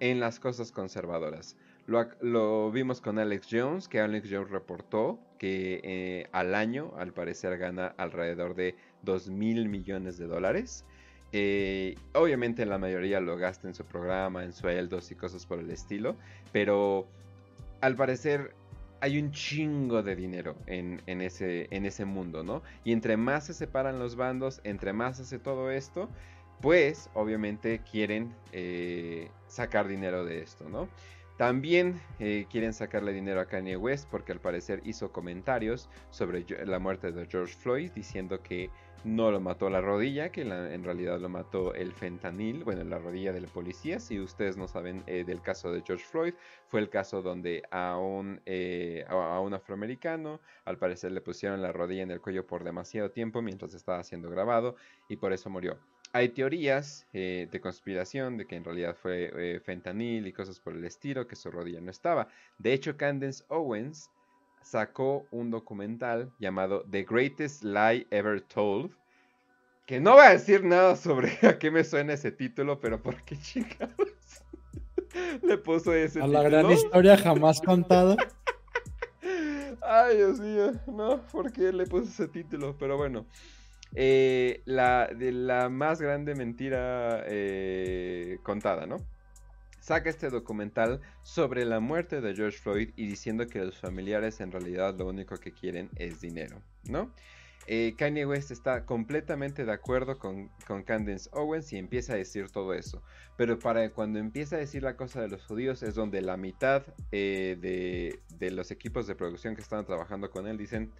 en 0.00 0.20
las 0.20 0.40
cosas 0.40 0.72
conservadoras. 0.72 1.56
Lo, 1.86 2.72
vimos 2.72 3.00
con 3.00 3.18
Alex 3.18 3.46
Jones, 3.50 3.88
que 3.88 4.00
Alex 4.00 4.28
Jones 4.30 4.50
reportó 4.50 5.20
que 5.38 5.80
eh, 5.84 6.26
al 6.32 6.54
año, 6.54 6.92
al 6.98 7.12
parecer, 7.12 7.56
gana 7.58 7.94
alrededor 7.96 8.56
de 8.56 8.74
2 9.02 9.30
mil 9.30 9.68
millones 9.68 10.18
de 10.18 10.26
dólares. 10.26 10.84
Eh, 11.38 11.96
obviamente 12.14 12.64
la 12.64 12.78
mayoría 12.78 13.20
lo 13.20 13.36
gasta 13.36 13.68
en 13.68 13.74
su 13.74 13.84
programa, 13.84 14.42
en 14.42 14.54
sueldos 14.54 15.10
y 15.10 15.16
cosas 15.16 15.44
por 15.44 15.58
el 15.58 15.70
estilo, 15.70 16.16
pero 16.50 17.06
al 17.82 17.94
parecer 17.94 18.54
hay 19.02 19.18
un 19.18 19.32
chingo 19.32 20.02
de 20.02 20.16
dinero 20.16 20.56
en, 20.64 21.02
ese, 21.20 22.04
mundo, 22.06 22.42
¿no? 22.42 22.62
Y 22.84 22.92
entre 22.92 23.18
más 23.18 23.44
se 23.44 23.52
separan 23.52 23.98
los 23.98 24.16
bandos, 24.16 24.62
entre 24.64 24.94
más 24.94 25.20
hace 25.20 25.38
todo 25.38 25.70
esto, 25.70 26.08
pues 26.62 27.10
obviamente 27.12 27.82
quieren 27.82 28.34
eh, 28.52 29.28
sacar 29.46 29.88
dinero 29.88 30.24
de 30.24 30.40
esto, 30.40 30.70
¿no? 30.70 30.88
También 31.36 32.00
eh, 32.18 32.46
quieren 32.50 32.72
sacarle 32.72 33.12
dinero 33.12 33.42
a 33.42 33.44
Kanye 33.44 33.76
West 33.76 34.08
porque 34.10 34.32
al 34.32 34.40
parecer 34.40 34.80
hizo 34.86 35.12
comentarios 35.12 35.90
sobre 36.08 36.46
la 36.64 36.78
muerte 36.78 37.12
de 37.12 37.26
George 37.26 37.54
Floyd 37.54 37.90
diciendo 37.94 38.42
que 38.42 38.70
no 39.04 39.30
lo 39.30 39.40
mató 39.40 39.70
la 39.70 39.80
rodilla, 39.80 40.30
que 40.30 40.42
en 40.42 40.84
realidad 40.84 41.20
lo 41.20 41.28
mató 41.28 41.74
el 41.74 41.92
fentanil, 41.92 42.64
bueno, 42.64 42.84
la 42.84 42.98
rodilla 42.98 43.32
del 43.32 43.46
policía. 43.46 44.00
Si 44.00 44.18
ustedes 44.18 44.56
no 44.56 44.68
saben 44.68 45.02
eh, 45.06 45.24
del 45.24 45.40
caso 45.42 45.72
de 45.72 45.82
George 45.82 46.04
Floyd, 46.04 46.34
fue 46.66 46.80
el 46.80 46.88
caso 46.88 47.22
donde 47.22 47.62
a 47.70 47.96
un, 47.98 48.40
eh, 48.46 49.04
a 49.08 49.40
un 49.40 49.54
afroamericano 49.54 50.40
al 50.64 50.78
parecer 50.78 51.12
le 51.12 51.20
pusieron 51.20 51.62
la 51.62 51.72
rodilla 51.72 52.02
en 52.02 52.10
el 52.10 52.20
cuello 52.20 52.46
por 52.46 52.64
demasiado 52.64 53.10
tiempo 53.10 53.42
mientras 53.42 53.74
estaba 53.74 54.02
siendo 54.02 54.30
grabado 54.30 54.76
y 55.08 55.16
por 55.16 55.32
eso 55.32 55.50
murió. 55.50 55.78
Hay 56.12 56.30
teorías 56.30 57.06
eh, 57.12 57.48
de 57.50 57.60
conspiración 57.60 58.38
de 58.38 58.46
que 58.46 58.56
en 58.56 58.64
realidad 58.64 58.96
fue 58.96 59.30
eh, 59.34 59.60
fentanil 59.60 60.26
y 60.26 60.32
cosas 60.32 60.60
por 60.60 60.74
el 60.74 60.84
estilo, 60.84 61.26
que 61.26 61.36
su 61.36 61.50
rodilla 61.50 61.80
no 61.80 61.90
estaba. 61.90 62.28
De 62.58 62.72
hecho, 62.72 62.96
Candace 62.96 63.44
Owens 63.48 64.10
sacó 64.66 65.26
un 65.30 65.50
documental 65.50 66.32
llamado 66.40 66.84
The 66.90 67.04
Greatest 67.04 67.62
Lie 67.62 68.06
Ever 68.10 68.40
Told, 68.40 68.90
que 69.86 70.00
no 70.00 70.16
va 70.16 70.28
a 70.28 70.32
decir 70.32 70.64
nada 70.64 70.96
sobre 70.96 71.30
a 71.46 71.58
qué 71.58 71.70
me 71.70 71.84
suena 71.84 72.14
ese 72.14 72.32
título, 72.32 72.80
pero 72.80 73.00
¿por 73.00 73.22
qué 73.22 73.38
chingados 73.38 73.94
le 75.42 75.58
puso 75.58 75.94
ese 75.94 76.20
título? 76.20 76.38
A 76.38 76.42
la 76.42 76.48
gran 76.48 76.70
historia 76.70 77.16
jamás 77.16 77.60
contada. 77.60 78.16
Ay, 79.82 80.16
Dios 80.16 80.40
mío, 80.40 80.72
no, 80.88 81.22
¿por 81.30 81.52
qué 81.52 81.72
le 81.72 81.86
puso 81.86 82.06
ese 82.06 82.26
título? 82.26 82.76
Pero 82.76 82.96
bueno, 82.96 83.24
eh, 83.94 84.62
la, 84.64 85.06
de 85.06 85.30
la 85.30 85.68
más 85.68 86.00
grande 86.00 86.34
mentira 86.34 87.22
eh, 87.28 88.38
contada, 88.42 88.86
¿no? 88.86 88.96
Saca 89.86 90.10
este 90.10 90.30
documental 90.30 91.00
sobre 91.22 91.64
la 91.64 91.78
muerte 91.78 92.20
de 92.20 92.34
George 92.34 92.58
Floyd 92.58 92.90
y 92.96 93.06
diciendo 93.06 93.46
que 93.46 93.64
los 93.64 93.78
familiares 93.78 94.40
en 94.40 94.50
realidad 94.50 94.98
lo 94.98 95.06
único 95.06 95.36
que 95.36 95.52
quieren 95.52 95.90
es 95.94 96.20
dinero, 96.20 96.60
¿no? 96.88 97.12
Eh, 97.68 97.94
Kanye 97.96 98.26
West 98.26 98.50
está 98.50 98.84
completamente 98.84 99.64
de 99.64 99.70
acuerdo 99.70 100.18
con, 100.18 100.50
con, 100.66 100.82
Candace 100.82 101.30
Owens 101.32 101.72
y 101.72 101.78
empieza 101.78 102.14
a 102.14 102.16
decir 102.16 102.50
todo 102.50 102.74
eso. 102.74 103.00
Pero 103.36 103.60
para 103.60 103.88
cuando 103.90 104.18
empieza 104.18 104.56
a 104.56 104.58
decir 104.58 104.82
la 104.82 104.96
cosa 104.96 105.20
de 105.20 105.28
los 105.28 105.46
judíos 105.46 105.84
es 105.84 105.94
donde 105.94 106.20
la 106.20 106.36
mitad 106.36 106.84
de, 107.12 108.18
de, 108.40 108.50
los 108.50 108.72
equipos 108.72 109.06
de 109.06 109.14
producción 109.14 109.54
que 109.54 109.62
estaban 109.62 109.86
trabajando 109.86 110.32
con 110.32 110.48
él 110.48 110.58
dicen, 110.58 110.90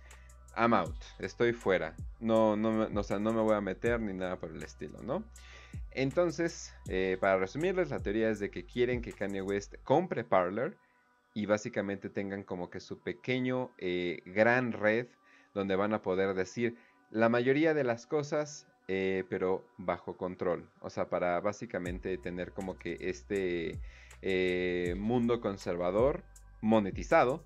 I'm 0.56 0.74
out, 0.74 0.94
estoy 1.18 1.52
fuera, 1.54 1.96
no, 2.20 2.54
no, 2.56 2.88
no, 2.88 3.02
no 3.02 3.32
me 3.32 3.40
voy 3.40 3.56
a 3.56 3.60
meter 3.60 4.00
ni 4.00 4.12
nada 4.12 4.38
por 4.38 4.50
el 4.52 4.62
estilo, 4.62 5.02
¿no? 5.02 5.24
Entonces, 5.90 6.74
eh, 6.88 7.16
para 7.20 7.38
resumirles, 7.38 7.90
la 7.90 8.00
teoría 8.00 8.30
es 8.30 8.38
de 8.38 8.50
que 8.50 8.64
quieren 8.64 9.02
que 9.02 9.12
Kanye 9.12 9.42
West 9.42 9.74
compre 9.84 10.24
Parler 10.24 10.76
y 11.34 11.46
básicamente 11.46 12.08
tengan 12.10 12.42
como 12.42 12.70
que 12.70 12.80
su 12.80 13.00
pequeño 13.00 13.70
eh, 13.78 14.20
gran 14.26 14.72
red 14.72 15.06
donde 15.54 15.76
van 15.76 15.94
a 15.94 16.02
poder 16.02 16.34
decir 16.34 16.76
la 17.10 17.28
mayoría 17.28 17.72
de 17.72 17.84
las 17.84 18.06
cosas, 18.06 18.66
eh, 18.88 19.24
pero 19.28 19.66
bajo 19.78 20.16
control. 20.16 20.70
O 20.80 20.90
sea, 20.90 21.08
para 21.08 21.40
básicamente 21.40 22.18
tener 22.18 22.52
como 22.52 22.78
que 22.78 22.96
este 23.00 23.78
mundo 24.96 25.40
conservador 25.40 26.24
monetizado 26.60 27.44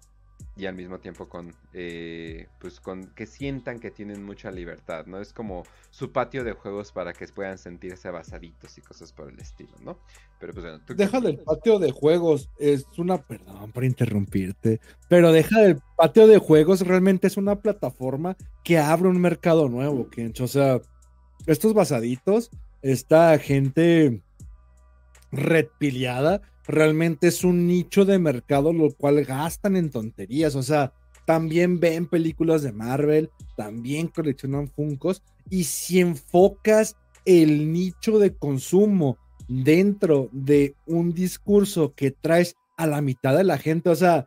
y 0.57 0.67
al 0.67 0.75
mismo 0.75 0.99
tiempo 0.99 1.29
con, 1.29 1.55
eh, 1.73 2.47
pues 2.59 2.81
con 2.81 3.07
que 3.15 3.27
sientan 3.27 3.79
que 3.79 3.91
tienen 3.91 4.25
mucha 4.25 4.51
libertad, 4.51 5.07
¿no? 5.07 5.21
Es 5.21 5.33
como 5.33 5.65
su 5.91 6.13
patio 6.13 6.45
de 6.45 6.53
juegos 6.53 6.93
para 6.93 7.13
que 7.13 7.27
puedan 7.29 7.59
sentirse 7.59 8.11
basaditos 8.11 8.77
y 8.77 8.81
cosas 8.81 9.13
por 9.13 9.31
el 9.31 9.39
estilo, 9.39 9.73
¿no? 9.83 9.99
Pero 10.39 10.53
pues 10.53 10.65
bueno, 10.65 10.81
Deja 10.89 11.21
del 11.21 11.39
patio 11.39 11.79
de 11.79 11.93
juegos, 11.93 12.51
es 12.59 12.87
una, 12.99 13.19
perdón 13.19 13.73
por 13.73 13.85
interrumpirte, 13.85 14.81
pero 15.09 15.33
deja 15.33 15.61
del 15.61 15.81
patio 15.97 16.27
de 16.27 16.39
juegos, 16.39 16.81
realmente 16.87 17.27
es 17.27 17.37
una 17.37 17.57
plataforma 17.57 18.37
que 18.65 18.79
abre 18.79 19.09
un 19.09 19.21
mercado 19.21 19.69
nuevo, 19.69 20.09
Kench, 20.11 20.41
o 20.41 20.49
sea, 20.49 20.81
estos 21.47 21.75
basaditos, 21.75 22.51
esta 22.83 23.39
gente 23.39 24.23
redpiliada 25.33 26.43
realmente 26.67 27.29
es 27.29 27.45
un 27.45 27.67
nicho 27.67 28.05
de 28.05 28.19
mercado 28.19 28.73
lo 28.73 28.93
cual 28.95 29.25
gastan 29.25 29.77
en 29.77 29.91
tonterías, 29.91 30.55
o 30.55 30.63
sea, 30.63 30.93
también 31.27 31.81
ven 31.81 32.07
películas 32.07 32.63
de 32.63 32.73
Marvel, 32.73 33.31
también 33.57 34.09
coleccionan 34.09 34.69
Funcos 34.69 35.23
y 35.49 35.65
si 35.65 36.01
enfocas 36.01 36.97
el 37.25 37.73
nicho 37.73 38.19
de 38.19 38.35
consumo 38.35 39.19
dentro 39.49 40.29
de 40.33 40.75
un 40.87 41.13
discurso 41.13 41.95
que 41.95 42.11
traes 42.11 42.57
a 42.77 42.87
la 42.87 43.01
mitad 43.01 43.37
de 43.37 43.45
la 43.45 43.59
gente, 43.59 43.91
o 43.91 43.97
sea, 43.97 44.27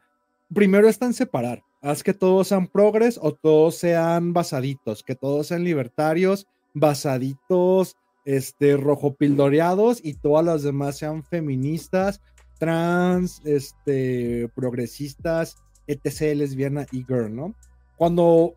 primero 0.53 0.87
están 0.87 1.13
separar, 1.13 1.63
haz 1.81 2.03
que 2.03 2.13
todos 2.13 2.49
sean 2.49 2.67
progres 2.67 3.19
o 3.21 3.33
todos 3.33 3.75
sean 3.75 4.33
basaditos, 4.33 5.03
que 5.03 5.15
todos 5.15 5.47
sean 5.47 5.63
libertarios, 5.63 6.47
basaditos, 6.73 7.95
este, 8.25 8.77
rojo 8.77 9.15
pildoreados 9.15 9.99
y 10.03 10.13
todas 10.15 10.45
las 10.45 10.63
demás 10.63 10.97
sean 10.97 11.23
feministas 11.23 12.21
trans, 12.59 13.41
este, 13.43 14.49
progresistas, 14.55 15.57
etc., 15.87 16.35
lesbiana 16.35 16.85
y 16.91 17.03
girl, 17.03 17.35
¿no? 17.35 17.55
Cuando 17.97 18.53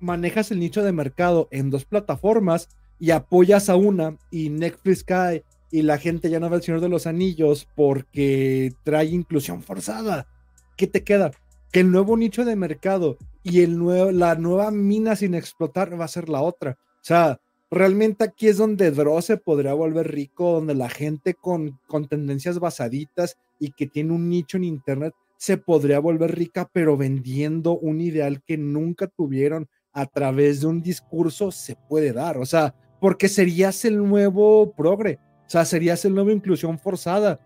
manejas 0.00 0.50
el 0.50 0.60
nicho 0.60 0.82
de 0.82 0.92
mercado 0.92 1.48
en 1.50 1.70
dos 1.70 1.84
plataformas 1.84 2.68
y 3.00 3.10
apoyas 3.10 3.68
a 3.68 3.76
una 3.76 4.16
y 4.30 4.50
Netflix 4.50 5.02
cae 5.02 5.44
y 5.70 5.82
la 5.82 5.98
gente 5.98 6.30
ya 6.30 6.40
no 6.40 6.48
ve 6.48 6.56
el 6.56 6.62
Señor 6.62 6.80
de 6.80 6.88
los 6.88 7.06
Anillos 7.06 7.68
porque 7.74 8.72
trae 8.84 9.06
inclusión 9.06 9.62
forzada, 9.62 10.26
¿qué 10.76 10.86
te 10.86 11.04
queda? 11.04 11.32
Que 11.72 11.80
el 11.80 11.90
nuevo 11.90 12.16
nicho 12.16 12.44
de 12.44 12.56
mercado 12.56 13.18
y 13.42 13.62
el 13.62 13.78
nuevo, 13.78 14.10
la 14.10 14.34
nueva 14.36 14.70
mina 14.70 15.16
sin 15.16 15.34
explotar 15.34 16.00
va 16.00 16.04
a 16.04 16.08
ser 16.08 16.28
la 16.28 16.40
otra. 16.40 16.78
O 16.80 17.04
sea, 17.04 17.40
realmente 17.70 18.24
aquí 18.24 18.48
es 18.48 18.56
donde 18.56 18.90
Dross 18.90 19.26
se 19.26 19.36
podría 19.36 19.74
volver 19.74 20.10
rico, 20.10 20.52
donde 20.52 20.74
la 20.74 20.88
gente 20.88 21.34
con, 21.34 21.78
con 21.86 22.08
tendencias 22.08 22.58
basaditas 22.58 23.36
y 23.58 23.72
que 23.72 23.86
tiene 23.86 24.12
un 24.12 24.28
nicho 24.28 24.56
en 24.56 24.64
Internet 24.64 25.14
se 25.36 25.56
podría 25.56 26.00
volver 26.00 26.36
rica, 26.36 26.68
pero 26.72 26.96
vendiendo 26.96 27.78
un 27.78 28.00
ideal 28.00 28.42
que 28.42 28.58
nunca 28.58 29.06
tuvieron 29.06 29.68
a 29.92 30.06
través 30.06 30.60
de 30.60 30.66
un 30.66 30.82
discurso 30.82 31.50
se 31.50 31.76
puede 31.88 32.12
dar. 32.12 32.38
O 32.38 32.46
sea, 32.46 32.74
porque 33.00 33.28
serías 33.28 33.84
el 33.84 33.96
nuevo 33.98 34.72
progre, 34.72 35.18
o 35.46 35.50
sea, 35.50 35.64
serías 35.64 36.04
el 36.04 36.14
nuevo 36.14 36.30
inclusión 36.30 36.78
forzada. 36.78 37.40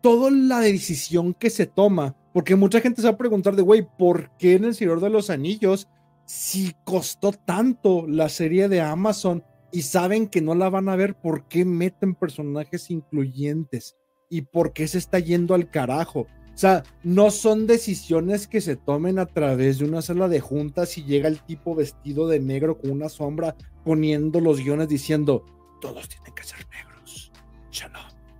Toda 0.00 0.30
la 0.30 0.60
decisión 0.60 1.34
que 1.34 1.50
se 1.50 1.66
toma, 1.66 2.16
porque 2.32 2.56
mucha 2.56 2.80
gente 2.80 3.00
se 3.00 3.08
va 3.08 3.14
a 3.14 3.18
preguntar 3.18 3.56
de, 3.56 3.62
güey, 3.62 3.86
¿por 3.96 4.30
qué 4.38 4.54
en 4.54 4.64
El 4.64 4.74
Señor 4.74 5.00
de 5.00 5.10
los 5.10 5.30
Anillos 5.30 5.88
si 6.26 6.74
costó 6.84 7.32
tanto 7.32 8.06
la 8.06 8.28
serie 8.28 8.68
de 8.68 8.80
Amazon 8.80 9.44
y 9.72 9.82
saben 9.82 10.26
que 10.26 10.42
no 10.42 10.54
la 10.54 10.68
van 10.68 10.88
a 10.88 10.96
ver, 10.96 11.14
¿por 11.14 11.48
qué 11.48 11.64
meten 11.64 12.14
personajes 12.14 12.90
incluyentes? 12.90 13.96
¿Y 14.28 14.42
por 14.42 14.72
qué 14.72 14.88
se 14.88 14.98
está 14.98 15.18
yendo 15.20 15.54
al 15.54 15.70
carajo? 15.70 16.20
O 16.20 16.58
sea, 16.58 16.82
no 17.04 17.30
son 17.30 17.66
decisiones 17.66 18.48
que 18.48 18.60
se 18.60 18.76
tomen 18.76 19.18
a 19.18 19.26
través 19.26 19.78
de 19.78 19.84
una 19.84 20.02
sala 20.02 20.28
de 20.28 20.40
juntas 20.40 20.96
y 20.98 21.04
llega 21.04 21.28
el 21.28 21.42
tipo 21.42 21.74
vestido 21.74 22.26
de 22.28 22.40
negro 22.40 22.78
con 22.78 22.90
una 22.90 23.08
sombra 23.08 23.54
poniendo 23.84 24.40
los 24.40 24.60
guiones 24.60 24.88
diciendo, 24.88 25.44
todos 25.80 26.08
tienen 26.08 26.34
que 26.34 26.42
ser 26.42 26.66
negros. 26.70 27.30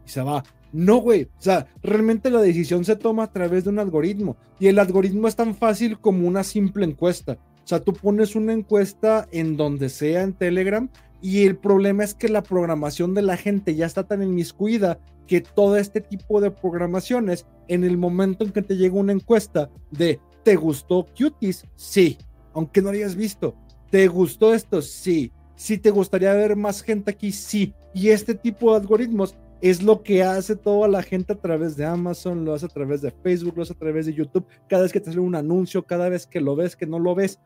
se 0.07 0.23
va. 0.23 0.43
No, 0.73 0.97
güey. 0.97 1.25
O 1.25 1.43
sea, 1.43 1.69
realmente 1.83 2.31
la 2.31 2.41
decisión 2.41 2.85
se 2.85 2.97
toma 2.97 3.25
a 3.25 3.33
través 3.33 3.65
de 3.65 3.71
un 3.71 3.79
algoritmo. 3.79 4.37
Y 4.59 4.69
el 4.69 4.79
algoritmo 4.79 5.29
es 5.29 5.37
tan 5.37 5.55
fácil 5.55 6.01
como 6.01 6.27
una 6.27 6.43
simple 6.43 6.87
encuesta. 6.87 7.39
O 7.67 7.69
sea, 7.69 7.81
tú 7.81 7.93
pones 7.95 8.37
una 8.37 8.53
encuesta 8.53 9.27
en 9.33 9.57
donde 9.57 9.89
sea 9.89 10.23
en 10.23 10.35
Telegram 10.35 10.89
y 11.21 11.47
el 11.47 11.57
problema 11.57 12.05
es 12.05 12.15
que 12.15 12.29
la 12.29 12.45
programación 12.45 13.13
de 13.13 13.23
la 13.23 13.37
gente 13.37 13.75
ya 13.75 13.87
está 13.87 14.05
tan 14.05 14.23
inmiscuida 14.23 15.01
que 15.27 15.41
todo 15.41 15.77
este 15.77 16.01
tipo 16.01 16.41
de 16.41 16.53
programaciones, 16.53 17.45
en 17.67 17.83
el 17.83 17.97
momento 17.97 18.45
en 18.45 18.53
que 18.53 18.63
te 18.63 18.77
llega 18.77 18.95
una 18.95 19.11
encuesta 19.11 19.69
de 19.91 20.21
¿te 20.45 20.55
gustó 20.55 21.07
Cuties? 21.07 21.67
Sí, 21.75 22.19
aunque 22.55 22.81
no 22.81 22.91
hayas 22.91 23.17
visto. 23.17 23.57
¿Te 23.91 24.07
gustó 24.07 24.55
esto? 24.55 24.81
Sí. 24.81 25.33
Si 25.57 25.77
te 25.77 25.91
gustaría 25.91 26.35
ver 26.35 26.55
más 26.55 26.83
gente 26.83 27.11
aquí, 27.11 27.33
sí. 27.33 27.75
Y 27.93 28.11
este 28.11 28.37
tipo 28.37 28.71
de 28.71 28.79
algoritmos 28.79 29.35
es 29.61 29.83
lo 29.83 30.05
que 30.05 30.23
hace 30.23 30.55
toda 30.55 30.87
la 30.87 31.03
gente 31.03 31.33
a 31.33 31.41
través 31.41 31.77
de 31.77 31.85
Amazon, 31.85 32.45
lo 32.45 32.55
hace 32.55 32.67
a 32.67 32.69
través 32.69 33.03
de 33.03 33.11
Facebook, 33.11 33.55
lo 33.57 33.65
hace 33.65 33.73
a 33.73 33.79
través 33.79 34.07
de 34.07 34.15
YouTube, 34.15 34.47
cada 34.69 34.83
vez 34.83 34.93
que 34.93 35.01
te 35.01 35.11
sale 35.11 35.19
un 35.19 35.35
anuncio, 35.35 35.85
cada 35.85 36.09
vez 36.09 36.29
que 36.29 36.41
lo 36.41 36.55
ves, 36.55 36.77
que 36.77 36.87
no 36.87 37.01
lo 37.01 37.17
ves. 37.17 37.41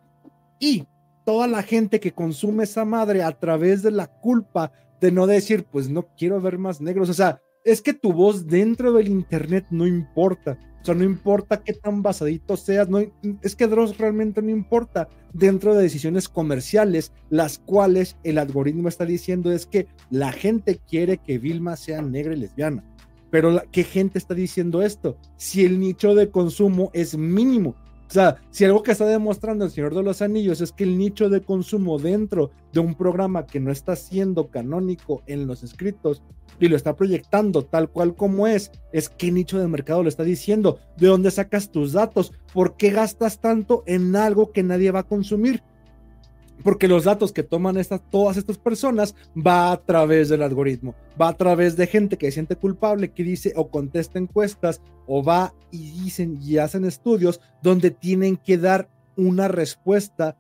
Y 0.60 0.86
toda 1.24 1.48
la 1.48 1.64
gente 1.64 1.98
que 1.98 2.12
consume 2.12 2.64
esa 2.64 2.84
madre 2.84 3.24
a 3.24 3.32
través 3.32 3.82
de 3.82 3.90
la 3.90 4.06
culpa 4.06 4.72
de 5.00 5.10
no 5.10 5.26
decir, 5.26 5.64
pues 5.64 5.88
no 5.88 6.06
quiero 6.16 6.40
ver 6.40 6.58
más 6.58 6.80
negros. 6.80 7.08
O 7.08 7.14
sea, 7.14 7.40
es 7.64 7.82
que 7.82 7.94
tu 7.94 8.12
voz 8.12 8.46
dentro 8.46 8.92
del 8.92 9.08
Internet 9.08 9.66
no 9.70 9.86
importa. 9.86 10.58
O 10.82 10.84
sea, 10.84 10.94
no 10.94 11.04
importa 11.04 11.62
qué 11.62 11.74
tan 11.74 12.02
basadito 12.02 12.56
seas, 12.56 12.88
no, 12.88 13.00
es 13.42 13.54
que 13.54 13.66
Dross 13.66 13.98
realmente 13.98 14.40
no 14.40 14.50
importa 14.50 15.08
dentro 15.34 15.74
de 15.74 15.82
decisiones 15.82 16.28
comerciales, 16.28 17.12
las 17.28 17.58
cuales 17.58 18.16
el 18.24 18.38
algoritmo 18.38 18.88
está 18.88 19.04
diciendo 19.04 19.52
es 19.52 19.66
que 19.66 19.88
la 20.08 20.32
gente 20.32 20.80
quiere 20.88 21.18
que 21.18 21.38
Vilma 21.38 21.76
sea 21.76 22.00
negra 22.00 22.34
y 22.34 22.38
lesbiana. 22.38 22.82
Pero 23.30 23.62
¿qué 23.70 23.84
gente 23.84 24.18
está 24.18 24.34
diciendo 24.34 24.82
esto? 24.82 25.16
Si 25.36 25.64
el 25.64 25.78
nicho 25.78 26.14
de 26.14 26.30
consumo 26.30 26.90
es 26.94 27.16
mínimo. 27.16 27.76
O 28.10 28.12
sea, 28.12 28.42
si 28.50 28.64
algo 28.64 28.82
que 28.82 28.90
está 28.90 29.06
demostrando 29.06 29.64
el 29.64 29.70
Señor 29.70 29.94
de 29.94 30.02
los 30.02 30.20
Anillos 30.20 30.60
es 30.60 30.72
que 30.72 30.82
el 30.82 30.98
nicho 30.98 31.28
de 31.28 31.42
consumo 31.42 31.96
dentro 32.00 32.50
de 32.72 32.80
un 32.80 32.96
programa 32.96 33.46
que 33.46 33.60
no 33.60 33.70
está 33.70 33.94
siendo 33.94 34.48
canónico 34.48 35.22
en 35.28 35.46
los 35.46 35.62
escritos 35.62 36.20
y 36.58 36.66
lo 36.66 36.74
está 36.74 36.96
proyectando 36.96 37.64
tal 37.64 37.88
cual 37.88 38.16
como 38.16 38.48
es, 38.48 38.72
es 38.92 39.08
qué 39.10 39.30
nicho 39.30 39.60
de 39.60 39.68
mercado 39.68 40.02
lo 40.02 40.08
está 40.08 40.24
diciendo, 40.24 40.80
de 40.96 41.06
dónde 41.06 41.30
sacas 41.30 41.70
tus 41.70 41.92
datos, 41.92 42.32
por 42.52 42.76
qué 42.76 42.90
gastas 42.90 43.40
tanto 43.40 43.84
en 43.86 44.16
algo 44.16 44.50
que 44.50 44.64
nadie 44.64 44.90
va 44.90 45.00
a 45.00 45.08
consumir 45.08 45.62
porque 46.62 46.88
los 46.88 47.04
datos 47.04 47.32
que 47.32 47.42
toman 47.42 47.76
estas, 47.76 48.00
todas 48.10 48.36
estas 48.36 48.58
personas 48.58 49.14
va 49.36 49.72
a 49.72 49.80
través 49.80 50.28
del 50.28 50.42
algoritmo, 50.42 50.94
va 51.20 51.28
a 51.28 51.36
través 51.36 51.76
de 51.76 51.86
gente 51.86 52.16
que 52.16 52.26
se 52.26 52.32
siente 52.32 52.56
culpable, 52.56 53.12
que 53.12 53.24
dice 53.24 53.52
o 53.56 53.68
contesta 53.68 54.18
encuestas, 54.18 54.80
o 55.06 55.22
va 55.22 55.54
y 55.70 55.90
dicen 56.02 56.38
y 56.42 56.58
hacen 56.58 56.84
estudios 56.84 57.40
donde 57.62 57.90
tienen 57.90 58.36
que 58.36 58.58
dar 58.58 58.88
una 59.16 59.48
respuesta 59.48 60.36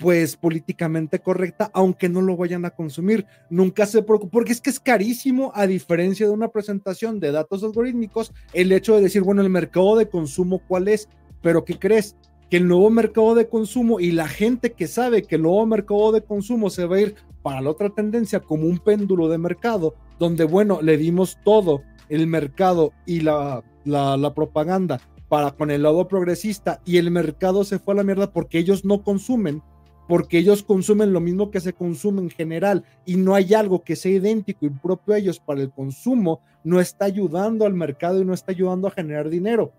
pues 0.00 0.34
políticamente 0.34 1.18
correcta, 1.18 1.70
aunque 1.74 2.08
no 2.08 2.22
lo 2.22 2.34
vayan 2.34 2.64
a 2.64 2.70
consumir. 2.70 3.26
Nunca 3.50 3.84
se 3.84 4.02
preocupa, 4.02 4.30
porque 4.32 4.52
es 4.52 4.60
que 4.60 4.70
es 4.70 4.80
carísimo, 4.80 5.52
a 5.54 5.66
diferencia 5.66 6.26
de 6.26 6.32
una 6.32 6.48
presentación 6.48 7.20
de 7.20 7.32
datos 7.32 7.62
algorítmicos, 7.62 8.32
el 8.54 8.72
hecho 8.72 8.96
de 8.96 9.02
decir, 9.02 9.22
bueno, 9.22 9.42
el 9.42 9.50
mercado 9.50 9.96
de 9.96 10.08
consumo, 10.08 10.62
¿cuál 10.66 10.88
es? 10.88 11.06
Pero 11.42 11.66
¿qué 11.66 11.78
crees? 11.78 12.16
Que 12.50 12.56
el 12.56 12.66
nuevo 12.66 12.90
mercado 12.90 13.36
de 13.36 13.48
consumo 13.48 14.00
y 14.00 14.10
la 14.10 14.26
gente 14.26 14.72
que 14.72 14.88
sabe 14.88 15.22
que 15.22 15.36
el 15.36 15.42
nuevo 15.42 15.64
mercado 15.66 16.10
de 16.10 16.22
consumo 16.22 16.68
se 16.68 16.84
va 16.84 16.96
a 16.96 17.00
ir 17.00 17.14
para 17.42 17.60
la 17.60 17.70
otra 17.70 17.90
tendencia 17.90 18.40
como 18.40 18.66
un 18.66 18.78
péndulo 18.78 19.28
de 19.28 19.38
mercado, 19.38 19.94
donde, 20.18 20.44
bueno, 20.44 20.82
le 20.82 20.98
dimos 20.98 21.38
todo 21.44 21.82
el 22.08 22.26
mercado 22.26 22.92
y 23.06 23.20
la, 23.20 23.62
la, 23.84 24.34
propaganda 24.34 25.00
para 25.28 25.52
con 25.52 25.70
el 25.70 25.84
lado 25.84 26.08
progresista 26.08 26.82
y 26.84 26.96
el 26.96 27.12
mercado 27.12 27.62
se 27.62 27.78
fue 27.78 27.94
a 27.94 27.98
la 27.98 28.02
mierda 28.02 28.32
porque 28.32 28.58
ellos 28.58 28.84
no 28.84 29.04
consumen, 29.04 29.62
porque 30.08 30.38
ellos 30.38 30.64
consumen 30.64 31.12
lo 31.12 31.20
mismo 31.20 31.52
que 31.52 31.60
se 31.60 31.72
consume 31.72 32.20
en 32.20 32.30
general 32.30 32.84
y 33.06 33.14
no 33.14 33.36
hay 33.36 33.54
algo 33.54 33.84
que 33.84 33.94
sea 33.94 34.10
idéntico 34.10 34.66
y 34.66 34.70
propio 34.70 35.14
a 35.14 35.18
ellos 35.18 35.38
para 35.38 35.60
el 35.60 35.70
consumo, 35.70 36.40
no 36.64 36.80
está 36.80 37.04
ayudando 37.04 37.64
al 37.64 37.74
mercado 37.74 38.20
y 38.20 38.24
no 38.24 38.34
está 38.34 38.50
ayudando 38.50 38.88
a 38.88 38.90
generar 38.90 39.30
dinero 39.30 39.72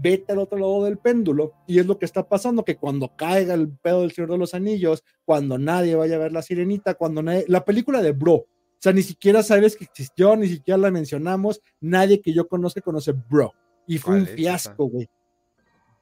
vete 0.00 0.32
al 0.32 0.38
otro 0.38 0.58
lado 0.58 0.84
del 0.84 0.98
péndulo. 0.98 1.52
Y 1.66 1.78
es 1.78 1.86
lo 1.86 1.98
que 1.98 2.04
está 2.04 2.28
pasando, 2.28 2.64
que 2.64 2.76
cuando 2.76 3.14
caiga 3.16 3.54
el 3.54 3.68
pedo 3.68 4.02
del 4.02 4.12
Señor 4.12 4.30
de 4.30 4.38
los 4.38 4.54
Anillos, 4.54 5.04
cuando 5.24 5.58
nadie 5.58 5.94
vaya 5.94 6.16
a 6.16 6.20
ver 6.20 6.32
la 6.32 6.42
sirenita, 6.42 6.94
cuando 6.94 7.22
nadie, 7.22 7.44
la 7.48 7.64
película 7.64 8.02
de 8.02 8.12
Bro, 8.12 8.46
o 8.76 8.78
sea, 8.78 8.92
ni 8.92 9.02
siquiera 9.02 9.42
sabes 9.42 9.74
que 9.74 9.84
existió, 9.84 10.36
ni 10.36 10.48
siquiera 10.48 10.76
la 10.76 10.90
mencionamos, 10.90 11.62
nadie 11.80 12.20
que 12.20 12.32
yo 12.32 12.46
conozca 12.46 12.80
conoce 12.80 13.12
Bro. 13.12 13.52
Y 13.86 13.98
fue 13.98 14.16
un 14.16 14.26
fiasco, 14.26 14.86
güey. 14.86 15.08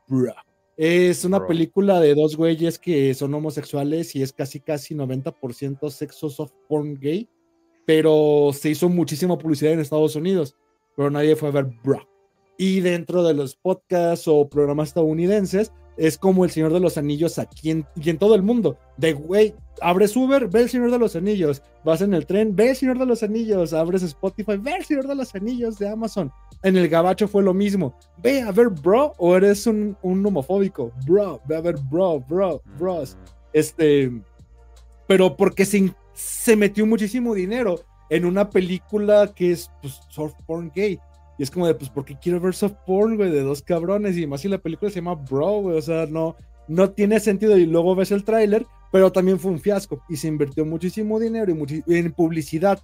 Bro. 0.08 0.34
Es 0.76 1.24
una 1.24 1.46
película 1.46 2.00
de 2.00 2.16
dos 2.16 2.36
güeyes 2.36 2.80
que 2.80 3.14
son 3.14 3.32
homosexuales 3.32 4.16
y 4.16 4.22
es 4.22 4.32
casi 4.32 4.58
casi 4.58 4.94
90% 4.94 5.88
sexo 5.88 6.28
soft 6.28 6.52
porn 6.68 6.98
gay, 6.98 7.28
pero 7.86 8.50
se 8.52 8.70
hizo 8.70 8.88
muchísima 8.88 9.38
publicidad 9.38 9.72
en 9.72 9.80
Estados 9.80 10.16
Unidos, 10.16 10.56
pero 10.96 11.10
nadie 11.10 11.36
fue 11.36 11.50
a 11.50 11.52
ver 11.52 11.66
Bro. 11.84 12.13
Y 12.56 12.80
dentro 12.80 13.22
de 13.22 13.34
los 13.34 13.56
podcasts 13.56 14.28
o 14.28 14.48
programas 14.48 14.88
estadounidenses, 14.88 15.72
es 15.96 16.18
como 16.18 16.44
el 16.44 16.50
Señor 16.50 16.72
de 16.72 16.80
los 16.80 16.98
Anillos 16.98 17.38
aquí 17.38 17.70
en, 17.70 17.86
y 17.96 18.10
en 18.10 18.18
todo 18.18 18.34
el 18.34 18.42
mundo. 18.42 18.76
De 18.96 19.12
güey, 19.12 19.54
abres 19.80 20.16
Uber, 20.16 20.48
ve 20.48 20.62
el 20.62 20.70
Señor 20.70 20.90
de 20.90 20.98
los 20.98 21.16
Anillos. 21.16 21.62
Vas 21.84 22.00
en 22.00 22.14
el 22.14 22.26
tren, 22.26 22.54
ve 22.54 22.70
el 22.70 22.76
Señor 22.76 22.98
de 22.98 23.06
los 23.06 23.22
Anillos. 23.22 23.72
Abres 23.72 24.02
Spotify, 24.02 24.56
ve 24.56 24.74
el 24.76 24.84
Señor 24.84 25.06
de 25.06 25.14
los 25.14 25.34
Anillos 25.34 25.78
de 25.78 25.88
Amazon. 25.88 26.32
En 26.62 26.76
el 26.76 26.88
Gabacho 26.88 27.28
fue 27.28 27.42
lo 27.42 27.54
mismo. 27.54 27.94
Ve 28.22 28.42
a 28.42 28.50
ver, 28.50 28.68
bro, 28.68 29.12
o 29.18 29.36
eres 29.36 29.66
un, 29.66 29.96
un 30.02 30.24
homofóbico. 30.26 30.92
Bro, 31.06 31.40
ve 31.46 31.56
a 31.56 31.60
ver, 31.60 31.76
bro, 31.90 32.20
bro, 32.20 32.62
bros. 32.78 33.16
Este, 33.52 34.10
pero 35.06 35.36
porque 35.36 35.64
se, 35.64 35.94
se 36.12 36.56
metió 36.56 36.86
muchísimo 36.86 37.34
dinero 37.34 37.80
en 38.10 38.24
una 38.24 38.50
película 38.50 39.32
que 39.34 39.52
es 39.52 39.70
pues, 39.80 40.00
soft 40.08 40.34
porn 40.46 40.72
gay. 40.74 40.98
Y 41.38 41.42
es 41.42 41.50
como 41.50 41.66
de, 41.66 41.74
pues, 41.74 41.90
¿por 41.90 42.04
qué 42.04 42.16
quiero 42.20 42.40
ver 42.40 42.54
soft 42.54 42.76
porn, 42.86 43.16
güey? 43.16 43.30
De 43.30 43.42
dos 43.42 43.62
cabrones. 43.62 44.16
Y 44.16 44.26
más 44.26 44.40
si 44.40 44.48
la 44.48 44.58
película 44.58 44.90
se 44.90 44.96
llama 44.96 45.14
Bro, 45.14 45.62
güey. 45.62 45.78
O 45.78 45.82
sea, 45.82 46.06
no, 46.06 46.36
no 46.68 46.90
tiene 46.90 47.20
sentido. 47.20 47.56
Y 47.56 47.66
luego 47.66 47.94
ves 47.94 48.12
el 48.12 48.24
tráiler, 48.24 48.66
pero 48.92 49.10
también 49.10 49.38
fue 49.38 49.50
un 49.50 49.60
fiasco. 49.60 50.02
Y 50.08 50.16
se 50.16 50.28
invirtió 50.28 50.64
muchísimo 50.64 51.18
dinero 51.18 51.52
y 51.86 51.94
en 51.96 52.12
publicidad 52.12 52.80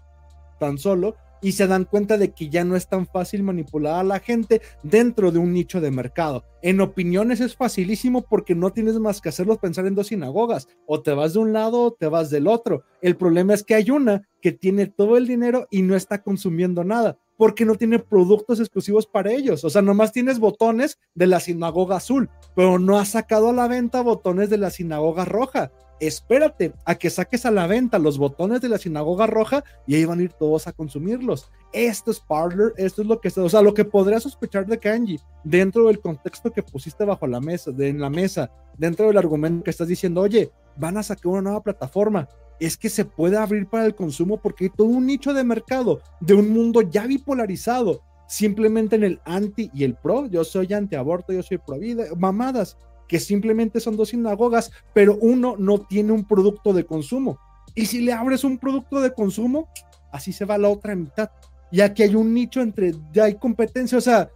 tan 0.59 0.79
solo. 0.79 1.17
Y 1.43 1.53
se 1.53 1.67
dan 1.67 1.87
cuenta 1.87 2.19
de 2.19 2.33
que 2.33 2.51
ya 2.51 2.65
no 2.65 2.77
es 2.77 2.87
tan 2.87 3.07
fácil 3.07 3.43
manipular 3.43 3.95
a 3.95 4.05
la 4.05 4.19
gente 4.19 4.61
dentro 4.83 5.33
de 5.33 5.39
un 5.39 5.55
nicho 5.55 5.81
de 5.81 5.91
mercado. 5.91 6.45
En 6.61 6.83
opiniones 6.83 7.41
es 7.41 7.57
facilísimo 7.57 8.27
porque 8.29 8.55
no 8.55 8.75
tienes 8.75 8.99
más 8.99 9.23
que 9.23 9.31
hacerlos 9.31 9.57
pensar 9.57 9.87
en 9.87 9.95
dos 9.95 10.09
sinagogas. 10.09 10.69
O 10.87 11.01
te 11.01 11.15
vas 11.15 11.33
de 11.33 11.39
un 11.39 11.55
lado 11.55 11.83
o 11.83 11.93
te 11.93 12.09
vas 12.09 12.29
del 12.29 12.47
otro. 12.47 12.83
El 13.01 13.17
problema 13.17 13.55
es 13.55 13.63
que 13.63 13.75
hay 13.75 13.91
una 13.91 14.29
que 14.43 14.53
tiene 14.53 14.87
todo 14.87 15.17
el 15.17 15.27
dinero 15.27 15.67
y 15.71 15.81
no 15.81 15.97
está 15.97 16.23
consumiendo 16.23 16.85
nada 16.85 17.17
porque 17.41 17.65
no 17.65 17.75
tiene 17.75 17.99
productos 17.99 18.61
exclusivos 18.61 19.07
para 19.07 19.33
ellos. 19.33 19.65
O 19.65 19.71
sea, 19.71 19.81
nomás 19.81 20.13
tienes 20.13 20.39
botones 20.39 20.99
de 21.15 21.27
la 21.27 21.41
sinagoga 21.41 21.97
azul, 21.97 22.29
pero 22.55 22.79
no 22.79 22.99
has 22.99 23.09
sacado 23.09 23.49
a 23.49 23.55
la 23.55 23.67
venta 23.67 24.03
botones 24.03 24.51
de 24.51 24.59
la 24.59 24.69
sinagoga 24.69 25.25
roja. 25.25 25.73
Espérate 26.01 26.75
a 26.85 26.97
que 26.97 27.09
saques 27.09 27.47
a 27.47 27.51
la 27.51 27.67
venta 27.67 27.99
los 27.99 28.19
botones 28.19 28.61
de 28.61 28.69
la 28.69 28.77
sinagoga 28.77 29.27
roja 29.27 29.65
y 29.87 29.95
ahí 29.95 30.05
van 30.05 30.19
a 30.19 30.25
ir 30.25 30.35
todos 30.35 30.67
a 30.67 30.73
consumirlos. 30.73 31.51
Esto 31.73 32.11
es 32.11 32.21
Parler, 32.21 32.75
esto 32.77 33.01
es 33.01 33.09
lo 33.09 33.23
que 33.23 33.33
o 33.35 33.49
sea, 33.49 33.63
lo 33.63 33.73
que 33.73 33.87
podría 33.87 34.21
sospechar 34.21 34.67
de 34.67 34.79
Kanji 34.79 35.19
dentro 35.43 35.87
del 35.87 35.99
contexto 35.99 36.53
que 36.53 36.63
pusiste 36.63 37.07
bajo 37.07 37.27
la 37.27 37.41
mesa, 37.41 37.71
de, 37.71 37.89
en 37.89 38.03
la 38.03 38.11
mesa, 38.11 38.51
dentro 38.77 39.07
del 39.07 39.17
argumento 39.17 39.65
que 39.65 39.71
estás 39.71 39.89
diciendo, 39.89 40.21
oye, 40.21 40.51
van 40.77 40.99
a 40.99 41.03
sacar 41.03 41.29
una 41.33 41.41
nueva 41.41 41.63
plataforma 41.63 42.29
es 42.61 42.77
que 42.77 42.91
se 42.91 43.05
puede 43.05 43.39
abrir 43.39 43.67
para 43.67 43.87
el 43.87 43.95
consumo 43.95 44.37
porque 44.37 44.65
hay 44.65 44.71
todo 44.71 44.87
un 44.87 45.07
nicho 45.07 45.33
de 45.33 45.43
mercado 45.43 46.01
de 46.21 46.35
un 46.35 46.51
mundo 46.51 46.83
ya 46.83 47.07
bipolarizado, 47.07 48.03
simplemente 48.29 48.97
en 48.97 49.05
el 49.05 49.21
anti 49.25 49.71
y 49.75 49.85
el 49.85 49.95
pro. 49.95 50.27
Yo 50.27 50.45
soy 50.45 50.73
anti-aborto, 50.73 51.33
yo 51.33 51.43
soy 51.43 51.59
pro 51.59 51.79
vida, 51.79 52.05
mamadas, 52.17 52.77
que 53.09 53.19
simplemente 53.19 53.81
son 53.81 53.97
dos 53.97 54.11
sinagogas, 54.11 54.71
pero 54.93 55.17
uno 55.21 55.57
no 55.59 55.81
tiene 55.81 56.13
un 56.13 56.25
producto 56.25 56.73
de 56.73 56.85
consumo. 56.85 57.39
Y 57.75 57.87
si 57.87 58.01
le 58.03 58.13
abres 58.13 58.45
un 58.45 58.59
producto 58.59 59.01
de 59.01 59.13
consumo, 59.13 59.69
así 60.13 60.33
se 60.33 60.45
va 60.45 60.59
la 60.59 60.69
otra 60.69 60.95
mitad. 60.95 61.31
Ya 61.73 61.95
que 61.95 62.03
hay 62.03 62.15
un 62.15 62.35
nicho 62.35 62.61
entre, 62.61 62.95
ya 63.13 63.25
hay 63.25 63.37
competencia, 63.37 63.97
o 63.97 64.01
sea, 64.01 64.31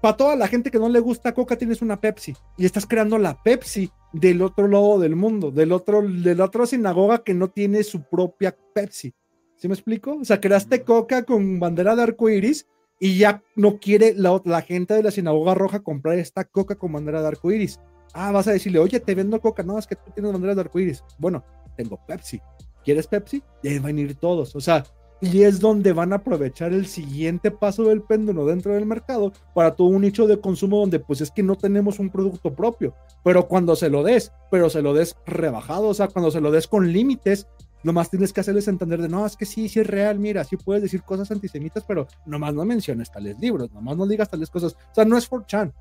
para 0.00 0.16
toda 0.16 0.36
la 0.36 0.48
gente 0.48 0.70
que 0.70 0.78
no 0.78 0.88
le 0.88 0.98
gusta 0.98 1.32
Coca 1.32 1.56
tienes 1.56 1.80
una 1.80 2.00
Pepsi 2.00 2.34
y 2.56 2.64
estás 2.64 2.86
creando 2.86 3.18
la 3.18 3.40
Pepsi 3.40 3.90
del 4.12 4.42
otro 4.42 4.68
lado 4.68 4.98
del 4.98 5.16
mundo, 5.16 5.50
del 5.50 5.72
otro, 5.72 6.02
de 6.02 6.34
la 6.34 6.44
otra 6.44 6.66
sinagoga 6.66 7.24
que 7.24 7.34
no 7.34 7.48
tiene 7.48 7.82
su 7.82 8.02
propia 8.02 8.56
Pepsi. 8.74 9.14
¿Sí 9.56 9.68
me 9.68 9.74
explico? 9.74 10.18
O 10.20 10.24
sea, 10.24 10.40
creaste 10.40 10.82
Coca 10.82 11.24
con 11.24 11.60
bandera 11.60 11.94
de 11.94 12.02
arco 12.02 12.28
iris 12.28 12.66
y 12.98 13.18
ya 13.18 13.42
no 13.56 13.78
quiere 13.78 14.14
la, 14.14 14.40
la 14.44 14.62
gente 14.62 14.94
de 14.94 15.02
la 15.02 15.10
sinagoga 15.10 15.54
roja 15.54 15.80
comprar 15.80 16.18
esta 16.18 16.44
Coca 16.44 16.74
con 16.74 16.92
bandera 16.92 17.22
de 17.22 17.28
arco 17.28 17.52
iris. 17.52 17.80
Ah, 18.12 18.32
vas 18.32 18.48
a 18.48 18.52
decirle, 18.52 18.78
oye, 18.78 19.00
te 19.00 19.14
vendo 19.14 19.40
Coca. 19.40 19.62
No, 19.62 19.78
es 19.78 19.86
que 19.86 19.96
tú 19.96 20.10
tienes 20.14 20.32
bandera 20.32 20.54
de 20.54 20.60
arco 20.60 20.80
iris. 20.80 21.02
Bueno, 21.18 21.44
tengo 21.76 21.98
Pepsi. 22.06 22.40
¿Quieres 22.84 23.06
Pepsi? 23.06 23.42
Y 23.62 23.68
ahí 23.68 23.78
van 23.78 23.96
a 23.96 24.00
ir 24.00 24.14
todos. 24.16 24.54
O 24.56 24.60
sea, 24.60 24.84
y 25.22 25.44
es 25.44 25.60
donde 25.60 25.92
van 25.92 26.12
a 26.12 26.16
aprovechar 26.16 26.72
el 26.72 26.86
siguiente 26.86 27.52
paso 27.52 27.84
del 27.84 28.02
péndulo 28.02 28.44
dentro 28.44 28.74
del 28.74 28.86
mercado 28.86 29.32
para 29.54 29.76
todo 29.76 29.86
un 29.86 30.02
nicho 30.02 30.26
de 30.26 30.40
consumo 30.40 30.80
donde 30.80 30.98
pues 30.98 31.20
es 31.20 31.30
que 31.30 31.44
no 31.44 31.56
tenemos 31.56 32.00
un 32.00 32.10
producto 32.10 32.52
propio, 32.52 32.92
pero 33.22 33.46
cuando 33.46 33.76
se 33.76 33.88
lo 33.88 34.02
des, 34.02 34.32
pero 34.50 34.68
se 34.68 34.82
lo 34.82 34.92
des 34.94 35.16
rebajado, 35.24 35.86
o 35.86 35.94
sea, 35.94 36.08
cuando 36.08 36.32
se 36.32 36.40
lo 36.40 36.50
des 36.50 36.66
con 36.66 36.92
límites, 36.92 37.46
nomás 37.84 38.10
tienes 38.10 38.32
que 38.32 38.40
hacerles 38.40 38.66
entender 38.66 39.00
de, 39.00 39.08
no, 39.08 39.24
es 39.24 39.36
que 39.36 39.46
sí, 39.46 39.68
sí 39.68 39.78
es 39.78 39.86
real, 39.86 40.18
mira, 40.18 40.42
sí 40.42 40.56
puedes 40.56 40.82
decir 40.82 41.04
cosas 41.04 41.30
antisemitas, 41.30 41.84
pero 41.86 42.08
nomás 42.26 42.52
no 42.52 42.64
menciones 42.64 43.12
tales 43.12 43.38
libros, 43.38 43.70
nomás 43.72 43.96
no 43.96 44.08
digas 44.08 44.28
tales 44.28 44.50
cosas, 44.50 44.72
o 44.72 44.94
sea, 44.94 45.04
no 45.04 45.16
es 45.16 45.28
for 45.28 45.46
chan. 45.46 45.72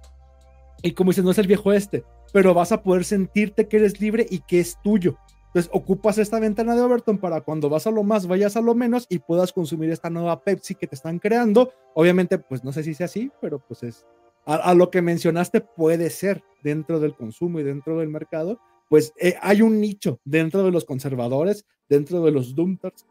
Y 0.83 0.91
como 0.91 1.09
dices, 1.09 1.23
no 1.23 1.31
es 1.31 1.39
el 1.39 1.47
viejo 1.47 1.73
este, 1.73 2.03
pero 2.31 2.53
vas 2.53 2.71
a 2.71 2.83
poder 2.83 3.05
sentirte 3.05 3.67
que 3.67 3.77
eres 3.77 3.99
libre 3.99 4.27
y 4.29 4.39
que 4.39 4.59
es 4.59 4.77
tuyo. 4.83 5.17
Entonces, 5.53 5.69
ocupas 5.73 6.17
esta 6.17 6.39
ventana 6.39 6.75
de 6.75 6.81
Overton 6.81 7.17
para 7.17 7.41
cuando 7.41 7.67
vas 7.69 7.85
a 7.85 7.91
lo 7.91 8.03
más, 8.03 8.25
vayas 8.25 8.55
a 8.55 8.61
lo 8.61 8.73
menos 8.73 9.05
y 9.09 9.19
puedas 9.19 9.51
consumir 9.51 9.89
esta 9.89 10.09
nueva 10.09 10.41
Pepsi 10.41 10.75
que 10.75 10.87
te 10.87 10.95
están 10.95 11.19
creando. 11.19 11.73
Obviamente, 11.93 12.37
pues 12.37 12.63
no 12.63 12.71
sé 12.71 12.83
si 12.83 12.93
sea 12.93 13.07
así, 13.07 13.29
pero 13.41 13.59
pues 13.59 13.83
es 13.83 14.05
a, 14.45 14.73
lo 14.73 14.89
que 14.89 15.01
mencionaste 15.01 15.59
puede 15.59 16.09
ser 16.09 16.41
dentro 16.63 17.01
del 17.01 17.15
consumo 17.15 17.59
y 17.59 17.63
dentro 17.63 17.99
del 17.99 18.07
mercado. 18.07 18.61
Pues 18.87 19.11
eh, 19.19 19.35
hay 19.41 19.61
un 19.61 19.81
nicho 19.81 20.21
dentro 20.23 20.63
de 20.63 20.71
los 20.71 20.85
conservadores, 20.85 21.65
dentro 21.89 22.23
de 22.23 22.31
los 22.31 22.55
dumpers, 22.55 23.05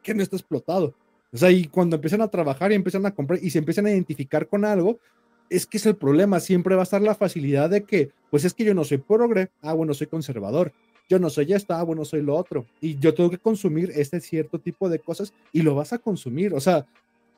que 0.00 0.14
no 0.14 0.22
está 0.22 0.36
explotado. 0.36 0.94
O 1.32 1.36
sea, 1.36 1.50
y 1.50 1.66
cuando 1.66 1.96
empiezan 1.96 2.20
a 2.20 2.28
trabajar 2.28 2.70
y 2.70 2.76
empiezan 2.76 3.04
a 3.04 3.14
comprar 3.16 3.42
y 3.42 3.50
se 3.50 3.58
empiezan 3.58 3.86
a 3.86 3.90
identificar 3.90 4.46
con 4.46 4.64
algo, 4.64 5.00
es 5.48 5.66
que 5.66 5.78
es 5.78 5.86
el 5.86 5.96
problema. 5.96 6.38
Siempre 6.38 6.76
va 6.76 6.82
a 6.82 6.84
estar 6.84 7.02
la 7.02 7.16
facilidad 7.16 7.68
de 7.68 7.82
que, 7.82 8.12
pues 8.30 8.44
es 8.44 8.54
que 8.54 8.62
yo 8.62 8.74
no 8.74 8.84
soy 8.84 8.98
progre, 8.98 9.50
ah, 9.62 9.72
bueno, 9.72 9.92
soy 9.92 10.06
conservador 10.06 10.72
yo 11.10 11.18
no 11.18 11.28
soy 11.28 11.52
esto, 11.52 11.74
ah, 11.74 11.82
bueno, 11.82 12.04
soy 12.04 12.22
lo 12.22 12.36
otro. 12.36 12.64
Y 12.80 12.96
yo 13.00 13.12
tengo 13.12 13.30
que 13.30 13.38
consumir 13.38 13.90
este 13.96 14.20
cierto 14.20 14.60
tipo 14.60 14.88
de 14.88 15.00
cosas 15.00 15.34
y 15.52 15.62
lo 15.62 15.74
vas 15.74 15.92
a 15.92 15.98
consumir. 15.98 16.54
O 16.54 16.60
sea, 16.60 16.86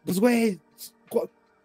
pues, 0.05 0.21
güey, 0.21 0.61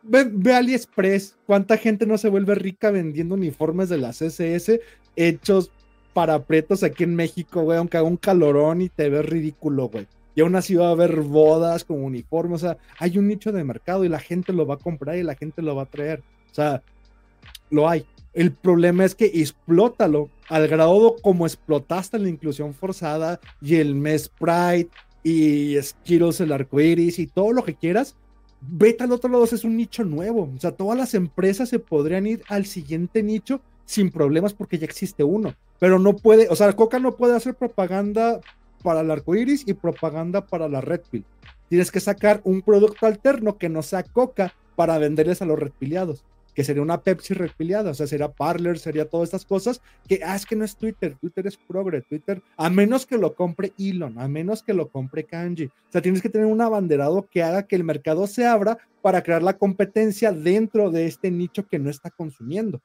ve, 0.04 0.54
AliExpress, 0.54 1.36
cuánta 1.46 1.76
gente 1.76 2.06
no 2.06 2.18
se 2.18 2.30
vuelve 2.30 2.56
rica 2.56 2.92
vendiendo 2.92 3.36
uniformes 3.36 3.90
de 3.90 3.98
la 3.98 4.12
CSS 4.12 4.80
hechos 5.18 5.70
para 6.14 6.42
pretos 6.42 6.82
aquí 6.82 7.04
en 7.04 7.14
México, 7.14 7.64
güey, 7.64 7.78
aunque 7.78 7.98
haga 7.98 8.08
un 8.08 8.16
calorón 8.16 8.82
y 8.82 8.88
te 8.88 9.10
ves 9.10 9.26
ridículo, 9.26 9.90
güey. 9.90 10.08
Y 10.34 10.42
aún 10.42 10.56
así 10.56 10.76
va 10.76 10.88
a 10.88 10.92
haber 10.92 11.20
bodas 11.20 11.84
con 11.84 12.02
uniformes, 12.02 12.64
o 12.64 12.68
sea, 12.68 12.78
hay 13.00 13.18
un 13.18 13.28
nicho 13.28 13.52
de 13.52 13.66
mercado 13.66 14.06
y 14.06 14.10
la 14.10 14.20
gente 14.20 14.54
lo 14.54 14.66
va 14.66 14.76
a 14.76 14.80
comprar 14.80 15.18
y 15.18 15.24
la 15.24 15.36
gente 15.36 15.62
lo 15.62 15.76
va 15.76 15.84
a 15.84 15.88
traer. 15.88 16.24
O 16.52 16.56
sea, 16.56 16.82
lo 17.70 17.90
hay. 17.90 18.06
El 18.34 18.52
problema 18.52 19.06
es 19.06 19.16
que 19.16 19.26
explótalo 19.26 20.30
al 20.50 20.68
grado 20.68 21.16
como 21.22 21.46
explotaste 21.46 22.20
la 22.20 22.30
inclusión 22.30 22.74
forzada 22.74 23.40
y 23.62 23.76
el 23.76 23.96
mes 23.96 24.30
Pride 24.30 24.90
y 25.24 25.76
Skittles 25.82 26.40
el 26.42 26.52
arco 26.52 26.80
iris 26.80 27.20
y 27.20 27.28
todo 27.28 27.52
lo 27.52 27.64
que 27.64 27.76
quieras. 27.76 28.16
Vete 28.62 29.04
al 29.04 29.12
otro 29.12 29.30
lado, 29.30 29.44
es 29.44 29.64
un 29.64 29.78
nicho 29.78 30.04
nuevo. 30.04 30.52
O 30.56 30.60
sea, 30.60 30.72
todas 30.72 30.98
las 30.98 31.14
empresas 31.14 31.70
se 31.70 31.80
podrían 31.80 32.28
ir 32.28 32.44
al 32.48 32.66
siguiente 32.66 33.24
nicho 33.24 33.62
sin 33.86 34.12
problemas 34.12 34.54
porque 34.54 34.78
ya 34.78 34.86
existe 34.86 35.24
uno. 35.24 35.56
Pero 35.80 36.00
no 36.00 36.16
puede, 36.16 36.48
o 36.50 36.56
sea, 36.56 36.74
Coca 36.74 37.00
no 37.00 37.16
puede 37.16 37.36
hacer 37.36 37.56
propaganda 37.56 38.40
para 38.84 39.02
el 39.02 39.12
arco 39.12 39.36
iris 39.36 39.64
y 39.68 39.74
propaganda 39.74 40.46
para 40.46 40.68
la 40.70 40.82
Red 40.82 41.02
Pill. 41.10 41.26
Tienes 41.70 41.92
que 41.92 42.00
sacar 42.00 42.42
un 42.44 42.62
producto 42.62 43.06
alterno 43.06 43.58
que 43.58 43.70
no 43.70 43.82
sea 43.82 44.04
Coca 44.04 44.54
para 44.76 44.98
venderles 44.98 45.42
a 45.42 45.46
los 45.46 45.60
Red 45.60 45.72
que 46.58 46.64
sería 46.64 46.82
una 46.82 47.04
Pepsi 47.04 47.36
repiliada, 47.36 47.92
o 47.92 47.94
sea, 47.94 48.08
sería 48.08 48.32
Parler, 48.32 48.80
sería 48.80 49.08
todas 49.08 49.28
estas 49.28 49.46
cosas, 49.46 49.80
que, 50.08 50.22
ah, 50.26 50.36
es 50.36 50.44
que 50.44 50.56
no 50.56 50.66
es 50.66 50.76
Twitter, 50.76 51.16
Twitter 51.22 51.46
es 51.46 51.56
progre, 51.56 52.02
Twitter, 52.02 52.42
a 52.58 52.68
menos 52.72 53.06
que 53.06 53.20
lo 53.20 53.36
compre 53.36 53.74
Elon, 53.78 54.18
a 54.18 54.28
menos 54.28 54.64
que 54.64 54.74
lo 54.74 54.90
compre 54.90 55.24
Kanji, 55.24 55.66
o 55.66 55.92
sea, 55.92 56.02
tienes 56.02 56.20
que 56.20 56.30
tener 56.30 56.48
un 56.48 56.60
abanderado 56.60 57.28
que 57.30 57.44
haga 57.44 57.68
que 57.68 57.76
el 57.76 57.84
mercado 57.84 58.26
se 58.26 58.48
abra 58.48 58.80
para 59.04 59.22
crear 59.22 59.44
la 59.44 59.56
competencia 59.56 60.32
dentro 60.32 60.90
de 60.90 61.06
este 61.06 61.30
nicho 61.30 61.68
que 61.68 61.78
no 61.78 61.92
está 61.92 62.10
consumiendo. 62.10 62.82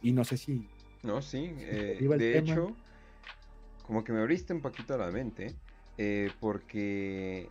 Y 0.00 0.12
no 0.12 0.24
sé 0.24 0.38
si... 0.38 0.66
No, 1.02 1.20
sí, 1.20 1.52
eh, 1.58 1.98
de 2.00 2.38
hecho, 2.38 2.74
como 3.86 4.02
que 4.02 4.14
me 4.14 4.20
abriste 4.20 4.54
un 4.54 4.62
poquito 4.62 4.96
la 4.96 5.10
mente, 5.10 5.54
eh, 5.98 6.30
porque 6.40 7.50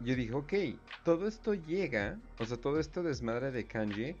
yo 0.00 0.14
dije, 0.14 0.34
ok, 0.34 0.52
todo 1.06 1.26
esto 1.26 1.54
llega, 1.54 2.18
o 2.38 2.44
sea, 2.44 2.58
todo 2.58 2.78
esto 2.78 3.02
desmadre 3.02 3.50
de 3.50 3.64
Kanji 3.64 4.14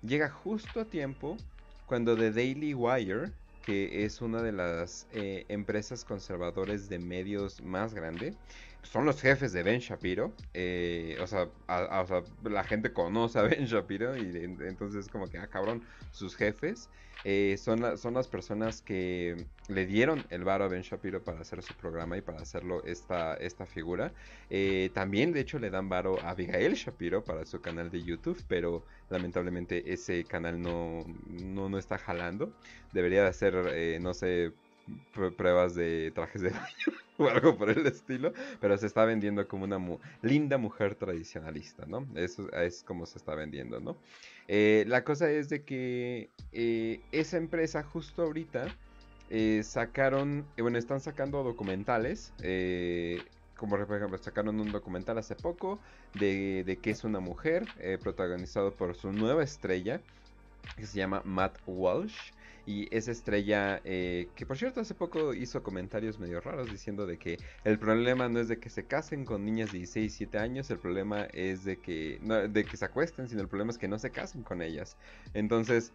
llega 0.00 0.30
justo 0.30 0.80
a 0.80 0.88
tiempo 0.88 1.44
cuando 1.84 2.16
The 2.16 2.32
Daily 2.32 2.74
Wire, 2.74 3.32
que 3.60 4.04
es 4.04 4.20
una 4.20 4.42
de 4.42 4.52
las 4.52 5.06
eh, 5.10 5.46
empresas 5.48 6.04
conservadores 6.04 6.88
de 6.88 6.98
medios 6.98 7.60
más 7.62 7.94
grande, 7.94 8.38
son 8.82 9.04
los 9.04 9.20
jefes 9.20 9.52
de 9.52 9.62
Ben 9.62 9.80
Shapiro. 9.80 10.32
Eh, 10.54 11.18
o, 11.20 11.26
sea, 11.26 11.48
la 12.44 12.64
gente 12.64 12.92
conoce 12.92 13.38
a 13.38 13.42
Ben 13.48 13.64
Shapiro 13.66 14.16
y 14.16 14.36
entonces 14.44 15.08
como 15.08 15.28
que, 15.28 15.38
ah, 15.38 15.46
cabrón, 15.46 15.82
sus 16.10 16.36
jefes. 16.36 16.88
Eh, 17.24 17.56
son, 17.58 17.98
son 17.98 18.14
las 18.14 18.28
personas 18.28 18.80
que 18.80 19.44
le 19.66 19.86
dieron 19.86 20.24
el 20.30 20.44
varo 20.44 20.64
a 20.64 20.68
Ben 20.68 20.82
Shapiro 20.82 21.20
para 21.24 21.40
hacer 21.40 21.62
su 21.64 21.74
programa 21.74 22.16
y 22.16 22.20
para 22.20 22.38
hacerlo 22.38 22.84
esta, 22.84 23.34
esta 23.34 23.66
figura. 23.66 24.12
Eh, 24.50 24.90
también, 24.94 25.32
de 25.32 25.40
hecho, 25.40 25.58
le 25.58 25.70
dan 25.70 25.88
varo 25.88 26.20
a 26.22 26.30
Abigail 26.30 26.74
Shapiro 26.74 27.24
para 27.24 27.44
su 27.44 27.60
canal 27.60 27.90
de 27.90 28.04
YouTube, 28.04 28.40
pero 28.46 28.84
lamentablemente 29.10 29.92
ese 29.92 30.22
canal 30.24 30.62
no, 30.62 31.04
no, 31.26 31.68
no 31.68 31.78
está 31.78 31.98
jalando. 31.98 32.52
Debería 32.92 33.22
de 33.22 33.28
hacer, 33.28 34.00
no 34.00 34.14
sé, 34.14 34.52
pruebas 35.36 35.74
de 35.74 36.12
trajes 36.14 36.42
de 36.42 36.50
baño 36.50 36.98
o 37.18 37.28
algo 37.28 37.56
por 37.56 37.70
el 37.70 37.86
estilo, 37.86 38.32
pero 38.60 38.78
se 38.78 38.86
está 38.86 39.04
vendiendo 39.04 39.46
como 39.48 39.64
una 39.64 39.78
linda 40.22 40.56
mujer 40.56 40.94
tradicionalista, 40.94 41.84
¿no? 41.86 42.06
Eso 42.14 42.50
es 42.52 42.82
como 42.84 43.06
se 43.06 43.18
está 43.18 43.34
vendiendo, 43.34 43.80
¿no? 43.80 43.96
Eh, 44.46 44.84
la 44.88 45.04
cosa 45.04 45.30
es 45.30 45.48
de 45.48 45.62
que 45.62 46.30
eh, 46.52 47.00
esa 47.12 47.36
empresa 47.36 47.82
justo 47.82 48.22
ahorita 48.22 48.66
eh, 49.30 49.62
sacaron, 49.62 50.46
bueno, 50.56 50.78
están 50.78 51.00
sacando 51.00 51.42
documentales, 51.42 52.32
como 53.56 53.76
por 53.76 53.96
ejemplo 53.96 54.16
sacaron 54.18 54.60
un 54.60 54.70
documental 54.70 55.18
hace 55.18 55.34
poco 55.34 55.80
de, 56.14 56.62
de 56.64 56.76
que 56.78 56.90
es 56.90 57.04
una 57.04 57.20
mujer, 57.20 57.66
protagonizado 58.00 58.72
por 58.72 58.94
su 58.94 59.12
nueva 59.12 59.42
estrella, 59.42 60.00
que 60.76 60.86
se 60.86 60.98
llama 60.98 61.22
Matt 61.24 61.58
Walsh. 61.66 62.32
Y 62.68 62.86
esa 62.94 63.12
estrella, 63.12 63.80
eh, 63.82 64.28
que 64.34 64.44
por 64.44 64.58
cierto 64.58 64.82
hace 64.82 64.94
poco 64.94 65.32
hizo 65.32 65.62
comentarios 65.62 66.18
medio 66.18 66.38
raros 66.38 66.70
diciendo 66.70 67.06
de 67.06 67.18
que 67.18 67.38
el 67.64 67.78
problema 67.78 68.28
no 68.28 68.40
es 68.40 68.48
de 68.48 68.60
que 68.60 68.68
se 68.68 68.86
casen 68.86 69.24
con 69.24 69.42
niñas 69.46 69.72
de 69.72 69.78
16, 69.78 70.18
17 70.18 70.36
años, 70.38 70.70
el 70.70 70.78
problema 70.78 71.24
es 71.32 71.64
de 71.64 71.80
que, 71.80 72.18
no, 72.20 72.46
de 72.46 72.66
que 72.66 72.76
se 72.76 72.84
acuesten, 72.84 73.26
sino 73.26 73.40
el 73.40 73.48
problema 73.48 73.70
es 73.70 73.78
que 73.78 73.88
no 73.88 73.98
se 73.98 74.12
casen 74.12 74.42
con 74.42 74.60
ellas. 74.60 74.98
Entonces, 75.32 75.94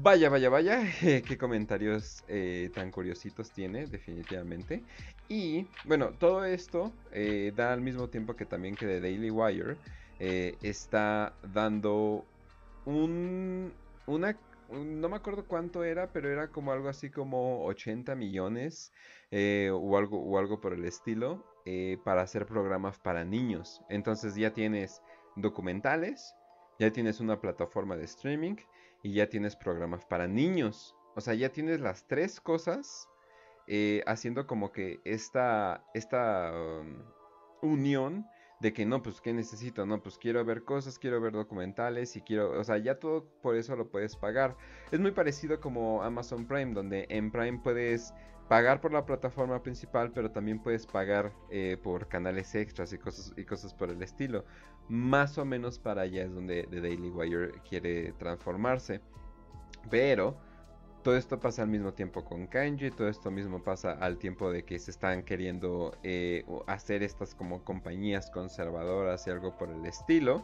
vaya, 0.00 0.30
vaya, 0.30 0.48
vaya, 0.48 0.82
qué 1.00 1.36
comentarios 1.36 2.24
eh, 2.26 2.70
tan 2.74 2.90
curiositos 2.90 3.52
tiene, 3.52 3.86
definitivamente. 3.86 4.82
Y 5.28 5.66
bueno, 5.84 6.14
todo 6.14 6.46
esto 6.46 6.90
eh, 7.12 7.52
da 7.54 7.74
al 7.74 7.82
mismo 7.82 8.08
tiempo 8.08 8.34
que 8.34 8.46
también 8.46 8.76
que 8.76 8.86
The 8.86 9.00
Daily 9.02 9.30
Wire 9.30 9.76
está 10.20 11.34
dando 11.42 12.24
un, 12.86 13.74
una 14.06 14.34
no 14.68 15.08
me 15.08 15.16
acuerdo 15.16 15.46
cuánto 15.46 15.84
era, 15.84 16.12
pero 16.12 16.30
era 16.30 16.48
como 16.48 16.72
algo 16.72 16.88
así 16.88 17.10
como 17.10 17.64
80 17.64 18.14
millones 18.14 18.92
eh, 19.30 19.70
o, 19.72 19.96
algo, 19.96 20.20
o 20.20 20.38
algo 20.38 20.60
por 20.60 20.72
el 20.72 20.84
estilo 20.84 21.44
eh, 21.64 21.98
para 22.04 22.22
hacer 22.22 22.46
programas 22.46 22.98
para 22.98 23.24
niños. 23.24 23.82
Entonces 23.88 24.34
ya 24.34 24.52
tienes 24.52 25.02
documentales, 25.36 26.34
ya 26.78 26.92
tienes 26.92 27.20
una 27.20 27.40
plataforma 27.40 27.96
de 27.96 28.04
streaming 28.04 28.56
y 29.02 29.14
ya 29.14 29.28
tienes 29.28 29.56
programas 29.56 30.04
para 30.04 30.26
niños. 30.26 30.94
O 31.14 31.20
sea, 31.20 31.34
ya 31.34 31.50
tienes 31.50 31.80
las 31.80 32.06
tres 32.06 32.40
cosas 32.40 33.08
eh, 33.66 34.02
haciendo 34.06 34.46
como 34.46 34.72
que 34.72 35.00
esta, 35.04 35.84
esta 35.94 36.52
um, 36.52 37.02
unión 37.62 38.26
de 38.60 38.72
que 38.72 38.84
no, 38.84 39.02
pues, 39.02 39.20
¿qué 39.20 39.32
necesito? 39.32 39.86
No, 39.86 40.02
pues 40.02 40.18
quiero 40.18 40.44
ver 40.44 40.64
cosas, 40.64 40.98
quiero 40.98 41.20
ver 41.20 41.32
documentales 41.32 42.16
y 42.16 42.22
quiero, 42.22 42.58
o 42.58 42.64
sea, 42.64 42.78
ya 42.78 42.98
todo 42.98 43.24
por 43.42 43.56
eso 43.56 43.76
lo 43.76 43.88
puedes 43.88 44.16
pagar. 44.16 44.56
Es 44.90 45.00
muy 45.00 45.12
parecido 45.12 45.60
como 45.60 46.02
Amazon 46.02 46.46
Prime, 46.46 46.74
donde 46.74 47.06
en 47.08 47.30
Prime 47.30 47.60
puedes 47.62 48.12
pagar 48.48 48.80
por 48.80 48.92
la 48.92 49.04
plataforma 49.04 49.62
principal, 49.62 50.10
pero 50.12 50.30
también 50.30 50.58
puedes 50.60 50.86
pagar 50.86 51.32
eh, 51.50 51.76
por 51.82 52.08
canales 52.08 52.54
extras 52.54 52.92
y 52.92 52.98
cosas, 52.98 53.32
y 53.36 53.44
cosas 53.44 53.74
por 53.74 53.90
el 53.90 54.02
estilo. 54.02 54.44
Más 54.88 55.36
o 55.38 55.44
menos 55.44 55.78
para 55.78 56.02
allá 56.02 56.24
es 56.24 56.34
donde 56.34 56.66
The 56.70 56.80
Daily 56.80 57.10
Wire 57.10 57.52
quiere 57.68 58.12
transformarse. 58.12 59.00
Pero 59.90 60.36
todo 61.02 61.16
esto 61.16 61.38
pasa 61.38 61.62
al 61.62 61.68
mismo 61.68 61.92
tiempo 61.94 62.24
con 62.24 62.46
Kanji, 62.46 62.90
todo 62.90 63.08
esto 63.08 63.30
mismo 63.30 63.62
pasa 63.62 63.92
al 63.92 64.18
tiempo 64.18 64.50
de 64.50 64.64
que 64.64 64.78
se 64.78 64.90
están 64.90 65.22
queriendo 65.22 65.96
eh, 66.02 66.44
hacer 66.66 67.02
estas 67.02 67.34
como 67.34 67.62
compañías 67.64 68.30
conservadoras 68.30 69.26
y 69.26 69.30
algo 69.30 69.56
por 69.56 69.70
el 69.70 69.84
estilo. 69.86 70.42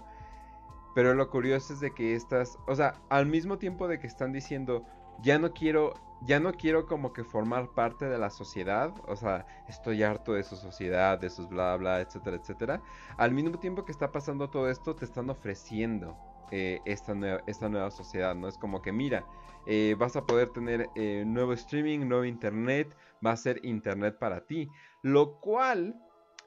Pero 0.94 1.14
lo 1.14 1.28
curioso 1.28 1.72
es 1.72 1.80
de 1.80 1.92
que 1.92 2.14
estas, 2.14 2.58
o 2.66 2.74
sea, 2.74 2.94
al 3.08 3.26
mismo 3.26 3.58
tiempo 3.58 3.88
de 3.88 3.98
que 3.98 4.06
están 4.06 4.32
diciendo, 4.32 4.84
ya 5.22 5.38
no 5.38 5.52
quiero 5.52 5.94
ya 6.26 6.40
no 6.40 6.52
quiero 6.54 6.86
como 6.86 7.12
que 7.12 7.22
formar 7.22 7.68
parte 7.74 8.06
de 8.06 8.16
la 8.16 8.30
sociedad, 8.30 8.94
o 9.06 9.14
sea, 9.14 9.46
estoy 9.68 10.02
harto 10.02 10.32
de 10.32 10.42
su 10.42 10.56
sociedad, 10.56 11.18
de 11.18 11.28
sus 11.28 11.48
bla 11.48 11.76
bla, 11.76 12.00
etcétera, 12.00 12.36
etcétera. 12.36 12.82
Al 13.18 13.32
mismo 13.32 13.58
tiempo 13.58 13.84
que 13.84 13.92
está 13.92 14.10
pasando 14.10 14.48
todo 14.48 14.70
esto, 14.70 14.96
te 14.96 15.04
están 15.04 15.28
ofreciendo 15.28 16.16
eh, 16.50 16.80
esta, 16.84 17.14
nueva, 17.14 17.42
esta 17.46 17.68
nueva 17.68 17.90
sociedad, 17.90 18.34
¿no? 18.34 18.48
Es 18.48 18.58
como 18.58 18.82
que, 18.82 18.92
mira, 18.92 19.26
eh, 19.66 19.96
vas 19.98 20.16
a 20.16 20.26
poder 20.26 20.50
tener 20.50 20.88
eh, 20.94 21.24
nuevo 21.26 21.52
streaming, 21.52 22.00
nuevo 22.00 22.24
internet, 22.24 22.94
va 23.24 23.32
a 23.32 23.36
ser 23.36 23.60
internet 23.64 24.18
para 24.18 24.46
ti, 24.46 24.68
lo 25.02 25.40
cual 25.40 26.00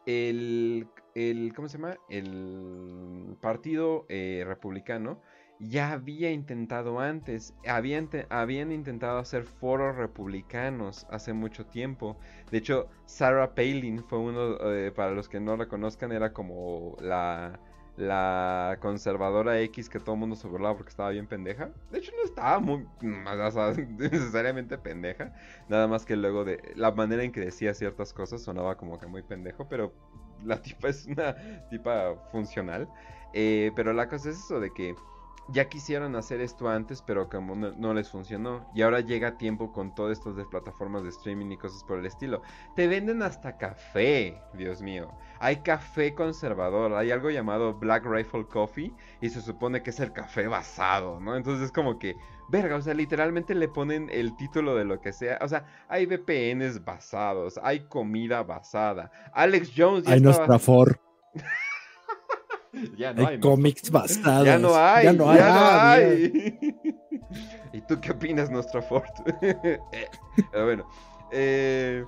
el, 0.05 0.87
el 1.15 1.51
¿cómo 1.55 1.67
se 1.67 1.77
llama? 1.77 1.97
El 2.09 3.37
partido 3.41 4.05
republicano 4.07 5.21
ya 5.59 5.93
había 5.93 6.31
intentado 6.31 6.99
antes, 6.99 7.55
habían, 7.67 8.09
habían, 8.29 8.71
intentado 8.71 9.17
hacer 9.17 9.43
foros 9.43 9.95
republicanos 9.95 11.07
hace 11.09 11.33
mucho 11.33 11.65
tiempo. 11.65 12.17
De 12.51 12.59
hecho, 12.59 12.87
Sarah 13.05 13.55
Palin 13.55 14.03
fue 14.03 14.19
uno, 14.19 14.57
para 14.95 15.11
los 15.11 15.27
que 15.27 15.39
no 15.39 15.57
la 15.57 15.67
conozcan, 15.67 16.11
era 16.11 16.31
como 16.31 16.95
la, 17.01 17.59
la 17.97 18.77
conservadora 18.79 19.59
X 19.61 19.89
que 19.89 19.99
todo 19.99 20.13
el 20.13 20.19
mundo 20.19 20.35
se 20.35 20.47
burlaba 20.47 20.75
porque 20.77 20.91
estaba 20.91 21.09
bien 21.09 21.27
pendeja. 21.27 21.71
De 21.91 21.97
hecho, 21.97 22.11
no 22.15 22.23
estaba 22.23 22.59
muy 22.59 22.87
necesariamente 23.01 24.77
pendeja. 24.77 25.33
Nada 25.67 25.87
más 25.87 26.05
que 26.05 26.15
luego 26.15 26.45
de 26.45 26.61
la 26.75 26.91
manera 26.91 27.23
en 27.23 27.31
que 27.31 27.41
decía 27.41 27.73
ciertas 27.73 28.13
cosas 28.13 28.43
sonaba 28.43 28.77
como 28.77 28.99
que 28.99 29.07
muy 29.07 29.23
pendejo, 29.23 29.67
pero 29.67 29.93
la 30.43 30.61
tipa 30.61 30.89
es 30.89 31.07
una 31.07 31.35
tipa 31.69 32.15
funcional. 32.31 32.87
Eh, 33.33 33.71
pero 33.75 33.91
la 33.93 34.07
cosa 34.07 34.29
es 34.29 34.37
eso 34.37 34.59
de 34.59 34.71
que 34.71 34.95
ya 35.49 35.69
quisieron 35.69 36.15
hacer 36.15 36.41
esto 36.41 36.67
antes, 36.69 37.01
pero 37.01 37.29
como 37.29 37.55
no, 37.55 37.93
les 37.93 38.09
funcionó. 38.09 38.69
Y 38.73 38.81
ahora 38.81 38.99
llega 38.99 39.37
tiempo 39.37 39.71
con 39.71 39.95
todo 39.95 40.11
esto 40.11 40.33
de 40.33 40.45
plataformas 40.45 41.03
de 41.03 41.09
streaming 41.09 41.51
y 41.51 41.57
cosas 41.57 41.83
por 41.83 41.99
el 41.99 42.05
estilo. 42.05 42.41
Te 42.75 42.87
venden 42.87 43.21
hasta 43.21 43.57
café, 43.57 44.41
Dios 44.53 44.81
mío. 44.81 45.09
Hay 45.39 45.57
café 45.57 46.13
conservador, 46.13 46.93
hay 46.93 47.11
algo 47.11 47.29
llamado 47.29 47.73
Black 47.73 48.05
Rifle 48.05 48.45
Coffee 48.45 48.93
y 49.21 49.29
se 49.29 49.41
supone 49.41 49.81
que 49.81 49.91
es 49.91 49.99
el 49.99 50.11
café 50.11 50.47
basado, 50.47 51.19
¿no? 51.19 51.35
Entonces 51.35 51.65
es 51.65 51.71
como 51.71 51.97
que, 51.97 52.15
verga, 52.49 52.75
o 52.75 52.81
sea, 52.81 52.93
literalmente 52.93 53.55
le 53.55 53.69
ponen 53.69 54.09
el 54.11 54.35
título 54.35 54.75
de 54.75 54.85
lo 54.85 54.99
que 54.99 55.13
sea. 55.13 55.39
O 55.41 55.47
sea, 55.47 55.65
hay 55.87 56.05
VPNs 56.05 56.83
basados, 56.83 57.59
hay 57.63 57.87
comida 57.87 58.43
basada. 58.43 59.11
Alex 59.33 59.71
Jones 59.75 60.03
ya 60.03 60.13
Hay 60.13 60.21
estaba... 60.23 60.59
Ya 62.97 63.13
no 63.13 63.27
hay, 63.27 63.39
cómics 63.39 63.89
basados. 63.91 64.45
Ya 64.45 64.57
no 64.57 64.75
hay. 64.75 65.05
Ya 65.05 65.13
no 65.13 65.29
hay. 65.29 66.57
¿Y 67.73 67.81
tú 67.81 67.99
qué 67.99 68.11
opinas, 68.11 68.49
nuestra 68.49 68.81
Ford? 68.81 69.03
Pero 69.41 70.65
bueno. 70.65 70.89
Eh, 71.31 72.05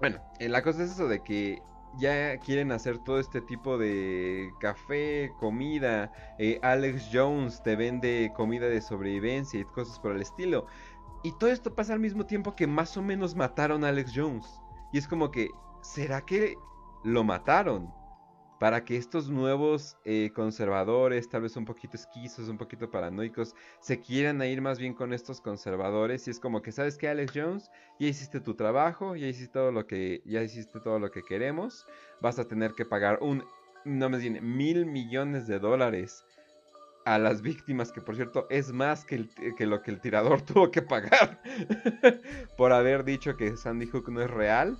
bueno, 0.00 0.18
eh, 0.38 0.48
la 0.48 0.62
cosa 0.62 0.84
es 0.84 0.92
eso 0.92 1.08
de 1.08 1.22
que 1.22 1.62
ya 1.98 2.38
quieren 2.38 2.72
hacer 2.72 2.98
todo 2.98 3.18
este 3.18 3.40
tipo 3.40 3.78
de 3.78 4.50
café, 4.60 5.32
comida. 5.38 6.12
Eh, 6.38 6.58
Alex 6.62 7.08
Jones 7.12 7.62
te 7.62 7.76
vende 7.76 8.32
comida 8.34 8.66
de 8.68 8.80
sobrevivencia 8.80 9.60
y 9.60 9.64
cosas 9.64 9.98
por 9.98 10.12
el 10.12 10.22
estilo. 10.22 10.66
Y 11.22 11.32
todo 11.32 11.50
esto 11.50 11.74
pasa 11.74 11.92
al 11.92 12.00
mismo 12.00 12.24
tiempo 12.24 12.54
que 12.54 12.66
más 12.66 12.96
o 12.96 13.02
menos 13.02 13.34
mataron 13.34 13.84
a 13.84 13.88
Alex 13.88 14.12
Jones. 14.14 14.60
Y 14.92 14.98
es 14.98 15.06
como 15.06 15.30
que, 15.30 15.50
¿será 15.82 16.24
que 16.24 16.56
lo 17.04 17.24
mataron? 17.24 17.92
Para 18.60 18.84
que 18.84 18.98
estos 18.98 19.30
nuevos 19.30 19.96
eh, 20.04 20.32
conservadores, 20.34 21.30
tal 21.30 21.40
vez 21.40 21.56
un 21.56 21.64
poquito 21.64 21.96
esquizos, 21.96 22.50
un 22.50 22.58
poquito 22.58 22.90
paranoicos, 22.90 23.54
se 23.80 24.00
quieran 24.02 24.42
ir 24.42 24.60
más 24.60 24.78
bien 24.78 24.92
con 24.92 25.14
estos 25.14 25.40
conservadores. 25.40 26.28
Y 26.28 26.30
es 26.30 26.38
como 26.38 26.60
que, 26.60 26.70
¿sabes 26.70 26.98
qué, 26.98 27.08
Alex 27.08 27.32
Jones? 27.34 27.70
Ya 27.98 28.08
hiciste 28.08 28.38
tu 28.38 28.54
trabajo, 28.54 29.16
ya 29.16 29.28
hiciste 29.28 29.54
todo 29.54 29.72
lo 29.72 29.86
que, 29.86 30.20
ya 30.26 30.42
hiciste 30.42 30.78
todo 30.78 30.98
lo 30.98 31.10
que 31.10 31.22
queremos. 31.22 31.86
Vas 32.20 32.38
a 32.38 32.46
tener 32.46 32.74
que 32.74 32.84
pagar 32.84 33.18
un, 33.22 33.42
no 33.86 34.10
me 34.10 34.18
viene, 34.18 34.42
mil 34.42 34.84
millones 34.84 35.46
de 35.46 35.58
dólares 35.58 36.22
a 37.06 37.18
las 37.18 37.40
víctimas, 37.40 37.90
que 37.90 38.02
por 38.02 38.14
cierto 38.14 38.46
es 38.50 38.72
más 38.72 39.06
que, 39.06 39.26
que 39.56 39.64
lo 39.64 39.80
que 39.80 39.90
el 39.90 40.02
tirador 40.02 40.42
tuvo 40.42 40.70
que 40.70 40.82
pagar 40.82 41.40
por 42.58 42.74
haber 42.74 43.04
dicho 43.04 43.38
que 43.38 43.56
Sandy 43.56 43.86
Hook 43.86 44.10
no 44.10 44.20
es 44.20 44.30
real. 44.30 44.76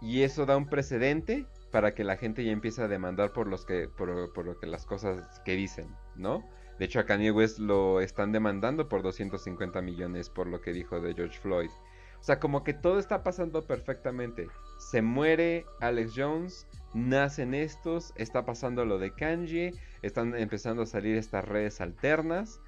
Y 0.00 0.22
eso 0.22 0.46
da 0.46 0.56
un 0.56 0.66
precedente 0.66 1.46
para 1.72 1.94
que 1.94 2.04
la 2.04 2.16
gente 2.16 2.44
ya 2.44 2.52
empiece 2.52 2.82
a 2.82 2.88
demandar 2.88 3.32
por 3.32 3.48
los 3.48 3.64
que 3.64 3.88
por, 3.88 4.08
lo 4.44 4.58
que 4.58 4.66
las 4.66 4.86
cosas 4.86 5.40
que 5.44 5.56
dicen, 5.56 5.88
¿no? 6.14 6.48
De 6.78 6.84
hecho 6.84 7.00
a 7.00 7.06
Kanye 7.06 7.32
West 7.32 7.58
lo 7.58 8.00
están 8.00 8.30
demandando 8.30 8.88
por 8.88 9.02
250 9.02 9.80
millones 9.82 10.28
por 10.28 10.46
lo 10.46 10.60
que 10.60 10.72
dijo 10.72 11.00
de 11.00 11.14
George 11.14 11.38
Floyd. 11.40 11.70
O 12.20 12.24
sea, 12.24 12.38
como 12.38 12.62
que 12.62 12.72
todo 12.72 13.00
está 13.00 13.24
pasando 13.24 13.66
perfectamente. 13.66 14.48
Se 14.78 15.02
muere 15.02 15.66
Alex 15.80 16.12
Jones, 16.14 16.68
nacen 16.94 17.52
estos, 17.52 18.12
está 18.16 18.44
pasando 18.44 18.84
lo 18.84 18.98
de 18.98 19.12
Kanye, 19.12 19.74
están 20.02 20.36
empezando 20.36 20.82
a 20.82 20.86
salir 20.86 21.16
estas 21.16 21.44
redes 21.44 21.80
alternas. 21.80 22.60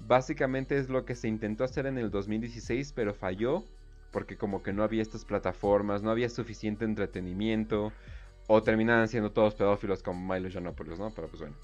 Básicamente 0.00 0.78
es 0.78 0.88
lo 0.88 1.04
que 1.04 1.14
se 1.14 1.28
intentó 1.28 1.64
hacer 1.64 1.86
en 1.86 1.98
el 1.98 2.10
2016, 2.10 2.94
pero 2.94 3.12
falló 3.12 3.64
porque 4.12 4.36
como 4.36 4.62
que 4.62 4.72
no 4.72 4.84
había 4.84 5.02
estas 5.02 5.24
plataformas, 5.24 6.02
no 6.02 6.10
había 6.10 6.28
suficiente 6.28 6.84
entretenimiento, 6.84 7.92
o 8.46 8.62
terminan 8.62 9.08
siendo 9.08 9.32
todos 9.32 9.54
pedófilos 9.54 10.02
como 10.02 10.34
Milo 10.34 10.48
Yiannopoulos, 10.48 10.98
¿no? 10.98 11.10
Pero 11.14 11.28
pues 11.28 11.40
bueno. 11.40 11.56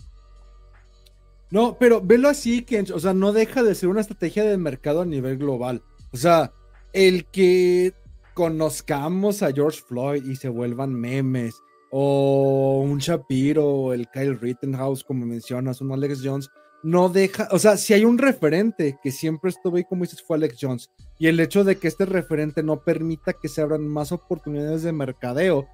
No, 1.50 1.76
pero 1.78 2.00
velo 2.02 2.28
así, 2.28 2.62
que, 2.62 2.80
o 2.80 3.00
sea, 3.00 3.14
no 3.14 3.32
deja 3.32 3.62
de 3.62 3.74
ser 3.74 3.88
una 3.88 4.02
estrategia 4.02 4.44
de 4.44 4.59
mercado 4.59 5.02
a 5.02 5.06
nivel 5.06 5.38
global. 5.38 5.82
O 6.12 6.16
sea, 6.16 6.52
el 6.92 7.24
que 7.26 7.94
conozcamos 8.34 9.42
a 9.42 9.52
George 9.52 9.80
Floyd 9.86 10.24
y 10.24 10.36
se 10.36 10.48
vuelvan 10.48 10.94
memes, 10.94 11.56
o 11.90 12.82
un 12.84 12.98
Shapiro, 12.98 13.66
o 13.66 13.92
el 13.92 14.09
Kyle 14.09 14.38
Rittenhouse, 14.38 15.05
como 15.05 15.26
mencionas, 15.26 15.80
un 15.80 15.92
Alex 15.92 16.20
Jones, 16.22 16.50
no 16.82 17.09
deja, 17.09 17.48
o 17.50 17.59
sea, 17.59 17.76
si 17.76 17.94
hay 17.94 18.05
un 18.05 18.18
referente 18.18 18.98
que 19.02 19.10
siempre 19.10 19.50
estuvo 19.50 19.76
ahí, 19.76 19.84
como 19.84 20.05
dices, 20.05 20.22
fue 20.22 20.36
Alex 20.36 20.59
Jones, 20.60 20.90
y 21.18 21.26
el 21.26 21.40
hecho 21.40 21.64
de 21.64 21.78
que 21.78 21.88
este 21.88 22.06
referente 22.06 22.62
no 22.62 22.84
permita 22.84 23.32
que 23.32 23.48
se 23.48 23.62
abran 23.62 23.88
más 23.88 24.12
oportunidades 24.12 24.82
de 24.82 24.92
mercadeo, 24.92 25.66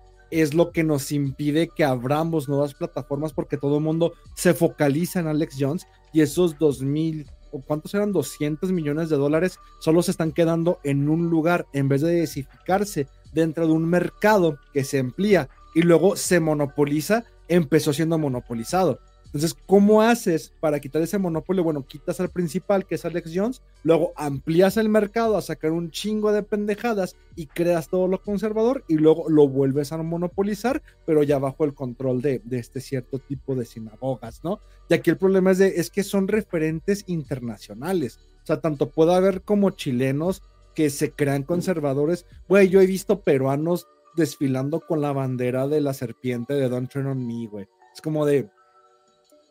es 0.43 0.55
lo 0.55 0.73
que 0.73 0.83
nos 0.83 1.13
impide 1.13 1.69
que 1.69 1.85
abramos 1.85 2.49
nuevas 2.49 2.75
plataformas 2.75 3.33
porque 3.33 3.57
todo 3.57 3.77
el 3.79 3.85
mundo 3.85 4.15
se 4.35 4.53
focaliza 4.55 5.21
en 5.21 5.29
Alex 5.29 5.57
Jones 5.59 5.87
y 6.13 6.23
esos 6.23 6.59
2000 6.59 7.27
o 7.53 7.61
cuántos 7.61 7.95
eran 7.95 8.13
200 8.13 8.73
millones 8.73 9.09
de 9.09 9.17
dólares 9.17 9.61
solo 9.79 10.03
se 10.03 10.11
están 10.11 10.33
quedando 10.33 10.81
en 10.83 11.09
un 11.09 11.31
lugar 11.31 11.67
en 11.73 11.89
vez 11.89 12.01
de 12.01 12.11
diversificarse 12.11 13.07
dentro 13.33 13.67
de 13.67 13.73
un 13.73 13.85
mercado 13.85 14.59
que 14.73 14.83
se 14.83 14.99
amplía 14.99 15.49
y 15.75 15.83
luego 15.83 16.17
se 16.17 16.41
monopoliza, 16.41 17.25
empezó 17.49 17.93
siendo 17.93 18.19
monopolizado. 18.19 19.01
Entonces, 19.35 19.59
¿cómo 19.67 20.01
haces 20.01 20.53
para 20.61 20.79
quitar 20.79 21.03
ese 21.03 21.19
monopolio? 21.19 21.65
Bueno, 21.65 21.85
quitas 21.85 22.21
al 22.21 22.29
principal, 22.29 22.87
que 22.87 22.95
es 22.95 23.05
Alex 23.05 23.33
Jones, 23.35 23.63
luego 23.83 24.13
amplías 24.15 24.77
el 24.77 24.89
mercado 24.89 25.37
a 25.37 25.43
sacar 25.43 25.73
un 25.73 25.91
chingo 25.91 26.31
de 26.31 26.45
pendejadas 26.45 27.17
y 27.35 27.47
creas 27.47 27.89
todo 27.89 28.07
lo 28.07 28.23
conservador 28.23 28.85
y 28.87 28.95
luego 28.95 29.29
lo 29.29 29.49
vuelves 29.49 29.91
a 29.91 29.97
monopolizar, 29.97 30.83
pero 31.05 31.25
ya 31.25 31.41
bajo 31.41 31.65
el 31.65 31.75
control 31.75 32.23
de, 32.23 32.43
este 32.53 32.81
cierto 32.81 33.19
tipo 33.19 33.57
de 33.57 33.65
sinagogas, 33.65 34.45
¿no? 34.45 34.61
Y 34.89 34.95
aquí 34.95 35.11
el 35.11 35.19
problema 35.19 35.51
es, 35.51 35.59
de, 35.59 35.81
es 35.81 35.91
que 35.91 36.05
son 36.05 36.29
referentes 36.29 37.03
internacionales. 37.09 38.21
O 38.45 38.47
sea, 38.47 38.61
tanto 38.61 38.91
puede 38.91 39.15
haber 39.15 39.43
como 39.43 39.71
chilenos 39.71 40.43
que 40.77 40.91
se 40.91 41.11
crean 41.11 41.43
conservadores. 41.43 42.25
Güey, 42.49 42.69
yo 42.69 42.81
he 42.81 42.87
visto 42.87 43.23
peruanos 43.23 43.89
desfilando 44.15 44.79
con 44.79 45.01
la 45.01 45.11
bandera 45.11 45.67
de 45.67 45.81
la 45.81 45.93
serpiente 45.93 46.55
de 46.55 46.69
Don't 46.69 46.89
Turn 46.89 47.09
on 47.09 47.27
Me, 47.27 47.49
güey. 47.49 47.67
Es 47.93 48.01
como 48.01 48.27
de, 48.27 48.49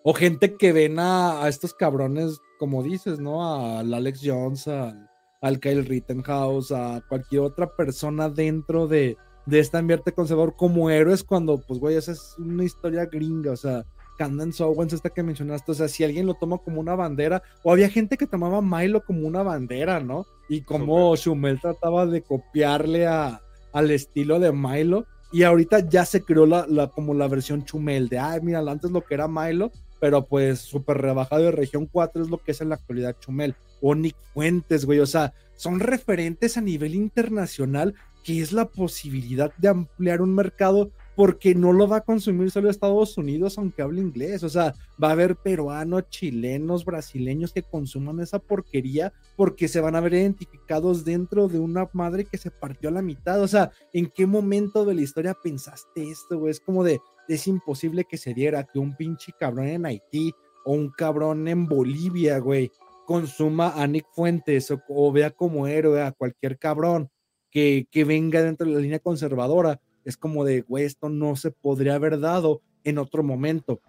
o 0.03 0.13
gente 0.13 0.55
que 0.55 0.73
ven 0.73 0.99
a, 0.99 1.47
estos 1.47 1.73
cabrones, 1.73 2.39
como 2.59 2.83
dices, 2.83 3.19
¿no? 3.19 3.77
Al 3.77 3.93
Alex 3.93 4.21
Jones, 4.23 4.67
al, 4.67 5.59
Kyle 5.59 5.85
Rittenhouse, 5.85 6.71
a 6.71 7.01
cualquier 7.07 7.41
otra 7.41 7.75
persona 7.75 8.29
dentro 8.29 8.87
de, 8.87 9.17
de 9.45 9.59
este 9.59 9.77
ambiente 9.77 10.11
conservador 10.11 10.55
como 10.55 10.89
héroes 10.89 11.23
cuando, 11.23 11.57
pues, 11.57 11.79
güey, 11.79 11.95
esa 11.95 12.11
es 12.11 12.35
una 12.37 12.63
historia 12.63 13.05
gringa, 13.05 13.51
o 13.51 13.57
sea, 13.57 13.85
Candace 14.17 14.63
Owens, 14.63 14.93
esta 14.93 15.09
que 15.09 15.23
mencionaste, 15.23 15.71
o 15.71 15.75
sea, 15.75 15.87
si 15.87 16.03
alguien 16.03 16.27
lo 16.27 16.35
toma 16.35 16.57
como 16.57 16.79
una 16.79 16.95
bandera, 16.95 17.41
o 17.63 17.71
había 17.71 17.89
gente 17.89 18.17
que 18.17 18.27
tomaba 18.27 18.61
Milo 18.61 19.03
como 19.03 19.25
una 19.27 19.41
bandera, 19.41 19.99
¿no? 19.99 20.25
Y 20.49 20.61
como 20.61 21.15
Schumel 21.15 21.59
trataba 21.59 22.05
de 22.05 22.21
copiarle 22.21 23.07
a, 23.07 23.41
al 23.71 23.91
estilo 23.91 24.39
de 24.39 24.51
Milo, 24.51 25.05
y 25.31 25.43
ahorita 25.43 25.89
ya 25.89 26.05
se 26.05 26.23
creó 26.23 26.45
la, 26.45 26.67
la, 26.67 26.89
como 26.89 27.13
la 27.13 27.27
versión 27.27 27.65
Chumel 27.65 28.07
de, 28.07 28.19
ay, 28.19 28.39
mira, 28.41 28.59
antes 28.59 28.91
lo 28.91 29.01
que 29.01 29.15
era 29.15 29.27
Milo, 29.27 29.71
pero 30.03 30.25
pues 30.25 30.59
súper 30.59 30.97
rebajado 30.97 31.43
de 31.43 31.51
región 31.51 31.85
4 31.85 32.23
es 32.23 32.29
lo 32.29 32.37
que 32.37 32.51
es 32.51 32.59
en 32.59 32.67
la 32.67 32.75
actualidad 32.75 33.15
Chumel. 33.21 33.55
O 33.79 33.95
Nick 33.95 34.17
Fuentes, 34.33 34.83
güey, 34.83 34.99
o 34.99 35.05
sea, 35.05 35.33
son 35.55 35.79
referentes 35.79 36.57
a 36.57 36.61
nivel 36.61 36.93
internacional 36.93 37.95
que 38.21 38.41
es 38.41 38.51
la 38.51 38.65
posibilidad 38.65 39.53
de 39.55 39.69
ampliar 39.69 40.21
un 40.21 40.35
mercado 40.35 40.91
porque 41.15 41.55
no 41.55 41.71
lo 41.71 41.87
va 41.87 41.97
a 41.97 42.03
consumir 42.03 42.51
solo 42.51 42.69
Estados 42.69 43.17
Unidos, 43.17 43.57
aunque 43.57 43.81
hable 43.81 44.01
inglés. 44.01 44.43
O 44.43 44.49
sea, 44.49 44.73
va 45.01 45.07
a 45.07 45.11
haber 45.11 45.37
peruanos, 45.37 46.09
chilenos, 46.09 46.83
brasileños 46.83 47.53
que 47.53 47.63
consuman 47.63 48.19
esa 48.19 48.39
porquería 48.39 49.13
porque 49.37 49.69
se 49.69 49.79
van 49.79 49.95
a 49.95 50.01
ver 50.01 50.15
identificados 50.15 51.05
dentro 51.05 51.47
de 51.47 51.59
una 51.59 51.87
madre 51.93 52.25
que 52.25 52.37
se 52.37 52.51
partió 52.51 52.89
a 52.89 52.93
la 52.93 53.01
mitad. 53.01 53.41
O 53.41 53.47
sea, 53.47 53.71
¿en 53.93 54.07
qué 54.07 54.25
momento 54.25 54.83
de 54.83 54.95
la 54.95 55.01
historia 55.01 55.33
pensaste 55.33 56.09
esto, 56.09 56.39
güey? 56.39 56.51
Es 56.51 56.59
como 56.59 56.83
de, 56.83 56.99
es 57.27 57.47
imposible 57.47 58.05
que 58.05 58.17
se 58.17 58.33
diera 58.33 58.63
que 58.63 58.79
un 58.79 58.95
pinche 58.95 59.31
cabrón 59.37 59.67
en 59.67 59.85
Haití 59.85 60.33
o 60.65 60.73
un 60.73 60.89
cabrón 60.89 61.47
en 61.47 61.67
Bolivia, 61.67 62.39
güey, 62.39 62.71
consuma 63.05 63.81
a 63.81 63.87
Nick 63.87 64.07
Fuentes 64.11 64.73
o, 64.87 65.11
vea 65.11 65.31
como 65.31 65.67
héroe 65.67 66.01
a 66.01 66.11
cualquier 66.11 66.57
cabrón 66.57 67.09
que, 67.49 67.87
que 67.91 68.03
venga 68.03 68.41
dentro 68.41 68.67
de 68.67 68.73
la 68.73 68.79
línea 68.79 68.99
conservadora 68.99 69.79
es 70.05 70.17
como 70.17 70.43
de, 70.43 70.61
güey, 70.61 70.85
esto 70.85 71.09
no 71.09 71.35
se 71.35 71.51
podría 71.51 71.95
haber 71.95 72.19
dado 72.19 72.61
en 72.83 72.97
otro 72.97 73.23
momento. 73.23 73.81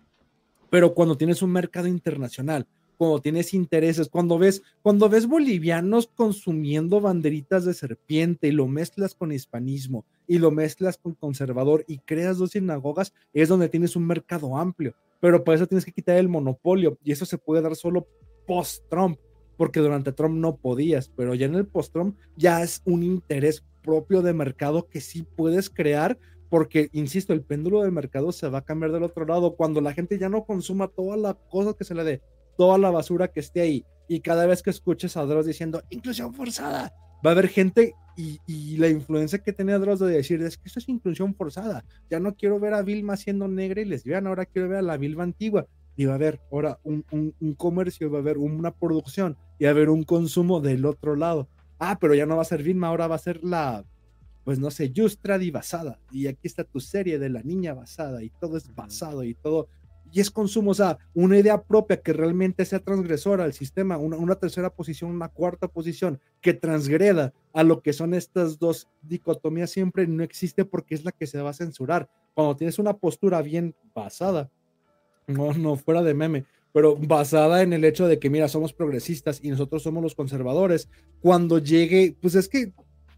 Pero 0.71 0.95
cuando 0.95 1.17
tienes 1.17 1.43
un 1.43 1.53
mercado 1.53 1.89
internacional, 1.89 2.67
cuando 2.97 3.21
tienes 3.21 3.55
intereses, 3.55 4.09
cuando 4.09 4.39
ves, 4.39 4.63
cuando 4.83 5.09
ves 5.09 5.27
bolivianos 5.27 6.07
consumiendo 6.15 7.01
banderitas 7.01 7.65
de 7.65 7.75
serpiente 7.75 8.49
y 8.49 8.53
lo 8.53 8.67
mezclas 8.67 9.15
con 9.15 9.33
hispanismo 9.33 10.05
y 10.27 10.39
lo 10.39 10.51
mezclas 10.51 10.97
con 10.97 11.15
conservador 11.15 11.85
y 11.87 11.99
creas 11.99 12.39
dos 12.39 12.53
sinagogas, 12.53 13.13
es 13.33 13.49
donde 13.49 13.69
tienes 13.69 13.97
un 13.97 14.07
mercado 14.07 14.57
amplio. 14.57 14.95
Pero 15.21 15.43
por 15.43 15.55
eso 15.55 15.67
tienes 15.67 15.85
que 15.85 15.93
quitar 15.93 16.17
el 16.17 16.29
monopolio 16.29 16.99
y 17.03 17.13
eso 17.13 17.27
se 17.27 17.39
puede 17.39 17.63
dar 17.63 17.77
solo 17.77 18.07
post-Trump, 18.47 19.19
porque 19.57 19.81
durante 19.81 20.13
Trump 20.13 20.37
no 20.37 20.57
podías, 20.57 21.09
pero 21.09 21.35
ya 21.35 21.47
en 21.47 21.55
el 21.55 21.67
post-Trump 21.67 22.17
ya 22.37 22.63
es 22.63 22.83
un 22.85 23.03
interés 23.03 23.65
propio 23.83 24.23
de 24.23 24.33
mercado 24.33 24.89
que 24.89 25.01
sí 25.01 25.23
puedes 25.37 25.71
crear, 25.71 26.19
porque, 26.49 26.89
insisto, 26.93 27.33
el 27.33 27.43
péndulo 27.43 27.83
del 27.83 27.93
mercado 27.93 28.33
se 28.33 28.49
va 28.49 28.59
a 28.59 28.65
cambiar 28.65 28.93
del 28.93 29.03
otro 29.03 29.27
lado 29.27 29.57
cuando 29.57 29.81
la 29.81 29.93
gente 29.93 30.19
ya 30.19 30.29
no 30.29 30.45
consuma 30.45 30.89
toda 30.89 31.17
la 31.17 31.35
cosa 31.35 31.75
que 31.75 31.85
se 31.85 31.95
le 31.95 32.05
dé, 32.05 32.23
toda 32.57 32.79
la 32.79 32.91
basura 32.91 33.29
que 33.29 33.41
esté 33.41 33.61
ahí. 33.61 33.85
Y 34.09 34.21
cada 34.21 34.47
vez 34.47 34.63
que 34.63 34.71
escuches 34.71 35.17
a 35.17 35.25
Dross 35.25 35.47
diciendo 35.47 35.83
inclusión 35.91 36.35
forzada, 36.35 36.93
va 37.25 37.31
a 37.31 37.33
haber 37.33 37.49
gente 37.49 37.95
y, 38.17 38.77
la 38.77 38.89
influencia 38.89 39.39
que 39.39 39.53
tenía 39.53 39.79
Dross 39.79 40.01
de 40.01 40.09
decir 40.09 40.43
es 40.43 40.57
que 40.57 40.69
esto 40.69 40.79
es 40.79 40.89
inclusión 40.89 41.35
forzada. 41.35 41.85
Ya 42.11 42.21
no 42.21 42.35
quiero 42.35 42.61
ver 42.61 42.75
a 42.75 42.83
Vilma 42.83 43.17
siendo 43.17 43.49
negra 43.49 43.81
y 43.81 43.85
lesbiana, 43.87 44.29
ahora 44.29 44.47
quiero 44.47 44.69
ver 44.69 44.79
a 44.79 44.83
la 44.83 44.97
Vilma 44.97 45.23
antigua. 45.23 45.67
Y 45.97 46.07
va 46.07 46.13
a 46.13 46.17
haber 46.17 46.41
ahora 46.51 46.81
un, 46.83 47.05
un, 47.13 47.35
un 47.41 47.55
comercio, 47.55 48.11
va 48.11 48.19
a 48.19 48.21
haber 48.21 48.39
una 48.39 48.73
producción 48.73 49.37
y 49.59 49.65
va 49.65 49.71
a 49.71 49.73
haber 49.73 49.91
un 49.91 50.03
consumo 50.03 50.61
del 50.61 50.87
otro 50.87 51.15
lado 51.15 51.49
ah, 51.79 51.99
pero 52.01 52.15
ya 52.15 52.27
no 52.27 52.37
va 52.37 52.43
a 52.43 52.47
ser 52.47 52.63
Vilma, 52.63 52.89
ahora 52.89 53.07
va 53.07 53.17
a 53.17 53.19
ser 53.19 53.43
la, 53.43 53.85
pues 54.45 54.59
no 54.59 54.71
sé, 54.71 54.93
Justradi 54.95 55.51
basada. 55.51 55.99
Y 56.11 56.27
aquí 56.27 56.47
está 56.47 56.65
tu 56.65 56.81
serie 56.81 57.19
de 57.19 57.31
la 57.31 57.43
niña 57.43 57.75
basada 57.75 58.23
y 58.23 58.31
todo 58.31 58.57
es 58.57 58.75
basado 58.75 59.25
y 59.25 59.35
todo. 59.35 59.69
Y 60.15 60.21
es 60.21 60.31
consumo, 60.31 60.71
o 60.71 60.75
sea, 60.75 60.97
una 61.13 61.37
idea 61.37 61.61
propia 61.61 62.01
que 62.01 62.13
realmente 62.13 62.65
sea 62.65 62.79
transgresora 62.79 63.43
al 63.43 63.53
sistema, 63.53 63.97
una, 63.97 64.17
una 64.17 64.37
tercera 64.37 64.71
posición, 64.71 65.11
una 65.11 65.29
cuarta 65.29 65.67
posición 65.67 66.21
que 66.41 66.55
transgreda 66.55 67.35
a 67.53 67.65
lo 67.65 67.83
que 67.83 67.93
son 67.93 68.15
estas 68.15 68.61
dos 68.61 68.87
dicotomías 69.03 69.71
siempre 69.71 70.07
no 70.07 70.23
existe 70.23 70.65
porque 70.65 70.95
es 70.95 71.05
la 71.05 71.11
que 71.11 71.27
se 71.27 71.43
va 71.43 71.51
a 71.51 71.55
censurar. 71.55 72.09
Cuando 72.33 72.55
tienes 72.55 72.79
una 72.79 72.97
postura 72.97 73.43
bien 73.43 73.75
basada, 73.93 74.53
no, 75.27 75.53
no 75.53 75.75
fuera 75.75 76.05
de 76.05 76.15
meme, 76.15 76.45
pero 76.71 76.95
basada 76.95 77.63
en 77.63 77.73
el 77.73 77.85
hecho 77.85 78.07
de 78.07 78.21
que, 78.21 78.31
mira, 78.31 78.47
somos 78.47 78.73
progresistas 78.73 79.41
y 79.43 79.51
nosotros 79.51 79.83
somos 79.83 80.01
los 80.01 80.15
conservadores. 80.15 80.89
Cuando 81.23 81.59
llegue, 81.59 82.17
pues 82.21 82.37
es 82.37 82.49
que, 82.49 82.73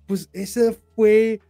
pues 0.07 0.31
esa 0.33 0.73
fue 0.95 1.43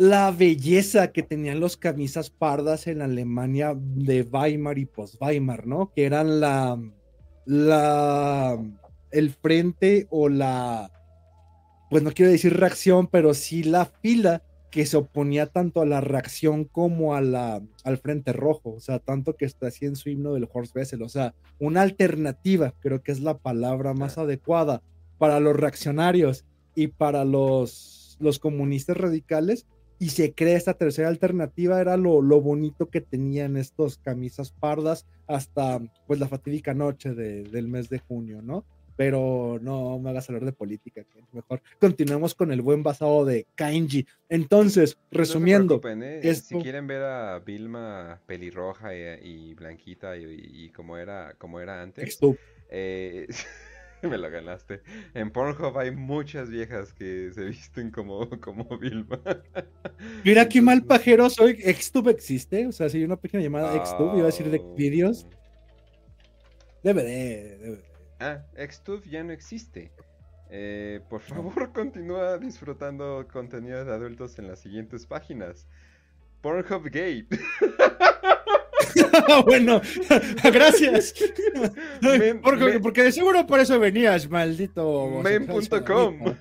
la 0.00 0.30
belleza 0.30 1.12
que 1.12 1.22
tenían 1.22 1.60
los 1.60 1.76
camisas 1.76 2.30
pardas 2.30 2.86
en 2.86 3.02
Alemania 3.02 3.76
de 3.76 4.22
Weimar 4.22 4.78
y 4.78 4.86
post-Weimar, 4.86 5.66
¿no? 5.66 5.92
Que 5.94 6.06
eran 6.06 6.40
la, 6.40 6.80
la, 7.44 8.58
el 9.10 9.30
frente 9.30 10.06
o 10.08 10.30
la, 10.30 10.90
pues 11.90 12.02
no 12.02 12.12
quiero 12.12 12.32
decir 12.32 12.56
reacción, 12.56 13.08
pero 13.08 13.34
sí 13.34 13.62
la 13.62 13.84
fila 13.84 14.42
que 14.70 14.86
se 14.86 14.96
oponía 14.96 15.48
tanto 15.48 15.82
a 15.82 15.86
la 15.86 16.00
reacción 16.00 16.64
como 16.64 17.14
a 17.14 17.20
la, 17.20 17.60
al 17.84 17.98
Frente 17.98 18.32
Rojo, 18.32 18.70
o 18.70 18.80
sea, 18.80 19.00
tanto 19.00 19.36
que 19.36 19.44
está 19.44 19.66
así 19.66 19.84
en 19.84 19.96
su 19.96 20.08
himno 20.08 20.32
del 20.32 20.48
Horse 20.50 20.72
Vessel, 20.74 21.02
o 21.02 21.10
sea, 21.10 21.34
una 21.58 21.82
alternativa, 21.82 22.72
creo 22.80 23.02
que 23.02 23.12
es 23.12 23.20
la 23.20 23.36
palabra 23.36 23.92
más 23.92 24.16
adecuada 24.16 24.80
para 25.18 25.40
los 25.40 25.54
reaccionarios 25.54 26.46
y 26.74 26.86
para 26.86 27.26
los, 27.26 28.16
los 28.18 28.38
comunistas 28.38 28.96
radicales, 28.96 29.66
y 30.00 30.08
se 30.08 30.32
crea 30.32 30.56
esta 30.56 30.74
tercera 30.74 31.08
alternativa, 31.08 31.80
era 31.80 31.96
lo, 31.96 32.22
lo 32.22 32.40
bonito 32.40 32.88
que 32.88 33.02
tenían 33.02 33.56
estos 33.56 33.98
camisas 33.98 34.50
pardas 34.50 35.06
hasta 35.28 35.78
pues 36.06 36.18
la 36.18 36.26
fatídica 36.26 36.74
noche 36.74 37.14
del 37.14 37.68
mes 37.68 37.88
de 37.90 37.98
junio, 38.00 38.42
¿no? 38.42 38.64
pero 39.00 39.58
no 39.62 39.98
me 39.98 40.10
hagas 40.10 40.28
hablar 40.28 40.44
de 40.44 40.52
política, 40.52 41.02
que 41.04 41.24
mejor 41.32 41.62
continuemos 41.78 42.34
con 42.34 42.52
el 42.52 42.60
buen 42.60 42.82
basado 42.82 43.24
de 43.24 43.46
Kainji. 43.54 44.06
Entonces, 44.28 44.98
resumiendo, 45.10 45.80
¿eh? 45.82 46.34
si 46.34 46.56
quieren 46.56 46.86
ver 46.86 47.04
a 47.04 47.38
Vilma 47.38 48.20
pelirroja 48.26 48.94
y, 48.94 49.54
blanquita 49.54 50.18
y, 50.18 50.68
como 50.76 50.98
era 50.98 51.32
como 51.38 51.60
era 51.60 51.80
antes, 51.80 52.18
eh, 52.68 53.26
me 54.08 54.18
lo 54.18 54.30
ganaste. 54.30 54.82
En 55.14 55.30
Pornhub 55.30 55.78
hay 55.78 55.90
muchas 55.90 56.50
viejas 56.50 56.92
que 56.92 57.30
se 57.32 57.44
visten 57.44 57.90
como, 57.90 58.28
como 58.40 58.64
Vilma. 58.78 59.20
Mira 60.24 60.48
qué 60.48 60.60
mal 60.62 60.84
pajero 60.84 61.28
soy. 61.30 61.56
Xtube 61.56 62.10
existe, 62.10 62.66
o 62.66 62.72
sea, 62.72 62.88
si 62.88 62.98
hay 62.98 63.04
una 63.04 63.16
página 63.16 63.42
llamada 63.42 63.84
Xtube, 63.84 64.18
iba 64.18 64.24
a 64.24 64.26
decir 64.26 64.50
de 64.50 64.60
vídeos. 64.76 65.26
Debe 66.82 67.02
de, 67.04 67.78
Ah, 68.18 68.44
Xtube 68.56 69.08
ya 69.08 69.24
no 69.24 69.32
existe. 69.32 69.90
Eh, 70.50 71.00
por 71.08 71.20
favor, 71.20 71.72
continúa 71.72 72.36
disfrutando 72.38 73.26
contenido 73.32 73.84
de 73.84 73.92
adultos 73.92 74.38
en 74.38 74.48
las 74.48 74.60
siguientes 74.60 75.06
páginas. 75.06 75.66
Pornhub 76.42 76.90
Gay. 76.90 77.26
bueno, 79.46 79.80
gracias. 80.52 81.14
porque, 82.82 83.02
de 83.02 83.12
seguro 83.12 83.46
por 83.46 83.60
eso 83.60 83.78
venías, 83.78 84.28
maldito. 84.28 85.20
Men.com. 85.22 86.34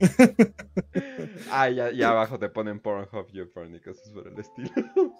ah, 1.50 1.68
ya, 1.68 1.90
ya, 1.92 2.10
abajo 2.10 2.38
te 2.38 2.48
ponen 2.48 2.80
Pornhub 2.80 3.52
Porn 3.52 3.74
y 3.74 3.80
cosas 3.80 4.10
por 4.10 4.26
el 4.28 4.38
estilo. 4.38 4.70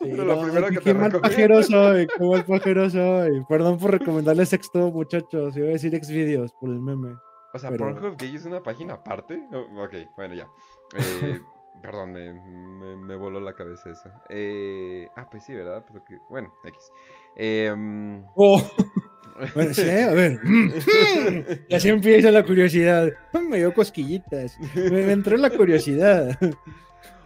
Pero 0.01 0.25
lo 0.25 0.43
primero 0.43 0.69
que 0.69 0.79
qué 0.79 0.95
mal 0.95 1.13
pajero 1.21 1.63
soy, 1.63 2.07
qué 2.07 2.25
mal 2.25 2.45
pajero 2.45 2.91
soy. 2.91 3.45
Perdón 3.49 3.79
por 3.79 3.93
recomendarles 3.93 4.49
sexto, 4.49 4.91
muchachos. 4.91 5.57
Iba 5.57 5.69
a 5.69 5.71
decir 5.71 5.99
Xvideos 6.03 6.53
por 6.61 6.71
el 6.71 6.81
meme. 6.81 7.17
O 7.53 7.59
sea, 7.59 7.71
Pornhub 7.71 8.17
Gay 8.19 8.35
es 8.35 8.45
una 8.45 8.63
página 8.63 8.95
aparte. 8.95 9.41
Oh, 9.53 9.85
ok, 9.85 9.95
bueno, 10.17 10.35
ya. 10.35 10.49
Eh, 10.97 11.41
perdón, 11.85 12.13
me, 12.13 12.33
me, 12.97 13.15
voló 13.15 13.41
la 13.41 13.53
cabeza 13.53 13.91
eso. 13.91 14.11
Eh, 14.31 15.07
ah, 15.17 15.29
pues 15.31 15.45
sí, 15.45 15.53
¿verdad? 15.53 15.85
Que, 16.09 16.19
bueno, 16.31 16.53
X. 16.65 16.93
Eh, 17.37 17.75
oh. 18.35 18.63
Bueno, 19.53 19.75
sí, 19.75 19.91
a 19.91 20.13
ver. 20.13 20.39
Y 21.69 21.75
así 21.75 21.89
empieza 21.89 22.31
la 22.31 22.45
curiosidad. 22.45 23.11
Me 23.49 23.57
dio 23.57 23.75
cosquillitas. 23.75 24.57
Me, 24.77 25.11
entró 25.11 25.37
la 25.37 25.51
curiosidad. 25.51 26.39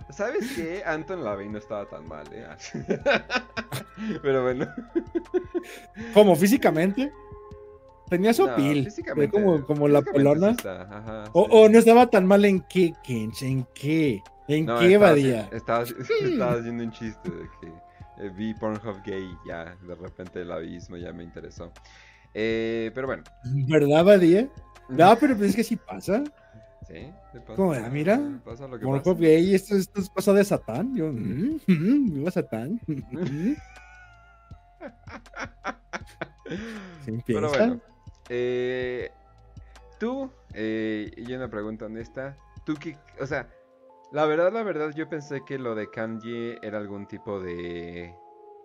¿Sabes 0.08 0.50
qué? 0.56 0.82
Anton 0.86 1.22
Lavey 1.22 1.50
no 1.50 1.58
estaba 1.58 1.84
tan 1.84 2.08
mal, 2.08 2.26
¿eh? 2.32 2.46
Pero 4.22 4.42
bueno. 4.42 4.66
¿Cómo? 6.14 6.34
¿Físicamente? 6.34 7.12
Tenía 8.08 8.32
su 8.32 8.48
pil. 8.56 8.88
como, 9.30 9.66
como 9.66 9.86
la 9.86 10.00
pelona. 10.00 10.56
o, 11.34 11.68
no 11.68 11.78
estaba 11.78 12.08
tan 12.08 12.24
mal 12.24 12.46
en 12.46 12.60
qué, 12.60 12.94
¿En 13.06 13.66
qué? 13.74 14.22
¿En 14.48 14.66
qué, 14.66 14.96
Badía? 14.96 15.48
Estabas, 15.52 15.90
estabas 16.22 16.60
haciendo 16.60 16.82
un 16.84 16.90
chiste 16.90 17.30
de 17.30 17.48
que 17.60 17.66
eh, 18.18 18.30
vi 18.34 18.54
Pornhub 18.54 19.02
gay 19.04 19.28
ya 19.46 19.76
de 19.86 19.94
repente 19.94 20.40
el 20.40 20.50
abismo 20.50 20.96
ya 20.96 21.12
me 21.12 21.22
interesó. 21.22 21.70
Eh, 22.34 22.90
pero 22.94 23.06
bueno. 23.06 23.22
¿Verdad, 23.44 24.04
Badía? 24.04 24.48
No, 24.88 25.16
pero 25.18 25.36
pues 25.36 25.50
es 25.50 25.56
que 25.56 25.64
sí 25.64 25.76
pasa. 25.76 26.24
Sí, 26.86 27.12
pasa. 27.32 27.54
¿Cómo 27.56 27.74
Mira, 27.90 28.18
Pornhub 28.82 29.18
gay, 29.18 29.54
esto, 29.54 29.76
esto 29.76 30.00
es 30.00 30.08
cosa 30.08 30.32
de 30.32 30.44
Satán. 30.44 30.96
Yo, 30.96 31.12
mmm, 31.12 31.58
viva 32.14 32.30
Satán. 32.30 32.80
pero 37.26 37.50
bueno. 37.50 37.80
Eh, 38.30 39.10
tú, 39.98 40.30
eh, 40.54 41.12
y 41.16 41.32
una 41.34 41.48
pregunta 41.50 41.84
honesta. 41.86 42.36
Tú 42.64 42.74
qué, 42.74 42.96
o 43.20 43.26
sea, 43.26 43.48
la 44.12 44.26
verdad, 44.26 44.52
la 44.52 44.62
verdad, 44.62 44.92
yo 44.94 45.08
pensé 45.08 45.44
que 45.44 45.58
lo 45.58 45.74
de 45.74 45.90
Kanji 45.90 46.56
era 46.62 46.78
algún 46.78 47.06
tipo 47.06 47.40
de 47.40 48.14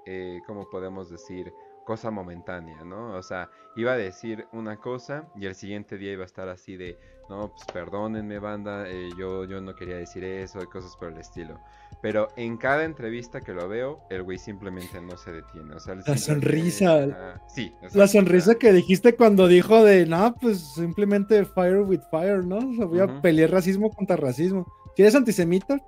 eh, 0.05 0.41
¿cómo 0.45 0.69
podemos 0.69 1.09
decir? 1.09 1.53
cosa 1.83 2.11
momentánea, 2.11 2.83
¿no? 2.83 3.15
O 3.15 3.21
sea, 3.21 3.49
iba 3.75 3.93
a 3.93 3.97
decir 3.97 4.47
una 4.51 4.77
cosa 4.77 5.27
y 5.35 5.45
el 5.45 5.55
siguiente 5.55 5.97
día 5.97 6.13
iba 6.13 6.23
a 6.23 6.25
estar 6.25 6.49
así 6.49 6.77
de, 6.77 6.97
no, 7.29 7.51
pues 7.51 7.63
perdónenme 7.73 8.39
banda, 8.39 8.87
eh, 8.87 9.09
yo, 9.17 9.45
yo 9.45 9.61
no 9.61 9.75
quería 9.75 9.97
decir 9.97 10.23
eso 10.23 10.61
y 10.61 10.65
cosas 10.67 10.95
por 10.95 11.11
el 11.11 11.17
estilo. 11.17 11.59
Pero 12.01 12.29
en 12.35 12.57
cada 12.57 12.83
entrevista 12.83 13.41
que 13.41 13.53
lo 13.53 13.67
veo, 13.69 13.99
el 14.09 14.23
güey 14.23 14.37
simplemente 14.37 14.99
no 15.01 15.15
se 15.17 15.31
detiene. 15.31 15.75
O 15.75 15.79
sea, 15.79 15.95
la 15.95 16.17
sonrisa. 16.17 17.41
sí. 17.47 17.73
la 17.93 18.07
sonrisa 18.07 18.55
que 18.55 18.73
dijiste 18.73 19.15
cuando 19.15 19.47
dijo 19.47 19.83
de, 19.83 20.05
no, 20.05 20.35
pues 20.41 20.73
simplemente 20.73 21.45
fire 21.45 21.81
with 21.81 22.01
fire, 22.11 22.45
¿no? 22.45 22.57
O 22.57 22.73
sea, 22.75 22.85
voy 22.85 22.99
a 22.99 23.21
pelear 23.21 23.51
racismo 23.51 23.89
contra 23.91 24.17
racismo. 24.17 24.67
¿Quieres 24.95 25.15
antisemita? 25.15 25.79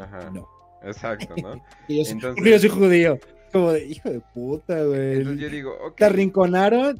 Ajá. 0.00 0.30
No. 0.30 0.48
Exacto, 0.82 1.34
¿no? 1.42 1.62
Entonces, 1.88 2.44
yo 2.44 2.58
soy 2.58 2.68
judío. 2.68 3.18
Como 3.52 3.72
de, 3.72 3.86
hijo 3.86 4.10
de 4.10 4.20
puta, 4.20 4.82
güey. 4.82 5.18
Entonces 5.18 5.40
yo 5.40 5.48
digo, 5.48 5.72
ok. 5.86 5.96
Te 5.96 6.04
arrinconaron, 6.06 6.98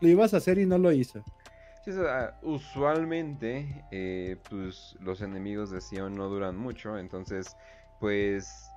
lo 0.00 0.08
ibas 0.08 0.34
a 0.34 0.38
hacer 0.38 0.58
y 0.58 0.66
no 0.66 0.76
lo 0.78 0.92
hizo. 0.92 1.22
Sí, 1.84 1.92
usualmente, 2.42 3.84
eh, 3.90 4.36
pues 4.50 4.96
los 5.00 5.22
enemigos 5.22 5.70
de 5.70 5.80
Sion 5.80 6.16
no 6.16 6.28
duran 6.28 6.56
mucho, 6.56 6.98
entonces, 6.98 7.56
pues 8.00 8.68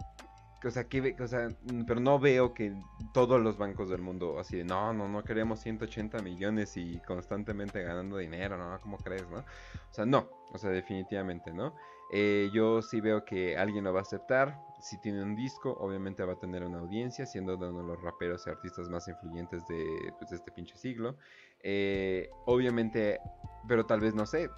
o 0.64 0.72
sea, 0.72 0.88
que, 0.88 1.16
o 1.20 1.28
sea, 1.28 1.48
pero 1.88 2.00
no 2.00 2.20
veo 2.20 2.54
que 2.54 2.74
todos 3.14 3.42
los 3.42 3.58
bancos 3.58 3.90
del 3.90 4.02
mundo 4.02 4.40
así 4.40 4.58
de, 4.58 4.64
no, 4.64 4.94
no, 4.94 5.08
no 5.08 5.24
queremos 5.24 5.60
180 5.60 6.20
millones 6.20 6.78
y 6.78 7.00
constantemente 7.00 7.82
ganando 7.82 8.18
dinero, 8.18 8.58
¿no? 8.58 8.80
¿Cómo 8.82 8.98
crees, 8.98 9.28
no? 9.30 9.40
O 9.40 9.94
sea, 9.94 10.06
no, 10.06 10.30
o 10.52 10.58
sea, 10.58 10.70
definitivamente, 10.70 11.52
¿no? 11.52 11.74
Eh, 12.14 12.50
yo 12.54 12.82
sí 12.82 13.00
veo 13.00 13.24
que 13.24 13.58
alguien 13.58 13.86
lo 13.86 13.94
va 13.94 14.00
a 14.00 14.04
aceptar. 14.04 14.60
Si 14.82 15.00
tiene 15.00 15.24
un 15.24 15.36
disco, 15.36 15.78
obviamente 15.80 16.24
va 16.26 16.34
a 16.34 16.40
tener 16.40 16.64
una 16.64 16.80
audiencia, 16.80 17.26
siendo 17.26 17.56
uno 17.56 17.82
de 17.82 17.88
los 17.88 18.02
raperos 18.02 18.46
y 18.46 18.50
artistas 18.50 18.90
más 18.90 19.08
influyentes 19.08 19.66
de, 19.68 20.14
pues, 20.20 20.32
este 20.32 20.52
pinche 20.52 20.76
siglo. 20.76 21.16
Eh, 21.64 22.30
obviamente, 22.46 23.20
pero 23.68 23.86
tal 23.86 24.02
vez 24.02 24.14
no 24.14 24.26
sé, 24.26 24.50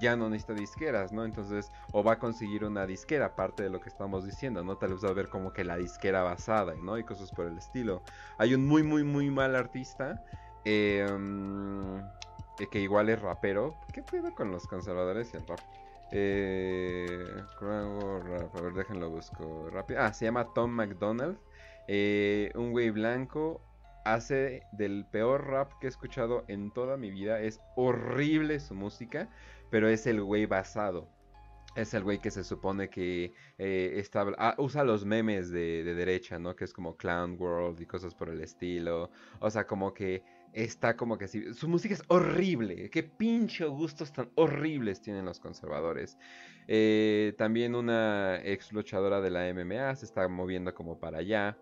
ya 0.00 0.16
no 0.16 0.28
necesita 0.28 0.54
disqueras, 0.54 1.12
¿no? 1.12 1.24
Entonces, 1.24 1.70
o 1.92 2.02
va 2.02 2.12
a 2.12 2.18
conseguir 2.18 2.64
una 2.64 2.86
disquera, 2.86 3.26
aparte 3.26 3.62
de 3.62 3.70
lo 3.70 3.80
que 3.80 3.88
estamos 3.88 4.24
diciendo, 4.24 4.62
¿no? 4.62 4.76
Tal 4.76 4.92
vez 4.94 5.04
va 5.04 5.10
a 5.10 5.14
ver 5.14 5.28
como 5.28 5.52
que 5.52 5.64
la 5.64 5.76
disquera 5.76 6.22
basada, 6.22 6.74
¿no? 6.82 6.98
Y 6.98 7.04
cosas 7.04 7.30
por 7.32 7.46
el 7.46 7.58
estilo. 7.58 8.02
Hay 8.38 8.54
un 8.54 8.66
muy, 8.66 8.82
muy, 8.82 9.04
muy 9.04 9.30
mal 9.30 9.56
artista. 9.56 10.22
Em, 10.64 12.02
que 12.70 12.80
igual 12.80 13.08
es 13.08 13.20
rapero. 13.20 13.74
¿Qué 13.92 14.02
puedo 14.02 14.34
con 14.34 14.50
los 14.50 14.66
conservadores 14.66 15.32
y 15.32 15.36
el 15.38 15.46
rap? 15.46 15.60
Eh, 16.12 17.42
a 17.62 18.60
ver, 18.60 18.74
déjenlo 18.74 19.10
busco 19.10 19.70
rápido. 19.70 20.00
Ah, 20.00 20.12
se 20.12 20.26
llama 20.26 20.52
Tom 20.52 20.70
McDonald. 20.70 21.38
Eh, 21.88 22.50
un 22.54 22.72
güey 22.72 22.90
blanco. 22.90 23.60
Hace 24.04 24.62
del 24.72 25.04
peor 25.04 25.46
rap 25.46 25.72
que 25.78 25.86
he 25.86 25.90
escuchado 25.90 26.44
en 26.48 26.70
toda 26.70 26.96
mi 26.96 27.10
vida. 27.10 27.40
Es 27.40 27.60
horrible 27.76 28.58
su 28.58 28.74
música, 28.74 29.28
pero 29.70 29.88
es 29.88 30.06
el 30.06 30.22
güey 30.22 30.46
basado. 30.46 31.08
Es 31.76 31.94
el 31.94 32.02
güey 32.02 32.18
que 32.18 32.32
se 32.32 32.42
supone 32.42 32.90
que 32.90 33.32
eh, 33.56 33.92
está, 33.96 34.26
ah, 34.38 34.56
usa 34.58 34.82
los 34.82 35.04
memes 35.04 35.50
de, 35.50 35.84
de, 35.84 35.94
derecha, 35.94 36.38
¿no? 36.38 36.56
Que 36.56 36.64
es 36.64 36.72
como 36.72 36.96
Clown 36.96 37.36
World 37.38 37.80
y 37.80 37.86
cosas 37.86 38.12
por 38.12 38.28
el 38.28 38.40
estilo. 38.40 39.10
O 39.38 39.50
sea, 39.50 39.68
como 39.68 39.94
que 39.94 40.24
está 40.52 40.96
como 40.96 41.18
que 41.18 41.26
así. 41.26 41.54
Su 41.54 41.68
música 41.68 41.94
es 41.94 42.02
horrible. 42.08 42.90
Qué 42.90 43.02
pinche 43.02 43.66
gustos 43.66 44.12
tan 44.12 44.30
horribles 44.34 45.00
tienen 45.00 45.24
los 45.24 45.40
conservadores. 45.40 46.18
Eh, 46.68 47.34
también 47.38 47.74
una 47.74 48.40
ex 48.44 48.72
luchadora 48.72 49.20
de 49.20 49.30
la 49.30 49.52
MMA 49.52 49.94
se 49.96 50.06
está 50.06 50.26
moviendo 50.28 50.74
como 50.74 50.98
para 50.98 51.18
allá. 51.18 51.58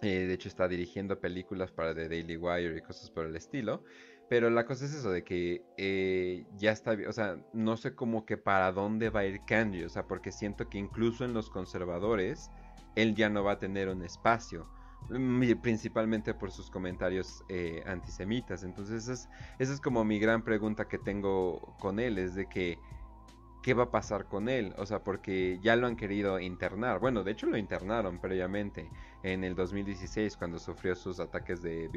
Eh, 0.00 0.26
de 0.26 0.34
hecho, 0.34 0.48
está 0.48 0.68
dirigiendo 0.68 1.18
películas 1.20 1.72
para 1.72 1.94
The 1.94 2.08
Daily 2.08 2.36
Wire 2.36 2.78
y 2.78 2.82
cosas 2.82 3.10
por 3.10 3.26
el 3.26 3.34
estilo. 3.36 3.82
Pero 4.28 4.50
la 4.50 4.66
cosa 4.66 4.84
es 4.84 4.94
eso, 4.94 5.10
de 5.10 5.24
que 5.24 5.62
eh, 5.78 6.46
ya 6.56 6.72
está, 6.72 6.96
o 7.08 7.12
sea, 7.12 7.38
no 7.54 7.76
sé 7.76 7.94
cómo 7.94 8.26
que 8.26 8.36
para 8.36 8.72
dónde 8.72 9.08
va 9.08 9.20
a 9.20 9.24
ir 9.24 9.40
Kanye, 9.46 9.86
o 9.86 9.88
sea, 9.88 10.06
porque 10.06 10.32
siento 10.32 10.68
que 10.68 10.78
incluso 10.78 11.24
en 11.24 11.32
los 11.32 11.48
conservadores, 11.48 12.50
él 12.94 13.14
ya 13.14 13.30
no 13.30 13.42
va 13.42 13.52
a 13.52 13.58
tener 13.58 13.88
un 13.88 14.02
espacio 14.02 14.68
principalmente 15.62 16.34
por 16.34 16.50
sus 16.50 16.70
comentarios 16.70 17.44
eh, 17.48 17.82
antisemitas. 17.86 18.62
Entonces 18.62 19.08
esa 19.08 19.28
es, 19.58 19.70
es 19.70 19.80
como 19.80 20.04
mi 20.04 20.18
gran 20.18 20.42
pregunta 20.42 20.88
que 20.88 20.98
tengo 20.98 21.76
con 21.78 21.98
él, 21.98 22.18
es 22.18 22.34
de 22.34 22.46
que, 22.46 22.78
¿qué 23.62 23.74
va 23.74 23.84
a 23.84 23.90
pasar 23.90 24.26
con 24.26 24.48
él? 24.48 24.74
O 24.76 24.86
sea, 24.86 25.02
porque 25.02 25.58
ya 25.62 25.76
lo 25.76 25.86
han 25.86 25.96
querido 25.96 26.38
internar. 26.40 27.00
Bueno, 27.00 27.24
de 27.24 27.32
hecho 27.32 27.46
lo 27.46 27.56
internaron 27.56 28.20
previamente 28.20 28.90
en 29.22 29.44
el 29.44 29.54
2016 29.54 30.36
cuando 30.36 30.58
sufrió 30.58 30.94
sus 30.94 31.20
ataques 31.20 31.62
de 31.62 31.90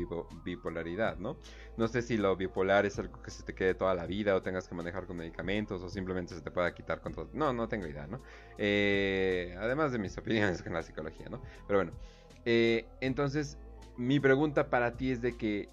bipolaridad, 0.43 1.17
¿no? 1.17 1.37
No 1.77 1.87
sé 1.87 2.01
si 2.01 2.17
lo 2.17 2.35
bipolar 2.35 2.85
es 2.85 2.97
algo 2.99 3.21
que 3.21 3.31
se 3.31 3.43
te 3.43 3.53
quede 3.53 3.73
toda 3.73 3.93
la 3.93 4.05
vida 4.05 4.35
o 4.35 4.41
tengas 4.41 4.67
que 4.67 4.75
manejar 4.75 5.05
con 5.05 5.17
medicamentos 5.17 5.81
o 5.83 5.89
simplemente 5.89 6.33
se 6.33 6.41
te 6.41 6.51
pueda 6.51 6.73
quitar 6.73 7.01
con 7.01 7.13
todo. 7.13 7.29
No, 7.33 7.53
no 7.53 7.67
tengo 7.67 7.87
idea, 7.87 8.07
¿no? 8.07 8.21
Eh, 8.57 9.55
además 9.59 9.91
de 9.91 9.99
mis 9.99 10.17
opiniones 10.17 10.61
con 10.61 10.73
la 10.73 10.83
psicología, 10.83 11.27
¿no? 11.29 11.41
Pero 11.67 11.79
bueno. 11.79 11.91
Eh, 12.45 12.85
entonces, 13.01 13.57
mi 13.97 14.19
pregunta 14.19 14.69
para 14.69 14.97
ti 14.97 15.11
es 15.11 15.21
de 15.21 15.37
que, 15.37 15.69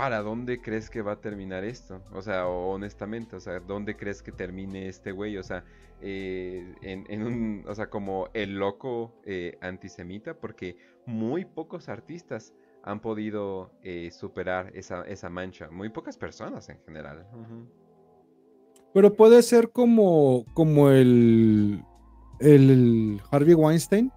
¿para 0.00 0.22
dónde 0.22 0.62
crees 0.62 0.88
que 0.88 1.02
va 1.02 1.12
a 1.12 1.20
terminar 1.20 1.62
esto? 1.62 2.00
O 2.14 2.22
sea, 2.22 2.48
honestamente, 2.48 3.36
o 3.36 3.40
sea, 3.40 3.60
¿dónde 3.60 3.98
crees 3.98 4.22
que 4.22 4.32
termine 4.32 4.88
este 4.88 5.12
güey? 5.12 5.36
O 5.36 5.42
sea, 5.42 5.62
eh, 6.00 6.74
en, 6.80 7.22
un, 7.22 7.64
o 7.68 7.74
sea, 7.74 7.90
como 7.90 8.30
el 8.32 8.54
loco 8.54 9.20
eh, 9.26 9.58
antisemita, 9.60 10.32
porque 10.32 10.78
muy 11.04 11.44
pocos 11.44 11.90
artistas 11.90 12.54
han 12.82 13.00
podido 13.00 13.72
superar 14.10 14.72
esa, 14.74 15.02
esa, 15.02 15.28
mancha, 15.28 15.68
muy 15.70 15.90
pocas 15.90 16.16
personas 16.16 16.70
en 16.70 16.78
general. 16.86 17.26
Pero 18.94 19.14
puede 19.14 19.42
ser 19.42 19.68
como, 19.68 20.46
como 20.54 20.88
el, 20.88 21.84
el 22.38 23.20
Harvey 23.30 23.52
Weinstein, 23.52 24.10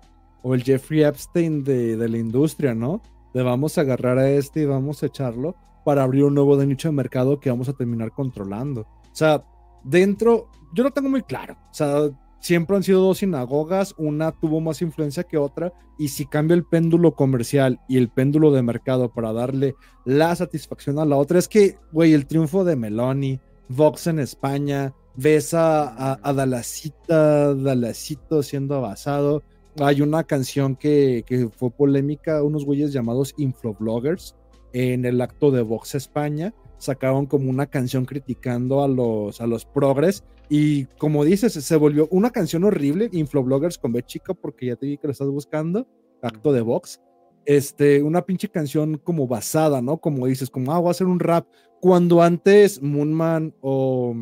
o 0.43 0.55
el 0.55 0.63
Jeffrey 0.63 1.03
Epstein 1.03 1.65
de, 1.65 1.97
la 1.97 2.17
industria, 2.17 2.73
¿no? 2.73 3.01
Le 3.33 3.43
vamos 3.43 3.77
a 3.77 3.81
agarrar 3.81 4.17
a 4.17 4.29
este 4.29 4.61
y 4.61 4.65
vamos 4.65 5.03
a 5.03 5.07
echarlo 5.07 5.57
para 5.83 6.03
abrir 6.03 6.23
un 6.23 6.33
nuevo 6.33 6.55
nicho 6.63 6.87
de 6.87 6.93
mercado 6.93 7.39
que 7.39 7.49
vamos 7.49 7.69
a 7.69 7.73
terminar 7.73 8.11
controlando. 8.11 8.81
O 8.81 9.15
sea, 9.15 9.43
dentro, 9.83 10.49
yo 10.73 10.83
lo 10.83 10.91
tengo 10.91 11.09
muy 11.09 11.21
claro. 11.21 11.55
O 11.71 11.73
sea, 11.73 12.09
siempre 12.39 12.75
han 12.75 12.83
sido 12.83 13.01
dos 13.01 13.19
sinagogas, 13.19 13.93
una 13.97 14.31
tuvo 14.31 14.59
más 14.59 14.81
influencia 14.81 15.23
que 15.23 15.37
otra, 15.37 15.73
y 15.97 16.09
si 16.09 16.25
cambia 16.25 16.55
el 16.55 16.65
péndulo 16.65 17.15
comercial 17.15 17.79
y 17.87 17.97
el 17.97 18.09
péndulo 18.09 18.51
de 18.51 18.61
mercado 18.61 19.13
para 19.13 19.31
darle 19.31 19.75
la 20.05 20.35
satisfacción 20.35 20.99
a 20.99 21.05
la 21.05 21.15
otra, 21.15 21.39
es 21.39 21.47
que, 21.47 21.77
güey, 21.91 22.13
el 22.13 22.27
triunfo 22.27 22.63
de 22.63 22.75
Meloni, 22.75 23.39
Vox 23.69 24.07
en 24.07 24.19
España, 24.19 24.93
ves 25.15 25.53
a, 25.53 26.19
a, 26.21 26.33
Dalacita, 26.33 27.53
Dalacito 27.53 28.43
siendo 28.43 28.81
basado, 28.81 29.43
hay 29.79 30.01
una 30.01 30.23
canción 30.23 30.75
que, 30.75 31.49
fue 31.55 31.71
polémica, 31.71 32.43
unos 32.43 32.65
güeyes 32.65 32.93
llamados 32.93 33.33
Inflobloggers, 33.37 34.35
en 34.73 35.05
el 35.05 35.21
acto 35.21 35.51
de 35.51 35.61
Vox 35.61 35.95
España, 35.95 36.53
sacaron 36.77 37.25
como 37.25 37.49
una 37.49 37.67
canción 37.67 38.05
criticando 38.05 38.83
a 38.83 38.87
los, 38.87 39.39
a 39.39 39.47
los 39.47 39.65
progres 39.65 40.23
y 40.49 40.85
como 40.97 41.23
dices, 41.23 41.53
se 41.53 41.75
volvió 41.77 42.07
una 42.11 42.31
canción 42.31 42.63
horrible, 42.63 43.09
Inflobloggers 43.11 43.77
con 43.77 43.93
B 43.93 44.03
chica, 44.03 44.33
porque 44.33 44.67
ya 44.67 44.75
te 44.75 44.85
vi 44.85 44.97
que 44.97 45.07
lo 45.07 45.11
estás 45.11 45.29
buscando, 45.29 45.87
acto 46.21 46.51
de 46.51 46.61
Vox, 46.61 47.01
este, 47.45 48.03
una 48.03 48.25
pinche 48.25 48.49
canción 48.49 48.97
como 48.97 49.27
basada, 49.27 49.81
¿no? 49.81 49.97
Como 49.97 50.27
dices, 50.27 50.49
como, 50.49 50.71
ah, 50.71 50.79
voy 50.79 50.89
a 50.89 50.91
hacer 50.91 51.07
un 51.07 51.19
rap, 51.19 51.47
cuando 51.81 52.21
antes 52.21 52.81
Moonman 52.81 53.53
o 53.61 54.15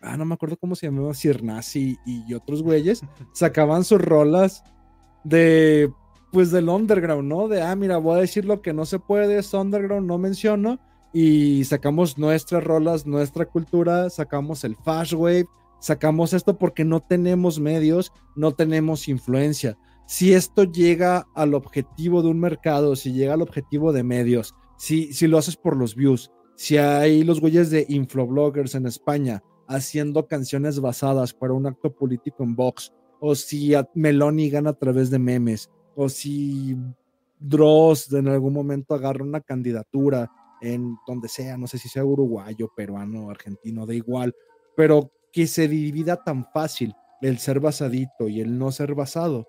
ah, 0.00 0.16
no 0.16 0.24
me 0.24 0.34
acuerdo 0.34 0.56
cómo 0.56 0.74
se 0.76 0.86
llamaba, 0.86 1.14
Sirnasi 1.14 1.96
y, 2.06 2.34
otros 2.34 2.62
güeyes, 2.62 3.02
sacaban 3.34 3.84
sus 3.84 4.00
rolas 4.00 4.62
de, 5.24 5.90
pues 6.32 6.50
del 6.50 6.68
underground, 6.68 7.28
¿no? 7.28 7.48
De, 7.48 7.62
ah, 7.62 7.74
mira, 7.76 7.98
voy 7.98 8.18
a 8.18 8.20
decir 8.20 8.44
lo 8.44 8.60
que 8.60 8.72
no 8.72 8.84
se 8.84 8.98
puede, 8.98 9.38
es 9.38 9.54
underground, 9.54 10.06
no 10.06 10.18
menciono, 10.18 10.78
y 11.12 11.64
sacamos 11.64 12.18
nuestras 12.18 12.62
rolas, 12.62 13.06
nuestra 13.06 13.46
cultura, 13.46 14.10
sacamos 14.10 14.64
el 14.64 14.76
fast 14.76 15.12
wave, 15.14 15.46
sacamos 15.80 16.32
esto 16.32 16.58
porque 16.58 16.84
no 16.84 17.00
tenemos 17.00 17.58
medios, 17.58 18.12
no 18.34 18.52
tenemos 18.52 19.08
influencia. 19.08 19.78
Si 20.06 20.34
esto 20.34 20.64
llega 20.64 21.26
al 21.34 21.54
objetivo 21.54 22.22
de 22.22 22.28
un 22.28 22.38
mercado, 22.38 22.96
si 22.96 23.12
llega 23.12 23.34
al 23.34 23.42
objetivo 23.42 23.92
de 23.92 24.02
medios, 24.02 24.54
si, 24.76 25.12
si 25.12 25.26
lo 25.26 25.38
haces 25.38 25.56
por 25.56 25.76
los 25.76 25.94
views, 25.94 26.30
si 26.54 26.76
hay 26.76 27.24
los 27.24 27.40
güeyes 27.40 27.70
de 27.70 27.86
inflobloggers 27.88 28.74
en 28.74 28.86
España 28.86 29.42
haciendo 29.68 30.26
canciones 30.26 30.80
basadas 30.80 31.34
para 31.34 31.52
un 31.52 31.66
acto 31.66 31.92
político 31.92 32.44
en 32.44 32.54
Vox, 32.54 32.92
o 33.20 33.34
si 33.34 33.72
Meloni 33.94 34.50
gana 34.50 34.70
a 34.70 34.78
través 34.78 35.10
de 35.10 35.18
memes, 35.18 35.70
o 35.96 36.08
si 36.08 36.76
Dross 37.40 38.12
en 38.12 38.28
algún 38.28 38.52
momento 38.52 38.94
agarra 38.94 39.24
una 39.24 39.40
candidatura 39.40 40.30
en 40.60 40.96
donde 41.06 41.28
sea, 41.28 41.58
no 41.58 41.66
sé 41.66 41.78
si 41.78 41.88
sea 41.88 42.04
uruguayo, 42.04 42.70
peruano, 42.74 43.30
argentino, 43.30 43.86
da 43.86 43.94
igual, 43.94 44.34
pero 44.76 45.10
que 45.32 45.46
se 45.46 45.68
divida 45.68 46.22
tan 46.22 46.46
fácil 46.52 46.94
el 47.20 47.38
ser 47.38 47.60
basadito 47.60 48.28
y 48.28 48.40
el 48.40 48.58
no 48.58 48.70
ser 48.72 48.94
basado, 48.94 49.48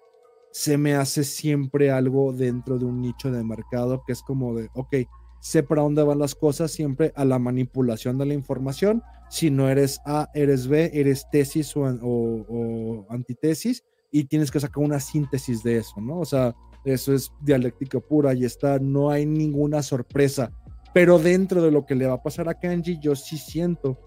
se 0.52 0.78
me 0.78 0.96
hace 0.96 1.24
siempre 1.24 1.92
algo 1.92 2.34
dentro 2.34 2.78
de 2.80 2.86
un 2.86 3.02
nicho 3.02 3.32
de 3.32 3.44
mercado 3.44 4.04
que 4.06 4.14
es 4.14 4.22
como 4.22 4.56
de, 4.56 4.70
ok, 4.74 4.96
sé 5.40 5.64
para 5.64 5.84
dónde 5.84 6.04
van 6.04 6.20
las 6.20 6.36
cosas 6.36 6.72
siempre 6.72 7.14
a 7.16 7.26
la 7.26 7.40
manipulación 7.40 8.18
de 8.18 8.26
la 8.26 8.34
información. 8.34 9.04
Si 9.30 9.52
no 9.52 9.70
eres 9.70 10.00
A, 10.06 10.30
eres 10.34 10.68
B, 10.68 10.92
eres 10.94 11.30
tesis 11.32 11.76
o, 11.76 11.82
o, 11.82 13.06
antitesis 13.10 13.84
y 14.12 14.26
tienes 14.26 14.52
que 14.52 14.60
sacar 14.60 14.84
una 14.84 15.00
síntesis 15.00 15.64
de 15.64 15.78
eso, 15.78 16.00
¿no? 16.00 16.20
O 16.20 16.26
sea, 16.26 16.56
eso 16.86 17.14
es 17.14 17.32
dialéctica 17.42 18.00
pura 18.00 18.34
y 18.34 18.46
está, 18.46 18.80
no 18.80 19.10
hay 19.10 19.26
ninguna 19.26 19.84
sorpresa. 19.84 20.52
Pero 20.94 21.20
dentro 21.20 21.62
de 21.62 21.72
lo 21.72 21.86
que 21.86 21.96
le 21.96 22.08
va 22.08 22.16
a 22.16 22.24
pasar 22.24 22.50
a 22.50 22.54
Kanji, 22.54 23.00
yo 23.00 23.16
sí 23.16 23.38
siento 23.38 24.00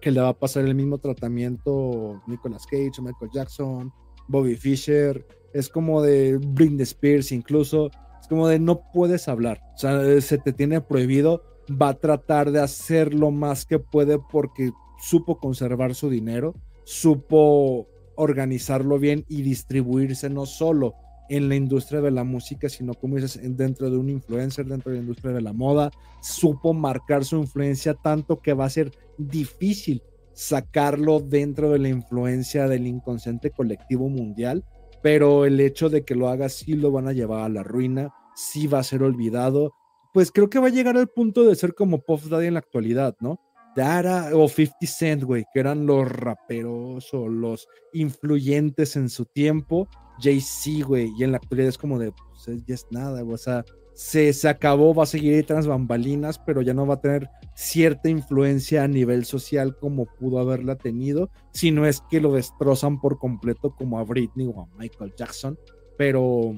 que 0.00 0.10
le 0.10 0.20
va 0.20 0.28
a 0.28 0.38
pasar 0.38 0.64
el 0.64 0.74
mismo 0.74 0.98
tratamiento 0.98 2.20
Nicolas 2.26 2.66
Cage, 2.66 3.00
Michael 3.00 3.30
Jackson, 3.32 3.92
Bobby 4.28 4.56
Fischer, 4.56 5.26
es 5.54 5.68
como 5.68 6.02
de 6.02 6.38
Britney 6.38 6.82
Spears 6.82 7.32
incluso, 7.32 7.90
es 8.20 8.28
como 8.28 8.48
de 8.48 8.58
no 8.58 8.82
puedes 8.92 9.28
hablar, 9.28 9.62
o 9.74 9.78
sea, 9.78 10.20
se 10.20 10.38
te 10.38 10.52
tiene 10.52 10.80
prohibido, 10.80 11.42
va 11.70 11.90
a 11.90 11.94
tratar 11.94 12.50
de 12.50 12.60
hacer 12.60 13.14
lo 13.14 13.30
más 13.30 13.64
que 13.64 13.78
puede 13.78 14.18
porque 14.18 14.72
supo 15.00 15.38
conservar 15.38 15.94
su 15.94 16.10
dinero, 16.10 16.54
supo 16.84 17.86
organizarlo 18.16 18.98
bien 18.98 19.24
y 19.28 19.42
distribuirse 19.42 20.30
no 20.30 20.46
solo 20.46 20.94
en 21.28 21.48
la 21.48 21.56
industria 21.56 22.00
de 22.00 22.10
la 22.10 22.24
música, 22.24 22.68
sino 22.68 22.94
como 22.94 23.16
dices, 23.16 23.40
dentro 23.56 23.90
de 23.90 23.96
un 23.96 24.10
influencer, 24.10 24.66
dentro 24.66 24.90
de 24.90 24.98
la 24.98 25.02
industria 25.02 25.32
de 25.32 25.40
la 25.40 25.52
moda, 25.52 25.90
supo 26.20 26.74
marcar 26.74 27.24
su 27.24 27.36
influencia 27.36 27.94
tanto 27.94 28.40
que 28.40 28.52
va 28.52 28.66
a 28.66 28.70
ser 28.70 28.90
difícil 29.16 30.02
sacarlo 30.34 31.20
dentro 31.20 31.70
de 31.70 31.78
la 31.78 31.88
influencia 31.88 32.68
del 32.68 32.86
inconsciente 32.86 33.50
colectivo 33.50 34.08
mundial 34.08 34.64
pero 35.04 35.44
el 35.44 35.60
hecho 35.60 35.90
de 35.90 36.02
que 36.02 36.14
lo 36.14 36.30
haga 36.30 36.48
sí 36.48 36.72
lo 36.72 36.90
van 36.90 37.08
a 37.08 37.12
llevar 37.12 37.42
a 37.42 37.50
la 37.50 37.62
ruina, 37.62 38.14
sí 38.34 38.66
va 38.66 38.78
a 38.78 38.82
ser 38.82 39.02
olvidado, 39.02 39.74
pues 40.14 40.32
creo 40.32 40.48
que 40.48 40.58
va 40.58 40.68
a 40.68 40.70
llegar 40.70 40.96
al 40.96 41.08
punto 41.08 41.44
de 41.44 41.54
ser 41.56 41.74
como 41.74 41.98
Puff 41.98 42.30
Daddy 42.30 42.46
en 42.46 42.54
la 42.54 42.60
actualidad, 42.60 43.14
¿no? 43.20 43.38
Dara 43.74 44.30
o 44.34 44.48
50 44.48 44.86
Cent, 44.86 45.22
güey, 45.24 45.44
que 45.52 45.60
eran 45.60 45.86
los 45.86 46.10
raperos 46.10 47.12
o 47.12 47.28
los 47.28 47.68
influyentes 47.92 48.96
en 48.96 49.08
su 49.08 49.24
tiempo, 49.24 49.88
Jay-Z, 50.20 50.86
güey, 50.86 51.12
y 51.18 51.24
en 51.24 51.32
la 51.32 51.38
actualidad 51.38 51.68
es 51.68 51.78
como 51.78 51.98
de, 51.98 52.12
pues 52.12 52.64
ya 52.66 52.74
es 52.74 52.86
nada, 52.90 53.24
o 53.24 53.36
sea, 53.36 53.64
se, 53.94 54.32
se 54.32 54.48
acabó, 54.48 54.94
va 54.94 55.04
a 55.04 55.06
seguir 55.06 55.34
ahí 55.34 55.42
tras 55.42 55.66
bambalinas, 55.66 56.38
pero 56.38 56.62
ya 56.62 56.74
no 56.74 56.86
va 56.86 56.94
a 56.94 57.00
tener 57.00 57.28
cierta 57.54 58.08
influencia 58.08 58.82
a 58.82 58.88
nivel 58.88 59.24
social 59.24 59.76
como 59.78 60.06
pudo 60.06 60.38
haberla 60.38 60.76
tenido, 60.76 61.30
si 61.52 61.70
no 61.70 61.86
es 61.86 62.02
que 62.10 62.20
lo 62.20 62.32
destrozan 62.32 63.00
por 63.00 63.18
completo 63.18 63.74
como 63.74 63.98
a 63.98 64.04
Britney 64.04 64.46
o 64.52 64.62
a 64.62 64.68
Michael 64.78 65.14
Jackson, 65.16 65.58
pero 65.96 66.54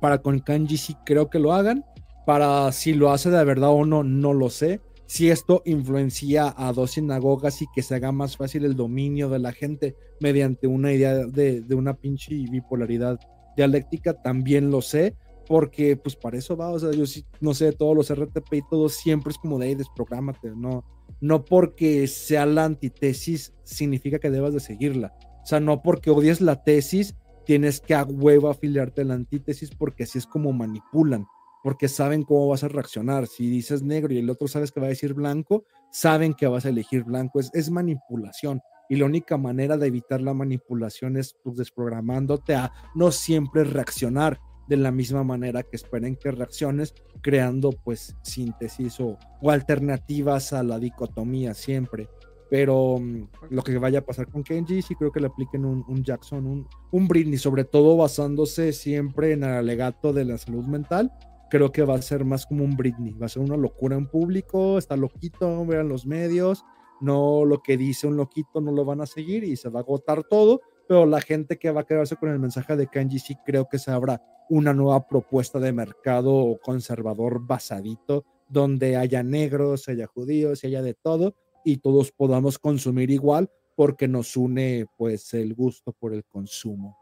para 0.00 0.18
con 0.18 0.38
Kanji 0.38 0.76
sí 0.76 0.96
creo 1.04 1.28
que 1.28 1.38
lo 1.38 1.52
hagan, 1.52 1.84
para 2.26 2.70
si 2.72 2.92
lo 2.94 3.10
hace 3.10 3.30
de 3.30 3.44
verdad 3.44 3.70
o 3.70 3.84
no, 3.84 4.02
no 4.04 4.34
lo 4.34 4.50
sé. 4.50 4.80
Si 5.08 5.30
esto 5.30 5.62
influencia 5.64 6.54
a 6.54 6.70
dos 6.74 6.90
sinagogas 6.90 7.62
y 7.62 7.66
que 7.74 7.80
se 7.80 7.94
haga 7.94 8.12
más 8.12 8.36
fácil 8.36 8.66
el 8.66 8.76
dominio 8.76 9.30
de 9.30 9.38
la 9.38 9.52
gente 9.52 9.96
mediante 10.20 10.66
una 10.66 10.92
idea 10.92 11.14
de, 11.14 11.64
una 11.74 11.94
pinche 11.94 12.34
bipolaridad 12.34 13.18
dialéctica, 13.56 14.12
también 14.20 14.70
lo 14.70 14.82
sé 14.82 15.16
porque 15.46 15.96
pues 15.96 16.14
para 16.14 16.36
eso 16.36 16.58
va, 16.58 16.68
o 16.68 16.78
sea, 16.78 16.92
yo 16.92 17.06
sí, 17.06 17.24
no 17.40 17.54
sé, 17.54 17.72
todos 17.72 17.96
los 17.96 18.14
RTP 18.14 18.52
y 18.52 18.68
todo 18.68 18.90
siempre 18.90 19.30
es 19.30 19.38
como 19.38 19.58
de 19.58 19.68
ahí, 19.68 19.74
desprográmate, 19.74 20.50
no, 20.54 20.84
no 21.22 21.42
porque 21.42 22.06
sea 22.06 22.44
la 22.44 22.66
antitesis 22.66 23.54
significa 23.64 24.18
que 24.18 24.30
debas 24.30 24.52
de 24.52 24.60
seguirla, 24.60 25.14
o 25.42 25.46
sea, 25.46 25.58
no 25.58 25.80
porque 25.80 26.10
odies 26.10 26.42
la 26.42 26.62
tesis 26.64 27.16
tienes 27.46 27.80
que 27.80 27.94
a 27.94 28.04
huevo 28.04 28.50
afiliarte 28.50 29.00
a 29.00 29.04
la 29.06 29.14
antítesis 29.14 29.70
porque 29.70 30.02
así 30.02 30.18
es 30.18 30.26
como 30.26 30.52
manipulan, 30.52 31.26
porque 31.62 31.88
saben 31.88 32.22
cómo 32.22 32.48
vas 32.48 32.64
a 32.64 32.68
reaccionar, 32.68 33.26
si 33.26 33.48
dices 33.48 33.82
negro 33.82 34.12
y 34.12 34.18
el 34.18 34.30
otro 34.30 34.48
sabes 34.48 34.72
que 34.72 34.80
va 34.80 34.86
a 34.86 34.90
decir 34.90 35.14
blanco, 35.14 35.64
saben 35.90 36.34
que 36.34 36.46
vas 36.46 36.66
a 36.66 36.70
elegir 36.70 37.04
blanco, 37.04 37.40
es, 37.40 37.50
es 37.54 37.70
manipulación. 37.70 38.60
Y 38.88 38.96
la 38.96 39.04
única 39.04 39.36
manera 39.36 39.76
de 39.76 39.86
evitar 39.86 40.22
la 40.22 40.32
manipulación 40.32 41.16
es 41.16 41.36
pues, 41.42 41.56
desprogramándote 41.56 42.54
a 42.54 42.72
no 42.94 43.10
siempre 43.10 43.64
reaccionar, 43.64 44.40
de 44.68 44.76
la 44.76 44.92
misma 44.92 45.24
manera 45.24 45.62
que 45.62 45.76
esperen 45.76 46.16
que 46.16 46.30
reacciones, 46.30 46.94
creando 47.22 47.72
pues 47.72 48.14
síntesis 48.22 49.00
o, 49.00 49.18
alternativas 49.48 50.52
a 50.52 50.62
la 50.62 50.78
dicotomía 50.78 51.54
siempre. 51.54 52.08
Pero 52.50 52.98
mm, 52.98 53.28
lo 53.50 53.62
que 53.62 53.76
vaya 53.78 54.00
a 54.00 54.04
pasar 54.04 54.28
con 54.28 54.42
Kenji, 54.42 54.82
sí 54.82 54.94
creo 54.94 55.10
que 55.10 55.20
le 55.20 55.26
apliquen 55.26 55.64
un, 55.64 56.04
Jackson, 56.04 56.46
un, 56.46 56.68
un 56.92 57.08
Britney, 57.08 57.38
sobre 57.38 57.64
todo 57.64 57.96
basándose 57.96 58.72
siempre 58.72 59.32
en 59.32 59.42
el 59.42 59.50
alegato 59.50 60.12
de 60.12 60.24
la 60.24 60.38
salud 60.38 60.64
mental. 60.64 61.12
Creo 61.50 61.72
que 61.72 61.82
va 61.82 61.94
a 61.94 62.02
ser 62.02 62.24
más 62.24 62.46
como 62.46 62.64
un 62.64 62.76
Britney, 62.76 63.14
va 63.14 63.26
a 63.26 63.30
ser 63.30 63.42
una 63.42 63.56
locura 63.56 63.96
en 63.96 64.06
público, 64.06 64.78
está 64.78 64.96
loquito, 64.96 65.64
vean 65.64 65.88
los 65.88 66.06
medios, 66.06 66.64
no 67.00 67.44
lo 67.44 67.62
que 67.62 67.76
dice 67.76 68.06
un 68.06 68.16
loquito 68.16 68.60
no 68.60 68.72
lo 68.72 68.84
van 68.84 69.00
a 69.00 69.06
seguir 69.06 69.44
y 69.44 69.56
se 69.56 69.68
va 69.68 69.80
a 69.80 69.82
agotar 69.82 70.24
todo, 70.24 70.60
pero 70.86 71.06
la 71.06 71.20
gente 71.20 71.58
que 71.58 71.70
va 71.70 71.82
a 71.82 71.86
quedarse 71.86 72.16
con 72.16 72.30
el 72.30 72.38
mensaje 72.38 72.76
de 72.76 72.86
Kenji 72.86 73.18
sí 73.18 73.36
creo 73.46 73.68
que 73.68 73.78
se 73.78 73.90
habrá 73.90 74.22
una 74.48 74.72
nueva 74.72 75.06
propuesta 75.06 75.58
de 75.58 75.72
mercado 75.72 76.58
conservador 76.62 77.46
basadito, 77.46 78.24
donde 78.48 78.96
haya 78.96 79.22
negros, 79.22 79.88
haya 79.88 80.06
judíos, 80.06 80.64
haya 80.64 80.82
de 80.82 80.94
todo, 80.94 81.34
y 81.64 81.78
todos 81.78 82.12
podamos 82.12 82.58
consumir 82.58 83.10
igual 83.10 83.50
porque 83.76 84.08
nos 84.08 84.36
une 84.36 84.86
pues 84.96 85.34
el 85.34 85.54
gusto 85.54 85.92
por 85.92 86.14
el 86.14 86.24
consumo. 86.24 86.96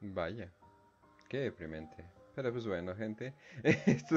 Vaya, 0.00 0.52
qué 1.28 1.38
deprimente. 1.38 2.15
Pero 2.36 2.52
pues 2.52 2.66
bueno, 2.66 2.94
gente, 2.94 3.32
esto 3.86 4.16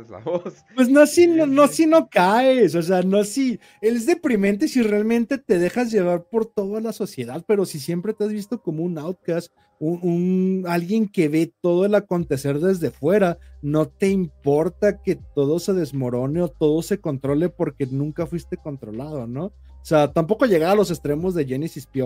es, 0.00 0.08
la 0.08 0.18
voz. 0.20 0.64
Pues 0.74 0.88
no 0.88 1.06
si 1.06 1.26
no, 1.26 1.46
no 1.46 1.68
si 1.68 1.84
no 1.84 2.08
caes, 2.08 2.74
o 2.74 2.80
sea, 2.80 3.02
no 3.02 3.22
si 3.22 3.60
es 3.82 4.06
deprimente 4.06 4.66
si 4.66 4.80
realmente 4.80 5.36
te 5.36 5.58
dejas 5.58 5.92
llevar 5.92 6.24
por 6.24 6.46
toda 6.46 6.80
la 6.80 6.94
sociedad, 6.94 7.44
pero 7.46 7.66
si 7.66 7.80
siempre 7.80 8.14
te 8.14 8.24
has 8.24 8.32
visto 8.32 8.62
como 8.62 8.82
un 8.82 8.96
outcast, 8.96 9.52
un, 9.78 10.64
alguien 10.66 11.06
que 11.06 11.28
ve 11.28 11.52
todo 11.60 11.84
el 11.84 11.94
acontecer 11.94 12.60
desde 12.60 12.90
fuera, 12.90 13.36
no 13.60 13.88
te 13.88 14.08
importa 14.08 15.02
que 15.02 15.16
todo 15.34 15.58
se 15.58 15.74
desmorone 15.74 16.40
o 16.40 16.48
todo 16.48 16.80
se 16.80 16.98
controle 16.98 17.50
porque 17.50 17.84
nunca 17.84 18.26
fuiste 18.26 18.56
controlado, 18.56 19.26
¿no? 19.26 19.44
O 19.48 19.84
sea, 19.84 20.10
tampoco 20.10 20.46
llegar 20.46 20.70
a 20.70 20.76
los 20.76 20.90
extremos 20.90 21.34
de 21.34 21.44
Genesis 21.44 21.86
P. 21.86 22.00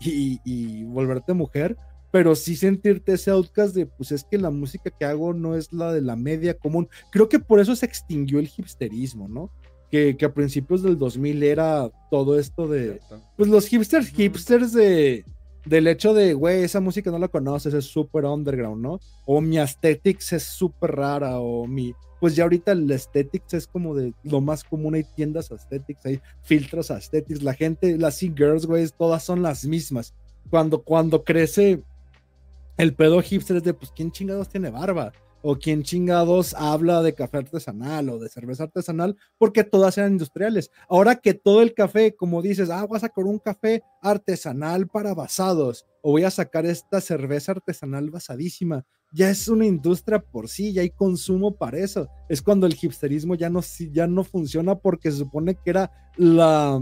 y, 0.00 0.40
y 0.42 0.84
volverte 0.84 1.34
mujer, 1.34 1.76
pero 2.14 2.36
sí 2.36 2.54
sentirte 2.54 3.14
ese 3.14 3.32
outcast 3.32 3.74
de, 3.74 3.86
pues 3.86 4.12
es 4.12 4.22
que 4.22 4.38
la 4.38 4.52
música 4.52 4.88
que 4.88 5.04
hago 5.04 5.34
no 5.34 5.56
es 5.56 5.72
la 5.72 5.92
de 5.92 6.00
la 6.00 6.14
media 6.14 6.54
común. 6.54 6.88
Creo 7.10 7.28
que 7.28 7.40
por 7.40 7.58
eso 7.58 7.74
se 7.74 7.86
extinguió 7.86 8.38
el 8.38 8.48
hipsterismo, 8.56 9.26
¿no? 9.26 9.50
Que, 9.90 10.16
que 10.16 10.24
a 10.24 10.32
principios 10.32 10.84
del 10.84 10.96
2000 10.96 11.42
era 11.42 11.90
todo 12.12 12.38
esto 12.38 12.68
de, 12.68 13.00
pues 13.36 13.48
los 13.48 13.66
hipsters, 13.66 14.10
hipsters 14.10 14.72
de, 14.72 15.24
del 15.64 15.88
hecho 15.88 16.14
de, 16.14 16.34
güey, 16.34 16.62
esa 16.62 16.78
música 16.78 17.10
no 17.10 17.18
la 17.18 17.26
conoces, 17.26 17.74
es 17.74 17.86
súper 17.86 18.26
underground, 18.26 18.80
¿no? 18.80 19.00
O 19.26 19.40
mi 19.40 19.58
aesthetics 19.58 20.34
es 20.34 20.44
súper 20.44 20.92
rara, 20.92 21.40
o 21.40 21.66
mi, 21.66 21.94
pues 22.20 22.36
ya 22.36 22.44
ahorita 22.44 22.70
el 22.70 22.88
aesthetics 22.92 23.54
es 23.54 23.66
como 23.66 23.92
de 23.92 24.14
lo 24.22 24.40
más 24.40 24.62
común, 24.62 24.94
hay 24.94 25.02
tiendas 25.02 25.50
aesthetics, 25.50 26.06
hay 26.06 26.20
filtros 26.42 26.92
aesthetics, 26.92 27.42
la 27.42 27.54
gente, 27.54 27.98
las 27.98 28.22
e-girls, 28.22 28.66
güey, 28.66 28.88
todas 28.96 29.24
son 29.24 29.42
las 29.42 29.64
mismas. 29.64 30.14
Cuando, 30.48 30.80
cuando 30.80 31.24
crece 31.24 31.82
el 32.76 32.94
pedo 32.94 33.22
hipster 33.22 33.58
es 33.58 33.62
de, 33.62 33.74
pues, 33.74 33.92
¿quién 33.94 34.10
chingados 34.10 34.48
tiene 34.48 34.70
barba? 34.70 35.12
O 35.42 35.56
quién 35.56 35.82
chingados 35.82 36.54
habla 36.54 37.02
de 37.02 37.14
café 37.14 37.38
artesanal 37.38 38.08
o 38.08 38.18
de 38.18 38.30
cerveza 38.30 38.64
artesanal, 38.64 39.16
porque 39.36 39.62
todas 39.62 39.98
eran 39.98 40.12
industriales. 40.12 40.70
Ahora 40.88 41.16
que 41.16 41.34
todo 41.34 41.60
el 41.60 41.74
café, 41.74 42.16
como 42.16 42.40
dices, 42.40 42.70
ah, 42.70 42.84
voy 42.86 42.96
a 42.96 43.00
sacar 43.00 43.24
un 43.24 43.38
café 43.38 43.82
artesanal 44.00 44.88
para 44.88 45.12
basados, 45.12 45.84
o 46.00 46.12
voy 46.12 46.24
a 46.24 46.30
sacar 46.30 46.64
esta 46.64 47.00
cerveza 47.00 47.52
artesanal 47.52 48.10
basadísima, 48.10 48.86
ya 49.12 49.30
es 49.30 49.46
una 49.46 49.64
industria 49.64 50.18
por 50.18 50.48
sí, 50.48 50.72
ya 50.72 50.82
hay 50.82 50.90
consumo 50.90 51.54
para 51.54 51.78
eso. 51.78 52.08
Es 52.28 52.42
cuando 52.42 52.66
el 52.66 52.76
hipsterismo 52.80 53.36
ya 53.36 53.48
no, 53.48 53.60
ya 53.92 54.06
no 54.08 54.24
funciona 54.24 54.74
porque 54.74 55.12
se 55.12 55.18
supone 55.18 55.54
que 55.54 55.70
era 55.70 55.92
la, 56.16 56.80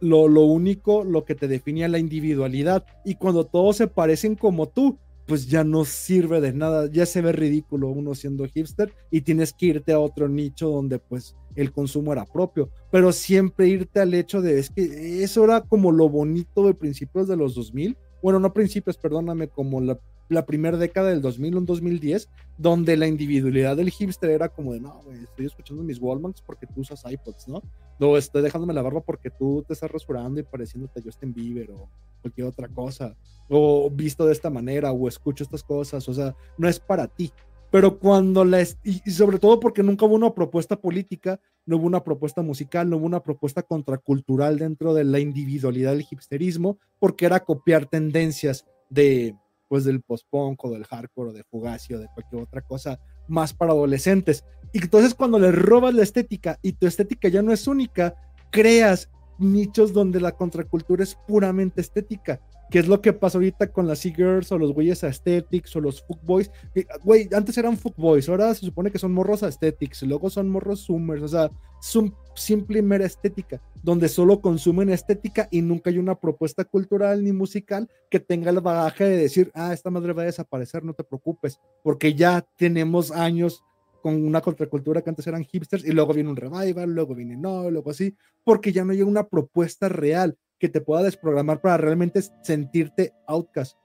lo, 0.00 0.24
único, 0.44 1.04
lo 1.04 1.24
que 1.24 1.34
te 1.34 1.48
definía 1.48 1.88
la 1.88 1.98
individualidad. 1.98 2.84
Y 3.04 3.16
cuando 3.16 3.44
todos 3.44 3.76
se 3.76 3.88
parecen 3.88 4.34
como 4.34 4.68
tú, 4.68 4.98
pues 5.26 5.46
ya 5.46 5.62
no 5.62 5.84
sirve 5.84 6.40
de 6.40 6.54
nada, 6.54 6.90
ya 6.90 7.04
se 7.04 7.20
ve 7.20 7.32
ridículo 7.32 7.88
uno 7.88 8.14
siendo 8.14 8.46
hipster 8.46 8.92
y 9.10 9.20
tienes 9.20 9.52
que 9.52 9.66
irte 9.66 9.92
a 9.92 10.00
otro 10.00 10.26
nicho 10.26 10.70
donde 10.70 10.98
pues 10.98 11.36
el 11.54 11.70
consumo 11.70 12.12
era 12.14 12.24
propio, 12.24 12.70
pero 12.90 13.12
siempre 13.12 13.68
irte 13.68 14.00
al 14.00 14.14
hecho 14.14 14.40
de, 14.40 14.58
es 14.58 14.70
que 14.70 15.22
eso 15.22 15.44
era 15.44 15.60
como 15.60 15.92
lo 15.92 16.08
bonito 16.08 16.66
de 16.66 16.72
principios 16.72 17.28
de 17.28 17.36
los 17.36 17.54
2000, 17.54 17.98
bueno, 18.22 18.40
no 18.40 18.54
principios, 18.54 18.96
perdóname, 18.96 19.48
como 19.48 19.80
la 19.80 19.98
la 20.28 20.44
primera 20.44 20.76
década 20.76 21.10
del 21.10 21.22
2000, 21.22 21.56
un 21.56 21.66
2010, 21.66 22.28
donde 22.56 22.96
la 22.96 23.06
individualidad 23.06 23.76
del 23.76 23.90
hipster 23.90 24.30
era 24.30 24.48
como 24.48 24.72
de, 24.72 24.80
no, 24.80 25.00
güey, 25.04 25.22
estoy 25.22 25.46
escuchando 25.46 25.82
mis 25.82 26.00
Walmans 26.00 26.42
porque 26.42 26.66
tú 26.66 26.80
usas 26.82 27.02
iPods, 27.10 27.48
¿no? 27.48 27.62
No, 27.98 28.16
estoy 28.16 28.42
dejándome 28.42 28.74
la 28.74 28.82
barba 28.82 29.00
porque 29.00 29.30
tú 29.30 29.64
te 29.66 29.72
estás 29.72 29.90
rasurando 29.90 30.40
y 30.40 30.42
pareciéndote 30.42 31.00
a 31.00 31.02
Justin 31.02 31.32
Bieber 31.32 31.70
o 31.70 31.88
cualquier 32.20 32.46
otra 32.46 32.68
cosa, 32.68 33.16
o 33.48 33.90
visto 33.90 34.26
de 34.26 34.32
esta 34.32 34.50
manera, 34.50 34.92
o 34.92 35.08
escucho 35.08 35.44
estas 35.44 35.62
cosas, 35.62 36.08
o 36.08 36.14
sea, 36.14 36.34
no 36.56 36.68
es 36.68 36.78
para 36.78 37.06
ti. 37.06 37.32
Pero 37.70 37.98
cuando 37.98 38.44
la, 38.44 38.62
y 38.82 39.10
sobre 39.10 39.38
todo 39.38 39.60
porque 39.60 39.82
nunca 39.82 40.06
hubo 40.06 40.14
una 40.14 40.34
propuesta 40.34 40.80
política, 40.80 41.38
no 41.66 41.76
hubo 41.76 41.86
una 41.86 42.02
propuesta 42.02 42.40
musical, 42.40 42.88
no 42.88 42.96
hubo 42.96 43.06
una 43.06 43.22
propuesta 43.22 43.62
contracultural 43.62 44.58
dentro 44.58 44.94
de 44.94 45.04
la 45.04 45.18
individualidad 45.18 45.92
del 45.92 46.06
hipsterismo, 46.10 46.78
porque 46.98 47.26
era 47.26 47.44
copiar 47.44 47.84
tendencias 47.84 48.64
de, 48.88 49.36
pues 49.68 49.84
del 49.84 50.02
post-punk 50.02 50.64
o 50.64 50.70
del 50.70 50.84
hardcore 50.84 51.30
o 51.30 51.32
de 51.32 51.44
Fugazi 51.44 51.94
o 51.94 51.98
de 51.98 52.08
cualquier 52.14 52.42
otra 52.42 52.62
cosa 52.62 52.98
más 53.28 53.52
para 53.52 53.72
adolescentes. 53.72 54.44
Y 54.72 54.82
entonces 54.82 55.14
cuando 55.14 55.38
le 55.38 55.52
robas 55.52 55.94
la 55.94 56.02
estética 56.02 56.58
y 56.62 56.72
tu 56.72 56.86
estética 56.86 57.28
ya 57.28 57.42
no 57.42 57.52
es 57.52 57.66
única, 57.66 58.14
creas 58.50 59.10
nichos 59.38 59.92
donde 59.92 60.20
la 60.20 60.32
contracultura 60.32 61.04
es 61.04 61.14
puramente 61.26 61.80
estética 61.80 62.40
que 62.70 62.78
es 62.78 62.88
lo 62.88 63.00
que 63.00 63.12
pasa 63.12 63.38
ahorita 63.38 63.72
con 63.72 63.86
las 63.86 64.04
e-girls 64.04 64.52
o 64.52 64.58
los 64.58 64.72
güeyes 64.72 65.02
aesthetics 65.04 65.74
o 65.76 65.80
los 65.80 66.02
fuckboys. 66.02 66.50
Güey, 67.02 67.28
antes 67.32 67.56
eran 67.56 67.76
fuckboys, 67.76 68.28
ahora 68.28 68.54
se 68.54 68.66
supone 68.66 68.90
que 68.90 68.98
son 68.98 69.12
morros 69.12 69.42
aesthetics, 69.42 70.02
luego 70.02 70.28
son 70.30 70.48
morros 70.48 70.86
zoomers, 70.86 71.22
o 71.22 71.28
sea, 71.28 71.50
es 71.80 71.96
un 71.96 72.14
simple 72.34 72.80
y 72.80 72.82
mera 72.82 73.06
estética, 73.06 73.60
donde 73.82 74.08
solo 74.08 74.40
consumen 74.40 74.90
estética 74.90 75.48
y 75.50 75.62
nunca 75.62 75.90
hay 75.90 75.98
una 75.98 76.14
propuesta 76.14 76.64
cultural 76.64 77.24
ni 77.24 77.32
musical 77.32 77.88
que 78.10 78.20
tenga 78.20 78.50
el 78.50 78.60
bagaje 78.60 79.04
de 79.04 79.16
decir, 79.16 79.50
ah, 79.54 79.72
esta 79.72 79.90
madre 79.90 80.12
va 80.12 80.22
a 80.22 80.26
desaparecer, 80.26 80.84
no 80.84 80.92
te 80.92 81.04
preocupes, 81.04 81.60
porque 81.82 82.14
ya 82.14 82.46
tenemos 82.56 83.10
años 83.10 83.64
con 84.02 84.24
una 84.24 84.40
contracultura 84.40 85.02
que 85.02 85.10
antes 85.10 85.26
eran 85.26 85.44
hipsters 85.44 85.84
y 85.84 85.92
luego 85.92 86.14
viene 86.14 86.30
un 86.30 86.36
revival, 86.36 86.94
luego 86.94 87.14
viene 87.14 87.36
no, 87.36 87.70
luego 87.70 87.90
así, 87.90 88.14
porque 88.44 88.72
ya 88.72 88.84
no 88.84 88.92
hay 88.92 89.02
una 89.02 89.26
propuesta 89.26 89.88
real 89.88 90.36
que 90.58 90.68
te 90.68 90.80
pueda 90.80 91.02
desprogramar 91.02 91.60
para 91.60 91.76
realmente 91.76 92.20
sentirte 92.42 93.12
outcast, 93.26 93.78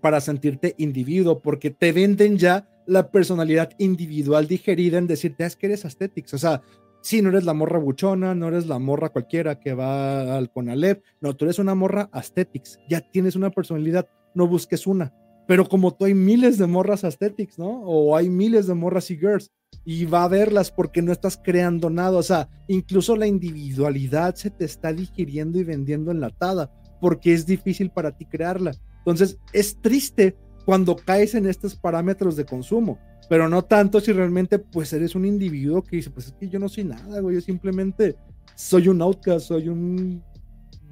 para 0.00 0.20
sentirte 0.20 0.74
individuo, 0.78 1.40
porque 1.40 1.70
te 1.70 1.92
venden 1.92 2.38
ya 2.38 2.68
la 2.86 3.10
personalidad 3.10 3.70
individual 3.78 4.46
digerida 4.46 4.98
en 4.98 5.06
decirte, 5.06 5.44
ah, 5.44 5.46
es 5.46 5.56
que 5.56 5.66
eres 5.66 5.84
aesthetics, 5.84 6.34
o 6.34 6.38
sea, 6.38 6.62
si 7.00 7.20
no 7.20 7.28
eres 7.28 7.44
la 7.44 7.52
morra 7.52 7.78
buchona, 7.78 8.34
no 8.34 8.48
eres 8.48 8.66
la 8.66 8.78
morra 8.78 9.10
cualquiera 9.10 9.60
que 9.60 9.74
va 9.74 10.36
al 10.36 10.50
Conalep, 10.50 11.02
no, 11.20 11.36
tú 11.36 11.44
eres 11.44 11.58
una 11.58 11.74
morra 11.74 12.08
aesthetics, 12.12 12.78
ya 12.88 13.00
tienes 13.00 13.36
una 13.36 13.50
personalidad, 13.50 14.08
no 14.34 14.46
busques 14.46 14.86
una. 14.86 15.12
Pero 15.46 15.68
como 15.68 15.94
tú 15.94 16.06
hay 16.06 16.14
miles 16.14 16.56
de 16.56 16.66
morras 16.66 17.04
aesthetics, 17.04 17.58
¿no? 17.58 17.82
O 17.82 18.16
hay 18.16 18.30
miles 18.30 18.66
de 18.66 18.72
morras 18.72 19.10
y 19.10 19.18
girls, 19.18 19.52
y 19.84 20.04
va 20.04 20.24
a 20.24 20.28
verlas 20.28 20.70
porque 20.70 21.02
no 21.02 21.12
estás 21.12 21.40
creando 21.42 21.90
nada. 21.90 22.18
O 22.18 22.22
sea, 22.22 22.48
incluso 22.68 23.16
la 23.16 23.26
individualidad 23.26 24.34
se 24.34 24.50
te 24.50 24.64
está 24.64 24.92
digiriendo 24.92 25.58
y 25.58 25.64
vendiendo 25.64 26.10
enlatada 26.10 26.70
porque 27.00 27.32
es 27.32 27.46
difícil 27.46 27.90
para 27.90 28.16
ti 28.16 28.24
crearla. 28.24 28.72
Entonces, 28.98 29.38
es 29.52 29.80
triste 29.80 30.36
cuando 30.64 30.96
caes 30.96 31.34
en 31.34 31.46
estos 31.46 31.74
parámetros 31.74 32.36
de 32.36 32.46
consumo, 32.46 32.98
pero 33.28 33.48
no 33.48 33.62
tanto 33.62 34.00
si 34.00 34.12
realmente 34.12 34.58
pues 34.58 34.92
eres 34.92 35.14
un 35.14 35.26
individuo 35.26 35.82
que 35.82 35.96
dice, 35.96 36.10
pues 36.10 36.28
es 36.28 36.32
que 36.32 36.48
yo 36.48 36.58
no 36.58 36.68
soy 36.68 36.84
nada, 36.84 37.20
güey, 37.20 37.34
yo 37.36 37.40
simplemente 37.40 38.16
soy 38.54 38.88
un 38.88 39.02
outcast, 39.02 39.48
soy 39.48 39.68
un 39.68 40.22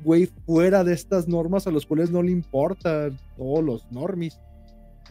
güey 0.05 0.29
fuera 0.45 0.85
de 0.85 0.93
estas 0.93 1.29
normas 1.29 1.67
a 1.67 1.71
los 1.71 1.87
cuales 1.87 2.11
no 2.11 2.23
le 2.23 2.33
importa 2.33 3.11
todos 3.37 3.65
los 3.65 3.91
normis 3.91 4.39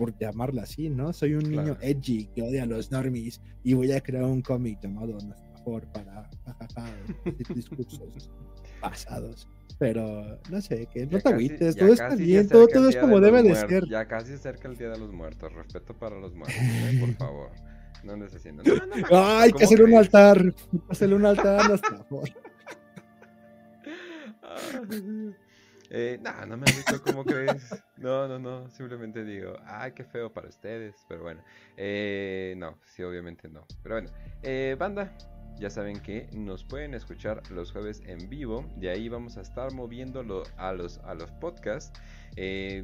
por 0.02 0.18
llamarla 0.18 0.64
así, 0.64 0.90
¿no? 0.90 1.14
Soy 1.14 1.36
un 1.36 1.48
niño 1.48 1.78
edgy 1.80 2.26
que 2.34 2.42
odia 2.42 2.64
a 2.64 2.66
los 2.66 2.90
normies 2.92 3.40
y 3.64 3.76
voy 3.76 3.92
a 3.92 4.02
crear 4.02 4.24
un 4.24 4.42
cómic 4.42 4.80
llamado 4.82 5.16
Mejor 5.54 5.86
para 5.94 6.28
discursos 7.54 8.32
pasados. 8.82 9.48
Pero 9.78 10.40
no 10.50 10.60
sé, 10.60 10.88
que 10.92 11.06
no 11.06 11.20
te 11.20 11.30
agüites, 11.30 11.76
todo 11.76 11.94
está 11.94 12.16
bien, 12.16 12.48
todo, 12.50 12.68
todo 12.68 12.90
es 12.90 12.98
como 12.98 13.20
debe 13.20 13.44
de 13.44 13.54
ser. 13.54 13.88
Ya 13.88 14.08
casi 14.08 14.38
cerca 14.38 14.70
el 14.70 14.76
Día 14.76 14.90
de 14.90 14.98
los 14.98 15.12
Muertos, 15.14 15.54
respeto 15.54 15.94
para 15.94 16.20
los 16.20 16.34
muertos, 16.36 16.58
¿eh? 16.60 16.98
por 17.00 17.14
favor. 17.14 17.52
No 18.04 18.18
necesito. 18.18 18.64
No, 18.64 18.76
no, 18.88 19.08
no, 19.08 19.38
hay 19.38 19.52
que 19.52 19.66
hacer 19.66 19.84
un 19.84 19.94
altar, 19.94 20.56
hacerle 20.90 21.14
un 21.14 21.28
altar 21.28 21.62
a 21.62 21.68
nuestra 21.68 22.04
Eh, 25.94 26.18
no, 26.22 26.32
no 26.46 26.58
me 26.58 26.66
han 26.70 26.76
visto 26.76 27.02
como 27.04 27.24
crees. 27.24 27.84
No, 27.98 28.28
no, 28.28 28.40
no. 28.40 28.68
Simplemente 28.72 29.24
digo, 29.24 29.54
ay, 29.64 29.92
qué 29.92 30.04
feo 30.04 30.34
para 30.34 30.48
ustedes. 30.48 30.96
Pero 31.08 31.22
bueno, 31.22 31.44
eh, 31.78 32.56
no, 32.58 32.80
sí, 32.84 33.04
obviamente 33.04 33.48
no. 33.48 33.68
Pero 33.84 33.96
bueno, 33.96 34.10
eh, 34.42 34.76
banda, 34.80 35.16
ya 35.60 35.70
saben 35.70 36.00
que 36.00 36.28
nos 36.34 36.64
pueden 36.64 36.96
escuchar 36.96 37.44
los 37.52 37.72
jueves 37.72 38.02
en 38.08 38.28
vivo. 38.28 38.66
De 38.78 38.90
ahí 38.90 39.08
vamos 39.08 39.38
a 39.38 39.42
estar 39.42 39.72
moviéndolo 39.74 40.44
a 40.58 40.72
los, 40.74 40.98
a 41.00 41.14
los 41.14 41.32
podcasts. 41.34 42.00
Eh, 42.38 42.84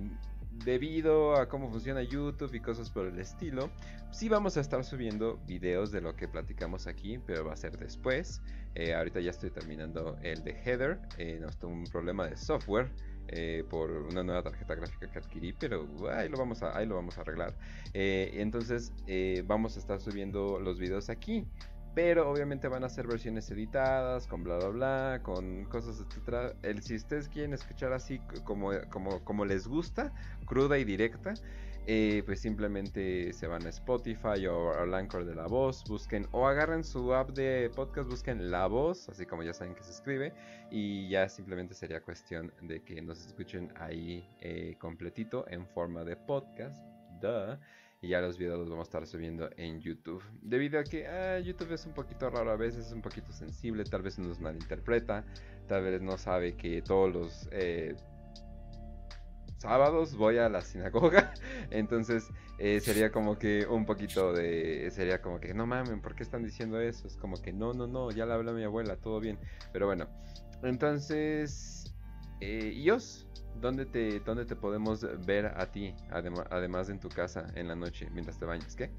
debido 0.65 1.35
a 1.35 1.47
cómo 1.47 1.69
funciona 1.69 2.01
YouTube 2.03 2.53
y 2.53 2.59
cosas 2.59 2.89
por 2.89 3.07
el 3.07 3.19
estilo, 3.19 3.69
sí 4.11 4.29
vamos 4.29 4.57
a 4.57 4.61
estar 4.61 4.83
subiendo 4.83 5.39
videos 5.47 5.91
de 5.91 6.01
lo 6.01 6.15
que 6.15 6.27
platicamos 6.27 6.87
aquí, 6.87 7.19
pero 7.25 7.45
va 7.45 7.53
a 7.53 7.57
ser 7.57 7.77
después. 7.77 8.41
Eh, 8.75 8.93
ahorita 8.93 9.19
ya 9.19 9.31
estoy 9.31 9.49
terminando 9.49 10.17
el 10.21 10.43
de 10.43 10.51
Heather, 10.51 10.99
eh, 11.17 11.39
nos 11.41 11.57
tuvo 11.57 11.71
un 11.71 11.85
problema 11.85 12.27
de 12.27 12.37
software. 12.37 12.89
Eh, 13.29 13.65
por 13.69 13.91
una 13.91 14.23
nueva 14.23 14.41
tarjeta 14.41 14.73
gráfica 14.73 15.11
que 15.11 15.19
adquirí, 15.19 15.51
pero 15.51 15.85
ahí 16.09 16.29
lo 16.29 16.37
vamos 16.37 16.63
a, 16.63 16.77
ahí 16.77 16.85
lo 16.85 16.95
vamos 16.95 17.17
a 17.17 17.21
arreglar. 17.21 17.53
entonces 17.93 18.93
vamos 19.45 19.75
a 19.75 19.79
estar 19.79 19.99
subiendo 19.99 20.61
los 20.61 20.79
videos 20.79 21.09
aquí. 21.09 21.45
Pero 21.97 22.29
obviamente 22.29 22.67
van 22.67 22.83
a 22.83 22.89
ser 22.89 23.07
versiones 23.07 23.49
editadas, 23.49 24.27
con 24.27 24.43
bla 24.43 24.57
bla 24.57 24.67
bla, 24.67 25.19
con 25.23 25.65
cosas, 25.65 25.99
etcétera. 25.99 26.53
El, 26.61 26.83
si 26.83 26.95
ustedes 26.95 27.27
quieren 27.27 27.53
escuchar 27.53 27.91
así 27.91 28.19
como, 28.43 28.69
como, 28.91 29.23
como 29.23 29.45
les 29.45 29.67
gusta, 29.67 30.13
cruda 30.45 30.77
y 30.77 30.83
directa, 30.83 31.33
eh, 31.87 32.21
pues 32.23 32.39
simplemente 32.39 33.33
se 33.33 33.47
van 33.47 33.65
a 33.65 33.69
Spotify 33.69 34.45
o 34.45 34.73
al 34.79 34.93
Anchor 34.93 35.25
de 35.25 35.33
la 35.33 35.47
voz, 35.47 35.83
busquen 35.89 36.27
o 36.33 36.45
agarren 36.47 36.83
su 36.83 37.15
app 37.15 37.31
de 37.31 37.71
podcast, 37.75 38.07
busquen 38.07 38.51
la 38.51 38.67
voz, 38.67 39.09
así 39.09 39.25
como 39.25 39.41
ya 39.41 39.55
saben 39.55 39.73
que 39.73 39.81
se 39.81 39.89
escribe, 39.89 40.33
y 40.69 41.09
ya 41.09 41.27
simplemente 41.27 41.73
sería 41.73 42.01
cuestión 42.01 42.53
de 42.61 42.83
que 42.83 43.01
nos 43.01 43.25
escuchen 43.25 43.73
ahí 43.75 44.29
eh, 44.41 44.75
completito 44.77 45.45
en 45.49 45.65
forma 45.65 46.03
de 46.03 46.15
podcast. 46.15 46.79
Duh 47.19 47.57
y 48.01 48.09
ya 48.09 48.21
los 48.21 48.37
videos 48.37 48.59
los 48.59 48.69
vamos 48.69 48.87
a 48.87 48.89
estar 48.89 49.07
subiendo 49.07 49.49
en 49.57 49.79
YouTube. 49.79 50.23
Debido 50.41 50.79
a 50.79 50.83
que 50.83 51.07
ah, 51.07 51.39
YouTube 51.39 51.73
es 51.73 51.85
un 51.85 51.93
poquito 51.93 52.29
raro 52.29 52.51
a 52.51 52.55
veces, 52.55 52.87
es 52.87 52.93
un 52.93 53.01
poquito 53.01 53.31
sensible, 53.31 53.83
tal 53.83 54.01
vez 54.01 54.19
nos 54.19 54.39
malinterpreta, 54.39 55.25
tal 55.67 55.83
vez 55.83 56.01
no 56.01 56.17
sabe 56.17 56.55
que 56.55 56.81
todos 56.81 57.11
los 57.11 57.49
eh, 57.51 57.95
sábados 59.57 60.15
voy 60.15 60.37
a 60.37 60.47
la 60.49 60.61
sinagoga, 60.61 61.33
entonces 61.71 62.29
eh, 62.59 62.79
sería 62.79 63.11
como 63.11 63.37
que 63.37 63.65
un 63.65 63.85
poquito 63.85 64.31
de, 64.31 64.89
sería 64.91 65.21
como 65.21 65.39
que 65.39 65.53
no 65.53 65.65
mamen, 65.65 66.01
¿por 66.01 66.15
qué 66.15 66.23
están 66.23 66.43
diciendo 66.43 66.79
eso? 66.79 67.07
Es 67.07 67.17
como 67.17 67.41
que 67.41 67.51
no, 67.51 67.73
no, 67.73 67.87
no, 67.87 68.11
ya 68.11 68.25
le 68.25 68.33
habló 68.33 68.53
mi 68.53 68.63
abuela, 68.63 68.95
todo 68.97 69.19
bien, 69.19 69.39
pero 69.73 69.87
bueno, 69.87 70.07
entonces, 70.63 71.86
eh. 72.41 72.97
¿dónde 73.61 73.85
te, 73.85 74.19
dónde 74.19 74.45
te 74.45 74.55
podemos 74.55 75.05
ver 75.25 75.47
a 75.47 75.71
ti, 75.71 75.93
además 76.09 76.87
de 76.87 76.93
en 76.93 76.99
tu 76.99 77.09
casa 77.09 77.47
en 77.55 77.67
la 77.67 77.75
noche 77.75 78.07
mientras 78.13 78.39
te 78.39 78.45
bañas? 78.45 78.75
¿Qué? 78.75 78.89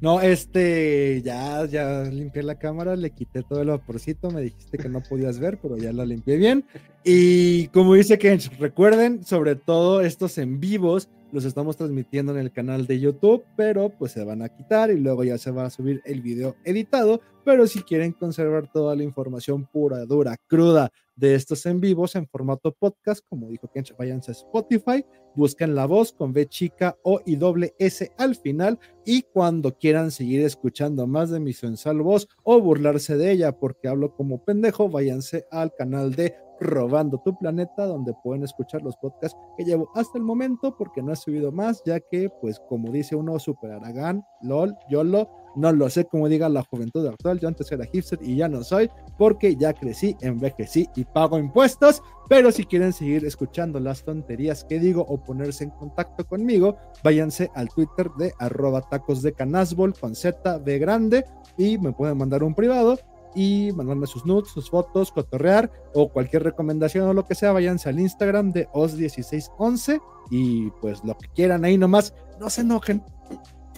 No, 0.00 0.20
este, 0.20 1.22
ya, 1.22 1.64
ya 1.64 2.02
limpié 2.02 2.42
la 2.42 2.58
cámara, 2.58 2.96
le 2.96 3.10
quité 3.10 3.42
todo 3.42 3.62
el 3.62 3.68
vaporcito, 3.68 4.30
me 4.30 4.42
dijiste 4.42 4.76
que 4.76 4.90
no 4.90 5.00
podías 5.00 5.38
ver, 5.38 5.58
pero 5.60 5.78
ya 5.78 5.90
la 5.92 6.04
limpié 6.04 6.36
bien. 6.36 6.66
Y 7.02 7.68
como 7.68 7.94
dice 7.94 8.18
Kench, 8.18 8.50
recuerden, 8.58 9.24
sobre 9.24 9.56
todo 9.56 10.02
estos 10.02 10.36
en 10.36 10.60
vivos, 10.60 11.08
los 11.36 11.44
estamos 11.44 11.76
transmitiendo 11.76 12.32
en 12.32 12.38
el 12.38 12.50
canal 12.50 12.86
de 12.86 12.98
YouTube, 12.98 13.44
pero 13.58 13.90
pues 13.90 14.12
se 14.12 14.24
van 14.24 14.40
a 14.40 14.48
quitar 14.48 14.90
y 14.90 14.98
luego 14.98 15.22
ya 15.22 15.36
se 15.36 15.50
va 15.50 15.66
a 15.66 15.70
subir 15.70 16.00
el 16.06 16.22
video 16.22 16.56
editado. 16.64 17.20
Pero 17.44 17.66
si 17.66 17.82
quieren 17.82 18.12
conservar 18.12 18.72
toda 18.72 18.96
la 18.96 19.02
información 19.02 19.66
pura, 19.66 20.06
dura, 20.06 20.38
cruda 20.46 20.90
de 21.14 21.34
estos 21.34 21.66
en 21.66 21.78
vivos 21.78 22.16
en 22.16 22.26
formato 22.26 22.72
podcast, 22.72 23.22
como 23.28 23.50
dijo 23.50 23.70
Kench, 23.70 23.94
váyanse 23.98 24.30
a 24.30 24.32
Spotify, 24.32 25.04
busquen 25.34 25.74
la 25.74 25.84
voz 25.84 26.14
con 26.14 26.32
B 26.32 26.46
chica 26.46 26.96
O 27.02 27.20
y 27.26 27.36
doble 27.36 27.74
S 27.78 28.10
al 28.16 28.34
final 28.34 28.78
y 29.04 29.20
cuando 29.20 29.76
quieran 29.76 30.10
seguir 30.10 30.40
escuchando 30.40 31.06
más 31.06 31.28
de 31.28 31.38
mi 31.38 31.52
sensual 31.52 32.00
voz 32.00 32.28
o 32.44 32.60
burlarse 32.62 33.18
de 33.18 33.30
ella 33.30 33.52
porque 33.52 33.88
hablo 33.88 34.14
como 34.14 34.42
pendejo, 34.42 34.88
váyanse 34.88 35.44
al 35.50 35.74
canal 35.74 36.14
de 36.14 36.34
Robando 36.60 37.18
tu 37.18 37.36
Planeta, 37.36 37.86
donde 37.86 38.14
pueden 38.22 38.44
escuchar 38.44 38.82
los 38.82 38.96
podcasts 38.96 39.38
que 39.56 39.64
llevo 39.64 39.90
hasta 39.94 40.18
el 40.18 40.24
momento, 40.24 40.76
porque 40.76 41.02
no 41.02 41.12
he 41.12 41.16
subido 41.16 41.52
más, 41.52 41.82
ya 41.84 42.00
que, 42.00 42.30
pues, 42.40 42.60
como 42.68 42.90
dice 42.90 43.16
uno, 43.16 43.38
Super 43.38 43.72
Aragán, 43.72 44.24
LOL, 44.42 44.76
YOLO, 44.88 45.28
no 45.56 45.72
lo 45.72 45.88
sé 45.88 46.04
cómo 46.04 46.28
diga 46.28 46.48
la 46.50 46.62
juventud 46.62 47.04
actual. 47.06 47.40
Yo 47.40 47.48
antes 47.48 47.72
era 47.72 47.86
hipster 47.86 48.18
y 48.22 48.36
ya 48.36 48.48
no 48.48 48.62
soy 48.62 48.90
porque 49.16 49.56
ya 49.56 49.72
crecí, 49.72 50.14
envejecí 50.20 50.88
y 50.94 51.04
pago 51.04 51.38
impuestos. 51.38 52.02
Pero 52.28 52.52
si 52.52 52.64
quieren 52.64 52.92
seguir 52.92 53.24
escuchando 53.24 53.80
las 53.80 54.04
tonterías 54.04 54.64
que 54.64 54.78
digo 54.78 55.04
o 55.08 55.16
ponerse 55.16 55.64
en 55.64 55.70
contacto 55.70 56.26
conmigo, 56.26 56.76
váyanse 57.02 57.50
al 57.54 57.68
Twitter 57.70 58.10
de 58.18 58.34
arroba 58.38 58.82
tacos 58.82 59.22
de 59.22 59.32
canasbol 59.32 59.94
con 59.98 60.14
Z 60.14 60.58
de 60.58 60.78
grande 60.78 61.24
y 61.56 61.78
me 61.78 61.92
pueden 61.92 62.18
mandar 62.18 62.42
un 62.42 62.54
privado 62.54 62.98
y 63.36 63.70
mandarme 63.72 64.06
sus 64.06 64.24
nudes, 64.24 64.50
sus 64.50 64.70
fotos, 64.70 65.12
cotorrear 65.12 65.70
o 65.94 66.08
cualquier 66.08 66.42
recomendación 66.42 67.06
o 67.06 67.12
lo 67.12 67.26
que 67.26 67.34
sea, 67.34 67.52
váyanse 67.52 67.90
al 67.90 68.00
Instagram 68.00 68.50
de 68.50 68.66
os1611 68.70 70.00
y 70.30 70.70
pues 70.80 71.04
lo 71.04 71.16
que 71.18 71.28
quieran 71.28 71.64
ahí 71.64 71.76
nomás, 71.76 72.14
no 72.40 72.48
se 72.48 72.62
enojen, 72.62 73.04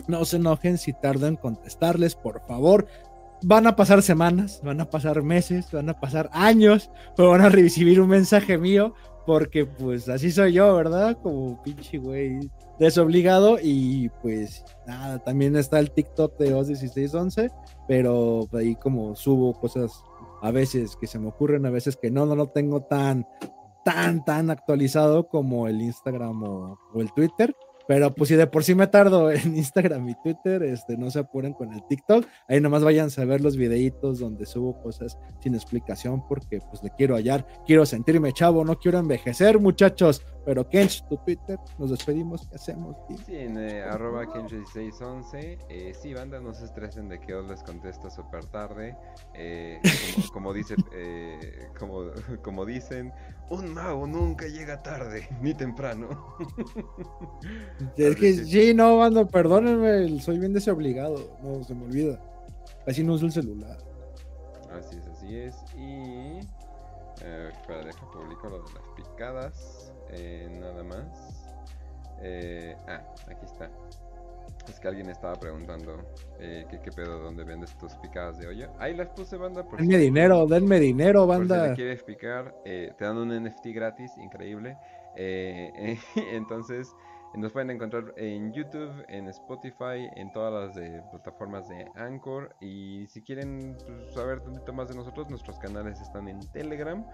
no 0.07 0.25
se 0.25 0.37
enojen 0.37 0.79
si 0.79 0.93
tardan 0.93 1.31
en 1.31 1.37
contestarles, 1.37 2.15
por 2.15 2.41
favor. 2.47 2.87
Van 3.43 3.67
a 3.67 3.77
pasar 3.77 4.03
semanas, 4.03 4.61
van 4.63 4.81
a 4.81 4.91
pasar 4.91 5.23
meses, 5.23 5.71
van 5.73 5.89
a 5.89 6.01
pasar 6.01 6.31
años, 6.33 6.91
pero 7.17 7.31
van 7.31 7.41
a 7.41 7.49
recibir 7.49 8.01
un 8.01 8.09
mensaje 8.09 8.59
mío, 8.59 8.95
porque 9.29 9.67
pues 9.67 10.09
así 10.09 10.31
soy 10.31 10.55
yo, 10.55 10.75
¿verdad? 10.75 11.19
Como 11.23 11.63
pinche 11.63 11.99
güey 11.99 12.51
desobligado 12.79 13.59
y 13.63 14.09
pues 14.23 14.65
nada, 14.87 15.19
también 15.19 15.55
está 15.55 15.79
el 15.81 15.91
TikTok 15.91 16.39
de 16.39 16.55
OS1611, 16.55 17.53
pero 17.87 18.49
ahí 18.55 18.75
como 18.77 19.15
subo 19.17 19.53
cosas 19.53 20.03
a 20.41 20.51
veces 20.51 20.97
que 20.97 21.07
se 21.07 21.19
me 21.19 21.29
ocurren, 21.29 21.67
a 21.67 21.71
veces 21.71 21.99
que 21.99 22.11
no, 22.11 22.25
no 22.25 22.37
lo 22.37 22.47
tengo 22.47 22.85
tan, 22.85 23.29
tan, 23.85 24.25
tan 24.25 24.49
actualizado 24.49 25.29
como 25.29 25.69
el 25.69 25.83
Instagram 25.83 26.43
o, 26.43 26.79
o 26.95 27.01
el 27.03 27.13
Twitter. 27.13 27.55
Pero 27.89 28.15
pues 28.15 28.29
si 28.29 28.37
de 28.37 28.47
por 28.47 28.63
sí 28.65 28.75
me 28.75 28.87
tardo 28.87 29.31
en 29.33 29.57
Instagram 29.57 30.09
y 30.11 30.15
Twitter, 30.23 30.63
este, 30.63 30.97
no 30.97 31.11
se 31.11 31.21
apuren 31.21 31.55
con 31.55 31.73
el 31.73 31.83
TikTok. 31.89 32.25
Ahí 32.47 32.61
nomás 32.61 32.85
vayan 32.85 33.09
a 33.17 33.25
ver 33.25 33.41
los 33.41 33.57
videitos 33.57 34.19
donde 34.19 34.45
subo 34.45 34.81
cosas 34.83 35.19
sin 35.41 35.55
explicación 35.55 36.23
porque 36.29 36.61
pues 36.61 36.83
le 36.83 36.91
quiero 36.91 37.17
hallar, 37.17 37.47
quiero 37.67 37.87
sentirme 37.87 38.33
chavo, 38.33 38.65
no 38.65 38.79
quiero 38.79 38.99
envejecer 38.99 39.59
muchachos. 39.59 40.23
Pero 40.49 40.67
Kench, 40.67 41.07
tu 41.07 41.19
Twitter, 41.19 41.59
nos 41.79 41.91
despedimos, 41.91 42.49
¿qué 42.49 42.57
hacemos? 42.57 42.97
Sí, 43.27 43.37
en 43.37 43.59
eh, 43.59 43.83
arroba 43.83 44.25
Kench1611. 44.25 45.59
Eh, 45.69 45.93
sí, 46.01 46.15
banda, 46.15 46.41
no 46.41 46.55
se 46.55 46.65
estresen 46.65 47.11
de 47.11 47.21
que 47.21 47.35
os 47.35 47.47
les 47.51 47.63
contesto 47.63 48.09
súper 48.09 48.47
tarde. 48.47 48.97
Eh, 49.35 49.79
como, 49.83 50.33
como, 50.33 50.53
dice, 50.55 50.77
eh, 50.95 51.69
como, 51.79 52.05
como 52.43 52.65
dicen, 52.65 53.13
un 53.51 53.75
mago 53.75 54.07
nunca 54.07 54.47
llega 54.47 54.83
tarde, 54.83 55.29
ni 55.43 55.53
temprano. 55.53 56.39
es 57.99 58.17
que 58.17 58.33
sí, 58.33 58.73
no, 58.73 58.97
banda, 58.97 59.27
perdónenme, 59.27 60.19
soy 60.19 60.39
bien 60.39 60.55
desobligado, 60.55 61.37
no, 61.43 61.63
se 61.63 61.75
me 61.75 61.85
olvida. 61.85 62.19
Así 62.87 63.05
no 63.05 63.13
uso 63.13 63.27
el 63.27 63.33
celular. 63.33 63.77
Así 64.73 64.97
es, 64.97 65.07
así 65.09 65.37
es. 65.37 65.57
Y... 65.77 66.39
espera, 67.19 67.85
deja 67.85 68.11
publicar 68.11 68.51
lo 68.51 68.63
de 68.63 68.73
las 68.73 68.89
picadas. 68.97 69.88
Eh, 70.13 70.49
nada 70.61 70.83
más. 70.83 71.55
Eh, 72.21 72.77
ah, 72.87 73.03
aquí 73.27 73.45
está. 73.45 73.71
Es 74.69 74.79
que 74.81 74.89
alguien 74.89 75.09
estaba 75.09 75.35
preguntando 75.35 76.05
eh, 76.39 76.67
¿qué, 76.69 76.91
pedo, 76.93 77.21
dónde 77.21 77.45
vendes 77.45 77.77
tus 77.79 77.95
picadas 77.97 78.39
de 78.39 78.49
olla. 78.49 78.71
Ahí 78.79 78.95
las 78.95 79.09
puse, 79.09 79.37
banda. 79.37 79.65
Por 79.65 79.79
denme 79.79 79.99
dinero, 79.99 80.47
denme 80.47 80.79
dinero, 80.79 81.27
banda. 81.27 81.71
si 81.71 81.75
quieres 81.77 82.03
picar, 82.03 82.55
te 82.65 82.95
dan 82.99 83.17
un 83.17 83.45
NFT 83.45 83.67
gratis, 83.67 84.17
increíble. 84.19 84.77
entonces, 86.33 86.95
nos 87.35 87.53
pueden 87.53 87.71
encontrar 87.71 88.15
en 88.17 88.53
YouTube, 88.53 89.05
en 89.09 89.29
Spotify, 89.29 90.09
en 90.17 90.33
todas 90.33 90.77
las 90.77 91.09
plataformas 91.11 91.69
de 91.69 91.87
Anchor. 91.95 92.55
Y 92.61 93.07
si 93.09 93.23
quieren 93.23 93.77
pues, 93.87 94.15
saber 94.15 94.43
poquito 94.43 94.73
más 94.73 94.89
de 94.89 94.95
nosotros, 94.95 95.29
nuestros 95.29 95.59
canales 95.59 96.01
están 96.01 96.29
en 96.29 96.41
Telegram. 96.53 97.05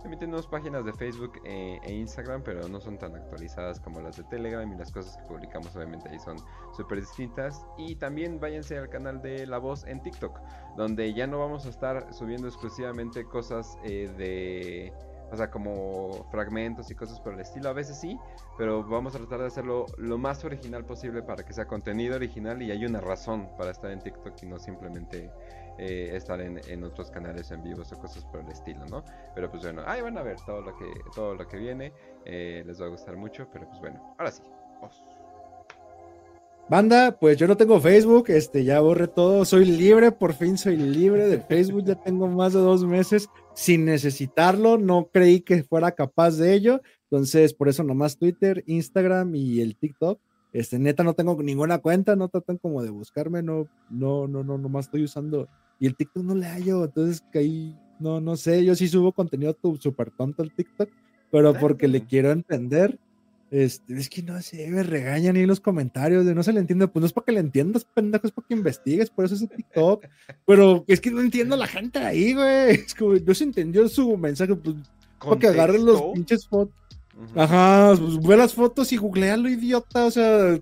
También 0.00 0.20
tenemos 0.20 0.46
páginas 0.46 0.84
de 0.84 0.92
Facebook 0.92 1.40
eh, 1.44 1.80
e 1.82 1.92
Instagram, 1.94 2.42
pero 2.42 2.68
no 2.68 2.80
son 2.80 2.98
tan 2.98 3.16
actualizadas 3.16 3.80
como 3.80 4.00
las 4.00 4.16
de 4.16 4.24
Telegram 4.24 4.70
y 4.70 4.76
las 4.76 4.92
cosas 4.92 5.16
que 5.16 5.22
publicamos 5.24 5.74
obviamente 5.74 6.08
ahí 6.08 6.18
son 6.18 6.36
súper 6.76 7.00
distintas. 7.00 7.64
Y 7.78 7.96
también 7.96 8.38
váyanse 8.38 8.78
al 8.78 8.88
canal 8.90 9.22
de 9.22 9.46
La 9.46 9.58
Voz 9.58 9.84
en 9.86 10.02
TikTok, 10.02 10.40
donde 10.76 11.12
ya 11.14 11.26
no 11.26 11.38
vamos 11.38 11.66
a 11.66 11.70
estar 11.70 12.12
subiendo 12.12 12.48
exclusivamente 12.48 13.24
cosas 13.24 13.78
eh, 13.82 14.12
de... 14.16 14.92
O 15.34 15.36
sea, 15.36 15.50
como 15.50 16.26
fragmentos 16.30 16.90
y 16.92 16.94
cosas 16.94 17.20
por 17.20 17.34
el 17.34 17.40
estilo. 17.40 17.68
A 17.68 17.72
veces 17.72 17.98
sí, 17.98 18.16
pero 18.56 18.84
vamos 18.84 19.16
a 19.16 19.18
tratar 19.18 19.40
de 19.40 19.46
hacerlo 19.46 19.86
lo 19.98 20.16
más 20.16 20.44
original 20.44 20.84
posible 20.84 21.22
para 21.22 21.44
que 21.44 21.52
sea 21.52 21.66
contenido 21.66 22.14
original 22.14 22.62
y 22.62 22.70
hay 22.70 22.86
una 22.86 23.00
razón 23.00 23.48
para 23.58 23.72
estar 23.72 23.90
en 23.90 23.98
TikTok 23.98 24.40
y 24.42 24.46
no 24.46 24.60
simplemente 24.60 25.32
eh, 25.76 26.10
estar 26.14 26.40
en, 26.40 26.84
otros 26.84 27.10
canales 27.10 27.50
en 27.50 27.64
vivos 27.64 27.92
o 27.92 27.98
cosas 27.98 28.24
por 28.26 28.40
el 28.40 28.48
estilo, 28.48 28.86
¿no? 28.86 29.04
Pero 29.34 29.50
pues 29.50 29.64
bueno, 29.64 29.82
ahí 29.86 30.00
van 30.02 30.16
a 30.16 30.22
ver 30.22 30.36
todo 30.46 30.60
lo 30.60 30.76
que, 30.76 30.86
todo 31.12 31.34
lo 31.34 31.48
que 31.48 31.56
viene, 31.56 31.92
eh, 32.24 32.62
les 32.64 32.80
va 32.80 32.86
a 32.86 32.90
gustar 32.90 33.16
mucho, 33.16 33.48
pero 33.52 33.66
pues 33.68 33.80
bueno, 33.80 34.14
ahora 34.16 34.30
sí, 34.30 34.42
Banda, 36.68 37.18
pues 37.18 37.36
yo 37.36 37.46
no 37.46 37.58
tengo 37.58 37.78
Facebook, 37.78 38.26
este, 38.28 38.64
ya 38.64 38.80
borré 38.80 39.06
todo, 39.06 39.44
soy 39.44 39.66
libre, 39.66 40.12
por 40.12 40.32
fin 40.32 40.56
soy 40.56 40.76
libre 40.76 41.26
de 41.26 41.38
Facebook, 41.38 41.84
ya 41.84 41.94
tengo 41.94 42.26
más 42.26 42.54
de 42.54 42.60
dos 42.60 42.84
meses 42.84 43.28
sin 43.54 43.84
necesitarlo, 43.84 44.78
no 44.78 45.08
creí 45.12 45.40
que 45.40 45.62
fuera 45.62 45.92
capaz 45.92 46.36
de 46.36 46.54
ello, 46.54 46.82
entonces 47.04 47.54
por 47.54 47.68
eso 47.68 47.84
nomás 47.84 48.18
Twitter, 48.18 48.64
Instagram 48.66 49.34
y 49.34 49.60
el 49.60 49.76
TikTok, 49.76 50.20
este, 50.52 50.78
neta 50.78 51.02
no 51.02 51.14
tengo 51.14 51.40
ninguna 51.42 51.78
cuenta, 51.78 52.16
no 52.16 52.28
tratan 52.28 52.58
como 52.58 52.82
de 52.82 52.90
buscarme, 52.90 53.42
no, 53.42 53.66
no, 53.90 54.28
no, 54.28 54.44
no, 54.44 54.58
nomás 54.58 54.86
estoy 54.86 55.04
usando 55.04 55.48
y 55.78 55.86
el 55.86 55.96
TikTok 55.96 56.24
no 56.24 56.34
le 56.34 56.46
hallo, 56.46 56.84
entonces 56.84 57.22
que 57.32 57.40
ahí, 57.40 57.78
no, 57.98 58.20
no 58.20 58.36
sé, 58.36 58.64
yo 58.64 58.74
sí 58.74 58.88
subo 58.88 59.12
contenido 59.12 59.56
súper 59.80 60.10
tonto 60.10 60.42
al 60.42 60.52
TikTok, 60.52 60.88
pero 61.30 61.54
porque 61.54 61.88
le 61.88 62.04
quiero 62.06 62.30
entender, 62.30 62.98
este, 63.50 63.96
es 63.96 64.08
que 64.08 64.22
no 64.22 64.40
sé, 64.42 64.68
me 64.70 64.82
regañan 64.82 65.36
ahí 65.36 65.46
los 65.46 65.60
comentarios 65.60 66.26
de 66.26 66.34
no 66.34 66.42
se 66.42 66.52
le 66.52 66.60
entiende, 66.60 66.88
pues 66.88 67.00
no 67.00 67.06
es 67.06 67.12
para 67.12 67.24
que 67.26 67.32
le 67.32 67.40
entiendas, 67.40 67.84
pendejo, 67.84 68.26
es 68.26 68.32
para 68.32 68.46
que 68.48 68.54
investigues, 68.54 69.10
por 69.10 69.24
eso 69.24 69.34
es 69.34 69.42
el 69.42 69.48
TikTok, 69.48 70.06
pero 70.46 70.84
es 70.88 71.00
que 71.00 71.10
no 71.10 71.20
entiendo 71.20 71.54
a 71.54 71.58
la 71.58 71.66
gente 71.66 71.98
ahí, 71.98 72.34
güey, 72.34 72.70
es 72.74 72.94
como, 72.94 73.14
no 73.14 73.34
se 73.34 73.44
entendió 73.44 73.88
su 73.88 74.16
mensaje, 74.16 74.54
pues, 74.56 74.76
para 75.18 75.38
que 75.38 75.46
agarren 75.48 75.84
los 75.84 76.02
pinches 76.14 76.46
fotos. 76.46 76.74
Ajá, 77.36 77.94
pues 77.96 78.20
ve 78.26 78.36
las 78.36 78.54
fotos 78.54 78.92
y 78.92 78.96
googlealo, 78.96 79.48
idiota, 79.48 80.06
o 80.06 80.10
sea, 80.10 80.58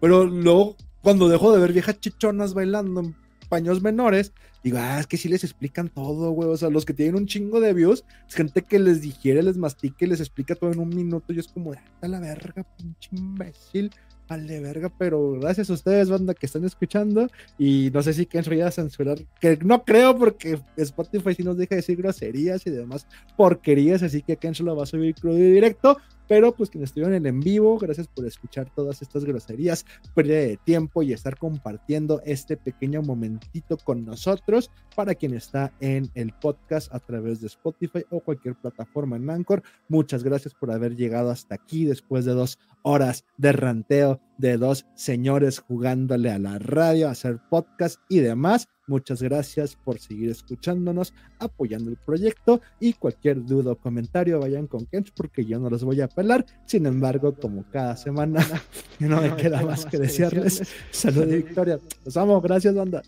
pero 0.00 0.26
luego 0.26 0.76
cuando 1.02 1.28
dejo 1.28 1.52
de 1.52 1.60
ver 1.60 1.72
viejas 1.72 1.98
chichonas 1.98 2.52
bailando 2.52 3.12
paños 3.48 3.82
menores, 3.82 4.32
digo, 4.62 4.78
ah, 4.80 5.00
es 5.00 5.06
que 5.06 5.16
sí 5.16 5.28
les 5.28 5.44
explican 5.44 5.88
todo, 5.88 6.30
güey. 6.32 6.48
O 6.48 6.56
sea, 6.56 6.70
los 6.70 6.84
que 6.84 6.94
tienen 6.94 7.16
un 7.16 7.26
chingo 7.26 7.60
de 7.60 7.72
views, 7.72 8.04
es 8.28 8.34
gente 8.34 8.62
que 8.62 8.78
les 8.78 9.00
digiere, 9.00 9.42
les 9.42 9.56
mastique, 9.56 10.06
les 10.06 10.20
explica 10.20 10.54
todo 10.54 10.72
en 10.72 10.80
un 10.80 10.90
minuto. 10.90 11.32
Y 11.32 11.38
es 11.38 11.48
como, 11.48 11.72
a 11.72 12.08
la 12.08 12.20
verga, 12.20 12.64
pinche 12.76 13.10
imbécil. 13.12 13.90
Vale, 14.28 14.60
verga, 14.60 14.92
pero 14.96 15.32
gracias 15.40 15.70
a 15.70 15.72
ustedes, 15.72 16.08
banda, 16.08 16.34
que 16.34 16.46
están 16.46 16.64
escuchando. 16.64 17.26
Y 17.58 17.90
no 17.92 18.00
sé 18.00 18.12
si 18.12 18.26
Ken 18.26 18.44
a 18.62 18.70
censurar, 18.70 19.18
que 19.40 19.58
no 19.64 19.82
creo, 19.82 20.16
porque 20.16 20.60
Spotify 20.76 21.34
sí 21.34 21.42
nos 21.42 21.56
deja 21.56 21.74
decir 21.74 21.96
groserías 21.96 22.64
y 22.64 22.70
demás 22.70 23.08
porquerías. 23.36 24.04
Así 24.04 24.22
que 24.22 24.36
Ken 24.36 24.54
lo 24.60 24.76
va 24.76 24.84
a 24.84 24.86
subir 24.86 25.16
crudo 25.16 25.36
y 25.36 25.50
directo. 25.50 25.98
Pero 26.30 26.52
pues 26.52 26.70
quienes 26.70 26.90
estuvieron 26.90 27.16
en 27.16 27.26
en 27.26 27.40
vivo, 27.40 27.76
gracias 27.76 28.06
por 28.06 28.24
escuchar 28.24 28.72
todas 28.72 29.02
estas 29.02 29.24
groserías, 29.24 29.84
pérdida 30.14 30.38
de 30.38 30.56
tiempo 30.58 31.02
y 31.02 31.12
estar 31.12 31.36
compartiendo 31.36 32.22
este 32.24 32.56
pequeño 32.56 33.02
momentito 33.02 33.76
con 33.76 34.04
nosotros. 34.04 34.70
Para 34.94 35.16
quien 35.16 35.34
está 35.34 35.72
en 35.80 36.08
el 36.14 36.32
podcast 36.32 36.94
a 36.94 37.00
través 37.00 37.40
de 37.40 37.48
Spotify 37.48 38.04
o 38.10 38.20
cualquier 38.20 38.54
plataforma 38.54 39.16
en 39.16 39.28
Anchor, 39.28 39.64
muchas 39.88 40.22
gracias 40.22 40.54
por 40.54 40.70
haber 40.70 40.94
llegado 40.94 41.32
hasta 41.32 41.56
aquí 41.56 41.84
después 41.84 42.24
de 42.24 42.34
dos 42.34 42.60
horas 42.82 43.24
de 43.36 43.50
ranteo 43.50 44.20
de 44.40 44.56
dos 44.56 44.86
señores 44.94 45.58
jugándole 45.58 46.30
a 46.30 46.38
la 46.38 46.58
radio, 46.58 47.08
a 47.08 47.12
hacer 47.12 47.38
podcast 47.50 48.00
y 48.08 48.20
demás. 48.20 48.68
Muchas 48.86 49.22
gracias 49.22 49.76
por 49.76 50.00
seguir 50.00 50.30
escuchándonos, 50.30 51.14
apoyando 51.38 51.90
el 51.90 51.96
proyecto 51.96 52.60
y 52.80 52.94
cualquier 52.94 53.44
duda 53.44 53.72
o 53.72 53.76
comentario 53.76 54.40
vayan 54.40 54.66
con 54.66 54.86
Kench 54.86 55.12
porque 55.14 55.44
yo 55.44 55.60
no 55.60 55.70
los 55.70 55.84
voy 55.84 56.00
a 56.00 56.06
apelar. 56.06 56.44
Sin 56.64 56.86
embargo, 56.86 57.34
como 57.34 57.64
cada 57.70 57.96
semana, 57.96 58.40
no 58.98 59.20
me 59.20 59.36
queda 59.36 59.62
más 59.62 59.84
que 59.86 59.98
desearles 59.98 60.62
salud 60.90 61.30
y 61.30 61.36
victoria. 61.42 61.78
Los 62.04 62.16
amo, 62.16 62.40
gracias 62.40 62.74
banda. 62.74 63.02